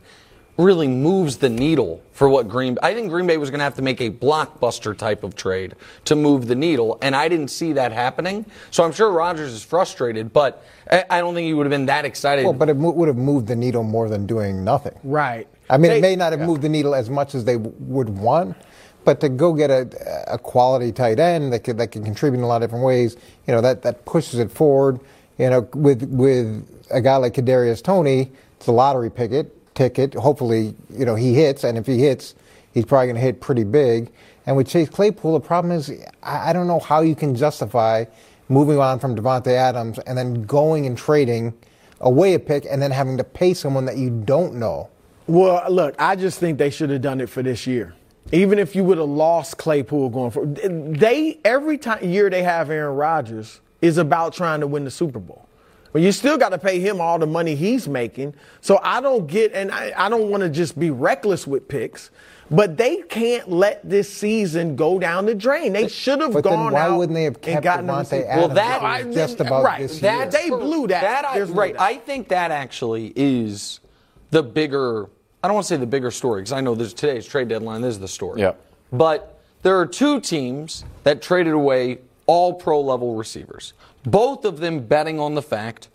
really 0.57 0.87
moves 0.87 1.37
the 1.37 1.49
needle 1.49 2.03
for 2.11 2.29
what 2.29 2.47
Green. 2.47 2.77
I 2.83 2.93
think 2.93 3.09
Green 3.09 3.25
Bay 3.25 3.37
was 3.37 3.49
going 3.49 3.59
to 3.59 3.63
have 3.63 3.75
to 3.77 3.81
make 3.81 3.99
a 4.01 4.11
blockbuster 4.11 4.95
type 4.95 5.23
of 5.23 5.35
trade 5.35 5.73
to 6.05 6.15
move 6.15 6.47
the 6.47 6.55
needle, 6.55 6.99
and 7.01 7.15
I 7.15 7.29
didn't 7.29 7.47
see 7.47 7.73
that 7.73 7.91
happening. 7.91 8.45
So 8.69 8.83
I'm 8.83 8.91
sure 8.91 9.09
Rodgers 9.11 9.53
is 9.53 9.63
frustrated, 9.63 10.31
but 10.33 10.63
I 10.91 11.05
I 11.09 11.19
don't 11.21 11.33
think 11.33 11.45
he 11.45 11.53
would 11.53 11.65
have 11.65 11.71
been 11.71 11.85
that 11.87 12.05
excited. 12.05 12.43
Well, 12.43 12.53
but 12.53 12.69
it 12.69 12.75
mo- 12.75 12.91
would 12.91 13.07
have 13.07 13.17
moved 13.17 13.47
the 13.47 13.55
needle 13.55 13.83
more 13.83 14.07
than 14.09 14.27
doing 14.27 14.63
nothing. 14.63 14.93
right. 15.03 15.47
I 15.69 15.77
mean, 15.77 15.89
They- 15.91 15.97
it 15.99 16.01
may 16.01 16.15
not 16.17 16.33
have 16.33 16.41
moved 16.41 16.61
the 16.63 16.69
needle 16.69 16.93
as 16.93 17.09
much 17.09 17.33
as 17.33 17.45
they 17.45 17.53
w- 17.53 17.73
would 17.79 18.09
want, 18.09 18.57
but 19.03 19.19
to 19.21 19.29
go 19.29 19.53
get 19.53 19.69
a, 19.69 20.33
a 20.33 20.37
quality 20.37 20.91
tight 20.91 21.19
end 21.19 21.53
that 21.53 21.63
could, 21.63 21.77
that 21.77 21.91
can 21.91 22.03
contribute 22.03 22.39
in 22.39 22.43
a 22.43 22.47
lot 22.47 22.61
of 22.61 22.69
different 22.69 22.85
ways, 22.85 23.17
you 23.47 23.53
know, 23.53 23.61
that, 23.61 23.81
that 23.83 24.05
pushes 24.05 24.39
it 24.39 24.51
forward. 24.51 24.99
You 25.37 25.49
know, 25.49 25.61
with 25.73 26.03
with 26.03 26.67
a 26.91 27.01
guy 27.01 27.15
like 27.15 27.33
Kadarius 27.33 27.81
Toney, 27.83 28.31
it's 28.57 28.67
a 28.67 28.71
lottery 28.71 29.09
ticket. 29.09 29.73
Ticket. 29.73 30.13
Hopefully, 30.13 30.75
you 30.91 31.05
know, 31.05 31.15
he 31.15 31.33
hits, 31.33 31.63
and 31.63 31.77
if 31.77 31.87
he 31.87 31.99
hits, 31.99 32.35
he's 32.73 32.85
probably 32.85 33.07
going 33.07 33.15
to 33.15 33.21
hit 33.21 33.41
pretty 33.41 33.63
big. 33.63 34.11
And 34.45 34.57
with 34.57 34.67
Chase 34.67 34.89
Claypool, 34.89 35.33
the 35.33 35.39
problem 35.39 35.71
is 35.71 35.89
I, 36.23 36.49
I 36.49 36.53
don't 36.53 36.67
know 36.67 36.79
how 36.79 37.01
you 37.01 37.15
can 37.15 37.35
justify 37.35 38.05
moving 38.49 38.79
on 38.79 38.99
from 38.99 39.15
Davante 39.15 39.47
Adams 39.47 39.99
and 39.99 40.17
then 40.17 40.43
going 40.43 40.85
and 40.85 40.97
trading 40.97 41.53
away 42.01 42.33
a 42.33 42.39
pick 42.39 42.65
and 42.69 42.81
then 42.81 42.91
having 42.91 43.17
to 43.17 43.23
pay 43.23 43.53
someone 43.53 43.85
that 43.85 43.97
you 43.97 44.09
don't 44.09 44.55
know 44.55 44.89
Well, 45.27 45.63
look, 45.71 45.95
I 45.99 46.15
just 46.17 46.39
think 46.39 46.57
they 46.57 46.69
should 46.69 46.89
have 46.89 47.01
done 47.01 47.21
it 47.21 47.29
for 47.29 47.41
this 47.43 47.65
year. 47.67 47.95
Even 48.31 48.59
if 48.59 48.75
you 48.75 48.83
would 48.83 48.97
have 48.97 49.09
lost 49.09 49.57
Claypool 49.57 50.09
going 50.09 50.31
for 50.31 50.45
they 50.45 51.39
every 51.43 51.77
time 51.77 52.03
year 52.07 52.29
they 52.29 52.43
have 52.43 52.69
Aaron 52.69 52.95
Rodgers 52.95 53.59
is 53.81 53.97
about 53.97 54.33
trying 54.33 54.61
to 54.61 54.67
win 54.67 54.85
the 54.85 54.91
Super 54.91 55.19
Bowl. 55.19 55.47
But 55.91 56.01
you 56.01 56.11
still 56.13 56.37
got 56.37 56.49
to 56.49 56.57
pay 56.57 56.79
him 56.79 57.01
all 57.01 57.19
the 57.19 57.27
money 57.27 57.55
he's 57.55 57.87
making. 57.87 58.33
So 58.61 58.79
I 58.81 59.01
don't 59.01 59.27
get, 59.27 59.51
and 59.53 59.71
I, 59.71 59.91
I 59.97 60.07
don't 60.09 60.29
want 60.29 60.41
to 60.41 60.49
just 60.49 60.79
be 60.79 60.89
reckless 60.89 61.45
with 61.45 61.67
picks, 61.67 62.11
but 62.49 62.77
they 62.77 63.01
can't 63.01 63.49
let 63.49 63.87
this 63.87 64.11
season 64.11 64.77
go 64.77 64.99
down 64.99 65.25
the 65.25 65.35
drain. 65.35 65.73
They 65.73 65.89
should 65.89 66.21
have 66.21 66.31
gone 66.41 66.43
then 66.43 66.73
why 66.73 66.81
out 66.83 66.97
wouldn't 66.97 67.15
they 67.15 67.23
have 67.25 67.35
and 67.35 67.43
kept 67.43 67.63
gotten 67.63 67.89
a 67.89 67.93
Davante. 67.93 68.25
Adams? 68.25 68.37
Well, 68.37 68.47
that- 68.55 68.81
I- 68.81 69.03
just 69.11 69.41
about 69.41 69.63
right, 69.65 69.81
this 69.81 69.99
that- 69.99 70.31
year. 70.33 70.41
They 70.43 70.49
blew 70.49 70.87
that. 70.87 71.01
That 71.01 71.25
I, 71.25 71.39
right. 71.41 71.73
doubt. 71.73 71.81
I 71.81 71.95
think 71.97 72.29
that 72.29 72.51
actually 72.51 73.11
is 73.15 73.81
the 74.29 74.43
bigger. 74.43 75.09
I 75.43 75.47
don't 75.47 75.55
want 75.55 75.65
to 75.65 75.73
say 75.73 75.77
the 75.77 75.87
bigger 75.87 76.11
story 76.11 76.41
because 76.41 76.51
I 76.51 76.61
know 76.61 76.75
there's 76.75 76.93
today's 76.93 77.25
trade 77.25 77.47
deadline. 77.47 77.81
This 77.81 77.95
is 77.95 77.99
the 77.99 78.07
story. 78.07 78.41
Yeah. 78.41 78.53
But 78.91 79.39
there 79.63 79.79
are 79.79 79.85
two 79.85 80.19
teams 80.19 80.85
that 81.03 81.21
traded 81.21 81.53
away 81.53 81.99
all 82.27 82.53
pro 82.53 82.79
level 82.79 83.15
receivers. 83.15 83.73
Both 84.03 84.45
of 84.45 84.59
them 84.59 84.79
betting 84.79 85.19
on 85.19 85.35
the 85.35 85.41
fact 85.41 85.89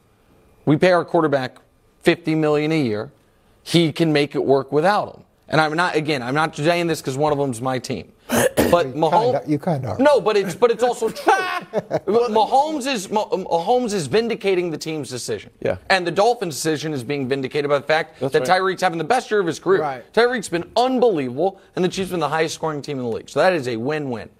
we 0.64 0.76
pay 0.76 0.90
our 0.90 1.04
quarterback 1.04 1.58
50 2.02 2.34
million 2.34 2.72
a 2.72 2.82
year. 2.82 3.12
He 3.62 3.92
can 3.92 4.12
make 4.12 4.34
it 4.34 4.44
work 4.44 4.72
without 4.72 5.14
him. 5.14 5.24
And 5.48 5.60
I'm 5.60 5.74
not 5.74 5.94
again, 5.94 6.22
I'm 6.22 6.34
not 6.34 6.56
saying 6.56 6.86
this 6.86 7.00
because 7.00 7.16
one 7.16 7.32
of 7.32 7.38
them's 7.38 7.60
my 7.60 7.78
team. 7.78 8.12
But 8.68 8.94
Mahomes, 8.94 9.48
you 9.48 9.60
kinda 9.60 9.90
are. 9.90 9.98
No, 9.98 10.20
but 10.20 10.36
it's 10.36 10.56
but 10.56 10.72
it's 10.72 10.82
also 10.82 11.08
true. 11.10 11.32
Mahomes 11.32 12.92
is 12.92 13.06
Mahomes 13.06 13.92
is 13.92 14.08
vindicating 14.08 14.72
the 14.72 14.76
team's 14.76 15.08
decision. 15.08 15.52
Yeah. 15.60 15.76
And 15.88 16.04
the 16.04 16.10
Dolphins' 16.10 16.56
decision 16.56 16.92
is 16.92 17.04
being 17.04 17.28
vindicated 17.28 17.68
by 17.70 17.78
the 17.78 17.86
fact 17.86 18.18
That's 18.18 18.32
that 18.32 18.48
right. 18.48 18.60
Tyreek's 18.60 18.82
having 18.82 18.98
the 18.98 19.04
best 19.04 19.30
year 19.30 19.38
of 19.38 19.46
his 19.46 19.60
career. 19.60 19.82
Right. 19.82 20.12
Tyreek's 20.12 20.48
been 20.48 20.68
unbelievable, 20.76 21.60
and 21.76 21.84
the 21.84 21.88
Chiefs 21.88 22.10
been 22.10 22.18
the 22.18 22.28
highest 22.28 22.56
scoring 22.56 22.82
team 22.82 22.98
in 22.98 23.04
the 23.04 23.10
league. 23.10 23.28
So 23.28 23.38
that 23.38 23.52
is 23.52 23.68
a 23.68 23.76
win-win. 23.76 24.30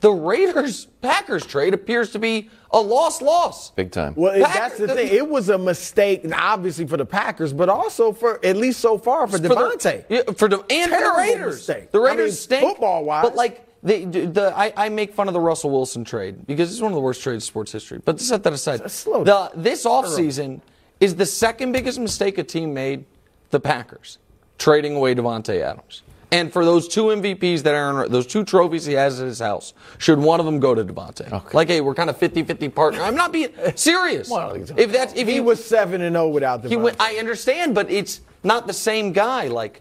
The 0.00 0.10
Raiders 0.12 0.86
Packers 1.02 1.44
trade 1.44 1.74
appears 1.74 2.10
to 2.12 2.18
be 2.18 2.50
a 2.70 2.80
loss 2.80 3.20
loss. 3.20 3.70
Big 3.72 3.90
time. 3.90 4.14
Well, 4.16 4.32
Packers- 4.32 4.54
that's 4.54 4.78
the 4.78 4.88
thing. 4.94 5.08
It 5.08 5.28
was 5.28 5.48
a 5.48 5.58
mistake, 5.58 6.24
obviously 6.32 6.86
for 6.86 6.96
the 6.96 7.04
Packers, 7.06 7.52
but 7.52 7.68
also 7.68 8.12
for 8.12 8.44
at 8.44 8.56
least 8.56 8.80
so 8.80 8.96
far 8.98 9.26
for 9.26 9.38
the- 9.38 9.48
Davante. 9.48 10.04
yeah, 10.08 10.22
for 10.36 10.48
the 10.48 10.64
and 10.70 10.92
for 10.92 10.98
the 11.00 11.14
Raiders. 11.16 11.54
mistake. 11.56 11.90
The 11.90 11.98
I 12.00 12.02
Raiders 12.10 12.24
mean, 12.26 12.32
stink 12.32 12.62
football-wise. 12.62 13.24
But 13.24 13.34
like 13.34 13.64
the, 13.82 14.04
the 14.04 14.52
I, 14.56 14.72
I 14.76 14.88
make 14.88 15.14
fun 15.14 15.26
of 15.28 15.34
the 15.34 15.40
Russell 15.40 15.70
Wilson 15.70 16.04
trade 16.04 16.46
because 16.46 16.70
it's 16.70 16.80
one 16.80 16.92
of 16.92 16.96
the 16.96 17.00
worst 17.00 17.22
trades 17.22 17.44
in 17.44 17.46
sports 17.46 17.72
history. 17.72 18.00
But 18.04 18.18
to 18.18 18.24
set 18.24 18.42
that 18.44 18.52
aside, 18.52 18.88
Slow 18.90 19.24
the, 19.24 19.32
down. 19.32 19.48
this 19.56 19.84
offseason 19.84 20.60
is 21.00 21.14
the 21.16 21.26
second 21.26 21.72
biggest 21.72 21.98
mistake 21.98 22.38
a 22.38 22.44
team 22.44 22.74
made, 22.74 23.04
the 23.50 23.58
Packers, 23.60 24.18
trading 24.58 24.94
away 24.96 25.14
Davante 25.14 25.60
Adams. 25.60 26.02
And 26.30 26.52
for 26.52 26.64
those 26.64 26.88
two 26.88 27.04
MVPs 27.04 27.62
that 27.62 27.74
Aaron, 27.74 28.10
those 28.12 28.26
two 28.26 28.44
trophies 28.44 28.84
he 28.84 28.92
has 28.94 29.18
at 29.20 29.26
his 29.26 29.38
house, 29.38 29.72
should 29.96 30.18
one 30.18 30.40
of 30.40 30.46
them 30.46 30.60
go 30.60 30.74
to 30.74 30.84
Davante? 30.84 31.54
Like, 31.54 31.68
hey, 31.68 31.80
we're 31.80 31.94
kind 31.94 32.10
of 32.10 32.18
50-50 32.18 32.74
partner. 32.74 33.00
I'm 33.00 33.14
not 33.14 33.32
being 33.32 33.48
serious. 33.76 34.30
if 34.30 34.92
that's 34.92 35.14
if 35.14 35.26
he 35.26 35.40
was 35.40 35.64
seven 35.64 36.02
and 36.02 36.14
zero 36.14 36.28
without 36.28 36.62
Davante. 36.62 36.68
he 36.68 36.76
went, 36.76 36.96
I 37.00 37.14
understand, 37.14 37.74
but 37.74 37.90
it's 37.90 38.20
not 38.44 38.66
the 38.66 38.74
same 38.74 39.12
guy. 39.12 39.48
Like, 39.48 39.80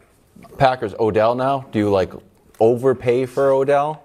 Packers, 0.58 0.94
Odell 1.00 1.36
now. 1.36 1.68
Do 1.72 1.80
you 1.80 1.90
like 1.90 2.14
overpay 2.60 3.26
for 3.26 3.52
Odell? 3.52 4.04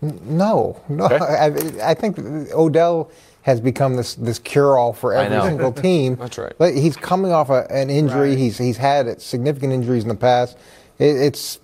No, 0.00 0.80
no. 0.88 1.04
Okay. 1.06 1.16
I, 1.82 1.90
I 1.90 1.94
think 1.94 2.18
Odell 2.52 3.10
has 3.42 3.60
become 3.60 3.94
this 3.96 4.14
this 4.14 4.38
cure 4.38 4.78
all 4.78 4.92
for 4.94 5.12
every 5.14 5.40
single 5.42 5.72
team. 5.86 6.16
That's 6.16 6.38
right. 6.38 6.52
But 6.56 6.74
he's 6.74 6.96
coming 6.96 7.30
off 7.32 7.50
a, 7.50 7.66
an 7.70 7.90
injury. 7.90 8.30
Right. 8.30 8.38
He's 8.38 8.56
he's 8.58 8.76
had 8.78 9.20
significant 9.20 9.72
injuries 9.72 10.02
in 10.02 10.08
the 10.08 10.14
past. 10.14 10.56
It, 10.98 11.16
it's 11.16 11.58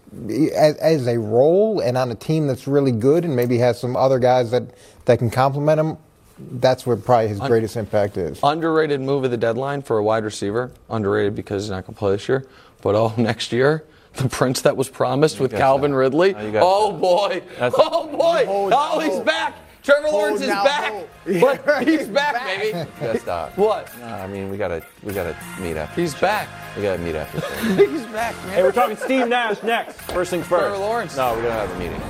as, 0.56 0.76
as 0.76 1.06
a 1.06 1.18
role 1.18 1.80
and 1.80 1.96
on 1.96 2.10
a 2.10 2.14
team 2.14 2.46
that's 2.46 2.66
really 2.66 2.92
good 2.92 3.24
and 3.24 3.36
maybe 3.36 3.58
has 3.58 3.78
some 3.80 3.96
other 3.96 4.18
guys 4.18 4.50
that 4.50 4.64
that 5.04 5.18
can 5.18 5.30
complement 5.30 5.78
him. 5.80 5.96
That's 6.38 6.86
where 6.86 6.96
probably 6.96 7.28
his 7.28 7.38
greatest 7.40 7.76
impact 7.76 8.16
is. 8.16 8.40
underrated 8.42 9.00
move 9.00 9.24
of 9.24 9.30
the 9.30 9.36
deadline 9.36 9.82
for 9.82 9.98
a 9.98 10.02
wide 10.02 10.24
receiver. 10.24 10.72
Underrated 10.88 11.34
because 11.34 11.64
he's 11.64 11.70
not 11.70 11.84
going 11.86 11.94
to 11.94 11.98
play 11.98 12.12
this 12.12 12.28
year. 12.28 12.46
But 12.82 12.94
oh, 12.94 13.12
next 13.18 13.52
year, 13.52 13.84
the 14.14 14.28
prince 14.28 14.62
that 14.62 14.74
was 14.76 14.88
promised 14.88 15.38
with 15.38 15.50
Calvin 15.52 15.90
that. 15.90 15.96
Ridley. 15.98 16.34
Oh, 16.34 16.60
Oh, 16.62 16.92
that. 16.92 17.00
boy. 17.00 17.42
That's- 17.58 17.74
oh, 17.76 18.06
boy. 18.08 18.44
Hold 18.46 18.72
Oh, 18.74 19.00
he's 19.00 19.12
hope. 19.12 19.26
back. 19.26 19.54
Trevor 19.82 20.08
Hold 20.08 20.14
Lawrence 20.14 20.40
is 20.42 20.48
out 20.50 20.64
back. 20.64 20.92
But 21.40 21.84
he's 21.86 21.98
he's 22.00 22.08
back, 22.08 22.34
back. 22.34 22.60
baby. 23.00 23.20
Gotta. 23.24 23.52
What? 23.56 23.90
No, 23.98 24.06
I 24.06 24.26
mean, 24.26 24.50
we 24.50 24.56
gotta 24.56 24.82
we 25.02 25.12
gotta 25.14 25.36
meet 25.60 25.76
after. 25.76 26.00
He's 26.00 26.12
the 26.14 26.18
show. 26.18 26.46
Back. 26.82 26.98
We 27.00 27.12
gotta 27.12 27.32
meet 27.32 27.40
after. 27.40 27.40
the 27.40 27.76
show. 27.76 27.86
he's 27.90 28.02
back, 28.06 28.34
man. 28.44 28.54
hey, 28.54 28.62
we're 28.62 28.72
talking 28.72 28.96
Steve 28.96 29.28
Nash 29.28 29.62
next. 29.62 30.00
First 30.12 30.30
things 30.30 30.46
first. 30.46 30.62
Trevor 30.62 30.78
Lawrence. 30.78 31.16
No, 31.16 31.34
we're 31.34 31.42
gonna 31.42 31.52
have 31.54 31.70
a 31.70 31.78
meeting. 31.78 32.00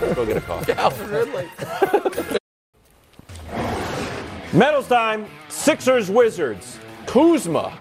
Let's 0.00 0.14
go 0.14 0.26
get 0.26 0.36
a 0.36 0.40
coffee. 0.42 0.72
Calvin 0.72 1.10
Ridley. 1.10 1.48
Medals 4.52 4.86
time. 4.88 5.26
Sixers 5.48 6.10
Wizards. 6.10 6.78
Kuzma 7.06 7.78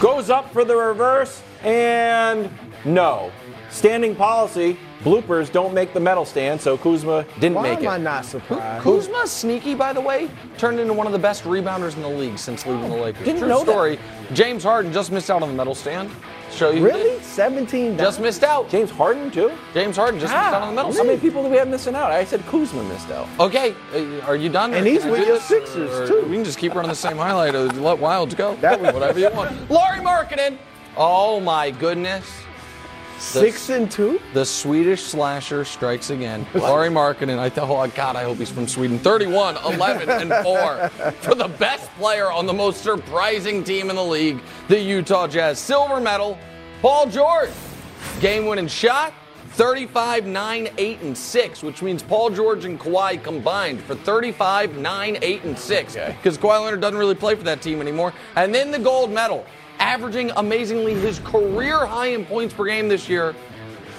goes 0.00 0.30
up 0.30 0.52
for 0.52 0.64
the 0.64 0.76
reverse 0.76 1.42
and 1.62 2.50
no. 2.84 3.32
Standing 3.74 4.14
policy. 4.14 4.76
Bloopers 5.02 5.50
don't 5.52 5.74
make 5.74 5.92
the 5.92 5.98
medal 6.00 6.24
stand, 6.24 6.60
so 6.60 6.78
Kuzma 6.78 7.26
didn't 7.40 7.56
Why 7.56 7.62
make 7.62 7.78
am 7.80 7.84
it. 7.84 7.88
I 7.88 7.98
not 7.98 8.24
surprised? 8.24 8.82
Kuzma, 8.84 9.26
sneaky, 9.26 9.74
by 9.74 9.92
the 9.92 10.00
way, 10.00 10.30
turned 10.56 10.78
into 10.80 10.94
one 10.94 11.06
of 11.08 11.12
the 11.12 11.18
best 11.18 11.42
rebounders 11.44 11.96
in 11.96 12.02
the 12.02 12.08
league 12.08 12.38
since 12.38 12.64
leaving 12.64 12.88
the 12.88 12.96
Lakers. 12.96 13.24
Didn't 13.24 13.40
True 13.40 13.48
know 13.48 13.64
that. 13.64 13.70
story. 13.72 13.98
James 14.32 14.62
Harden 14.62 14.92
just 14.92 15.10
missed 15.12 15.28
out 15.30 15.42
on 15.42 15.48
the 15.48 15.54
medal 15.54 15.74
stand. 15.74 16.08
Show 16.52 16.70
you. 16.70 16.84
Really? 16.84 17.02
did. 17.02 17.22
17 17.24 17.98
Just 17.98 18.20
missed 18.20 18.44
out. 18.44 18.70
James 18.70 18.90
Harden 18.92 19.30
too. 19.32 19.50
James 19.74 19.96
Harden 19.96 20.20
just 20.20 20.32
missed 20.32 20.42
out 20.44 20.62
on 20.62 20.68
the 20.68 20.74
medal 20.82 20.92
How 20.96 21.02
many 21.02 21.18
people 21.18 21.42
do 21.42 21.48
we 21.50 21.56
have 21.56 21.66
missing 21.68 21.96
out? 21.96 22.12
I 22.12 22.24
said 22.24 22.46
Kuzma 22.46 22.82
missed 22.84 23.10
out. 23.10 23.26
Okay, 23.40 23.74
uh, 23.92 24.20
are 24.24 24.36
you 24.36 24.48
done? 24.48 24.72
And 24.72 24.86
he's 24.86 25.04
with 25.04 25.20
do 25.20 25.26
your? 25.26 25.40
Sixers, 25.40 25.90
Or 25.90 26.06
too. 26.06 26.26
We 26.28 26.36
can 26.36 26.44
just 26.44 26.58
keep 26.58 26.74
running 26.76 26.90
the 26.90 26.94
same 26.96 27.16
highlight. 27.16 27.56
Or 27.56 27.64
let 27.66 27.98
Wildes 27.98 28.36
go. 28.36 28.54
That 28.60 28.80
was- 28.80 28.94
whatever 28.94 29.18
you 29.18 29.28
want. 29.30 29.68
Lauri 29.68 29.98
Markkanen. 29.98 30.56
Oh 30.96 31.40
my 31.40 31.72
goodness. 31.72 32.24
Six 33.18 33.70
and 33.70 33.90
two? 33.90 34.20
The 34.32 34.44
Swedish 34.44 35.02
slasher 35.02 35.64
strikes 35.64 36.10
again. 36.10 36.46
Lauri 36.54 36.88
Markkanen. 36.88 37.38
I 37.38 37.48
thought, 37.48 37.70
oh 37.70 37.90
God, 37.94 38.16
I 38.16 38.24
hope 38.24 38.38
he's 38.38 38.50
from 38.50 38.68
Sweden. 38.68 38.98
31, 38.98 39.56
11, 39.56 40.10
and 40.10 40.44
4 40.44 40.88
for 41.20 41.34
the 41.34 41.48
best 41.48 41.90
player 41.94 42.30
on 42.30 42.46
the 42.46 42.52
most 42.52 42.82
surprising 42.82 43.64
team 43.64 43.90
in 43.90 43.96
the 43.96 44.04
league, 44.04 44.40
the 44.68 44.78
Utah 44.78 45.26
Jazz. 45.26 45.58
Silver 45.58 46.00
medal, 46.00 46.38
Paul 46.82 47.06
George. 47.06 47.50
Game 48.20 48.46
winning 48.46 48.68
shot, 48.68 49.12
35, 49.52 50.26
9, 50.26 50.68
8, 50.76 51.00
and 51.00 51.16
6, 51.16 51.62
which 51.62 51.82
means 51.82 52.02
Paul 52.02 52.30
George 52.30 52.64
and 52.64 52.78
Kawhi 52.78 53.22
combined 53.22 53.80
for 53.82 53.94
35, 53.94 54.76
9, 54.76 55.18
8, 55.22 55.44
and 55.44 55.58
6. 55.58 55.94
Because 55.94 56.36
Kawhi 56.36 56.64
Leonard 56.64 56.80
doesn't 56.80 56.98
really 56.98 57.14
play 57.14 57.34
for 57.34 57.44
that 57.44 57.62
team 57.62 57.80
anymore. 57.80 58.12
And 58.36 58.54
then 58.54 58.70
the 58.70 58.78
gold 58.78 59.10
medal, 59.10 59.46
averaging 59.94 60.32
amazingly 60.38 60.92
his 60.94 61.20
career 61.20 61.86
high 61.86 62.08
in 62.08 62.24
points 62.26 62.52
per 62.52 62.64
game 62.64 62.88
this 62.88 63.08
year. 63.08 63.32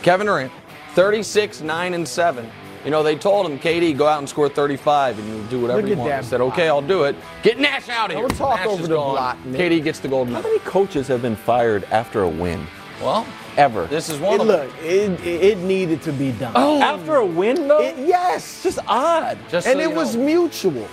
Kevin 0.02 0.28
Durant, 0.28 0.52
36, 0.94 1.62
9, 1.62 1.94
and 1.94 2.06
7. 2.06 2.50
You 2.84 2.92
know, 2.92 3.02
they 3.02 3.16
told 3.16 3.50
him, 3.50 3.58
KD, 3.58 3.98
go 3.98 4.06
out 4.06 4.20
and 4.20 4.28
score 4.28 4.50
35 4.50 5.18
and 5.18 5.28
you 5.28 5.44
do 5.50 5.62
whatever 5.62 5.82
Look 5.82 5.90
you 5.90 5.96
want. 5.96 6.10
that 6.10 6.24
He 6.26 6.30
said, 6.30 6.42
okay, 6.42 6.68
I'll 6.68 6.82
do 6.82 7.04
it. 7.06 7.16
Get 7.44 7.58
Nash 7.60 7.88
out 7.88 8.12
of 8.12 8.18
here. 8.18 8.28
Don't 8.28 8.38
talk 8.38 8.58
Nash 8.60 8.68
over 8.68 8.84
is 8.84 8.90
the 8.90 8.96
gone. 8.96 9.14
block, 9.16 9.38
KD 9.46 9.84
gets 9.84 10.00
the 10.00 10.08
gold 10.10 10.28
How 10.30 10.42
many 10.42 10.60
coaches 10.60 11.08
have 11.08 11.22
been 11.22 11.36
fired 11.38 11.86
after 11.86 12.24
a 12.24 12.30
win? 12.30 12.68
Well, 13.02 13.26
Ever. 13.58 13.86
this 13.88 14.10
is 14.10 14.20
one 14.20 14.36
It, 14.36 14.42
of 14.42 14.48
them. 14.48 14.68
look, 14.70 14.84
it, 14.84 15.26
it 15.26 15.58
needed 15.60 16.02
to 16.04 16.12
be 16.12 16.34
done. 16.34 16.52
Oh. 16.56 16.82
after 16.82 17.16
a 17.16 17.26
win 17.26 17.68
though? 17.70 17.82
It- 17.82 17.98
yes. 18.00 18.62
Just 18.62 18.80
odd. 18.86 19.38
Just 19.50 19.66
and 19.66 19.78
so 19.78 19.86
it 19.86 19.90
you 19.90 19.96
was 19.96 20.16
know. 20.18 20.26
mutual. 20.26 20.88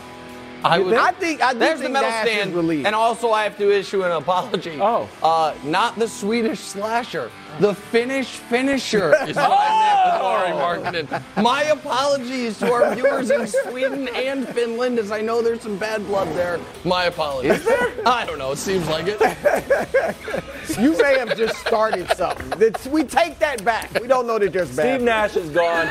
I, 0.64 0.78
would, 0.78 0.94
I 0.94 1.12
think 1.12 1.42
I 1.42 1.52
do 1.52 1.58
There's 1.58 1.80
think 1.80 1.88
the 1.88 2.00
medal 2.00 2.10
Nash 2.10 2.26
stand. 2.26 2.86
And 2.86 2.94
also, 2.94 3.30
I 3.32 3.44
have 3.44 3.56
to 3.58 3.70
issue 3.72 4.02
an 4.04 4.12
apology. 4.12 4.78
Oh. 4.80 5.08
Uh, 5.22 5.54
not 5.64 5.98
the 5.98 6.08
Swedish 6.08 6.60
slasher. 6.60 7.30
The 7.60 7.74
Finnish 7.74 8.28
finisher 8.28 9.14
is 9.28 9.36
what 9.36 9.50
I 9.50 10.48
meant 10.48 10.54
with 10.54 10.62
Lauri 10.62 11.06
Markkanen. 11.06 11.42
My 11.42 11.64
apologies 11.64 12.58
to 12.60 12.72
our 12.72 12.94
viewers 12.94 13.30
in 13.30 13.46
Sweden 13.46 14.08
and 14.08 14.48
Finland, 14.48 14.98
as 14.98 15.10
I 15.12 15.20
know 15.20 15.42
there's 15.42 15.60
some 15.60 15.76
bad 15.76 16.06
blood 16.06 16.28
there. 16.34 16.58
My 16.84 17.04
apologies. 17.04 17.58
Is 17.58 17.64
there? 17.64 17.92
I 18.06 18.24
don't 18.24 18.38
know. 18.38 18.52
It 18.52 18.58
seems 18.58 18.88
like 18.88 19.06
it. 19.08 20.14
You 20.78 20.96
may 20.96 21.18
have 21.18 21.36
just 21.36 21.56
started 21.58 22.08
something. 22.16 22.48
That's- 22.50 22.86
We 22.86 23.02
take 23.04 23.38
that 23.40 23.62
back. 23.64 23.92
We 24.00 24.06
don't 24.06 24.26
know 24.26 24.38
that 24.38 24.52
there's 24.52 24.74
bad. 24.74 24.94
Steve 24.96 25.02
Nash 25.02 25.36
is 25.36 25.50
gone. 25.50 25.88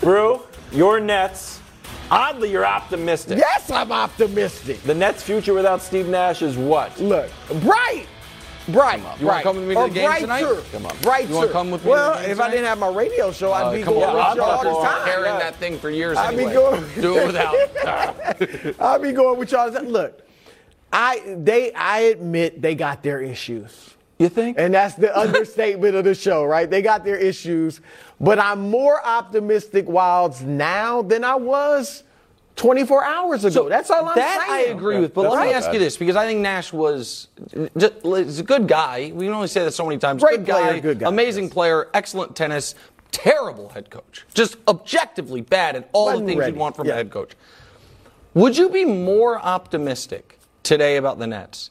Brou, 0.00 0.42
your 0.70 1.00
Nets. 1.00 1.61
Oddly, 2.12 2.50
you're 2.50 2.66
optimistic. 2.66 3.38
Yes, 3.38 3.70
I'm 3.70 3.90
optimistic. 3.90 4.82
The 4.82 4.94
Nets' 4.94 5.22
future 5.22 5.54
without 5.54 5.80
Steve 5.80 6.08
Nash 6.08 6.42
is 6.42 6.58
what? 6.58 7.00
Look, 7.00 7.30
bright. 7.62 8.06
Bright. 8.68 9.02
You 9.18 9.26
wanna 9.26 9.42
come 9.42 9.56
with 9.56 9.66
me 9.68 9.74
to 9.74 9.80
the 9.80 9.88
game 9.88 10.20
tonight? 10.20 10.44
Come 10.70 10.86
on. 10.86 10.96
Brighter. 10.98 11.28
You 11.30 11.34
wanna 11.36 11.48
come 11.52 11.70
with 11.70 11.80
me 11.84 11.86
to 11.86 11.90
Well, 11.90 12.14
the 12.16 12.22
game 12.22 12.30
if 12.32 12.40
I 12.40 12.50
didn't 12.50 12.66
have 12.66 12.78
my 12.78 12.90
radio 12.90 13.32
show, 13.32 13.50
I'd 13.52 13.62
Uh, 13.62 13.72
be 13.72 13.82
going 13.82 14.04
on, 14.04 14.14
with 14.14 14.36
you 14.36 14.42
all 14.42 14.50
talk 14.52 14.62
the 14.62 14.70
more. 14.70 14.84
time. 14.84 15.04
carrying 15.04 15.34
Yeah. 15.34 15.38
that 15.40 15.56
thing 15.56 15.78
for 15.78 15.90
years 15.90 16.16
I'll 16.18 16.36
be 16.36 16.44
going- 16.44 16.84
Do 17.00 17.16
it 17.18 17.26
without. 17.26 18.76
I'll 18.78 18.98
be 19.00 19.12
going 19.12 19.38
with 19.38 19.50
y'all. 19.50 19.68
Look, 19.70 20.20
I 20.92 21.22
they 21.38 21.72
I 21.72 22.00
admit 22.00 22.60
they 22.60 22.74
got 22.74 23.02
their 23.02 23.20
issues. 23.22 23.94
You 24.22 24.28
think? 24.28 24.58
And 24.58 24.72
that's 24.74 24.94
the 24.94 25.16
understatement 25.18 25.94
of 25.94 26.04
the 26.04 26.14
show, 26.14 26.44
right? 26.44 26.68
They 26.70 26.82
got 26.82 27.04
their 27.04 27.16
issues. 27.16 27.80
But 28.20 28.38
I'm 28.38 28.70
more 28.70 29.04
optimistic 29.04 29.86
Wildes 29.86 30.42
now 30.42 31.02
than 31.02 31.24
I 31.24 31.34
was 31.34 32.04
24 32.56 33.04
hours 33.04 33.44
ago. 33.44 33.68
that's 33.68 33.90
all 33.90 34.06
I'm 34.08 34.14
that 34.14 34.46
saying. 34.46 34.68
I 34.68 34.72
agree 34.72 35.00
with. 35.00 35.14
But 35.14 35.22
That's 35.22 35.34
let 35.34 35.46
me 35.46 35.52
ask 35.52 35.66
bad. 35.68 35.74
you 35.74 35.80
this, 35.80 35.96
because 35.96 36.16
I 36.16 36.26
think 36.26 36.40
Nash 36.40 36.72
was 36.72 37.28
just, 37.76 37.94
a 38.04 38.42
good 38.44 38.68
guy. 38.68 39.10
We 39.14 39.24
can 39.26 39.34
only 39.34 39.48
say 39.48 39.64
that 39.64 39.72
so 39.72 39.84
many 39.86 39.98
times. 39.98 40.22
Great 40.22 40.44
good 40.44 40.52
player, 40.52 40.72
guy, 40.74 40.78
good 40.80 40.98
guy, 41.00 41.08
amazing 41.08 41.44
yes. 41.44 41.52
player, 41.52 41.88
excellent 41.94 42.36
tennis, 42.36 42.74
terrible 43.10 43.70
head 43.70 43.90
coach. 43.90 44.24
Just 44.34 44.56
objectively 44.68 45.40
bad 45.40 45.76
at 45.76 45.88
all 45.92 46.06
Wasn't 46.06 46.26
the 46.26 46.30
things 46.32 46.40
ready. 46.40 46.52
you'd 46.52 46.58
want 46.60 46.76
from 46.76 46.86
Yeah. 46.86 46.92
a 46.92 46.96
head 46.96 47.10
coach. 47.10 47.32
Would 48.34 48.56
you 48.56 48.68
be 48.68 48.84
more 48.84 49.38
optimistic 49.40 50.38
today 50.62 50.96
about 50.96 51.18
the 51.18 51.26
Nets 51.26 51.70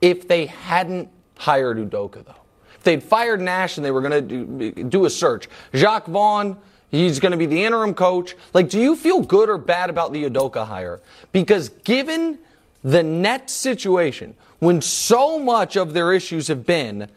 if 0.00 0.26
they 0.26 0.46
hadn't 0.46 1.08
hired 1.42 1.78
Udoka, 1.78 2.24
though? 2.24 2.34
If 2.76 2.84
they'd 2.84 3.02
fired 3.02 3.40
Nash 3.40 3.76
and 3.76 3.84
they 3.84 3.90
were 3.90 4.00
going 4.00 4.28
to 4.28 4.70
do, 4.70 4.84
do 4.84 5.04
a 5.04 5.10
search, 5.10 5.48
Jacque 5.74 6.06
Vaughn, 6.06 6.56
he's 6.90 7.20
going 7.20 7.32
to 7.32 7.38
be 7.38 7.46
the 7.46 7.64
interim 7.64 7.94
coach. 7.94 8.36
Like, 8.54 8.68
do 8.68 8.80
you 8.80 8.94
feel 8.96 9.20
good 9.20 9.48
or 9.48 9.58
bad 9.58 9.90
about 9.90 10.12
the 10.12 10.24
Udoka 10.24 10.66
hire? 10.66 11.00
Because 11.32 11.68
given 11.84 12.38
the 12.82 13.02
net 13.02 13.50
situation, 13.50 14.34
when 14.60 14.80
so 14.80 15.38
much 15.38 15.76
of 15.76 15.94
their 15.94 16.12
issues 16.12 16.48
have 16.48 16.64
been 16.64 17.08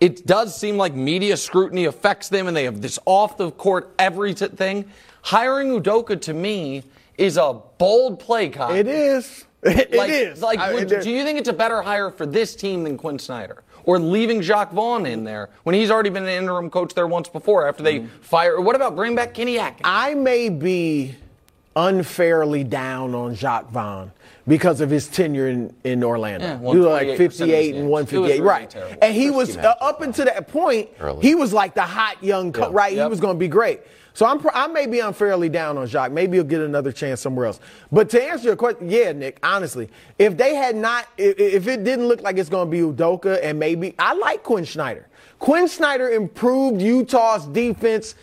it 0.00 0.26
does 0.26 0.56
seem 0.56 0.76
like 0.76 0.94
media 0.94 1.36
scrutiny 1.36 1.86
affects 1.86 2.28
them 2.28 2.46
and 2.46 2.56
they 2.56 2.64
have 2.64 2.80
this 2.80 2.98
off 3.04 3.36
the 3.36 3.50
court 3.50 3.92
everything. 3.98 4.84
Hiring 5.22 5.68
Udoka 5.70 6.20
to 6.22 6.34
me 6.34 6.84
is 7.16 7.36
a 7.36 7.60
bold 7.78 8.20
play, 8.20 8.48
Kyle. 8.48 8.74
It 8.74 8.86
is. 8.86 9.44
It 9.60 9.92
like, 9.92 10.10
is. 10.10 10.40
Like, 10.40 10.60
I- 10.60 10.72
would- 10.72 10.92
it- 10.92 11.02
do 11.02 11.10
you 11.10 11.24
think 11.24 11.36
it's 11.36 11.48
a 11.48 11.52
better 11.52 11.82
hire 11.82 12.10
for 12.10 12.26
this 12.26 12.54
team 12.54 12.84
than 12.84 12.96
Quin 12.96 13.18
Snyder? 13.18 13.64
Or 13.88 13.98
leaving 13.98 14.42
Jacque 14.42 14.70
Vaughn 14.72 15.06
in 15.06 15.24
there 15.24 15.48
when 15.62 15.74
he's 15.74 15.90
already 15.90 16.10
been 16.10 16.24
an 16.24 16.28
interim 16.28 16.68
coach 16.68 16.92
there 16.92 17.06
once 17.06 17.30
before 17.30 17.66
after 17.66 17.82
they 17.82 18.00
Mm-hmm. 18.00 18.18
fire? 18.20 18.60
What 18.60 18.76
about 18.76 18.94
bring 18.94 19.14
back 19.14 19.32
Kenny 19.32 19.58
Atkins? 19.58 19.80
I 19.82 20.12
may 20.12 20.50
be 20.50 21.14
unfairly 21.74 22.64
down 22.64 23.14
on 23.14 23.34
Jacque 23.34 23.70
Vaughn 23.70 24.12
because 24.46 24.82
of 24.82 24.90
his 24.90 25.08
tenure 25.08 25.48
in, 25.48 25.74
in 25.84 26.04
Orlando. 26.04 26.44
Yeah, 26.46 26.58
he 26.72 26.78
was 26.78 26.86
like 26.86 27.16
58 27.16 27.66
and 27.66 27.74
games. 27.76 27.88
158, 27.90 28.28
really 28.34 28.40
right? 28.46 28.68
terrible. 28.68 28.96
And 29.00 29.14
he 29.14 29.30
was 29.30 29.56
uh, 29.56 29.74
up 29.80 30.02
until 30.02 30.26
that 30.26 30.48
point. 30.48 30.90
Early. 31.00 31.22
He 31.22 31.34
was 31.34 31.54
like 31.54 31.74
the 31.74 31.82
hot 31.82 32.22
young, 32.22 32.52
co- 32.52 32.64
Yeah. 32.68 32.68
right? 32.72 32.92
He 32.92 33.04
was 33.04 33.20
going 33.20 33.36
to 33.36 33.38
be 33.40 33.48
great. 33.48 33.80
So 34.18 34.26
I'm, 34.26 34.40
pr- 34.40 34.50
I 34.52 34.66
may 34.66 34.86
be 34.86 34.98
unfairly 34.98 35.48
down 35.48 35.78
on 35.78 35.86
Jacque. 35.86 36.10
Maybe 36.10 36.38
he'll 36.38 36.44
get 36.44 36.60
another 36.60 36.90
chance 36.90 37.20
somewhere 37.20 37.46
else. 37.46 37.60
But 37.92 38.10
to 38.10 38.20
answer 38.20 38.46
your 38.46 38.56
question, 38.56 38.90
yeah, 38.90 39.12
Nick. 39.12 39.38
Honestly, 39.44 39.88
if 40.18 40.36
they 40.36 40.56
had 40.56 40.74
not, 40.74 41.06
if, 41.16 41.38
if 41.38 41.68
it 41.68 41.84
didn't 41.84 42.08
look 42.08 42.20
like 42.22 42.36
it's 42.36 42.48
going 42.48 42.68
to 42.68 42.70
be 42.72 42.80
Udoka, 42.80 43.38
and 43.40 43.60
maybe 43.60 43.94
I 43.96 44.14
like 44.14 44.42
Quin 44.42 44.66
Snyder. 44.66 45.06
Quin 45.38 45.68
Snyder 45.68 46.08
improved 46.08 46.82
Utah's 46.82 47.46
defense 47.46 48.16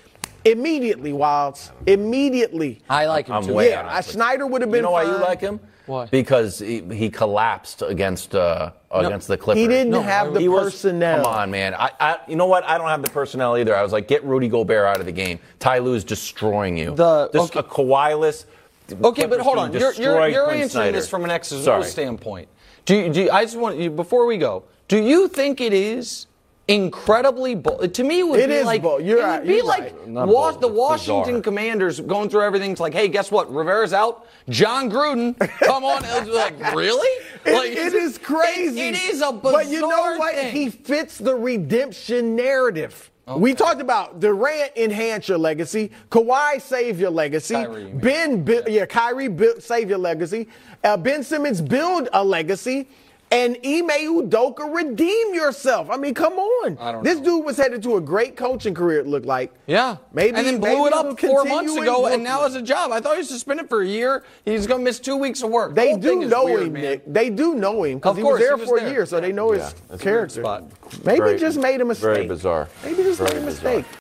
immediately. 0.44 1.14
Wildes 1.14 1.72
immediately. 1.88 2.82
I 2.90 3.06
like 3.06 3.28
him 3.28 3.36
I'm 3.36 3.46
too. 3.46 3.54
way 3.54 3.70
yeah, 3.70 3.80
out, 3.80 3.86
uh, 3.86 3.90
honestly. 3.92 4.14
Snyder 4.16 4.48
would 4.48 4.64
have 4.64 4.72
been. 4.72 4.80
You 4.80 4.88
know 4.88 4.92
why 4.92 5.04
you 5.04 5.18
like 5.18 5.40
him? 5.40 5.62
Why? 5.86 6.06
Because 6.08 6.60
he, 6.60 6.82
he 6.94 7.10
collapsed 7.10 7.82
against 7.82 8.34
uh, 8.36 8.72
against 8.92 9.28
the 9.28 9.38
Clippers. 9.38 9.62
He 9.62 9.68
didn't 9.68 9.92
No, 9.92 10.02
have 10.02 10.34
the 10.34 10.48
was- 10.48 10.74
personnel. 10.74 11.24
Come 11.24 11.34
on, 11.34 11.52
man. 11.52 11.74
I, 11.76 11.92
I, 12.00 12.18
you 12.28 12.36
know 12.36 12.48
what? 12.48 12.64
I 12.64 12.78
don't 12.78 12.88
have 12.88 13.04
the 13.04 13.10
personnel 13.12 13.58
either. 13.58 13.76
I 13.76 13.84
was 13.84 13.92
like, 13.92 14.08
get 14.08 14.24
Rudy 14.24 14.48
Gobert 14.48 14.86
out 14.86 15.00
of 15.00 15.06
the 15.06 15.12
game. 15.12 15.40
Ty 15.60 15.82
is 15.82 16.04
destroying 16.04 16.78
you. 16.78 16.96
The- 16.96 17.30
this 17.32 17.44
okay. 17.44 17.60
a 17.60 17.64
Kawhi-less 17.64 18.46
Okay, 18.92 19.26
but 19.26 19.40
hold 19.40 19.58
on. 19.58 19.74
You're, 19.74 19.94
you're, 19.94 20.28
you're 20.28 20.52
answering 20.52 20.70
Snyder. 20.70 20.92
this 20.92 21.10
from 21.10 21.24
an 21.24 21.32
external 21.32 21.64
Sorry. 21.64 21.84
standpoint. 21.86 22.48
Do 22.86 22.96
you, 22.96 23.12
do 23.12 23.22
you, 23.24 23.32
I 23.32 23.44
just 23.44 23.58
want 23.58 23.78
you 23.80 23.90
before 23.90 24.26
we 24.26 24.38
go. 24.38 24.64
Do 24.88 25.02
you 25.02 25.28
think 25.28 25.60
it 25.60 25.74
is 25.74 26.28
incredibly 26.68 27.56
bold? 27.56 27.94
To 27.94 28.04
me, 28.04 28.20
it 28.20 28.28
would 28.28 28.40
It 28.40 28.50
be 28.50 28.56
is 28.56 28.66
like 28.66 28.82
bold. 28.82 29.04
You're 29.04 29.20
it 29.20 29.22
would 29.22 29.28
right. 29.28 29.48
be 29.48 29.54
You're 29.56 29.66
like 29.66 29.82
right. 29.84 30.08
Not 30.08 30.28
Was- 30.28 30.54
bold. 30.56 30.62
the 30.62 30.68
Washington 30.68 31.24
bizarre. 31.36 31.42
Commanders 31.42 32.00
going 32.00 32.30
through 32.30 32.42
everything. 32.44 32.72
It's 32.72 32.80
like, 32.82 32.94
hey, 32.94 33.08
guess 33.08 33.32
what? 33.32 33.54
Rivera's 33.54 33.94
out. 33.94 34.28
Jon 34.50 34.90
Gruden, 34.90 35.38
come 35.60 35.84
on. 35.84 36.04
It's 36.06 36.30
like, 36.30 36.74
really? 36.76 37.08
It- 37.46 37.54
like, 37.54 37.72
it 37.72 37.94
is 37.94 38.18
crazy. 38.18 38.82
It, 38.82 38.96
is 39.04 39.22
a 39.22 39.32
bizarre 39.32 39.42
But 39.54 39.68
you 39.68 39.82
know 39.82 40.16
what? 40.18 40.36
thing. 40.36 40.54
He 40.56 40.70
fits 40.70 41.18
the 41.18 41.36
redemption 41.36 42.36
narrative. 42.36 43.12
We 43.28 43.56
talked 43.56 43.82
about 43.82 44.20
Durant 44.20 44.74
enhance 44.76 45.28
your 45.28 45.40
legacy, 45.40 45.90
Kawhi 46.12 46.62
save 46.62 47.00
your 47.00 47.10
legacy, 47.10 47.56
Kyrie. 47.56 47.86
Ben, 47.92 48.44
bu- 48.44 48.62
yeah, 48.68 48.86
Kyrie 48.86 49.36
save 49.58 49.90
your 49.90 49.98
legacy, 49.98 50.48
uh, 50.84 50.96
Ben 50.96 51.24
Simmons 51.24 51.60
build 51.60 52.08
a 52.14 52.24
legacy, 52.24 52.88
and 53.32 53.58
Ime 53.66 53.90
Udoka 53.90 54.74
redeem 54.74 55.34
yourself. 55.34 55.90
I 55.90 55.98
mean, 55.98 56.14
come 56.14 56.34
on. 56.34 56.78
I 56.80 56.92
don't 56.92 57.04
this 57.04 57.18
know. 57.20 57.38
dude 57.38 57.46
was 57.46 57.58
headed 57.58 57.82
to 57.84 57.98
a 57.98 58.02
great 58.02 58.38
coaching 58.38 58.74
career. 58.74 59.00
It 59.00 59.08
looked 59.08 59.26
like. 59.26 59.52
Yeah. 59.68 59.98
maybe 60.14 60.38
and 60.38 60.46
then 60.46 60.60
blew 60.60 60.70
maybe 60.70 60.82
it 60.88 60.94
up 60.94 61.20
four 61.20 61.44
months 61.44 61.76
in 61.76 61.82
ago, 61.84 62.06
and 62.06 62.24
now 62.24 62.42
has 62.44 62.56
a 62.56 62.62
job. 62.62 62.92
I 62.92 63.00
thought 63.02 63.14
he 63.14 63.18
was 63.20 63.30
suspended 63.30 63.68
for 63.68 63.82
a 63.82 63.88
year. 63.88 64.24
He's 64.46 64.68
going 64.68 64.82
to 64.82 64.84
miss 64.84 65.00
two 65.00 65.16
weeks 65.18 65.42
of 65.42 65.50
work. 65.50 65.74
They 65.76 65.92
whole 65.92 66.02
thing 66.02 66.20
do 66.22 66.28
know 66.28 66.46
weird, 66.46 66.64
him, 66.68 66.74
man. 66.74 66.82
Nick. 66.84 67.04
They 67.08 67.30
do 67.30 67.56
know 67.56 67.84
him 67.84 67.98
because 67.98 68.16
he 68.18 68.24
was 68.24 68.40
there 68.40 68.56
he 68.56 68.62
was 68.62 68.70
for 68.70 68.80
there. 68.80 68.88
a 68.88 68.92
year, 68.92 69.06
so 69.06 69.20
they 69.20 69.32
know 69.32 69.54
Yeah, 69.54 69.64
his 69.64 69.72
it's 69.72 69.82
a 69.82 69.88
weird 69.90 70.02
character. 70.02 70.42
spot. 70.42 70.64
Maybe 71.04 71.20
Very- 71.20 71.40
just 71.40 71.58
made 71.60 71.82
a 71.82 71.86
mistake. 71.86 72.04
very 72.04 72.28
bizarre. 72.28 72.68
Maybe 72.84 73.04
just 73.04 73.20
Very 73.20 73.34
made 73.34 73.42
a 73.44 73.46
bizarre. 73.48 73.74
mistake. 73.76 73.86